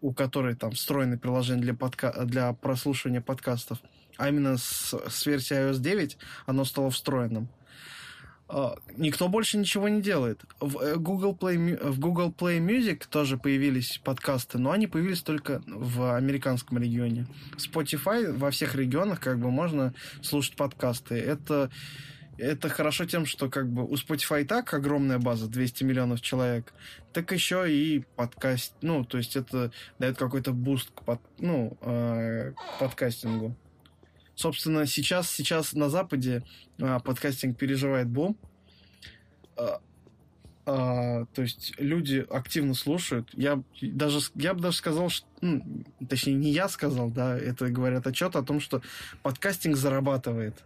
у 0.00 0.12
которой 0.12 0.54
там 0.54 0.72
встроены 0.72 1.18
приложения 1.18 1.62
для, 1.62 1.74
подка 1.74 2.12
для 2.24 2.52
прослушивания 2.52 3.20
подкастов, 3.20 3.78
а 4.16 4.28
именно 4.28 4.56
с, 4.56 4.94
с 5.08 5.26
версии 5.26 5.56
iOS 5.56 5.78
9 5.78 6.18
оно 6.46 6.64
стало 6.64 6.90
встроенным. 6.90 7.48
Uh, 8.46 8.78
никто 8.98 9.28
больше 9.28 9.56
ничего 9.56 9.88
не 9.88 10.02
делает. 10.02 10.44
В 10.60 10.78
э, 10.78 10.96
Google, 10.96 11.34
Play, 11.34 11.82
в 11.82 11.98
Google 11.98 12.30
Play 12.30 12.58
Music 12.58 13.04
тоже 13.08 13.38
появились 13.38 13.98
подкасты, 14.04 14.58
но 14.58 14.70
они 14.70 14.86
появились 14.86 15.22
только 15.22 15.62
в 15.66 16.14
американском 16.14 16.76
регионе. 16.76 17.26
Spotify 17.56 18.30
во 18.36 18.50
всех 18.50 18.74
регионах 18.74 19.20
как 19.20 19.38
бы 19.38 19.50
можно 19.50 19.94
слушать 20.20 20.56
подкасты. 20.56 21.14
Это 21.14 21.70
это 22.38 22.68
хорошо 22.68 23.04
тем, 23.04 23.26
что 23.26 23.48
как 23.48 23.68
бы 23.68 23.84
у 23.84 23.94
Spotify 23.94 24.42
и 24.42 24.44
так 24.44 24.72
огромная 24.74 25.18
база, 25.18 25.48
200 25.48 25.84
миллионов 25.84 26.20
человек, 26.20 26.72
так 27.12 27.30
еще 27.32 27.72
и 27.72 28.04
подкаст, 28.16 28.74
ну, 28.82 29.04
то 29.04 29.18
есть 29.18 29.36
это 29.36 29.70
дает 29.98 30.16
какой-то 30.16 30.52
boost 30.52 30.90
к, 30.90 31.02
под, 31.02 31.20
ну, 31.38 31.76
э, 31.80 32.52
подкастингу. 32.80 33.56
Собственно, 34.34 34.86
сейчас, 34.86 35.30
сейчас 35.30 35.72
на 35.74 35.88
Западе 35.88 36.42
э, 36.78 36.98
подкастинг 37.04 37.56
переживает 37.56 38.08
бум. 38.08 38.36
Э, 39.56 39.78
э, 40.66 41.26
то 41.32 41.42
есть 41.42 41.74
люди 41.78 42.26
активно 42.30 42.74
слушают. 42.74 43.30
Я 43.34 43.62
даже 43.80 44.20
я 44.34 44.54
бы 44.54 44.60
даже 44.60 44.76
сказал, 44.76 45.08
что, 45.08 45.26
ну, 45.40 45.84
точнее 46.08 46.34
не 46.34 46.50
я 46.50 46.68
сказал, 46.68 47.10
да, 47.10 47.38
это 47.38 47.68
говорят 47.68 48.06
отчет 48.06 48.34
о 48.36 48.42
том, 48.42 48.60
что 48.60 48.82
подкастинг 49.22 49.76
зарабатывает 49.76 50.64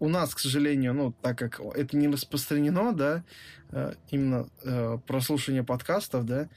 у 0.00 0.08
нас, 0.08 0.34
к 0.34 0.38
сожалению, 0.38 0.94
ну, 0.94 1.12
так 1.22 1.38
как 1.38 1.60
это 1.74 1.96
не 1.96 2.08
распространено, 2.08 2.92
да, 2.92 3.24
э, 3.70 3.94
именно 4.10 4.48
э, 4.62 4.98
прослушивание 5.06 5.64
подкастов, 5.64 6.24
да, 6.24 6.48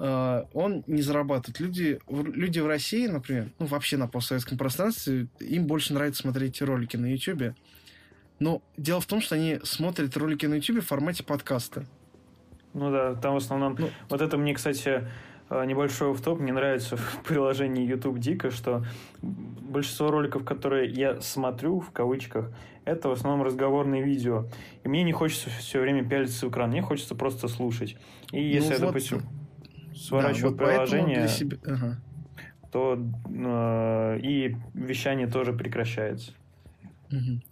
он 0.00 0.82
не 0.86 1.02
зарабатывает. 1.02 1.60
Люди, 1.60 2.00
люди 2.08 2.58
в 2.58 2.66
России, 2.66 3.06
например, 3.06 3.50
ну, 3.58 3.66
вообще 3.66 3.96
на 3.96 4.08
постсоветском 4.08 4.56
пространстве, 4.56 5.26
им 5.40 5.66
больше 5.66 5.92
нравится 5.92 6.22
смотреть 6.22 6.62
ролики 6.62 6.96
на 6.96 7.06
YouTube. 7.12 7.54
Но 8.38 8.62
дело 8.78 9.00
в 9.00 9.06
том, 9.06 9.20
что 9.20 9.34
они 9.34 9.60
смотрят 9.62 10.16
ролики 10.16 10.46
на 10.46 10.54
YouTube 10.54 10.82
в 10.82 10.86
формате 10.86 11.22
подкаста. 11.22 11.84
Ну 12.72 12.90
да, 12.90 13.14
там 13.14 13.34
в 13.34 13.38
основном... 13.38 13.76
Ну, 13.78 13.90
вот 14.08 14.22
это 14.22 14.38
мне, 14.38 14.54
кстати, 14.54 15.06
Э, 15.50 15.64
небольшой 15.64 16.12
в 16.12 16.20
топ 16.20 16.38
мне 16.38 16.52
нравится 16.52 16.96
в 16.96 17.22
приложении 17.26 17.84
YouTube 17.84 18.20
дико, 18.20 18.52
что 18.52 18.84
большинство 19.20 20.10
роликов, 20.10 20.44
которые 20.44 20.88
я 20.90 21.20
смотрю, 21.20 21.80
в 21.80 21.90
кавычках, 21.90 22.52
это 22.84 23.08
в 23.08 23.12
основном 23.12 23.44
разговорные 23.44 24.02
видео. 24.02 24.46
И 24.84 24.88
мне 24.88 25.02
не 25.02 25.12
хочется 25.12 25.50
все 25.50 25.80
время 25.80 26.08
пялиться 26.08 26.46
в 26.46 26.50
экран, 26.50 26.70
мне 26.70 26.82
хочется 26.82 27.16
просто 27.16 27.48
слушать. 27.48 27.96
И 28.30 28.36
ну 28.36 28.42
если 28.42 28.68
ну, 28.68 28.74
я, 28.74 28.78
вот, 28.78 28.86
допустим, 28.86 29.22
сворачиваю 29.94 30.54
да, 30.54 30.64
вот 30.64 30.72
приложение, 30.72 31.28
себя... 31.28 31.58
ага. 31.64 32.00
то 32.72 32.98
э, 33.26 34.20
и 34.22 34.56
вещание 34.74 35.26
тоже 35.26 35.52
прекращается. 35.52 36.32
Угу. 37.10 37.42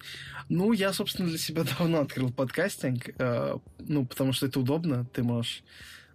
Ну, 0.51 0.73
я, 0.73 0.93
собственно, 0.93 1.29
для 1.29 1.39
себя 1.39 1.65
давно 1.79 2.01
открыл 2.01 2.33
подкастинг, 2.33 3.11
э, 3.19 3.57
ну, 3.79 4.07
потому 4.07 4.33
что 4.33 4.47
это 4.47 4.61
удобно, 4.61 5.05
ты 5.07 5.23
можешь 5.23 5.63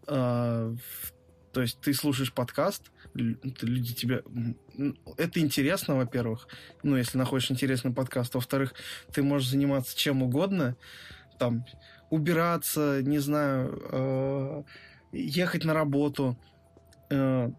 э, 0.08 0.76
то 1.54 1.62
есть 1.62 1.80
ты 1.80 1.94
слушаешь 1.94 2.34
подкаст, 2.34 2.92
люди 3.14 3.94
тебе... 3.94 4.24
Это 5.18 5.40
интересно, 5.40 5.96
во-первых, 5.96 6.48
ну, 6.82 6.98
если 6.98 7.20
находишь 7.20 7.52
интересный 7.52 7.94
подкаст. 7.94 8.34
Во-вторых, 8.34 8.74
ты 9.14 9.22
можешь 9.22 9.50
заниматься 9.50 9.96
чем 9.96 10.24
угодно, 10.24 10.76
там, 11.38 11.64
убираться, 12.10 13.02
не 13.04 13.20
знаю, 13.20 13.82
э, 13.92 14.64
ехать 15.14 15.64
на 15.64 15.74
работу, 15.74 16.38
э, 17.10 17.50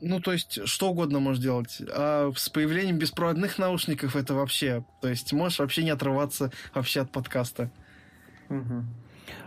ну, 0.00 0.20
то 0.20 0.32
есть, 0.32 0.66
что 0.68 0.90
угодно 0.90 1.18
можешь 1.20 1.42
делать. 1.42 1.82
А 1.90 2.30
с 2.34 2.48
появлением 2.48 2.98
беспроводных 2.98 3.58
наушников 3.58 4.14
это 4.14 4.34
вообще... 4.34 4.84
То 5.00 5.08
есть, 5.08 5.32
можешь 5.32 5.58
вообще 5.58 5.82
не 5.82 5.90
отрываться 5.90 6.52
вообще 6.74 7.00
от 7.00 7.10
подкаста. 7.10 7.70
Угу. 8.48 8.84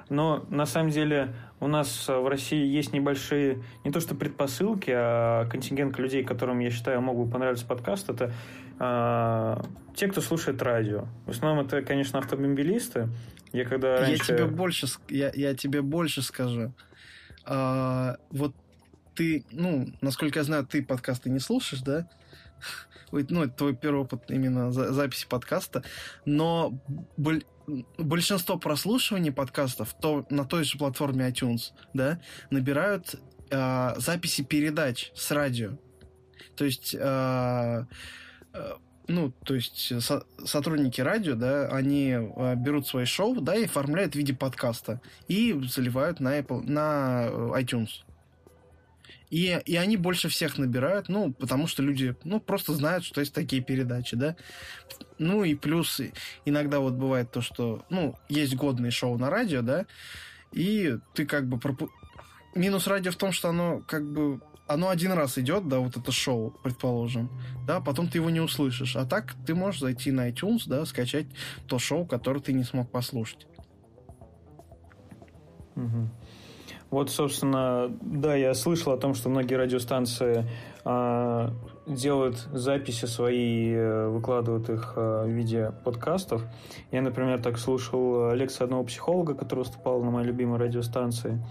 Но 0.09 0.45
на 0.49 0.65
самом 0.65 0.89
деле 0.89 1.33
у 1.61 1.67
нас 1.67 2.07
в 2.07 2.27
России 2.27 2.65
есть 2.65 2.91
небольшие, 2.91 3.63
не 3.85 3.91
то 3.91 4.01
что 4.01 4.13
предпосылки, 4.13 4.91
а 4.93 5.45
контингент 5.45 5.97
людей, 5.97 6.23
которым, 6.23 6.59
я 6.59 6.69
считаю, 6.69 7.01
могут 7.01 7.31
понравиться 7.31 7.65
подкаст, 7.65 8.09
это 8.09 8.33
а, 8.77 9.63
те, 9.95 10.07
кто 10.07 10.19
слушает 10.21 10.61
радио. 10.61 11.07
В 11.25 11.29
основном 11.29 11.65
это, 11.65 11.81
конечно, 11.81 12.19
автомобилисты. 12.19 13.07
Я 13.53 13.63
когда 13.63 14.01
раньше... 14.01 14.33
Я 14.33 14.37
тебе 14.37 14.45
больше, 14.47 14.87
я, 15.07 15.31
я 15.33 15.55
тебе 15.55 15.81
больше 15.81 16.21
скажу. 16.21 16.73
А, 17.45 18.17
вот 18.29 18.55
ты, 19.15 19.45
ну, 19.51 19.87
насколько 20.01 20.39
я 20.39 20.43
знаю, 20.43 20.65
ты 20.65 20.83
подкасты 20.83 21.29
не 21.29 21.39
слушаешь, 21.39 21.83
да? 21.83 22.09
ну, 23.11 23.43
это 23.43 23.53
твой 23.53 23.75
первый 23.75 24.01
опыт 24.01 24.29
именно 24.29 24.71
за, 24.71 24.93
записи 24.93 25.27
подкаста, 25.27 25.83
но 26.25 26.79
боль, 27.17 27.43
большинство 27.97 28.57
прослушиваний 28.57 29.31
подкастов 29.31 29.93
то, 29.99 30.25
на 30.29 30.45
той 30.45 30.63
же 30.63 30.77
платформе 30.77 31.29
iTunes, 31.29 31.71
да, 31.93 32.19
набирают 32.49 33.15
э, 33.49 33.93
записи 33.97 34.43
передач 34.43 35.11
с 35.15 35.31
радио. 35.31 35.77
То 36.55 36.65
есть, 36.65 36.95
э, 36.97 37.85
ну, 39.07 39.31
то 39.43 39.55
есть 39.55 40.01
со, 40.01 40.23
сотрудники 40.43 41.01
радио, 41.01 41.35
да, 41.35 41.67
они 41.67 42.11
э, 42.11 42.55
берут 42.55 42.87
свои 42.87 43.05
шоу, 43.05 43.41
да, 43.41 43.55
и 43.55 43.65
оформляют 43.65 44.13
в 44.13 44.15
виде 44.15 44.33
подкаста 44.33 45.01
и 45.27 45.59
заливают 45.67 46.19
на 46.19 46.39
Apple, 46.39 46.61
на 46.61 47.27
iTunes. 47.59 48.03
И, 49.31 49.57
и 49.65 49.77
они 49.77 49.95
больше 49.95 50.27
всех 50.27 50.57
набирают, 50.57 51.07
ну, 51.07 51.31
потому 51.31 51.65
что 51.65 51.81
люди, 51.81 52.15
ну, 52.25 52.41
просто 52.41 52.73
знают, 52.73 53.05
что 53.05 53.21
есть 53.21 53.33
такие 53.33 53.61
передачи, 53.61 54.17
да. 54.17 54.35
Ну, 55.19 55.45
и 55.45 55.55
плюс 55.55 56.01
иногда 56.43 56.79
вот 56.79 56.95
бывает 56.95 57.31
то, 57.31 57.41
что, 57.41 57.85
ну, 57.89 58.15
есть 58.27 58.55
годные 58.55 58.91
шоу 58.91 59.17
на 59.17 59.29
радио, 59.29 59.61
да, 59.61 59.85
и 60.51 60.97
ты 61.13 61.25
как 61.25 61.47
бы... 61.47 61.57
Пропу... 61.57 61.89
Минус 62.55 62.87
радио 62.87 63.11
в 63.11 63.15
том, 63.15 63.31
что 63.31 63.47
оно 63.49 63.81
как 63.87 64.05
бы 64.05 64.41
оно 64.73 64.89
один 64.89 65.11
раз 65.11 65.37
идет, 65.37 65.67
да, 65.67 65.79
вот 65.79 65.97
это 65.97 66.11
шоу, 66.11 66.53
предположим, 66.63 67.29
да, 67.65 67.79
потом 67.79 68.07
ты 68.07 68.17
его 68.17 68.29
не 68.29 68.39
услышишь. 68.39 68.95
А 68.95 69.05
так 69.05 69.35
ты 69.45 69.55
можешь 69.55 69.81
зайти 69.81 70.11
на 70.11 70.29
iTunes, 70.29 70.63
да, 70.67 70.85
скачать 70.85 71.27
то 71.67 71.79
шоу, 71.79 72.05
которое 72.05 72.39
ты 72.39 72.53
не 72.53 72.63
смог 72.63 72.89
послушать. 72.89 73.47
Угу. 75.75 76.09
Вот, 76.91 77.09
собственно, 77.09 77.89
да, 78.01 78.35
я 78.35 78.53
слышал 78.53 78.91
о 78.91 78.97
том, 78.97 79.13
что 79.13 79.29
многие 79.29 79.55
радиостанции 79.55 80.45
э, 80.83 81.49
делают 81.87 82.35
записи 82.51 83.05
свои, 83.05 83.71
э, 83.71 84.09
выкладывают 84.09 84.69
их 84.69 84.93
э, 84.97 85.23
в 85.25 85.29
виде 85.29 85.71
подкастов. 85.85 86.43
Я, 86.91 87.01
например, 87.01 87.41
так 87.41 87.57
слушал 87.59 88.33
лекцию 88.33 88.65
одного 88.65 88.83
психолога, 88.83 89.35
который 89.35 89.59
выступал 89.59 90.03
на 90.03 90.11
моей 90.11 90.27
любимой 90.27 90.59
радиостанции, 90.59 91.41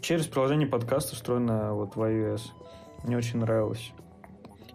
через 0.00 0.26
приложение 0.26 0.68
подкаста, 0.68 1.16
встроенное 1.16 1.72
вот 1.72 1.96
в 1.96 2.00
iOS. 2.00 2.42
Мне 3.04 3.16
очень 3.16 3.38
нравилось. 3.40 3.92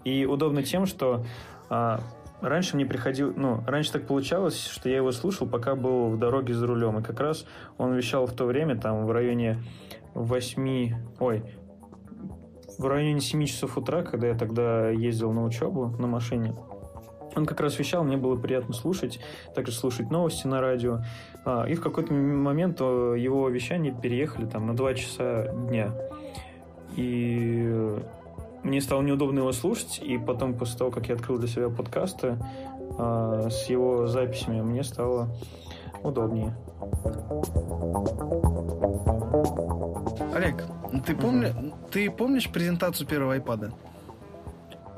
И 0.04 0.26
удобно 0.26 0.64
тем, 0.64 0.86
что 0.86 1.26
э, 1.70 1.98
раньше 2.42 2.76
мне 2.76 2.86
приходил, 2.86 3.34
ну, 3.36 3.64
раньше 3.66 3.94
так 3.94 4.08
получалось, 4.08 4.68
что 4.68 4.90
я 4.90 4.98
его 4.98 5.12
слушал, 5.12 5.48
пока 5.48 5.76
был 5.76 6.10
в 6.10 6.20
дороге 6.20 6.54
за 6.54 6.68
рулем. 6.68 7.00
И 7.00 7.04
как 7.04 7.20
раз 7.20 7.46
он 7.78 7.94
вещал 7.94 8.26
в 8.26 8.34
то 8.34 8.46
время, 8.46 8.78
там, 8.78 9.06
в 9.06 9.12
районе 9.12 9.64
8, 10.14 10.96
ой, 11.20 11.44
в 12.78 12.86
районе 12.86 13.20
7 13.20 13.46
часов 13.46 13.78
утра, 13.78 14.04
когда 14.04 14.28
я 14.28 14.36
тогда 14.36 14.90
ездил 14.90 15.32
на 15.32 15.44
учебу 15.44 15.88
на 16.00 16.08
машине. 16.08 16.56
Он 17.36 17.46
как 17.46 17.60
раз 17.60 17.78
вещал, 17.78 18.04
мне 18.04 18.18
было 18.18 18.36
приятно 18.36 18.74
слушать, 18.74 19.20
также 19.54 19.74
слушать 19.74 20.10
новости 20.10 20.48
на 20.48 20.62
радио. 20.62 21.02
А, 21.44 21.66
и 21.66 21.76
в 21.76 21.82
какой-то 21.82 22.14
момент 22.14 22.78
э, 22.80 23.16
его 23.18 23.50
вещания 23.50 23.94
переехали 23.94 24.46
там 24.46 24.68
на 24.68 24.76
2 24.76 24.94
часа 24.94 25.48
дня. 25.50 25.92
И 26.96 27.96
мне 28.64 28.82
стало 28.82 29.02
неудобно 29.02 29.40
его 29.40 29.52
слушать, 29.52 30.00
и 30.02 30.18
потом, 30.18 30.56
после 30.56 30.78
того, 30.80 30.92
как 30.92 31.08
я 31.08 31.16
открыл 31.16 31.38
для 31.38 31.48
себя 31.48 31.70
подкасты 31.70 32.38
э, 32.98 33.48
с 33.52 33.70
его 33.70 34.08
записями, 34.08 34.62
мне 34.62 34.84
стало 34.84 35.30
удобнее. 36.04 36.56
Олег, 40.34 40.64
ты, 41.06 41.16
помни, 41.16 41.48
угу. 41.48 41.74
ты 41.92 42.10
помнишь 42.10 42.50
презентацию 42.50 43.08
первого 43.08 43.38
iPad? 43.38 43.74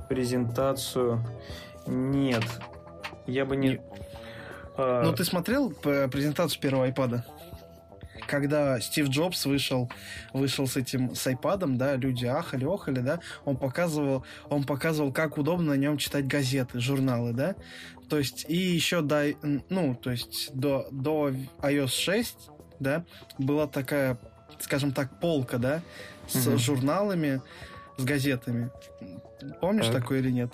Презентацию? 0.08 1.20
Нет. 1.88 2.44
Я 3.26 3.46
бы 3.46 3.56
не... 3.56 3.80
А... 4.78 5.04
Ну, 5.04 5.14
ты 5.14 5.24
смотрел 5.26 5.72
презентацию 5.72 6.62
первого 6.62 6.88
iPad? 6.88 7.24
когда 8.28 8.80
Стив 8.80 9.08
Джобс 9.08 9.46
вышел, 9.46 9.90
вышел 10.34 10.68
с 10.68 10.76
этим, 10.76 11.16
с 11.16 11.26
iPad, 11.28 11.78
да, 11.78 11.96
люди 11.96 12.26
ахали, 12.26 12.66
охали, 12.66 13.00
да, 13.00 13.20
он 13.46 13.58
показывал, 13.58 14.26
он 14.50 14.66
показывал, 14.66 15.12
как 15.12 15.38
удобно 15.38 15.70
на 15.70 15.78
нем 15.78 15.98
читать 15.98 16.28
газеты, 16.28 16.80
журналы, 16.80 17.34
да, 17.34 17.56
то 18.10 18.18
есть, 18.18 18.46
и 18.48 18.56
еще 18.56 19.02
до, 19.02 19.34
ну, 19.70 19.96
то 19.96 20.12
есть, 20.12 20.50
до, 20.54 20.88
до 20.92 21.30
iOS 21.62 21.88
6, 21.88 22.36
да, 22.80 23.06
была 23.38 23.68
такая, 23.68 24.18
скажем 24.60 24.92
так, 24.92 25.20
полка, 25.20 25.58
да, 25.58 25.82
с 26.28 26.48
угу. 26.48 26.58
журналами, 26.58 27.42
с 27.98 28.04
газетами. 28.04 28.70
Помнишь 29.62 29.88
так. 29.88 30.02
такое 30.02 30.20
или 30.20 30.32
нет? 30.32 30.52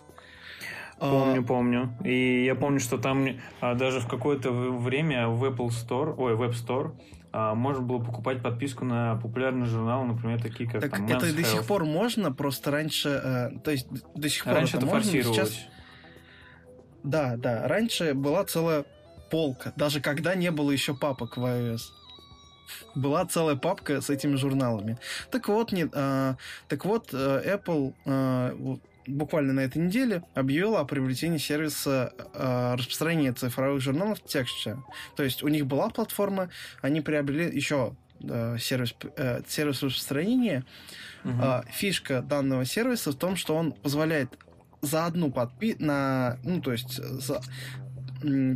Помню, 1.09 1.41
а... 1.41 1.43
помню. 1.43 1.97
И 2.03 2.45
я 2.45 2.55
помню, 2.55 2.79
что 2.79 2.97
там 2.97 3.27
а, 3.59 3.75
даже 3.75 3.99
в 3.99 4.07
какое-то 4.07 4.51
время 4.51 5.27
в 5.27 5.43
Apple 5.43 5.67
Store, 5.67 6.15
ой, 6.17 6.35
в 6.35 6.41
App 6.41 6.53
Store 6.53 6.95
а, 7.33 7.55
можно 7.55 7.81
было 7.81 7.99
покупать 7.99 8.41
подписку 8.41 8.85
на 8.85 9.17
популярные 9.17 9.65
журналы, 9.65 10.05
например, 10.05 10.41
такие 10.41 10.69
как 10.69 10.81
так 10.81 10.91
там, 10.91 11.05
это 11.07 11.25
Men's 11.25 11.35
до 11.35 11.43
сих 11.43 11.65
пор 11.65 11.83
можно, 11.83 12.31
просто 12.31 12.71
раньше, 12.71 13.09
э, 13.09 13.59
то 13.63 13.71
есть 13.71 13.87
до 14.15 14.29
сих 14.29 14.45
пор 14.45 14.53
раньше 14.53 14.77
это, 14.77 14.85
это 14.85 14.95
можно, 14.95 15.11
сейчас... 15.11 15.53
Да, 17.03 17.35
да, 17.35 17.67
раньше 17.67 18.13
была 18.13 18.45
целая 18.45 18.85
полка, 19.29 19.73
даже 19.75 19.99
когда 19.99 20.35
не 20.35 20.51
было 20.51 20.71
еще 20.71 20.95
папок 20.95 21.35
в 21.35 21.43
iOS 21.43 21.81
была 22.95 23.25
целая 23.25 23.57
папка 23.57 23.99
с 23.99 24.09
этими 24.09 24.35
журналами. 24.35 24.97
Так 25.31 25.49
вот, 25.49 25.73
не, 25.73 25.89
а, 25.93 26.37
так 26.69 26.85
вот, 26.85 27.09
э, 27.13 27.57
Apple 27.57 27.93
а, 28.05 28.55
буквально 29.07 29.53
на 29.53 29.59
этой 29.61 29.79
неделе 29.79 30.23
объявила 30.33 30.79
о 30.79 30.85
приобретении 30.85 31.37
сервиса 31.37 32.13
э, 32.33 32.75
распространения 32.75 33.33
цифровых 33.33 33.81
журналов 33.81 34.19
в 34.19 34.25
тексте. 34.25 34.77
То 35.15 35.23
есть 35.23 35.43
у 35.43 35.47
них 35.47 35.65
была 35.65 35.89
платформа, 35.89 36.49
они 36.81 37.01
приобрели 37.01 37.55
еще 37.55 37.95
э, 38.21 38.57
сервис, 38.59 38.95
э, 39.17 39.41
сервис 39.47 39.83
распространения. 39.83 40.65
Угу. 41.23 41.41
Э, 41.41 41.63
фишка 41.69 42.21
данного 42.21 42.65
сервиса 42.65 43.11
в 43.11 43.15
том, 43.15 43.35
что 43.35 43.55
он 43.55 43.71
позволяет 43.71 44.29
за 44.81 45.05
одну 45.05 45.31
подпи 45.31 45.75
на, 45.79 46.37
ну 46.43 46.61
то 46.61 46.71
есть 46.73 46.95
за, 46.95 47.41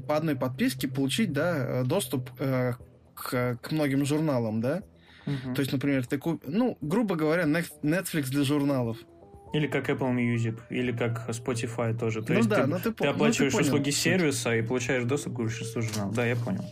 по 0.07 0.17
одной 0.17 0.35
подписке 0.35 0.87
получить 0.87 1.33
да, 1.33 1.83
доступ 1.83 2.29
э, 2.39 2.73
к, 3.13 3.57
к 3.61 3.71
многим 3.71 4.05
журналам, 4.05 4.61
да. 4.61 4.83
Угу. 5.25 5.55
То 5.55 5.59
есть, 5.59 5.71
например, 5.73 6.05
ты 6.05 6.17
куп... 6.17 6.43
ну, 6.47 6.77
грубо 6.81 7.15
говоря, 7.15 7.43
Netflix 7.43 8.29
для 8.29 8.43
журналов. 8.43 8.97
Или 9.53 9.67
как 9.67 9.89
Apple 9.89 10.13
Music, 10.13 10.59
или 10.69 10.91
как 10.91 11.29
Spotify 11.29 11.97
тоже. 11.97 12.21
То 12.21 12.33
ну 12.33 12.37
есть 12.37 12.49
да, 12.49 12.61
ты, 12.61 12.67
но 12.67 12.79
ты, 12.79 12.91
ты 12.91 13.07
оплачиваешь 13.07 13.53
ну, 13.53 13.59
ты 13.59 13.65
услуги 13.65 13.89
сервиса 13.91 14.55
и 14.55 14.61
получаешь 14.61 15.05
доступ 15.05 15.35
к 15.35 15.37
большинству 15.37 15.81
журналов. 15.81 16.13
Да, 16.13 16.25
я 16.25 16.35
понял. 16.35 16.65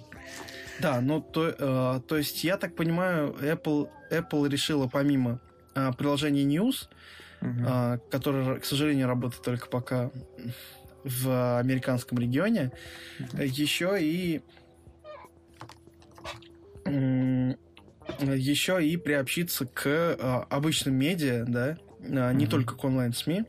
Да, 0.81 0.99
ну 0.99 1.21
то, 1.21 1.55
э, 1.57 2.01
то 2.07 2.17
есть 2.17 2.43
я 2.43 2.57
так 2.57 2.75
понимаю, 2.75 3.35
Apple, 3.39 3.89
Apple 4.11 4.49
решила 4.49 4.87
помимо 4.87 5.39
э, 5.73 5.91
приложения 5.97 6.43
News, 6.43 6.89
угу. 7.41 7.65
э, 7.65 7.99
которое, 8.11 8.59
к 8.59 8.65
сожалению, 8.65 9.07
работает 9.07 9.41
только 9.43 9.67
пока 9.67 10.11
в 11.03 11.59
американском 11.59 12.17
регионе, 12.17 12.71
угу. 13.19 13.41
еще 13.41 13.97
и 13.99 14.41
еще 18.19 18.85
и 18.85 18.97
приобщиться 18.97 19.65
к 19.65 19.87
э, 19.87 20.43
обычным 20.49 20.95
медиа, 20.95 21.45
да, 21.47 21.77
не 22.07 22.45
mm-hmm. 22.45 22.47
только 22.47 22.75
к 22.75 22.83
онлайн-СМИ. 22.83 23.43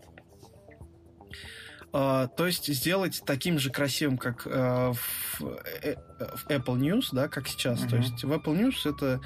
Uh, 1.93 2.29
то 2.37 2.47
есть 2.47 2.67
сделать 2.67 3.23
таким 3.25 3.59
же 3.59 3.71
красивым, 3.71 4.19
как 4.19 4.47
uh, 4.47 4.93
в, 4.93 5.41
э, 5.83 5.97
в 6.35 6.47
Apple 6.49 6.77
News, 6.77 7.07
да, 7.13 7.27
как 7.29 7.49
сейчас. 7.49 7.81
Mm-hmm. 7.81 7.89
То 7.89 7.97
есть 7.97 8.25
в 8.25 8.33
Apple 8.33 8.55
News 8.55 8.87
это 8.91 9.21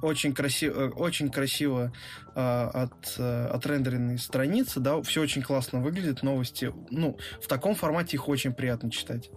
очень 0.00 0.34
красиво, 0.34 0.90
очень 0.90 1.30
красиво 1.30 1.92
uh, 2.36 2.68
от, 2.68 3.18
отрендеренной 3.18 4.18
страницы, 4.18 4.78
да, 4.78 5.02
все 5.02 5.22
очень 5.22 5.42
классно 5.42 5.80
выглядит, 5.80 6.22
новости, 6.22 6.72
ну, 6.90 7.18
в 7.42 7.48
таком 7.48 7.74
формате 7.74 8.18
их 8.18 8.28
очень 8.28 8.52
приятно 8.52 8.90
читать, 8.92 9.30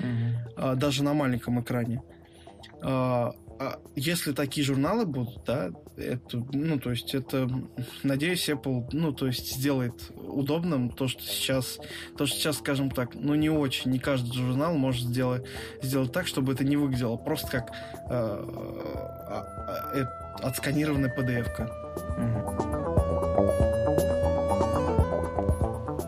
mm-hmm. 0.00 0.74
даже 0.76 1.04
на 1.04 1.14
маленьком 1.14 1.60
экране. 1.60 2.02
А 2.82 3.32
если 3.94 4.32
такие 4.32 4.66
журналы 4.66 5.06
будут, 5.06 5.44
да, 5.44 5.70
это, 5.96 6.44
ну, 6.52 6.78
то 6.78 6.90
есть 6.90 7.14
это, 7.14 7.48
надеюсь, 8.02 8.48
Apple, 8.48 8.88
ну, 8.92 9.12
то 9.12 9.26
есть 9.26 9.54
сделает 9.54 10.10
удобным 10.14 10.90
то, 10.90 11.08
что 11.08 11.22
сейчас, 11.22 11.78
то, 12.16 12.26
что 12.26 12.36
сейчас, 12.36 12.58
скажем 12.58 12.90
так, 12.90 13.14
ну, 13.14 13.34
не 13.34 13.48
очень, 13.48 13.90
не 13.90 13.98
каждый 13.98 14.32
журнал 14.32 14.74
может 14.74 15.06
сделать, 15.06 15.44
сделать 15.82 16.12
так, 16.12 16.26
чтобы 16.26 16.52
это 16.52 16.64
не 16.64 16.76
выглядело 16.76 17.16
просто 17.16 17.48
как 17.48 17.72
э, 18.10 18.44
э, 19.94 20.04
отсканированная 20.42 21.14
PDF-ка. 21.16 21.72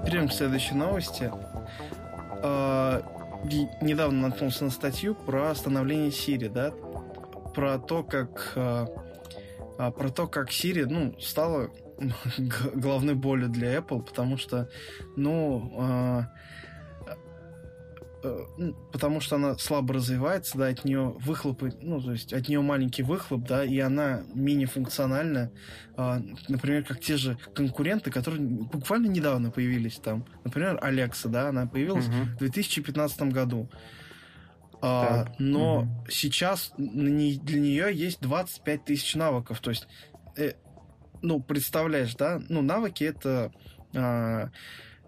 Перейдем 0.04 0.28
к 0.28 0.32
следующей 0.32 0.74
новости. 0.74 1.30
Недавно 3.80 4.28
наткнулся 4.28 4.64
на 4.64 4.70
статью 4.70 5.14
про 5.14 5.54
становление 5.54 6.10
Siri, 6.10 6.48
да, 6.48 6.72
про 7.58 7.76
то, 7.80 8.04
как 8.04 8.52
э, 8.54 8.86
а, 9.78 9.90
про 9.90 10.10
то, 10.10 10.28
как 10.28 10.50
Siri, 10.50 10.86
ну, 10.86 11.18
стала 11.18 11.70
главной 12.74 13.14
болью 13.14 13.48
для 13.48 13.74
Apple, 13.74 14.00
потому 14.04 14.36
что, 14.36 14.70
ну, 15.16 15.72
э, 15.76 16.22
э, 18.22 18.72
потому 18.92 19.18
что 19.18 19.34
она 19.34 19.58
слабо 19.58 19.94
развивается, 19.94 20.56
да, 20.56 20.68
от 20.68 20.84
нее 20.84 21.16
выхлопы, 21.18 21.72
ну, 21.82 22.00
то 22.00 22.12
есть 22.12 22.32
от 22.32 22.48
нее 22.48 22.60
маленький 22.60 23.02
выхлоп, 23.02 23.42
да, 23.48 23.64
и 23.64 23.80
она 23.80 24.22
мини-функциональна, 24.34 25.50
э, 25.96 26.20
например, 26.46 26.84
как 26.84 27.00
те 27.00 27.16
же 27.16 27.36
конкуренты, 27.56 28.12
которые 28.12 28.40
буквально 28.40 29.08
недавно 29.08 29.50
появились 29.50 29.96
там, 29.96 30.24
например, 30.44 30.78
Alexa, 30.80 31.26
да, 31.26 31.48
она 31.48 31.66
появилась 31.66 32.06
угу. 32.06 32.36
в 32.36 32.38
2015 32.38 33.22
году. 33.32 33.68
А, 34.80 35.26
но 35.38 35.80
угу. 35.80 36.06
сейчас 36.08 36.72
для 36.76 37.60
нее 37.60 37.90
есть 37.92 38.20
25 38.20 38.84
тысяч 38.84 39.14
навыков. 39.14 39.60
То 39.60 39.70
есть, 39.70 39.88
э, 40.36 40.52
ну, 41.22 41.40
представляешь, 41.40 42.14
да? 42.14 42.40
Ну, 42.48 42.62
навыки 42.62 43.04
это, 43.04 43.52
э, 43.92 44.48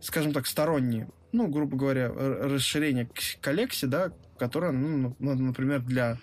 скажем 0.01 0.33
так, 0.33 0.47
сторонние. 0.47 1.09
Ну, 1.33 1.47
грубо 1.47 1.77
говоря, 1.77 2.09
расширение 2.09 3.09
коллекции, 3.41 3.87
да, 3.87 4.13
которое, 4.39 4.73
ну, 4.73 5.15
ну, 5.21 5.35
например, 5.35 5.81
для, 5.83 6.19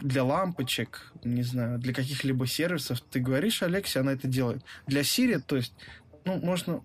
для 0.00 0.24
лампочек, 0.24 1.12
не 1.24 1.42
знаю, 1.42 1.78
для 1.78 1.92
каких-либо 1.92 2.46
сервисов. 2.46 3.00
Ты 3.02 3.20
говоришь 3.20 3.62
Алексе, 3.62 4.00
она 4.00 4.12
это 4.12 4.28
делает. 4.28 4.64
Для 4.86 5.02
Siri, 5.02 5.40
то 5.40 5.56
есть, 5.56 5.74
ну, 6.24 6.38
можно, 6.38 6.82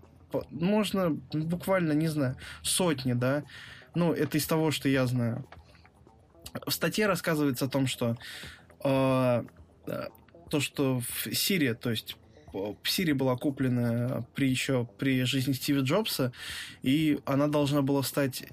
можно 0.50 1.12
буквально, 1.32 1.94
не 1.94 2.08
знаю, 2.08 2.36
сотни, 2.64 3.14
да. 3.14 3.44
Ну, 3.94 4.12
это 4.12 4.38
из 4.38 4.46
того, 4.46 4.72
что 4.72 4.90
я 4.90 5.08
знаю. 5.08 5.48
В 6.66 6.72
статье 6.72 7.08
рассказывается 7.08 7.66
о 7.66 7.70
том, 7.70 7.88
что 7.88 8.18
э, 8.84 9.44
то, 10.50 10.60
что 10.60 11.00
в 11.00 11.28
Siri, 11.28 11.74
то 11.74 11.92
есть 11.92 12.18
Siri 12.54 13.14
была 13.14 13.36
куплена 13.36 14.26
при 14.36 14.50
еще 14.50 14.88
при 14.98 15.24
жизни 15.24 15.54
Стива 15.54 15.82
Джобса, 15.82 16.32
и 16.82 17.20
она 17.26 17.48
должна 17.48 17.82
была 17.82 18.04
стать 18.04 18.46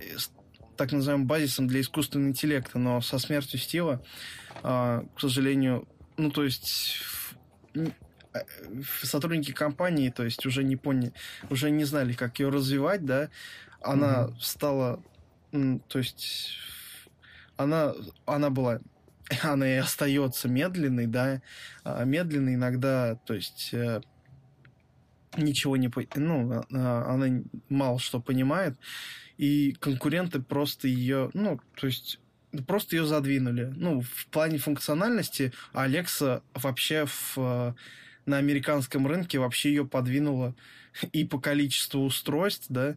так 0.76 0.92
называемым 0.92 1.26
базисом 1.26 1.68
для 1.68 1.80
искусственного 1.80 2.30
интеллекта, 2.30 2.78
но 2.78 3.00
со 3.00 3.18
смертью 3.18 3.60
Стива, 3.60 4.02
к 4.62 5.04
сожалению, 5.18 5.86
ну 6.16 6.30
то 6.30 6.42
есть 6.42 7.02
сотрудники 9.02 9.52
компании, 9.52 10.10
то 10.10 10.24
есть 10.24 10.44
уже 10.46 10.64
не 10.64 10.76
поняли, 10.76 11.12
уже 11.50 11.70
не 11.70 11.84
знали, 11.84 12.12
как 12.12 12.40
ее 12.40 12.48
развивать, 12.48 13.04
да, 13.04 13.28
она 13.80 14.24
mm-hmm. 14.24 14.34
стала, 14.40 15.02
то 15.88 15.98
есть 15.98 16.56
она, 17.56 17.94
она 18.26 18.50
была, 18.50 18.80
она 19.42 19.68
и 19.68 19.76
остается 19.76 20.48
медленной, 20.48 21.06
да, 21.06 21.42
а 21.84 22.04
медленной 22.04 22.54
иногда, 22.54 23.16
то 23.26 23.34
есть 23.34 23.70
э, 23.72 24.00
ничего 25.36 25.76
не, 25.76 25.90
ну, 26.16 26.52
а, 26.52 26.64
а, 26.72 27.14
она 27.14 27.42
мало 27.68 27.98
что 27.98 28.20
понимает, 28.20 28.76
и 29.38 29.72
конкуренты 29.80 30.40
просто 30.40 30.88
ее, 30.88 31.30
ну, 31.34 31.60
то 31.76 31.86
есть 31.86 32.20
просто 32.66 32.96
ее 32.96 33.06
задвинули. 33.06 33.72
Ну, 33.76 34.02
в 34.02 34.26
плане 34.26 34.58
функциональности 34.58 35.52
Алекса 35.72 36.42
вообще 36.54 37.06
в 37.06 37.74
на 38.24 38.38
американском 38.38 39.06
рынке 39.06 39.38
вообще 39.38 39.70
ее 39.70 39.84
подвинуло 39.84 40.54
и 41.12 41.24
по 41.24 41.40
количеству 41.40 42.02
устройств, 42.04 42.66
да, 42.68 42.96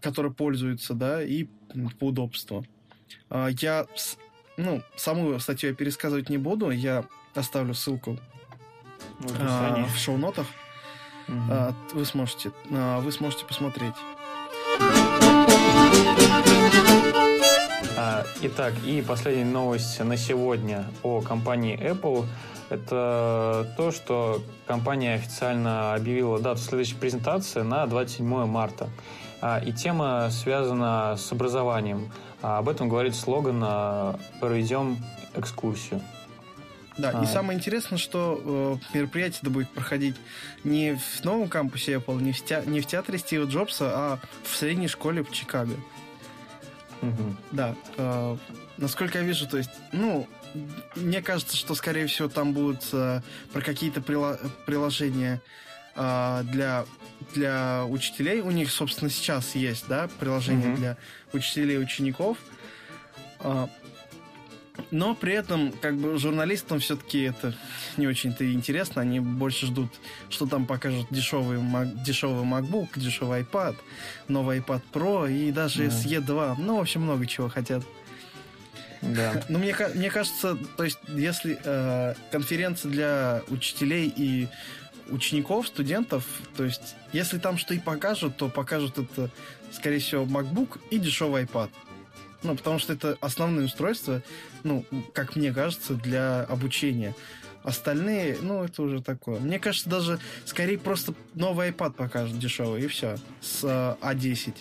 которые 0.00 0.32
пользуются, 0.32 0.94
да, 0.94 1.22
и 1.22 1.46
по 1.98 2.06
удобству. 2.06 2.64
Э, 3.30 3.48
я, 3.60 3.86
ну, 4.56 4.82
саму 4.96 5.38
статью 5.38 5.70
я 5.70 5.76
пересказывать 5.76 6.28
не 6.28 6.38
буду, 6.38 6.70
я 6.70 7.04
оставлю 7.34 7.74
ссылку 7.74 8.18
в, 9.18 9.86
в 9.86 9.98
шоу-нотах. 9.98 10.46
Угу. 11.26 11.98
Вы 11.98 12.04
сможете, 12.04 12.52
вы 12.68 13.12
сможете 13.12 13.46
посмотреть. 13.46 13.94
Итак, 18.42 18.74
и 18.84 19.00
последняя 19.00 19.46
новость 19.46 19.98
на 20.00 20.18
сегодня 20.18 20.84
о 21.02 21.22
компании 21.22 21.78
Apple– 21.80 22.26
это 22.68 23.72
то, 23.76 23.90
что 23.90 24.42
компания 24.66 25.14
официально 25.14 25.94
объявила 25.94 26.38
дату 26.38 26.60
следующей 26.60 26.96
презентации 26.96 27.62
на 27.62 27.86
27 27.86 28.46
марта. 28.46 28.90
А, 29.46 29.58
и 29.58 29.72
тема 29.72 30.30
связана 30.30 31.16
с 31.18 31.30
образованием. 31.30 32.10
А, 32.40 32.56
об 32.56 32.68
этом 32.70 32.88
говорит 32.88 33.14
слоган 33.14 33.60
а, 33.62 34.18
«Проведем 34.40 34.96
экскурсию». 35.34 36.00
Да, 36.96 37.10
а. 37.12 37.22
и 37.22 37.26
самое 37.26 37.58
интересное, 37.58 37.98
что 37.98 38.80
э, 38.92 38.96
мероприятие 38.96 39.40
это 39.42 39.50
будет 39.50 39.68
проходить 39.68 40.16
не 40.62 40.96
в 40.96 41.24
новом 41.24 41.48
кампусе 41.48 41.96
Apple, 41.96 42.22
не 42.22 42.32
в, 42.32 42.42
те, 42.42 42.62
не 42.64 42.80
в 42.80 42.86
театре 42.86 43.18
Стива 43.18 43.44
Джобса, 43.44 43.90
а 43.94 44.18
в 44.44 44.56
средней 44.56 44.88
школе 44.88 45.22
в 45.22 45.30
Чикаго. 45.30 45.74
Угу. 47.02 47.36
Да, 47.52 47.74
э, 47.98 48.36
насколько 48.78 49.18
я 49.18 49.24
вижу, 49.24 49.46
то 49.46 49.58
есть, 49.58 49.70
ну, 49.92 50.26
мне 50.94 51.20
кажется, 51.20 51.54
что, 51.54 51.74
скорее 51.74 52.06
всего, 52.06 52.28
там 52.28 52.54
будут 52.54 52.82
э, 52.92 53.20
про 53.52 53.60
какие-то 53.60 54.00
прила- 54.00 54.38
приложения 54.64 55.42
для, 55.94 56.84
для 57.34 57.84
учителей. 57.86 58.40
У 58.40 58.50
них, 58.50 58.70
собственно, 58.70 59.10
сейчас 59.10 59.54
есть, 59.54 59.86
да, 59.88 60.08
приложение 60.18 60.72
mm-hmm. 60.72 60.76
для 60.76 60.96
учителей 61.32 61.76
и 61.76 61.78
учеников. 61.78 62.38
Э, 63.40 63.66
но 64.90 65.14
при 65.14 65.34
этом, 65.34 65.72
как 65.72 65.96
бы, 65.96 66.18
журналистам 66.18 66.80
все-таки 66.80 67.22
это 67.22 67.54
не 67.96 68.06
очень-то 68.06 68.50
интересно. 68.52 69.02
Они 69.02 69.20
больше 69.20 69.66
ждут, 69.66 69.90
что 70.30 70.46
там 70.46 70.66
покажут 70.66 71.06
дешевый, 71.10 71.60
дешевый 72.04 72.44
MacBook, 72.44 72.88
дешевый 72.96 73.42
iPad, 73.42 73.76
новый 74.28 74.58
iPad 74.58 74.82
Pro 74.92 75.30
и 75.30 75.52
даже 75.52 75.84
yeah. 75.84 76.24
SE2. 76.24 76.56
Ну, 76.58 76.78
в 76.78 76.80
общем, 76.80 77.02
много 77.02 77.26
чего 77.26 77.48
хотят. 77.48 77.84
Да. 79.02 79.44
Ну, 79.48 79.58
мне, 79.58 79.76
мне 79.94 80.10
кажется, 80.10 80.56
то 80.76 80.84
есть, 80.84 80.98
если 81.08 81.58
э, 81.62 82.14
конференция 82.32 82.90
для 82.90 83.42
учителей 83.48 84.12
и 84.16 84.48
учеников, 85.10 85.68
студентов, 85.68 86.24
то 86.56 86.64
есть, 86.64 86.94
если 87.12 87.38
там 87.38 87.58
что 87.58 87.74
и 87.74 87.78
покажут, 87.78 88.36
то 88.36 88.48
покажут 88.48 88.98
это, 88.98 89.30
скорее 89.72 89.98
всего, 89.98 90.24
MacBook 90.24 90.80
и 90.90 90.98
дешевый 90.98 91.44
iPad. 91.44 91.70
Ну, 92.42 92.54
потому 92.56 92.78
что 92.78 92.92
это 92.92 93.16
основные 93.20 93.66
устройства, 93.66 94.22
ну, 94.62 94.84
как 95.12 95.34
мне 95.34 95.52
кажется, 95.52 95.94
для 95.94 96.42
обучения. 96.44 97.14
Остальные, 97.62 98.36
ну, 98.42 98.62
это 98.62 98.82
уже 98.82 99.02
такое. 99.02 99.40
Мне 99.40 99.58
кажется, 99.58 99.88
даже 99.88 100.20
скорее 100.44 100.78
просто 100.78 101.14
новый 101.34 101.70
iPad 101.70 101.94
покажут 101.94 102.38
дешевый, 102.38 102.82
и 102.82 102.86
все. 102.86 103.16
С 103.40 103.64
э, 103.64 103.96
A10. 104.02 104.54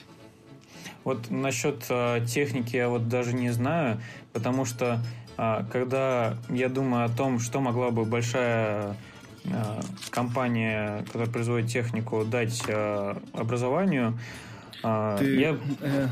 Вот 1.03 1.30
насчет 1.30 1.84
э, 1.90 2.26
техники 2.26 2.78
я 2.78 2.88
вот 2.88 3.10
даже 3.10 3.34
не 3.34 3.49
знаю, 3.49 4.02
потому 4.32 4.64
что 4.64 5.03
э, 5.38 5.65
когда 5.70 6.38
я 6.49 6.70
думаю 6.70 7.06
о 7.06 7.10
том, 7.10 7.40
что 7.40 7.60
могла 7.60 7.91
бы 7.91 8.06
большая 8.06 8.95
компания, 10.10 11.03
которая 11.06 11.30
производит 11.30 11.70
технику, 11.70 12.24
дать 12.26 12.64
э, 12.68 13.15
образованию, 13.34 14.18
э, 14.84 15.15
ты, 15.20 15.36
я, 15.36 15.57
э, 15.82 16.07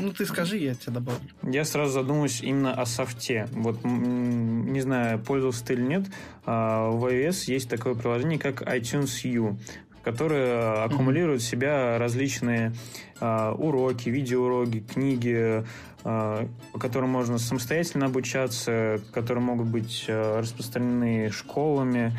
ну 0.00 0.12
ты 0.12 0.26
скажи, 0.26 0.58
я 0.58 0.74
тебя 0.74 0.94
добавлю. 0.94 1.28
Я 1.42 1.64
сразу 1.64 1.92
задумаюсь 1.92 2.40
именно 2.42 2.72
о 2.74 2.86
софте. 2.86 3.48
Вот 3.52 3.84
не 3.84 4.80
знаю, 4.80 5.18
пользовался 5.18 5.64
ты 5.64 5.74
или 5.74 5.82
нет, 5.82 6.06
э, 6.46 6.50
в 6.50 7.06
iOS 7.06 7.44
есть 7.46 7.68
такое 7.68 7.94
приложение, 7.94 8.38
как 8.38 8.62
iTunes 8.62 9.28
U 9.28 9.58
которые 10.04 10.84
аккумулируют 10.84 11.42
в 11.42 11.46
себя 11.46 11.98
различные 11.98 12.74
э, 13.20 13.50
уроки, 13.56 14.10
видеоуроки, 14.10 14.80
книги, 14.80 15.64
э, 16.04 16.46
по 16.72 16.78
которым 16.78 17.10
можно 17.10 17.38
самостоятельно 17.38 18.06
обучаться, 18.06 19.00
которые 19.12 19.42
могут 19.42 19.68
быть 19.68 20.04
э, 20.06 20.40
распространены 20.40 21.30
школами, 21.32 22.16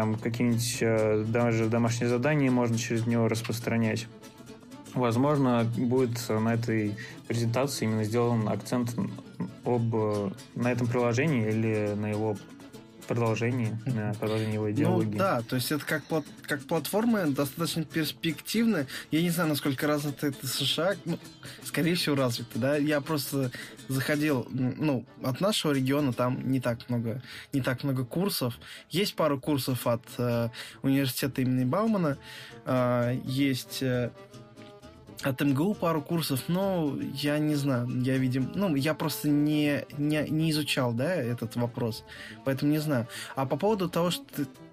там 0.00 0.14
какие-нибудь 0.14 0.78
э, 0.80 1.24
даже 1.28 1.68
домашние 1.68 2.08
задания 2.08 2.50
можно 2.50 2.78
через 2.78 3.06
него 3.06 3.28
распространять. 3.28 4.06
Возможно, 4.94 5.70
будет 5.76 6.26
на 6.30 6.54
этой 6.54 6.96
презентации 7.28 7.84
именно 7.84 8.04
сделан 8.04 8.48
акцент 8.48 8.96
об, 9.62 9.94
на 10.54 10.72
этом 10.72 10.86
приложении 10.86 11.46
или 11.46 11.92
на 11.94 12.06
его 12.06 12.38
продолжение, 13.10 13.76
да, 13.86 14.14
продолжение 14.20 14.54
его 14.54 14.70
идеологии. 14.70 15.10
Ну 15.10 15.18
да, 15.18 15.42
то 15.42 15.56
есть 15.56 15.72
это 15.72 15.84
как, 15.84 16.04
как 16.42 16.62
платформа 16.62 17.26
достаточно 17.26 17.82
перспективная. 17.84 18.86
Я 19.10 19.20
не 19.20 19.30
знаю, 19.30 19.48
насколько 19.48 19.88
развито 19.88 20.28
это 20.28 20.46
США. 20.46 20.94
Ну, 21.04 21.18
скорее 21.64 21.96
всего, 21.96 22.14
развито, 22.14 22.60
да. 22.60 22.76
Я 22.76 23.00
просто 23.00 23.50
заходил, 23.88 24.46
ну, 24.52 25.04
от 25.24 25.40
нашего 25.40 25.72
региона 25.72 26.12
там 26.12 26.52
не 26.52 26.60
так 26.60 26.88
много, 26.88 27.20
не 27.52 27.60
так 27.60 27.82
много 27.82 28.04
курсов. 28.04 28.54
Есть 28.90 29.16
пару 29.16 29.40
курсов 29.40 29.88
от 29.88 30.04
э, 30.18 30.50
университета 30.82 31.42
имени 31.42 31.64
Баумана. 31.64 32.16
Э, 32.64 33.18
есть 33.24 33.82
э, 33.82 34.12
от 35.22 35.40
МГУ 35.40 35.74
пару 35.74 36.02
курсов, 36.02 36.44
но 36.48 36.96
я 37.14 37.38
не 37.38 37.54
знаю, 37.54 37.88
я 38.02 38.16
видим, 38.16 38.52
ну, 38.54 38.74
я 38.74 38.94
просто 38.94 39.28
не, 39.28 39.84
не, 39.98 40.26
не 40.28 40.50
изучал, 40.50 40.92
да, 40.92 41.14
этот 41.14 41.56
вопрос, 41.56 42.04
поэтому 42.44 42.72
не 42.72 42.78
знаю. 42.78 43.06
А 43.36 43.46
по 43.46 43.56
поводу 43.56 43.88
того, 43.88 44.10
что 44.10 44.24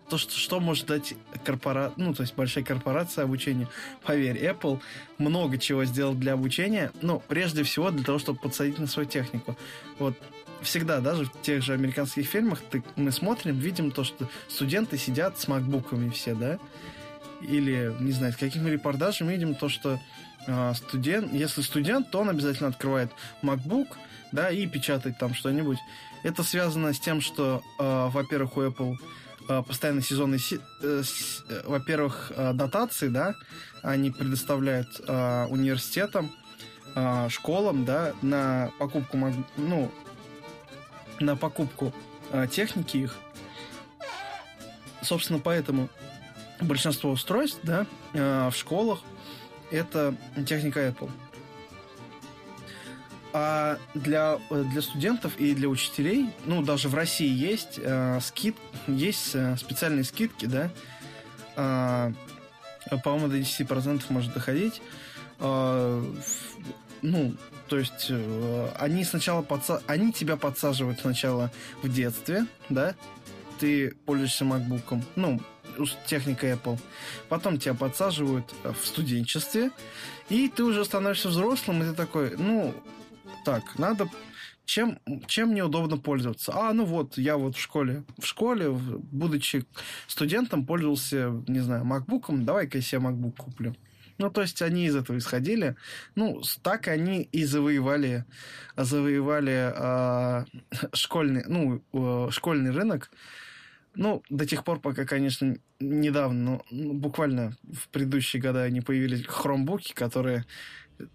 то, 0.10 0.18
что, 0.18 0.32
что 0.32 0.60
может 0.60 0.86
дать 0.86 1.16
корпора... 1.44 1.92
ну, 1.98 2.14
то 2.14 2.22
есть 2.22 2.34
большая 2.36 2.64
корпорация 2.64 3.26
обучению, 3.26 3.68
поверь, 4.04 4.38
Apple 4.38 4.80
много 5.18 5.58
чего 5.58 5.84
сделал 5.86 6.14
для 6.14 6.34
обучения, 6.34 6.92
ну, 7.02 7.22
прежде 7.28 7.64
всего 7.64 7.92
для 7.92 8.04
того, 8.04 8.18
чтобы 8.18 8.40
подсадить 8.40 8.80
на 8.80 8.88
свою 8.88 9.08
технику. 9.08 9.58
Вот 10.00 10.16
всегда, 10.62 11.02
даже 11.02 11.26
в 11.26 11.42
тех 11.42 11.62
же 11.62 11.74
американских 11.74 12.26
фильмах 12.26 12.62
ты, 12.72 12.84
мы 12.96 13.12
смотрим, 13.12 13.58
видим 13.60 13.92
то, 13.92 14.04
что 14.04 14.30
студенты 14.48 14.98
сидят 14.98 15.40
с 15.40 15.48
макбуками 15.48 16.10
все, 16.10 16.34
да, 16.34 16.58
или, 17.42 17.94
не 18.00 18.12
знаю, 18.12 18.34
с 18.34 18.38
какими 18.38 18.70
репортажами 18.70 19.32
видим 19.34 19.56
то, 19.56 19.70
что 19.70 20.00
студент, 20.76 21.34
если 21.34 21.62
студент, 21.62 22.10
то 22.12 22.20
он 22.20 22.30
обязательно 22.30 22.70
открывает 22.70 23.12
MacBook, 23.44 23.88
да, 24.32 24.50
и 24.50 24.66
печатает 24.68 25.18
там 25.18 25.34
что-нибудь. 25.34 25.78
Это 26.24 26.44
связано 26.44 26.94
с 26.94 27.00
тем, 27.00 27.22
что, 27.22 27.62
э, 27.80 28.10
во-первых, 28.12 28.58
у 28.58 28.62
Apple 28.62 28.96
э, 29.48 29.64
постоянно 29.64 30.02
сезонные, 30.02 30.40
э, 30.52 30.58
э, 30.82 31.62
во-первых, 31.66 32.32
э, 32.36 32.54
дотации, 32.54 33.08
да, 33.08 33.36
они 33.84 34.12
предоставляют 34.12 34.90
э, 35.08 35.46
университетам, 35.46 36.32
э, 36.96 37.30
школам, 37.30 37.86
да, 37.86 38.14
на 38.22 38.72
покупку, 38.80 39.18
ну, 39.58 39.92
на 41.20 41.36
покупку 41.36 41.94
э, 42.32 42.48
техники 42.52 42.98
их. 42.98 43.16
Собственно, 45.02 45.40
поэтому 45.40 45.90
большинство 46.60 47.12
устройств, 47.12 47.60
да, 47.64 47.86
э, 48.14 48.50
в 48.50 48.56
школах 48.56 49.00
это 49.72 50.16
техника 50.46 50.80
Apple. 50.88 51.10
а 53.34 53.78
для, 53.94 54.40
для 54.50 54.82
студентов 54.82 55.34
и 55.38 55.54
для 55.54 55.70
учителей, 55.70 56.30
ну, 56.46 56.64
даже 56.64 56.90
в 56.90 56.96
России 56.96 57.30
есть 57.30 57.80
э, 57.82 58.20
скид, 58.22 58.56
есть 58.88 59.36
э, 59.36 59.56
специальные 59.58 60.06
скидки, 60.06 60.46
да, 60.46 60.72
э, 61.56 62.12
по-моему, 63.04 63.28
до 63.28 63.38
10% 63.38 64.04
может 64.10 64.34
доходить. 64.34 64.82
Э, 65.40 66.04
ну, 67.02 67.36
то 67.68 67.78
есть 67.78 68.08
э, 68.10 68.70
они 68.80 69.04
сначала 69.04 69.42
подса... 69.42 69.82
они 69.88 70.12
тебя 70.12 70.36
подсаживают 70.38 71.02
сначала 71.02 71.52
в 71.84 71.92
детстве, 71.92 72.48
да, 72.70 72.96
ты 73.60 73.92
пользуешься 74.06 74.46
MacBook, 74.46 75.04
ну, 75.16 75.40
техника 76.06 76.48
Apple. 76.48 76.80
Потом 77.30 77.60
тебя 77.60 77.74
подсаживают 77.74 78.54
в 78.64 78.86
студенчестве, 78.86 79.72
и 80.30 80.50
ты 80.50 80.64
уже 80.64 80.84
становишься 80.86 81.30
взрослым, 81.30 81.84
и 81.84 81.88
ты 81.88 81.94
такой, 81.94 82.36
ну, 82.38 82.74
так, 83.46 83.78
надо 83.78 84.10
чем, 84.68 85.00
чем 85.28 85.50
мне 85.50 85.64
удобно 85.64 85.98
пользоваться? 85.98 86.52
А, 86.54 86.74
ну 86.74 86.84
вот, 86.84 87.18
я 87.18 87.38
вот 87.38 87.56
в 87.56 87.60
школе, 87.60 88.04
в 88.20 88.26
школе, 88.26 88.70
будучи 88.70 89.66
студентом, 90.08 90.66
пользовался, 90.66 91.42
не 91.48 91.62
знаю, 91.62 91.86
макбуком, 91.86 92.46
давай-ка 92.46 92.80
я 92.80 92.84
себе 92.84 93.00
макбук 93.00 93.38
куплю. 93.38 93.76
Ну, 94.18 94.30
то 94.30 94.42
есть 94.42 94.62
они 94.62 94.86
из 94.86 94.96
этого 94.96 95.18
исходили. 95.18 95.76
Ну, 96.16 96.42
так 96.64 96.88
они 96.88 97.22
и 97.22 97.46
завоевали, 97.46 98.26
завоевали 98.76 99.72
э, 99.74 100.46
школьный, 100.94 101.44
ну, 101.48 101.82
э, 101.94 102.32
школьный 102.32 102.72
рынок. 102.72 103.10
Ну, 103.98 104.22
до 104.30 104.46
тех 104.46 104.64
пор, 104.64 104.80
пока, 104.80 105.06
конечно, 105.06 105.58
недавно, 105.80 106.62
ну, 106.70 106.94
буквально 106.94 107.58
в 107.64 107.90
предыдущие 107.90 108.40
годы 108.40 108.60
они 108.60 108.82
появились 108.82 109.26
хромбуки, 109.26 109.94
которые 109.94 110.46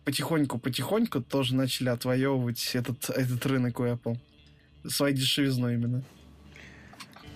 потихоньку-потихоньку 0.04 1.22
тоже 1.22 1.54
начали 1.54 1.90
отвоевывать 1.90 2.74
этот, 2.74 3.08
этот 3.10 3.46
рынок 3.46 3.78
у 3.78 3.84
Apple. 3.84 4.18
Своей 4.84 5.14
дешевизной 5.14 5.74
именно. 5.74 6.02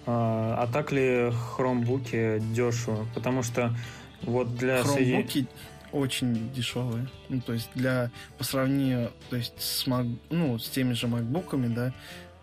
А, 0.04 0.56
а 0.62 0.66
так 0.66 0.90
ли 0.90 1.30
хромбуки 1.54 2.42
дешево? 2.52 3.06
Потому 3.14 3.44
что 3.44 3.72
вот 4.22 4.56
для... 4.56 4.82
Хромбуки 4.82 5.46
очень 5.92 6.52
дешевые. 6.52 7.06
Ну, 7.28 7.40
то 7.40 7.52
есть 7.52 7.70
для... 7.76 8.10
По 8.36 8.42
сравнению 8.42 9.12
то 9.30 9.36
есть 9.36 9.54
с, 9.60 9.86
Mac, 9.86 10.12
ну, 10.30 10.58
с 10.58 10.68
теми 10.68 10.92
же 10.92 11.06
макбуками, 11.06 11.72
да, 11.72 11.94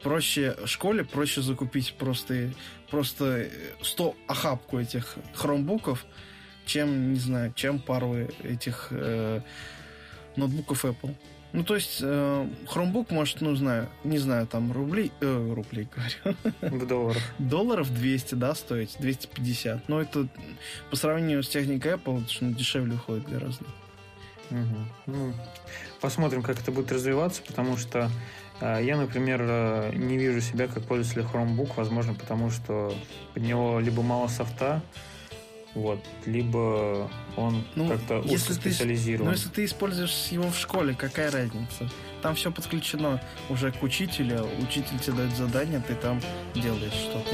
проще 0.04 0.56
в 0.64 0.68
школе 0.68 1.04
проще 1.04 1.42
закупить 1.42 1.96
просто, 1.98 2.50
просто 2.90 3.48
100 3.82 4.16
охапку 4.28 4.80
этих 4.80 5.16
хромбуков, 5.34 6.06
чем, 6.66 7.14
не 7.14 7.20
знаю, 7.20 7.54
чем 7.56 7.80
пару 7.80 8.16
этих 8.44 8.88
э, 8.92 9.42
ноутбуков 10.36 10.86
Apple. 10.86 11.16
Ну, 11.54 11.64
то 11.64 11.76
есть, 11.76 12.00
э, 12.02 12.48
Chromebook 12.66 13.14
может, 13.14 13.42
ну, 13.42 13.56
знаю, 13.56 13.88
не 14.04 14.18
знаю, 14.18 14.48
там, 14.48 14.72
рублей, 14.72 15.12
э, 15.22 15.54
рублей, 15.54 15.88
говорю. 15.96 16.38
В 16.62 16.88
долларах. 16.88 17.22
Долларов 17.38 17.94
200, 17.94 18.36
да, 18.36 18.56
стоить, 18.56 18.96
250. 19.00 19.88
Но 19.88 20.02
это 20.02 20.28
по 20.90 20.96
сравнению 20.96 21.44
с 21.44 21.50
техникой 21.50 21.94
Apple, 21.94 22.26
это 22.26 22.46
дешевле 22.58 22.96
уходит 22.96 23.30
гораздо. 23.30 23.66
Угу. 24.50 24.78
Ну, 25.06 25.34
посмотрим, 26.02 26.42
как 26.42 26.60
это 26.60 26.72
будет 26.72 26.92
развиваться, 26.92 27.44
потому 27.46 27.78
что 27.78 28.00
э, 28.00 28.10
я, 28.62 28.98
например, 28.98 29.42
э, 29.42 29.92
не 29.96 30.18
вижу 30.18 30.42
себя 30.42 30.68
как 30.68 30.84
пользователя 30.84 31.24
Chromebook, 31.24 31.72
возможно, 31.76 32.14
потому 32.14 32.50
что 32.50 32.94
под 33.34 33.44
него 33.44 33.80
либо 33.80 34.02
мало 34.02 34.28
софта, 34.28 34.82
вот, 35.76 36.00
либо 36.26 37.10
он 37.36 37.66
ну, 37.76 37.88
как-то 37.88 38.22
если 38.26 38.54
специализирован. 38.54 39.26
Ну, 39.26 39.32
если 39.32 39.50
ты 39.50 39.66
используешь 39.66 40.28
его 40.30 40.50
в 40.50 40.58
школе, 40.58 40.94
какая 40.94 41.32
разница? 41.32 41.90
Там 42.22 42.36
все 42.36 42.52
подключено 42.52 43.20
уже 43.50 43.72
к 43.72 43.82
учителю, 43.82 44.48
учитель 44.62 45.00
тебе 45.00 45.18
дает 45.18 45.36
задание, 45.36 45.82
ты 45.86 45.96
там 45.96 46.22
делаешь 46.54 46.94
что-то. 46.94 47.30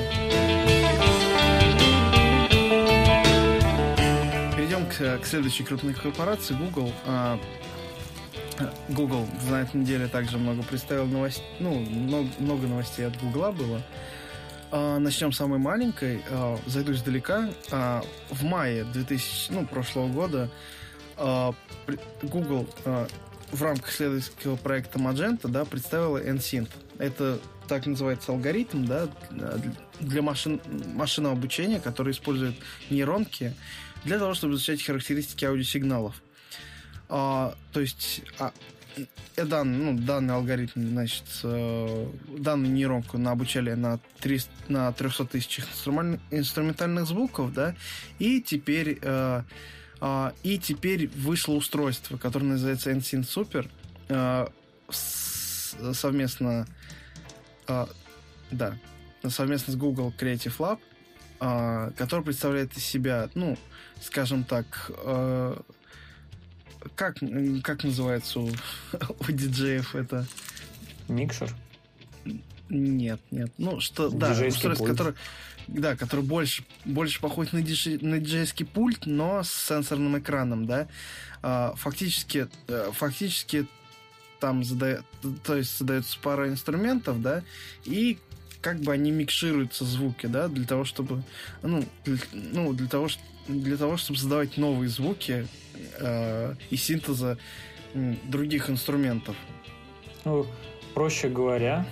Перейдем 4.56 4.86
к, 4.86 5.22
к 5.22 5.26
следующей 5.26 5.64
крупной 5.64 5.94
корпорации, 5.94 6.54
Google. 6.54 6.94
А, 8.60 8.74
Google 8.90 9.28
на 9.50 9.62
этой 9.62 9.78
неделе 9.78 10.08
также 10.08 10.38
много 10.38 10.64
представил 10.64 11.06
новостей, 11.06 11.46
ну, 11.60 11.80
много, 11.80 12.30
много 12.40 12.68
новостей 12.68 13.06
от 13.06 13.18
Google 13.22 13.52
было. 13.54 13.82
А, 14.72 15.00
начнем 15.00 15.32
с 15.32 15.38
самой 15.38 15.60
маленькой. 15.60 16.22
А, 16.30 16.58
зайду 16.68 16.94
издалека. 16.94 17.50
А, 17.72 18.04
в 18.30 18.44
мае 18.44 18.84
2000, 18.84 19.52
ну, 19.52 19.66
прошлого 19.66 20.08
года 20.08 20.50
Google 22.22 22.70
в 23.52 23.62
рамках 23.62 23.92
исследовательского 23.92 24.56
проекта 24.56 25.00
Magenta 25.00 25.50
да, 25.50 25.66
представила 25.66 26.18
NSYNC. 26.24 26.70
Это 26.98 27.40
так 27.68 27.86
называется 27.88 28.32
алгоритм 28.32 28.86
да, 28.86 29.10
для 30.00 30.22
машин, 30.22 30.62
машинного 30.94 31.36
обучения, 31.36 31.82
который 31.82 32.14
использует 32.14 32.56
нейронки 32.90 33.54
для 34.06 34.18
того, 34.18 34.34
чтобы 34.34 34.54
изучать 34.54 34.82
характеристики 34.82 35.44
аудиосигналов. 35.44 36.22
А, 37.10 37.56
то 37.72 37.80
есть 37.80 38.22
а, 38.38 38.54
Э, 39.36 39.46
данный, 39.46 39.78
ну, 39.78 40.00
данный 40.00 40.34
алгоритм, 40.36 40.90
значит, 40.90 41.24
э, 41.44 42.08
данную 42.38 42.74
нейронку 42.74 43.18
на 43.18 43.32
обучали 43.32 43.74
на, 43.74 44.00
300, 44.20 44.52
на 44.68 44.92
300 44.92 45.26
тысяч 45.26 45.60
инструментальных 45.60 47.06
звуков, 47.06 47.54
да, 47.54 47.76
и 48.20 48.42
теперь, 48.42 49.00
э, 49.02 49.44
э, 50.02 50.32
и 50.44 50.60
теперь 50.60 51.08
вышло 51.10 51.54
устройство, 51.54 52.18
которое 52.18 52.48
называется 52.48 52.92
NSYNC 52.92 53.24
Super, 53.24 53.70
э, 54.10 54.48
совместно, 55.94 56.68
э, 57.68 57.86
да, 58.52 58.78
совместно 59.28 59.74
с 59.74 59.76
Google 59.76 60.14
Creative 60.18 60.58
Lab, 60.58 60.80
э, 61.40 61.92
который 61.98 62.26
представляет 62.26 62.76
из 62.76 62.84
себя, 62.84 63.30
ну, 63.36 63.58
скажем 64.02 64.44
так, 64.44 64.92
э, 64.98 65.58
как, 66.96 67.18
как 67.64 67.84
называется 67.84 68.40
у, 68.40 68.50
у 69.20 69.32
диджеев 69.32 69.96
это? 69.96 70.26
Микшер? 71.08 71.54
Нет, 72.70 73.20
нет. 73.32 73.52
Ну, 73.58 73.80
что, 73.80 74.10
да, 74.10 74.32
устройство, 74.32 74.86
которое, 74.86 75.16
да, 75.68 75.96
который 75.96 76.24
больше, 76.24 76.64
больше 76.86 77.20
похож 77.20 77.52
на, 77.52 77.62
диж, 77.62 77.86
на 78.02 78.20
диджейский 78.20 78.66
пульт, 78.66 79.06
но 79.06 79.44
с 79.44 79.52
сенсорным 79.52 80.20
экраном, 80.20 80.68
да. 80.68 80.88
А, 81.42 81.74
фактически, 81.76 82.48
э, 82.68 82.92
фактически 82.94 83.68
там 84.40 84.64
задает, 84.64 85.04
то 85.44 85.56
есть 85.56 85.78
задается 85.78 86.18
пара 86.22 86.48
инструментов, 86.48 87.22
да, 87.22 87.44
и 87.86 88.20
как 88.62 88.80
бы 88.82 88.92
они 88.92 89.12
микшируются 89.12 89.86
звуки, 89.86 90.28
да, 90.28 90.48
для 90.48 90.66
того, 90.66 90.86
чтобы, 90.86 91.24
ну, 91.64 91.84
для, 92.06 92.18
ну, 92.34 92.74
для 92.74 92.88
того, 92.88 93.08
для 93.48 93.78
того, 93.78 93.98
чтобы 93.98 94.20
создавать 94.20 94.58
новые 94.58 94.90
звуки, 94.90 95.48
э, 96.00 96.56
и 96.70 96.76
синтеза 96.76 97.38
э, 97.94 98.16
других 98.26 98.70
инструментов. 98.70 99.36
Ну, 100.26 100.46
проще 100.94 101.30
говоря, 101.30 101.86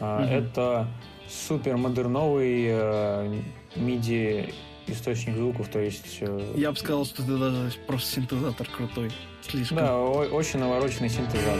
э, 0.00 0.04
угу. 0.04 0.24
это 0.24 0.88
супер 1.28 1.76
модерновый 1.76 2.66
э, 2.68 3.42
MIDI 3.76 4.52
источник 4.86 5.36
звуков, 5.36 5.68
то 5.68 5.78
есть... 5.78 6.18
Э, 6.20 6.54
Я 6.56 6.72
бы 6.72 6.78
сказал, 6.78 7.04
что 7.04 7.22
это 7.22 7.38
даже 7.38 7.78
просто 7.86 8.14
синтезатор 8.14 8.68
крутой. 8.68 9.10
Слишком. 9.42 9.78
Да, 9.78 9.98
очень 9.98 10.58
навороченный 10.58 11.08
синтезатор. 11.08 11.58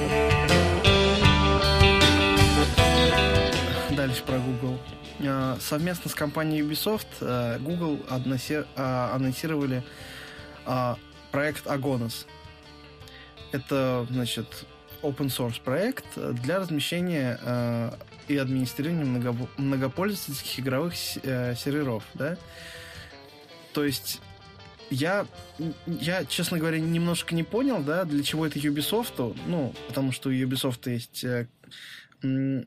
Дальше 3.96 4.22
про 4.24 4.38
Google. 4.38 4.78
Э, 5.20 5.56
совместно 5.60 6.10
с 6.10 6.14
компанией 6.14 6.62
Ubisoft 6.62 7.06
э, 7.20 7.58
Google 7.60 8.00
анонсировали 8.08 9.82
проект 11.32 11.66
Agonos. 11.66 12.26
Это, 13.50 14.06
значит, 14.10 14.46
open 15.02 15.26
source 15.26 15.60
проект 15.60 16.06
для 16.16 16.59
размещения 16.59 17.38
э, 17.42 17.90
и 18.28 18.36
администрирования 18.36 19.04
много, 19.04 19.36
многопользовательских 19.56 20.60
игровых 20.60 20.94
э, 21.22 21.54
серверов, 21.56 22.04
да. 22.14 22.38
То 23.72 23.84
есть 23.84 24.20
я, 24.90 25.26
я, 25.86 26.24
честно 26.24 26.59
говоря, 26.59 26.78
немножко 26.78 27.34
не 27.34 27.42
понял, 27.42 27.82
да, 27.82 28.04
для 28.04 28.22
чего 28.22 28.46
это 28.46 28.59
Ubisoft, 28.59 29.36
ну, 29.46 29.74
потому 29.88 30.12
что 30.12 30.28
у 30.28 30.32
Ubisoft 30.32 30.88
есть 30.90 31.24
э, 31.24 31.48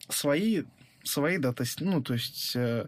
свои, 0.09 0.63
свои, 1.03 1.37
да, 1.37 1.53
то 1.53 1.63
есть, 1.63 1.81
ну, 1.81 2.01
то 2.01 2.13
есть 2.13 2.55
э, 2.55 2.87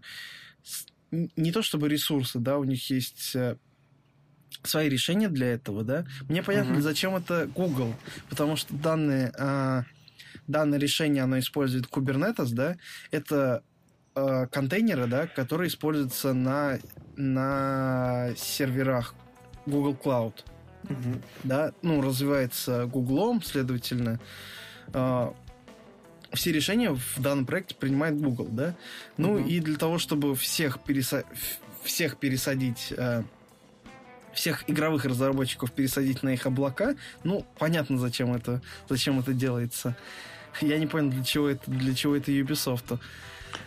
не 1.12 1.52
то 1.52 1.62
чтобы 1.62 1.88
ресурсы, 1.88 2.40
да, 2.40 2.58
у 2.58 2.64
них 2.64 2.90
есть 2.90 3.36
э, 3.36 3.58
свои 4.64 4.90
решения 4.90 5.30
для 5.30 5.48
этого, 5.54 5.84
да. 5.84 6.06
Мне 6.28 6.44
понятно, 6.44 6.76
uh-huh. 6.76 6.82
зачем 6.82 7.16
это 7.16 7.50
Google, 7.54 7.94
потому 8.30 8.56
что 8.56 8.74
данные, 8.74 9.32
а, 9.38 9.84
данное 10.48 10.80
решение, 10.80 11.24
оно 11.24 11.40
использует 11.40 11.86
Kubernetes, 11.86 12.50
да, 12.52 12.78
это 13.12 13.64
а, 14.16 14.48
контейнеры, 14.48 15.08
да, 15.08 15.28
которые 15.28 15.70
используются 15.70 16.34
на, 16.34 16.80
на 17.16 18.30
серверах 18.36 19.16
Google 19.66 19.98
Cloud. 20.02 20.34
Uh-huh. 20.84 21.22
Да, 21.44 21.74
ну, 21.82 22.02
развивается 22.02 22.86
Google, 22.86 23.42
следовательно, 23.42 24.20
э, 24.94 25.32
все 26.34 26.52
решения 26.52 26.94
в 26.94 27.20
данном 27.20 27.46
проекте 27.46 27.76
принимает 27.76 28.20
Google, 28.20 28.48
да? 28.50 28.76
Ну 29.18 29.34
угу. 29.34 29.48
и 29.48 29.60
для 29.60 29.78
того, 29.78 29.98
чтобы 29.98 30.36
всех, 30.36 30.80
переса... 30.84 31.24
всех 31.84 32.18
пересадить, 32.18 32.94
э, 32.96 33.24
всех 34.38 34.70
игровых 34.70 35.06
разработчиков 35.06 35.72
пересадить 35.72 36.24
на 36.24 36.30
их 36.30 36.46
облака, 36.46 36.96
ну, 37.24 37.46
понятно, 37.58 37.98
зачем 37.98 38.34
это, 38.34 38.62
зачем 38.88 39.20
это 39.20 39.34
делается. 39.34 39.98
Я 40.62 40.78
не 40.78 40.86
понял, 40.86 41.10
для 41.10 41.24
чего 41.24 41.50
это, 41.50 41.70
для 41.70 41.94
чего 41.96 42.16
это 42.16 42.32
Ubisoft. 42.32 43.00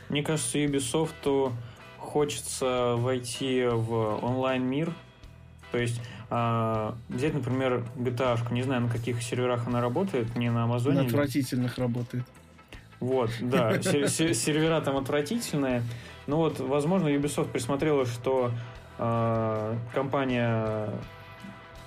Мне 0.08 0.22
кажется, 0.22 0.58
Ubisoft 0.58 1.52
хочется 1.98 2.94
войти 2.96 3.64
в 3.66 4.24
онлайн-мир, 4.24 4.94
то 5.72 5.78
есть 5.78 6.00
а, 6.30 6.94
взять, 7.08 7.34
например, 7.34 7.84
GTA, 7.96 8.52
не 8.52 8.62
знаю, 8.62 8.82
на 8.82 8.88
каких 8.88 9.22
серверах 9.22 9.66
она 9.66 9.80
работает, 9.80 10.36
не 10.36 10.50
на 10.50 10.64
Амазоне. 10.64 11.02
На 11.02 11.06
отвратительных 11.06 11.78
работает. 11.78 12.24
Вот, 13.00 13.30
да, 13.40 13.80
сервера 13.82 14.80
там 14.80 14.96
отвратительные. 14.96 15.82
Ну 16.26 16.36
вот, 16.36 16.60
возможно, 16.60 17.08
Ubisoft 17.08 17.50
присмотрела, 17.50 18.06
что 18.06 18.52
э, 18.52 18.79
компания 19.94 20.90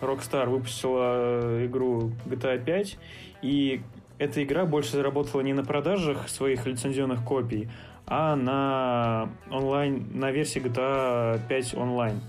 Rockstar 0.02 0.50
выпустила 0.50 1.66
игру 1.66 2.12
GTA 2.26 2.64
5, 2.64 2.98
и 3.42 3.82
эта 4.18 4.44
игра 4.44 4.66
больше 4.66 4.92
заработала 4.92 5.42
не 5.42 5.54
на 5.54 5.64
продажах 5.64 6.30
своих 6.30 6.66
лицензионных 6.66 7.24
копий, 7.24 7.70
а 8.06 8.36
на 8.36 9.30
онлайн, 9.50 10.08
на 10.14 10.32
версии 10.32 10.62
GTA 10.62 11.40
5 11.48 11.74
онлайн. 11.76 12.22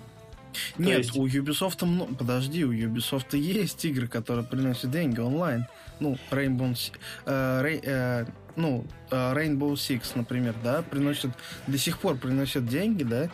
Нет, 0.78 0.98
есть... 0.98 1.16
у 1.16 1.26
Ubisoft 1.26 1.84
много... 1.84 2.14
Подожди, 2.14 2.64
у 2.64 2.72
Ubisoft 2.72 3.36
есть 3.36 3.84
игры, 3.84 4.06
которые 4.06 4.46
приносят 4.46 4.90
деньги 4.90 5.20
онлайн. 5.20 5.66
Ну, 6.00 6.16
Rainbow... 6.30 6.76
Э, 7.26 7.62
Рей, 7.62 7.80
э, 7.82 8.26
ну, 8.56 8.84
э, 9.10 9.14
Rainbow 9.34 9.72
Six, 9.72 10.12
например, 10.14 10.54
да, 10.62 10.82
приносят... 10.82 11.32
До 11.66 11.78
сих 11.78 11.98
пор 11.98 12.16
приносят 12.16 12.66
деньги, 12.66 13.02
да, 13.02 13.28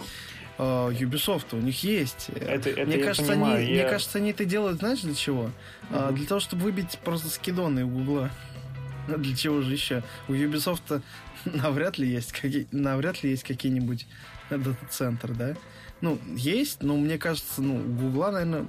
Ubisoft, 0.60 1.46
у 1.52 1.60
них 1.60 1.82
есть. 1.82 2.28
Это, 2.34 2.70
это 2.70 2.86
мне, 2.86 2.98
я 2.98 3.04
кажется, 3.04 3.32
понимаю, 3.32 3.58
они, 3.58 3.72
я... 3.72 3.82
мне 3.82 3.90
кажется, 3.90 4.18
они 4.18 4.30
это 4.30 4.44
делают, 4.44 4.78
знаешь, 4.78 5.00
для 5.00 5.14
чего? 5.14 5.50
Uh-huh. 5.90 6.12
для 6.12 6.26
того, 6.26 6.40
чтобы 6.40 6.64
выбить 6.64 6.98
просто 7.04 7.28
скидоны 7.28 7.84
у 7.84 7.88
Гугла. 7.88 8.30
Для 9.08 9.34
чего 9.34 9.60
же 9.62 9.72
еще? 9.72 10.04
У 10.28 10.34
Ubisoft 10.34 11.02
навряд 11.44 11.98
ли 11.98 12.08
есть 12.08 12.32
какие, 12.32 12.68
навряд 12.70 13.22
ли 13.22 13.30
есть 13.30 13.42
какие-нибудь 13.42 14.06
дата-центры, 14.50 15.34
да? 15.34 15.56
Ну, 16.00 16.18
есть, 16.34 16.82
но 16.82 16.96
мне 16.96 17.18
кажется, 17.18 17.60
ну, 17.62 17.76
у 17.76 17.92
Гугла, 17.92 18.30
наверное, 18.30 18.66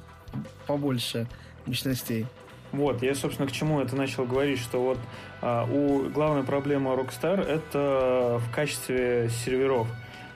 побольше 0.68 1.28
мощностей. 1.66 2.26
Вот, 2.72 3.04
я, 3.04 3.16
собственно, 3.16 3.48
к 3.48 3.52
чему 3.52 3.82
это 3.82 3.96
начал 3.96 4.26
говорить, 4.26 4.60
что 4.60 4.82
вот 4.82 4.98
а, 5.42 5.66
у 5.66 6.10
главная 6.10 6.44
проблема 6.44 6.94
Rockstar 6.94 7.42
это 7.42 8.40
в 8.40 8.54
качестве 8.54 9.30
серверов. 9.30 9.88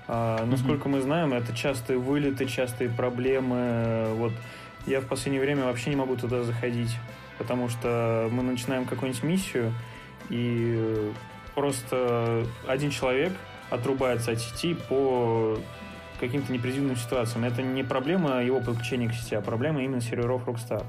А, 0.08 0.46
насколько 0.46 0.88
mm-hmm. 0.88 0.92
мы 0.92 1.02
знаем, 1.02 1.34
это 1.34 1.56
частые 1.56 1.98
вылеты, 1.98 2.46
частые 2.46 2.90
проблемы. 2.90 4.06
Вот 4.16 4.34
я 4.86 5.02
в 5.02 5.06
последнее 5.06 5.42
время 5.42 5.66
вообще 5.66 5.90
не 5.90 5.96
могу 5.96 6.16
туда 6.16 6.44
заходить, 6.44 6.96
потому 7.38 7.70
что 7.70 8.30
мы 8.32 8.44
начинаем 8.44 8.86
какую-нибудь 8.86 9.24
миссию, 9.24 9.74
и 10.30 11.12
просто 11.56 12.46
один 12.68 12.92
человек 12.92 13.34
отрубается 13.70 14.32
от 14.32 14.40
сети 14.40 14.76
по 14.90 15.58
каким-то 16.20 16.54
непредвиденным 16.54 16.96
ситуациям. 16.96 17.44
Это 17.44 17.62
не 17.62 17.84
проблема 17.84 18.44
его 18.44 18.60
подключения 18.60 19.10
к 19.10 19.14
сети, 19.14 19.36
а 19.36 19.42
проблема 19.42 19.84
именно 19.84 20.02
серверов 20.02 20.48
Rockstar. 20.48 20.86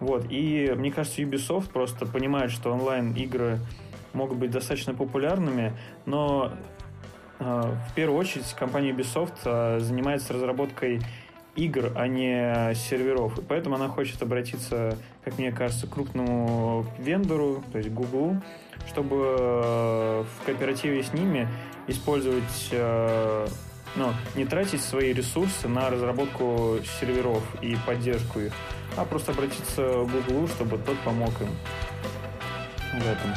Вот. 0.00 0.26
И 0.28 0.72
мне 0.76 0.90
кажется, 0.90 1.22
Ubisoft 1.22 1.70
просто 1.70 2.04
понимает, 2.04 2.50
что 2.50 2.72
онлайн-игры 2.72 3.58
могут 4.12 4.38
быть 4.38 4.50
достаточно 4.50 4.94
популярными, 4.94 5.72
но 6.04 6.52
в 7.38 7.94
первую 7.94 8.18
очередь 8.18 8.52
компания 8.54 8.90
Ubisoft 8.92 9.38
э, 9.44 9.80
занимается 9.80 10.32
разработкой 10.32 11.00
игр, 11.56 11.92
а 11.94 12.06
не 12.06 12.74
серверов. 12.74 13.38
И 13.38 13.42
поэтому 13.42 13.76
она 13.76 13.88
хочет 13.88 14.22
обратиться, 14.22 14.96
как 15.24 15.38
мне 15.38 15.52
кажется, 15.52 15.86
к 15.86 15.90
крупному 15.90 16.86
вендору, 16.98 17.62
то 17.72 17.78
есть 17.78 17.90
Google, 17.90 18.36
чтобы 18.88 19.16
э, 19.38 20.24
в 20.24 20.46
кооперативе 20.46 21.02
с 21.02 21.12
ними 21.12 21.48
использовать 21.86 22.68
э, 22.72 23.46
ну, 23.96 24.12
не 24.34 24.44
тратить 24.44 24.82
свои 24.82 25.12
ресурсы 25.12 25.68
на 25.68 25.90
разработку 25.90 26.78
серверов 26.98 27.42
и 27.62 27.76
поддержку 27.86 28.40
их, 28.40 28.52
а 28.96 29.04
просто 29.04 29.32
обратиться 29.32 29.82
к 29.82 30.10
Google, 30.10 30.48
чтобы 30.48 30.78
тот 30.78 30.98
помог 31.00 31.32
им 31.40 31.48
в 33.00 33.06
этом 33.06 33.34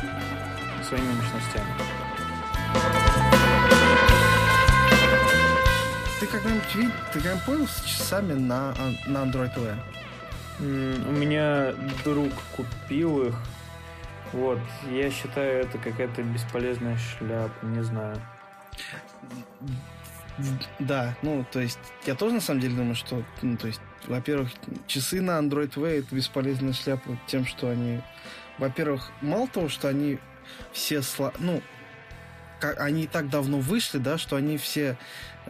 своими 0.84 1.11
мощностями. 1.14 3.07
Ты 6.19 6.26
когда-нибудь 6.26 6.76
видел, 6.76 6.91
ты 7.14 7.19
когда-нибудь 7.19 7.45
пользовался 7.45 7.88
часами 7.88 8.34
на, 8.34 8.73
на 9.06 9.18
Android 9.19 9.53
TV? 9.53 9.77
У 10.60 11.11
меня 11.11 11.73
друг 12.03 12.34
купил 12.56 13.27
их. 13.27 13.35
Вот, 14.34 14.60
я 14.89 15.11
считаю, 15.11 15.61
это 15.61 15.77
какая-то 15.77 16.23
бесполезная 16.23 16.98
шляпа, 16.98 17.65
не 17.65 17.84
знаю. 17.84 18.19
Да, 20.80 21.15
ну, 21.22 21.45
то 21.52 21.60
есть, 21.60 21.80
я 22.06 22.15
тоже 22.15 22.35
на 22.35 22.41
самом 22.41 22.61
деле 22.61 22.76
думаю, 22.76 22.95
что, 22.95 23.23
ну, 23.44 23.56
то 23.56 23.68
есть, 23.68 23.81
во-первых, 24.07 24.49
часы 24.88 25.22
на 25.22 25.39
Android 25.39 25.73
Wear 25.76 25.99
это 25.99 26.15
бесполезная 26.15 26.73
шляпа 26.73 27.18
тем, 27.27 27.45
что 27.45 27.69
они, 27.69 28.02
во-первых, 28.57 29.11
мало 29.22 29.48
того, 29.48 29.69
что 29.69 29.88
они 29.88 30.18
все, 30.73 31.03
сло... 31.03 31.31
ну, 31.39 31.61
как, 32.60 32.80
они 32.80 33.07
так 33.07 33.30
давно 33.30 33.60
вышли, 33.60 33.99
да, 33.99 34.18
что 34.18 34.35
они 34.35 34.57
все, 34.57 34.98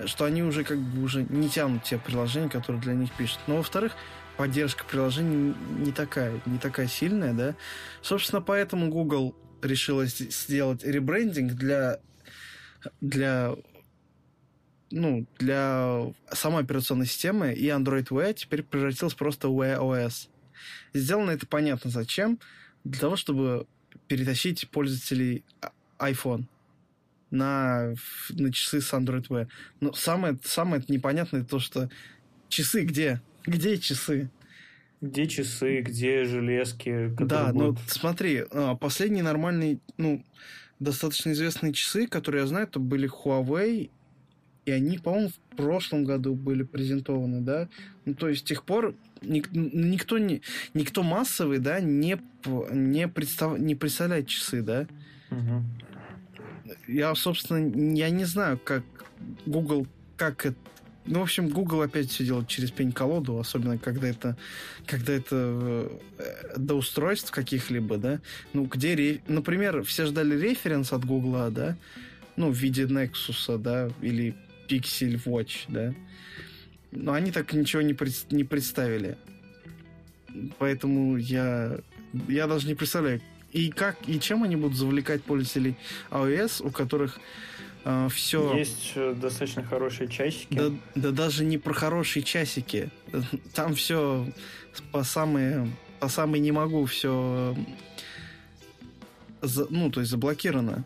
что 0.06 0.26
они 0.26 0.44
уже 0.44 0.64
как 0.64 0.80
бы 0.80 1.04
уже 1.04 1.24
не 1.24 1.50
тянут 1.50 1.84
те 1.84 1.98
приложения, 1.98 2.50
которые 2.50 2.82
для 2.82 2.94
них 2.94 3.12
пишут. 3.14 3.40
Но, 3.48 3.58
во-вторых, 3.58 3.94
поддержка 4.38 4.86
приложений 4.86 5.56
не 5.80 5.92
такая, 5.92 6.40
не 6.46 6.58
такая 6.58 6.88
сильная, 6.88 7.34
да. 7.34 7.56
Собственно, 8.02 8.42
поэтому 8.42 8.90
Google 8.90 9.36
решила 9.62 10.06
сделать 10.06 10.84
ребрендинг 10.84 11.54
для 11.54 12.00
для 13.02 13.56
ну, 14.90 15.26
для 15.38 16.14
самой 16.32 16.64
операционной 16.64 17.08
системы 17.08 17.54
и 17.54 17.68
Android 17.68 18.08
Wear 18.08 18.34
теперь 18.34 18.64
превратилась 18.64 19.16
просто 19.16 19.50
в 19.50 19.60
Wear 19.60 19.80
OS. 19.80 20.30
Сделано 20.94 21.32
это 21.32 21.46
понятно 21.46 21.90
зачем. 21.90 22.40
Для 22.84 23.02
того, 23.02 23.18
чтобы 23.18 23.68
перетащить 24.08 24.70
пользователей 24.70 25.44
iPhone 26.00 26.46
на, 27.32 27.94
на 28.30 28.54
часы 28.54 28.82
с 28.82 28.94
Android 28.94 29.28
Wear. 29.28 29.48
Но 29.80 29.94
самое, 29.94 30.38
самое 30.44 30.84
непонятное 30.88 31.44
то, 31.44 31.60
что 31.60 31.90
часы 32.50 32.84
где? 32.84 33.22
Где 33.46 33.78
часы? 33.78 34.30
Где 35.00 35.28
часы, 35.28 35.82
где 35.82 36.26
железки? 36.26 37.14
Да, 37.20 37.52
ну, 37.54 37.54
будут... 37.54 37.76
ну 37.76 37.82
смотри, 37.88 38.44
а, 38.52 38.76
последние 38.76 39.24
нормальные, 39.24 39.80
ну, 39.98 40.26
достаточно 40.80 41.32
известные 41.32 41.74
часы, 41.74 42.08
которые 42.08 42.42
я 42.42 42.48
знаю, 42.48 42.68
это 42.68 42.80
были 42.80 43.10
Huawei 43.10 43.92
и 44.68 44.72
они, 44.72 44.98
по-моему, 44.98 45.30
в 45.30 45.56
прошлом 45.56 46.04
году 46.04 46.36
были 46.36 46.64
презентованы, 46.64 47.40
да. 47.40 47.70
Ну, 48.04 48.14
то 48.16 48.28
есть 48.28 48.42
с 48.42 48.44
тех 48.44 48.64
пор 48.64 48.96
никто, 49.22 50.18
не, 50.18 50.42
никто 50.74 51.04
массовый, 51.04 51.60
да, 51.60 51.80
не, 51.80 52.20
не, 52.74 53.08
представ, 53.08 53.58
не 53.58 53.76
представляет 53.76 54.28
часы, 54.28 54.62
да. 54.62 54.86
Угу. 55.32 55.64
Я, 56.88 57.14
собственно, 57.16 57.96
я 57.96 58.10
не 58.10 58.26
знаю, 58.26 58.60
как 58.64 58.84
Google, 59.46 59.88
как 60.16 60.46
это 60.46 60.58
ну, 61.08 61.20
в 61.20 61.24
общем, 61.24 61.48
Google 61.48 61.82
опять 61.82 62.10
все 62.10 62.26
делает 62.26 62.50
через 62.50 62.70
пень-колоду, 62.72 63.40
особенно 63.40 63.78
когда 63.78 64.10
это, 64.10 64.38
когда 64.86 65.14
это 65.14 65.90
э, 66.20 66.54
до 66.58 66.76
устройств 66.76 67.32
каких-либо, 67.32 67.98
да. 67.98 68.20
Ну, 68.52 68.66
где, 68.66 69.22
например, 69.28 69.84
все 69.84 70.06
ждали 70.06 70.38
референс 70.38 70.92
от 70.92 71.06
Google, 71.06 71.50
да, 71.50 71.78
ну, 72.36 72.52
в 72.52 72.58
виде 72.58 72.84
Nexus, 72.84 73.58
да, 73.58 73.90
или 74.02 74.36
Pixel 74.68 75.16
Watch, 75.24 75.66
да. 75.70 75.94
Но 76.92 77.14
они 77.14 77.32
так 77.32 77.54
ничего 77.54 77.82
не, 77.82 77.94
пред, 77.94 78.30
не 78.32 78.44
представили. 78.44 79.18
Поэтому 80.60 81.16
я, 81.18 81.80
я 82.28 82.48
даже 82.48 82.68
не 82.68 82.76
представляю, 82.76 83.22
и 83.58 83.72
как, 83.72 83.98
и 84.06 84.20
чем 84.20 84.44
они 84.44 84.56
будут 84.56 84.78
завлекать 84.78 85.24
пользователей 85.24 85.76
iOS, 86.12 86.64
у 86.64 86.70
которых 86.70 87.20
э, 87.86 88.08
все... 88.12 88.56
Есть 88.56 88.92
э, 88.96 89.16
достаточно 89.20 89.64
хорошие 89.64 90.08
часики. 90.08 90.54
Да, 90.54 90.72
да 90.94 91.12
даже 91.12 91.44
не 91.44 91.58
про 91.58 91.74
хорошие 91.74 92.22
часики. 92.22 92.92
Там 93.56 93.74
все 93.74 94.28
по 94.92 95.04
самые, 95.04 95.72
по 96.00 96.08
самые 96.08 96.40
не 96.40 96.52
могу, 96.52 96.86
все 96.86 97.56
ну, 99.70 99.90
то 99.90 100.02
есть 100.02 100.12
заблокировано. 100.12 100.86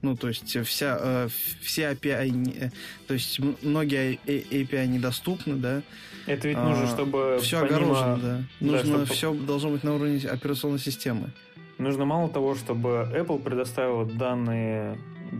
Ну, 0.00 0.16
то 0.16 0.28
есть 0.28 0.56
вся, 0.66 0.98
э, 1.00 1.28
все 1.60 1.90
API, 1.92 2.56
э, 2.58 2.70
то 3.06 3.14
есть 3.14 3.38
многие 3.62 4.18
API 4.24 4.86
недоступны, 4.86 5.56
да. 5.56 5.82
Это 6.26 6.48
ведь 6.48 6.56
нужно, 6.56 6.84
а, 6.84 6.86
чтобы 6.86 7.38
все 7.42 7.60
помимо... 7.60 7.76
огорожено, 7.76 8.16
да. 8.18 8.42
Нужно, 8.60 8.98
да, 8.98 9.04
чтобы... 9.04 9.06
все 9.06 9.34
должно 9.34 9.70
быть 9.70 9.84
на 9.84 9.94
уровне 9.94 10.20
операционной 10.28 10.78
системы. 10.78 11.32
Нужно 11.78 12.04
мало 12.04 12.28
того, 12.28 12.54
чтобы 12.54 13.08
Apple 13.12 13.42
предоставила 13.42 14.04
данные 14.04 14.98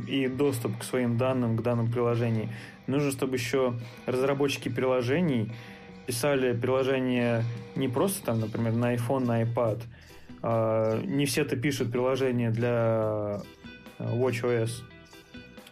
и 0.08 0.26
доступ 0.28 0.78
к 0.78 0.84
своим 0.84 1.16
данным, 1.16 1.56
к 1.56 1.62
данным 1.62 1.90
приложений, 1.90 2.48
нужно, 2.86 3.10
чтобы 3.10 3.36
еще 3.36 3.74
разработчики 4.06 4.68
приложений 4.68 5.52
писали 6.06 6.52
приложения 6.56 7.44
не 7.74 7.88
просто 7.88 8.24
там, 8.24 8.40
например, 8.40 8.72
на 8.72 8.94
iPhone, 8.94 9.24
на 9.24 9.42
iPad. 9.42 9.82
А, 10.42 11.02
не 11.02 11.26
все 11.26 11.42
это 11.42 11.56
пишут 11.56 11.90
приложения 11.90 12.50
для 12.50 13.40
WatchOS. 13.98 14.70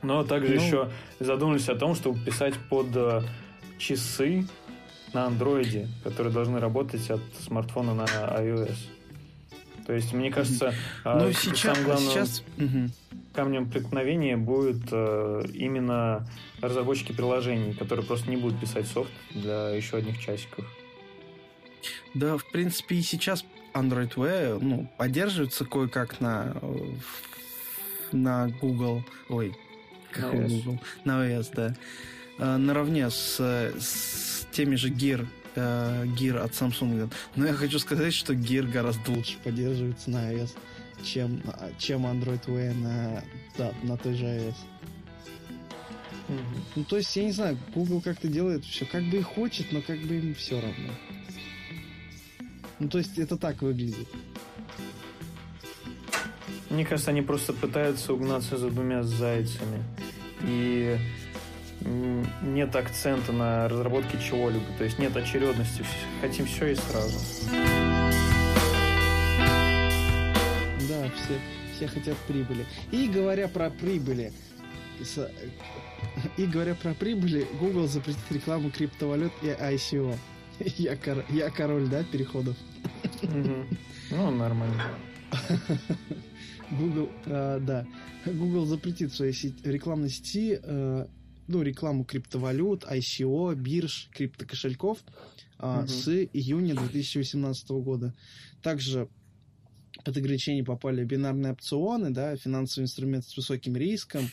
Но 0.03 0.24
также 0.24 0.55
ну... 0.55 0.61
еще 0.61 0.91
задумались 1.20 1.69
о 1.69 1.77
том, 1.77 1.95
чтобы 1.95 2.19
писать 2.19 2.55
под 2.69 2.89
э, 2.95 3.23
часы 3.78 4.47
на 5.15 5.27
андроиде, 5.27 5.89
которые 6.03 6.32
должны 6.32 6.61
работать 6.61 7.09
от 7.11 7.23
смартфона 7.41 7.95
на 7.95 8.05
iOS. 8.05 8.77
То 9.86 9.93
есть, 9.93 10.12
мне 10.12 10.31
кажется, 10.31 10.74
ну, 11.05 11.32
сейчас, 11.32 11.77
самым 11.77 11.85
главным 11.85 12.11
сейчас... 12.11 12.43
камнем 13.35 13.69
преткновения 13.69 14.36
будет 14.36 14.82
э, 14.90 15.43
именно 15.52 16.27
разработчики 16.61 17.12
приложений, 17.12 17.74
которые 17.74 18.06
просто 18.06 18.31
не 18.31 18.36
будут 18.36 18.61
писать 18.61 18.86
софт 18.86 19.12
для 19.31 19.70
еще 19.70 19.98
одних 19.98 20.19
часиков. 20.20 20.65
Да, 22.15 22.39
в 22.39 22.51
принципе, 22.51 22.97
и 22.97 23.02
сейчас 23.02 23.44
Android 23.74 24.15
Wear 24.15 24.59
ну, 24.61 24.90
поддерживается 24.97 25.65
кое-как 25.65 26.20
на, 26.20 26.56
на 28.12 28.48
Google. 28.61 29.02
Ой, 29.28 29.55
на 30.16 30.31
Google. 30.31 30.81
На 31.05 31.28
iOS, 31.28 31.51
да. 31.55 31.74
Э, 32.39 32.56
наравне 32.56 33.11
с, 33.11 33.39
с 33.39 34.47
теми 34.52 34.77
же 34.77 34.90
Gear 34.90 35.27
э, 35.55 36.05
Gear 36.18 36.39
от 36.39 36.52
Samsung. 36.52 37.12
Но 37.36 37.47
я 37.47 37.52
хочу 37.52 37.78
сказать, 37.78 38.14
что 38.14 38.35
Gear 38.35 38.70
гораздо 38.70 39.12
лучше 39.12 39.36
поддерживается 39.43 40.10
на 40.10 40.32
iOS, 40.32 40.51
чем, 41.02 41.43
чем 41.78 42.06
Android 42.06 42.44
Wear 42.47 42.74
на, 42.74 43.24
да, 43.59 43.72
на 43.82 43.97
той 43.97 44.14
же 44.14 44.24
iOS. 44.24 44.55
Mm-hmm. 46.28 46.59
Ну, 46.76 46.85
то 46.85 46.97
есть, 46.97 47.14
я 47.16 47.24
не 47.24 47.32
знаю, 47.32 47.59
Google 47.74 48.01
как-то 48.01 48.28
делает 48.28 48.64
все, 48.64 48.86
как 48.86 49.05
бы 49.05 49.18
и 49.18 49.22
хочет, 49.22 49.72
но 49.72 49.82
как 49.82 49.98
бы 50.01 50.14
им 50.14 50.35
все 50.35 50.60
равно. 50.60 50.90
Ну, 52.78 52.89
то 52.89 52.98
есть, 52.98 53.18
это 53.18 53.36
так 53.36 53.60
выглядит. 53.62 54.09
Мне 56.70 56.85
кажется, 56.85 57.10
они 57.10 57.22
просто 57.22 57.52
пытаются 57.52 58.12
угнаться 58.14 58.56
за 58.56 58.70
двумя 58.70 59.02
зайцами. 59.02 59.85
И 60.43 60.98
нет 62.43 62.74
акцента 62.77 63.32
на 63.32 63.69
разработке 63.69 64.19
чего-либо, 64.19 64.65
то 64.78 64.85
есть 64.85 64.98
нет 64.98 65.16
очередности, 65.16 65.85
хотим 66.20 66.47
все 66.47 66.69
и 66.69 66.74
сразу. 66.74 67.19
Да, 70.89 71.11
все, 71.11 71.39
все 71.74 71.86
хотят 71.86 72.16
прибыли. 72.28 72.65
И 72.90 73.09
говоря 73.09 73.48
про 73.48 73.70
прибыли, 73.70 74.32
и 76.36 76.47
говоря 76.47 76.74
про 76.74 76.94
прибыли, 76.94 77.47
Google 77.61 77.86
запретит 77.86 78.31
рекламу 78.31 78.70
криптовалют 78.70 79.32
и 79.43 79.47
ICO. 79.47 80.16
Я, 80.78 80.97
кор... 80.97 81.24
я 81.31 81.51
король, 81.51 81.89
да, 81.89 82.05
переходов? 82.05 82.56
Ну, 83.23 84.31
нормально. 84.31 84.85
Google, 86.70 87.11
э, 87.27 87.59
да, 87.61 87.86
Google 88.24 88.65
запретит 88.65 89.11
в 89.11 89.16
своей 89.16 89.32
сети, 89.32 89.56
рекламной 89.65 90.11
сети 90.11 90.61
э, 90.62 91.06
ну, 91.46 91.62
рекламу 91.62 92.04
криптовалют, 92.04 92.84
ICO, 92.84 93.54
бирж, 93.54 94.08
криптокошельков 94.12 94.98
а, 95.58 95.86
с 95.86 96.08
июня 96.08 96.74
2018 96.74 97.70
года. 97.70 98.14
Также 98.62 99.08
под 100.04 100.16
ограничение 100.16 100.64
попали 100.64 101.04
бинарные 101.04 101.52
опционы, 101.52 102.10
да, 102.10 102.36
финансовый 102.36 102.84
инструмент 102.84 103.24
с 103.24 103.36
высоким 103.36 103.76
риском, 103.76 104.28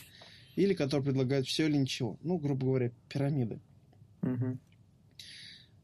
или 0.56 0.74
которые 0.74 1.04
предлагают 1.04 1.46
все 1.46 1.66
или 1.68 1.76
ничего. 1.76 2.18
Ну, 2.22 2.38
грубо 2.38 2.66
говоря, 2.66 2.92
пирамиды. 3.08 3.60
Угу. 4.22 4.58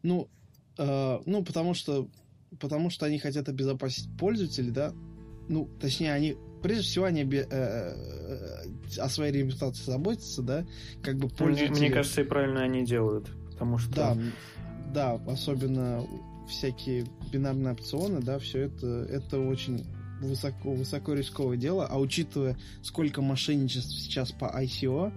Ну, 0.02 0.28
э, 0.78 1.18
ну, 1.24 1.44
потому 1.44 1.74
что 1.74 2.08
потому 2.58 2.90
что 2.90 3.06
они 3.06 3.18
хотят 3.18 3.48
обезопасить 3.48 4.08
пользователей, 4.16 4.70
да. 4.70 4.94
Ну, 5.48 5.68
точнее, 5.80 6.12
они 6.12 6.36
прежде 6.62 6.82
всего 6.82 7.04
они 7.06 7.22
э, 7.22 7.46
э, 7.50 9.00
о 9.00 9.08
своей 9.08 9.32
репутации 9.32 9.84
заботятся, 9.84 10.42
да, 10.42 10.66
как 11.02 11.16
бы 11.16 11.28
пользователи... 11.28 11.70
Мне, 11.70 11.80
мне 11.80 11.90
кажется, 11.90 12.20
и 12.20 12.24
правильно 12.24 12.62
они 12.62 12.84
делают, 12.84 13.30
потому 13.52 13.78
что... 13.78 13.94
Да, 13.94 14.16
да, 14.92 15.12
особенно 15.30 16.06
всякие 16.48 17.06
бинарные 17.30 17.74
опционы, 17.74 18.20
да, 18.20 18.38
все 18.38 18.62
это, 18.62 18.86
это 19.10 19.38
очень 19.38 19.84
высоко, 20.20 20.72
высоко 20.72 21.14
рисковое 21.14 21.56
дело, 21.56 21.86
а 21.86 21.98
учитывая, 21.98 22.56
сколько 22.82 23.22
мошенничеств 23.22 23.92
сейчас 23.92 24.32
по 24.32 24.46
ICO, 24.46 25.12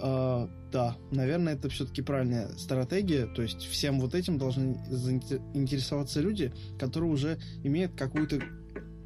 э, 0.00 0.48
да, 0.72 0.96
наверное, 1.10 1.54
это 1.54 1.68
все-таки 1.68 2.02
правильная 2.02 2.48
стратегия, 2.56 3.26
то 3.26 3.42
есть 3.42 3.62
всем 3.62 4.00
вот 4.00 4.14
этим 4.14 4.38
должны 4.38 4.78
заинтересоваться 4.88 6.20
люди, 6.20 6.52
которые 6.78 7.10
уже 7.10 7.38
имеют 7.62 7.94
какую-то 7.96 8.40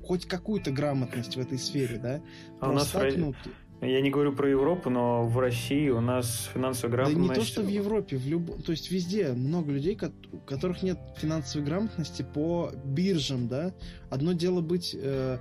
хоть 0.03 0.27
какую-то 0.27 0.71
грамотность 0.71 1.37
в 1.37 1.41
этой 1.41 1.59
сфере, 1.59 1.99
да? 1.99 2.23
А 2.61 2.71
у 2.71 2.73
нас 2.73 2.89
так, 2.89 3.17
ну, 3.17 3.35
я 3.83 4.01
не 4.01 4.11
говорю 4.11 4.33
про 4.33 4.49
Европу, 4.49 4.91
но 4.91 5.27
в 5.27 5.39
России 5.41 5.89
у 5.89 6.01
нас 6.01 6.49
финансовая 6.55 6.93
грамотность... 6.93 7.29
Да 7.29 7.35
не 7.35 7.41
то, 7.41 7.45
что 7.45 7.63
в 7.63 7.69
Европе, 7.69 8.17
в 8.17 8.27
люб... 8.29 8.63
то 8.63 8.71
есть 8.71 8.93
везде 8.93 9.33
много 9.33 9.73
людей, 9.73 9.99
у 10.33 10.39
которых 10.39 10.85
нет 10.85 10.99
финансовой 11.17 11.67
грамотности 11.67 12.23
по 12.23 12.71
биржам, 12.85 13.49
да. 13.49 13.75
Одно 14.09 14.35
дело 14.35 14.61
быть, 14.61 14.95
э, 14.97 15.39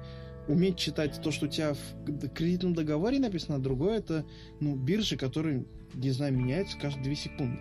уметь 0.47 0.77
читать 0.77 1.21
то, 1.21 1.29
что 1.29 1.45
у 1.45 1.49
тебя 1.49 1.73
в 1.73 2.29
кредитном 2.29 2.73
договоре 2.73 3.19
написано, 3.19 3.57
а 3.57 3.59
другое 3.59 3.99
это, 3.99 4.25
ну, 4.59 4.75
биржи, 4.75 5.17
которые, 5.17 5.65
не 5.93 6.09
знаю, 6.09 6.33
меняются 6.33 6.79
каждые 6.79 7.03
две 7.03 7.15
секунды. 7.15 7.59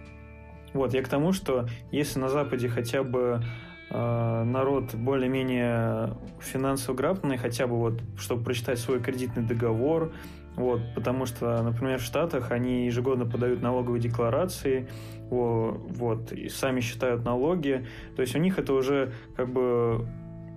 Вот, 0.72 0.94
я 0.94 1.02
к 1.02 1.08
тому, 1.08 1.32
что 1.32 1.68
если 1.92 2.18
на 2.20 2.30
Западе 2.30 2.68
хотя 2.68 3.02
бы 3.02 3.44
народ 3.90 4.94
более-менее 4.94 6.16
финансово 6.40 6.94
грамотный, 6.94 7.36
хотя 7.36 7.66
бы 7.66 7.76
вот, 7.76 8.00
чтобы 8.16 8.44
прочитать 8.44 8.78
свой 8.78 9.00
кредитный 9.00 9.42
договор, 9.42 10.12
вот, 10.56 10.80
потому 10.94 11.26
что, 11.26 11.62
например, 11.62 11.98
в 11.98 12.02
Штатах 12.02 12.50
они 12.50 12.86
ежегодно 12.86 13.24
подают 13.24 13.62
налоговые 13.62 14.00
декларации, 14.00 14.88
вот, 15.30 16.32
и 16.32 16.48
сами 16.48 16.80
считают 16.80 17.24
налоги, 17.24 17.86
то 18.16 18.22
есть 18.22 18.34
у 18.34 18.38
них 18.38 18.58
это 18.58 18.72
уже 18.72 19.12
как 19.36 19.52
бы 19.52 20.06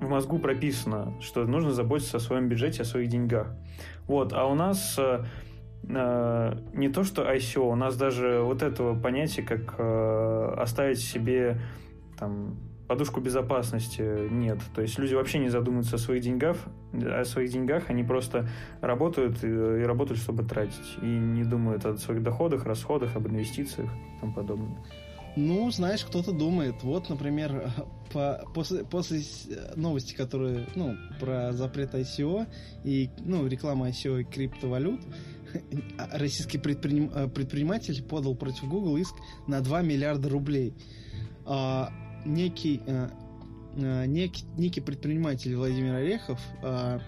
в 0.01 0.09
мозгу 0.09 0.39
прописано, 0.39 1.13
что 1.21 1.45
нужно 1.45 1.71
заботиться 1.71 2.17
о 2.17 2.19
своем 2.19 2.49
бюджете, 2.49 2.81
о 2.81 2.85
своих 2.85 3.09
деньгах. 3.09 3.55
Вот, 4.07 4.33
а 4.33 4.45
у 4.45 4.55
нас 4.55 4.95
э, 4.97 5.23
э 5.87 6.57
не 6.73 6.89
то 6.89 7.03
что 7.03 7.23
ICO, 7.23 7.71
у 7.71 7.75
нас 7.75 7.95
даже 7.95 8.41
вот 8.41 8.61
этого 8.61 8.99
понятия, 8.99 9.43
как 9.43 9.75
э, 9.77 10.55
оставить 10.57 10.99
себе 10.99 11.61
там 12.17 12.57
подушку 12.93 13.21
безопасности 13.21 14.29
нет. 14.29 14.59
То 14.75 14.83
есть 14.83 14.99
люди 14.99 15.15
вообще 15.15 15.39
не 15.39 15.49
задумываются 15.49 15.95
о 15.95 15.97
своих 15.97 16.21
деньгах, 16.21 16.57
о 16.93 17.25
своих 17.25 17.51
деньгах, 17.51 17.89
они 17.89 18.03
просто 18.03 18.47
работают 18.81 19.43
и, 19.43 19.47
и 19.47 19.83
работают, 19.83 20.21
чтобы 20.21 20.43
тратить. 20.43 20.97
И 21.01 21.05
не 21.05 21.43
думают 21.43 21.85
о 21.87 21.97
своих 21.97 22.21
доходах, 22.21 22.65
расходах, 22.65 23.15
об 23.15 23.27
инвестициях 23.27 23.89
и 23.89 24.19
тому 24.21 24.33
подобное. 24.33 24.77
Ну, 25.35 25.71
знаешь, 25.71 26.05
кто-то 26.05 26.33
думает. 26.33 26.83
Вот, 26.83 27.09
например, 27.09 27.71
по, 28.13 28.45
после, 28.53 28.85
после 28.85 29.21
новости, 29.75 30.13
которые, 30.13 30.67
ну, 30.75 30.95
про 31.19 31.51
запрет 31.51 31.95
ICO 31.95 32.45
и, 32.83 33.09
ну, 33.25 33.47
реклама 33.47 33.89
ICO 33.89 34.21
и 34.21 34.23
криптовалют, 34.23 35.01
российский 36.11 36.59
предприним, 36.59 37.31
предприниматель 37.31 38.03
подал 38.03 38.35
против 38.35 38.65
Google 38.65 38.97
иск 38.97 39.15
на 39.47 39.61
2 39.61 39.81
миллиарда 39.81 40.29
рублей. 40.29 40.75
А, 41.45 41.91
некий, 42.25 42.81
э, 42.85 43.09
э, 43.75 44.05
некий, 44.05 44.45
некий 44.57 44.81
предприниматель 44.81 45.55
Владимир 45.55 45.95
Орехов 45.95 46.39
э, 46.61 46.99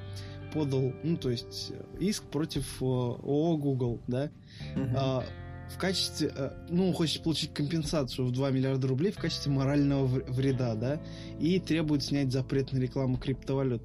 подал, 0.54 0.94
ну, 1.04 1.18
то 1.18 1.30
есть, 1.30 1.74
иск 2.00 2.24
против 2.26 2.82
ООО 2.82 3.58
Google, 3.58 4.02
да, 4.08 4.30
uh 4.76 5.24
в 5.66 5.80
качестве, 5.80 6.32
ну, 6.70 6.94
хочет 6.94 7.24
получить 7.24 7.52
компенсацию 7.52 8.28
в 8.28 8.32
2 8.32 8.52
миллиарда 8.52 8.88
рублей 8.88 9.12
в 9.12 9.18
качестве 9.18 9.52
морального 9.52 10.06
вреда, 10.06 10.76
да, 10.76 11.02
и 11.40 11.60
требует 11.60 12.04
снять 12.04 12.32
запрет 12.32 12.72
на 12.72 12.78
рекламу 12.78 13.18
криптовалют. 13.18 13.82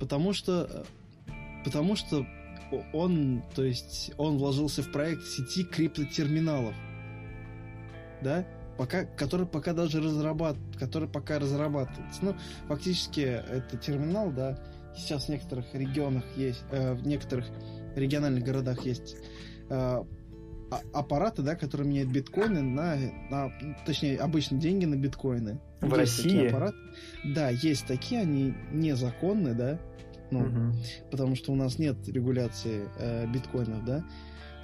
Потому 0.00 0.32
что, 0.32 0.84
потому 1.64 1.94
что 1.94 2.26
он, 2.92 3.44
то 3.54 3.62
есть, 3.62 4.10
он 4.18 4.38
вложился 4.38 4.82
в 4.82 4.90
проект 4.90 5.24
сети 5.24 5.62
криптотерминалов, 5.62 6.74
да, 8.20 8.44
пока, 8.76 9.04
который 9.04 9.46
пока 9.46 9.72
даже 9.72 10.00
разрабатывает, 10.00 10.76
который 10.76 11.08
пока 11.08 11.38
разрабатывается. 11.38 12.24
Ну, 12.24 12.36
фактически 12.68 13.20
это 13.20 13.76
терминал, 13.76 14.30
да, 14.30 14.58
сейчас 14.96 15.26
в 15.26 15.28
некоторых 15.28 15.66
регионах 15.74 16.24
есть, 16.36 16.62
э, 16.70 16.94
в 16.94 17.06
некоторых 17.06 17.46
региональных 17.94 18.44
городах 18.44 18.84
есть 18.84 19.16
э, 19.68 20.04
а, 20.70 20.80
аппараты, 20.92 21.42
да, 21.42 21.54
которые 21.54 21.88
меняют 21.88 22.10
биткоины 22.10 22.62
на, 22.62 22.96
на, 23.30 23.52
точнее, 23.86 24.18
обычно 24.18 24.58
деньги 24.58 24.84
на 24.84 24.96
биткоины. 24.96 25.60
В 25.80 25.84
есть 25.84 25.96
России? 25.96 26.22
Такие 26.22 26.48
аппараты. 26.48 26.76
Да, 27.24 27.50
есть 27.50 27.86
такие, 27.86 28.22
они 28.22 28.54
незаконны, 28.72 29.54
да, 29.54 29.78
Ну, 30.30 30.40
угу. 30.40 30.76
потому 31.10 31.36
что 31.36 31.52
у 31.52 31.54
нас 31.54 31.78
нет 31.78 31.96
регуляции 32.08 32.88
э, 32.98 33.26
биткоинов, 33.26 33.84
да. 33.84 34.00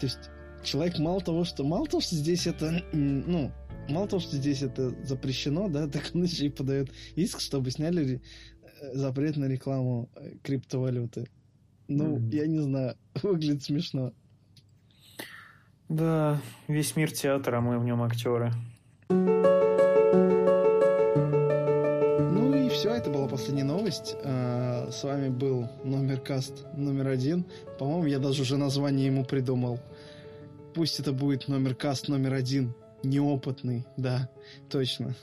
То 0.01 0.07
есть 0.07 0.31
человек 0.63 0.99
мало 0.99 1.21
того, 1.21 1.45
что 1.45 1.65
мало 1.65 1.87
того, 1.87 2.01
что 2.01 2.15
здесь 2.17 2.47
это, 2.47 2.83
ну, 2.93 3.53
мало 3.91 4.09
того, 4.09 4.21
что 4.21 4.37
здесь 4.37 4.63
это 4.63 4.91
запрещено, 5.05 5.69
да, 5.69 5.87
так 5.93 6.11
он 6.15 6.25
еще 6.25 6.47
и 6.47 6.51
подает 6.51 6.91
иск, 7.17 7.41
чтобы 7.41 7.71
сняли 7.71 8.21
э, 8.63 8.95
запрет 8.95 9.37
на 9.37 9.47
рекламу 9.47 10.09
э, 10.17 10.33
криптовалюты. 10.43 11.29
Ну, 11.89 12.19
mm. 12.19 12.35
я 12.35 12.47
не 12.47 12.61
знаю, 12.61 12.97
выглядит 13.23 13.65
смешно. 13.65 14.13
Да, 15.89 16.41
весь 16.69 16.95
мир 16.95 17.11
театра, 17.11 17.59
а 17.59 17.61
мы 17.61 17.79
в 17.81 17.85
нем 17.85 18.01
актеры. 18.03 18.53
Ну 22.33 22.55
и 22.55 22.69
все, 22.69 22.95
это 22.95 23.11
была 23.11 23.27
последняя 23.27 23.65
новость. 23.65 24.15
А, 24.23 24.89
с 24.93 25.03
вами 25.03 25.31
был 25.31 25.69
номер 25.83 26.21
каст 26.21 26.65
номер 26.77 27.09
один. 27.09 27.45
По-моему, 27.81 28.07
я 28.07 28.21
даже 28.21 28.43
уже 28.43 28.57
название 28.57 29.07
ему 29.07 29.25
придумал. 29.25 29.81
Пусть 30.75 31.01
это 31.01 31.13
будет 31.13 31.49
номер 31.49 31.75
каст 31.75 32.07
номер 32.07 32.35
один. 32.35 32.73
Неопытный, 33.03 33.87
да, 33.97 34.29
точно. 34.69 35.15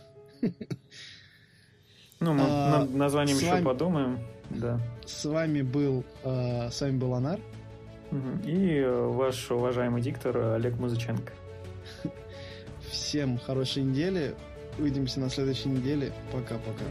Ну, 2.20 2.34
мы 2.34 2.46
а, 2.48 2.80
над 2.80 2.96
названием 2.96 3.38
еще 3.38 3.52
вами... 3.52 3.64
подумаем. 3.64 4.20
Да. 4.50 4.80
С 5.06 5.26
вами 5.26 5.62
был, 5.62 6.04
э, 6.24 6.70
с 6.72 6.82
вами 6.82 6.98
был 6.98 7.14
Анар. 7.14 7.40
И 8.44 8.78
э, 8.78 9.08
ваш 9.08 9.52
уважаемый 9.52 10.02
диктор 10.02 10.56
Олег 10.56 10.78
Музыченко. 10.78 11.34
Всем 12.90 13.38
хорошей 13.38 13.84
недели. 13.84 14.36
Увидимся 14.80 15.20
на 15.20 15.30
следующей 15.30 15.70
неделе. 15.70 16.14
Пока-пока. 16.32 16.86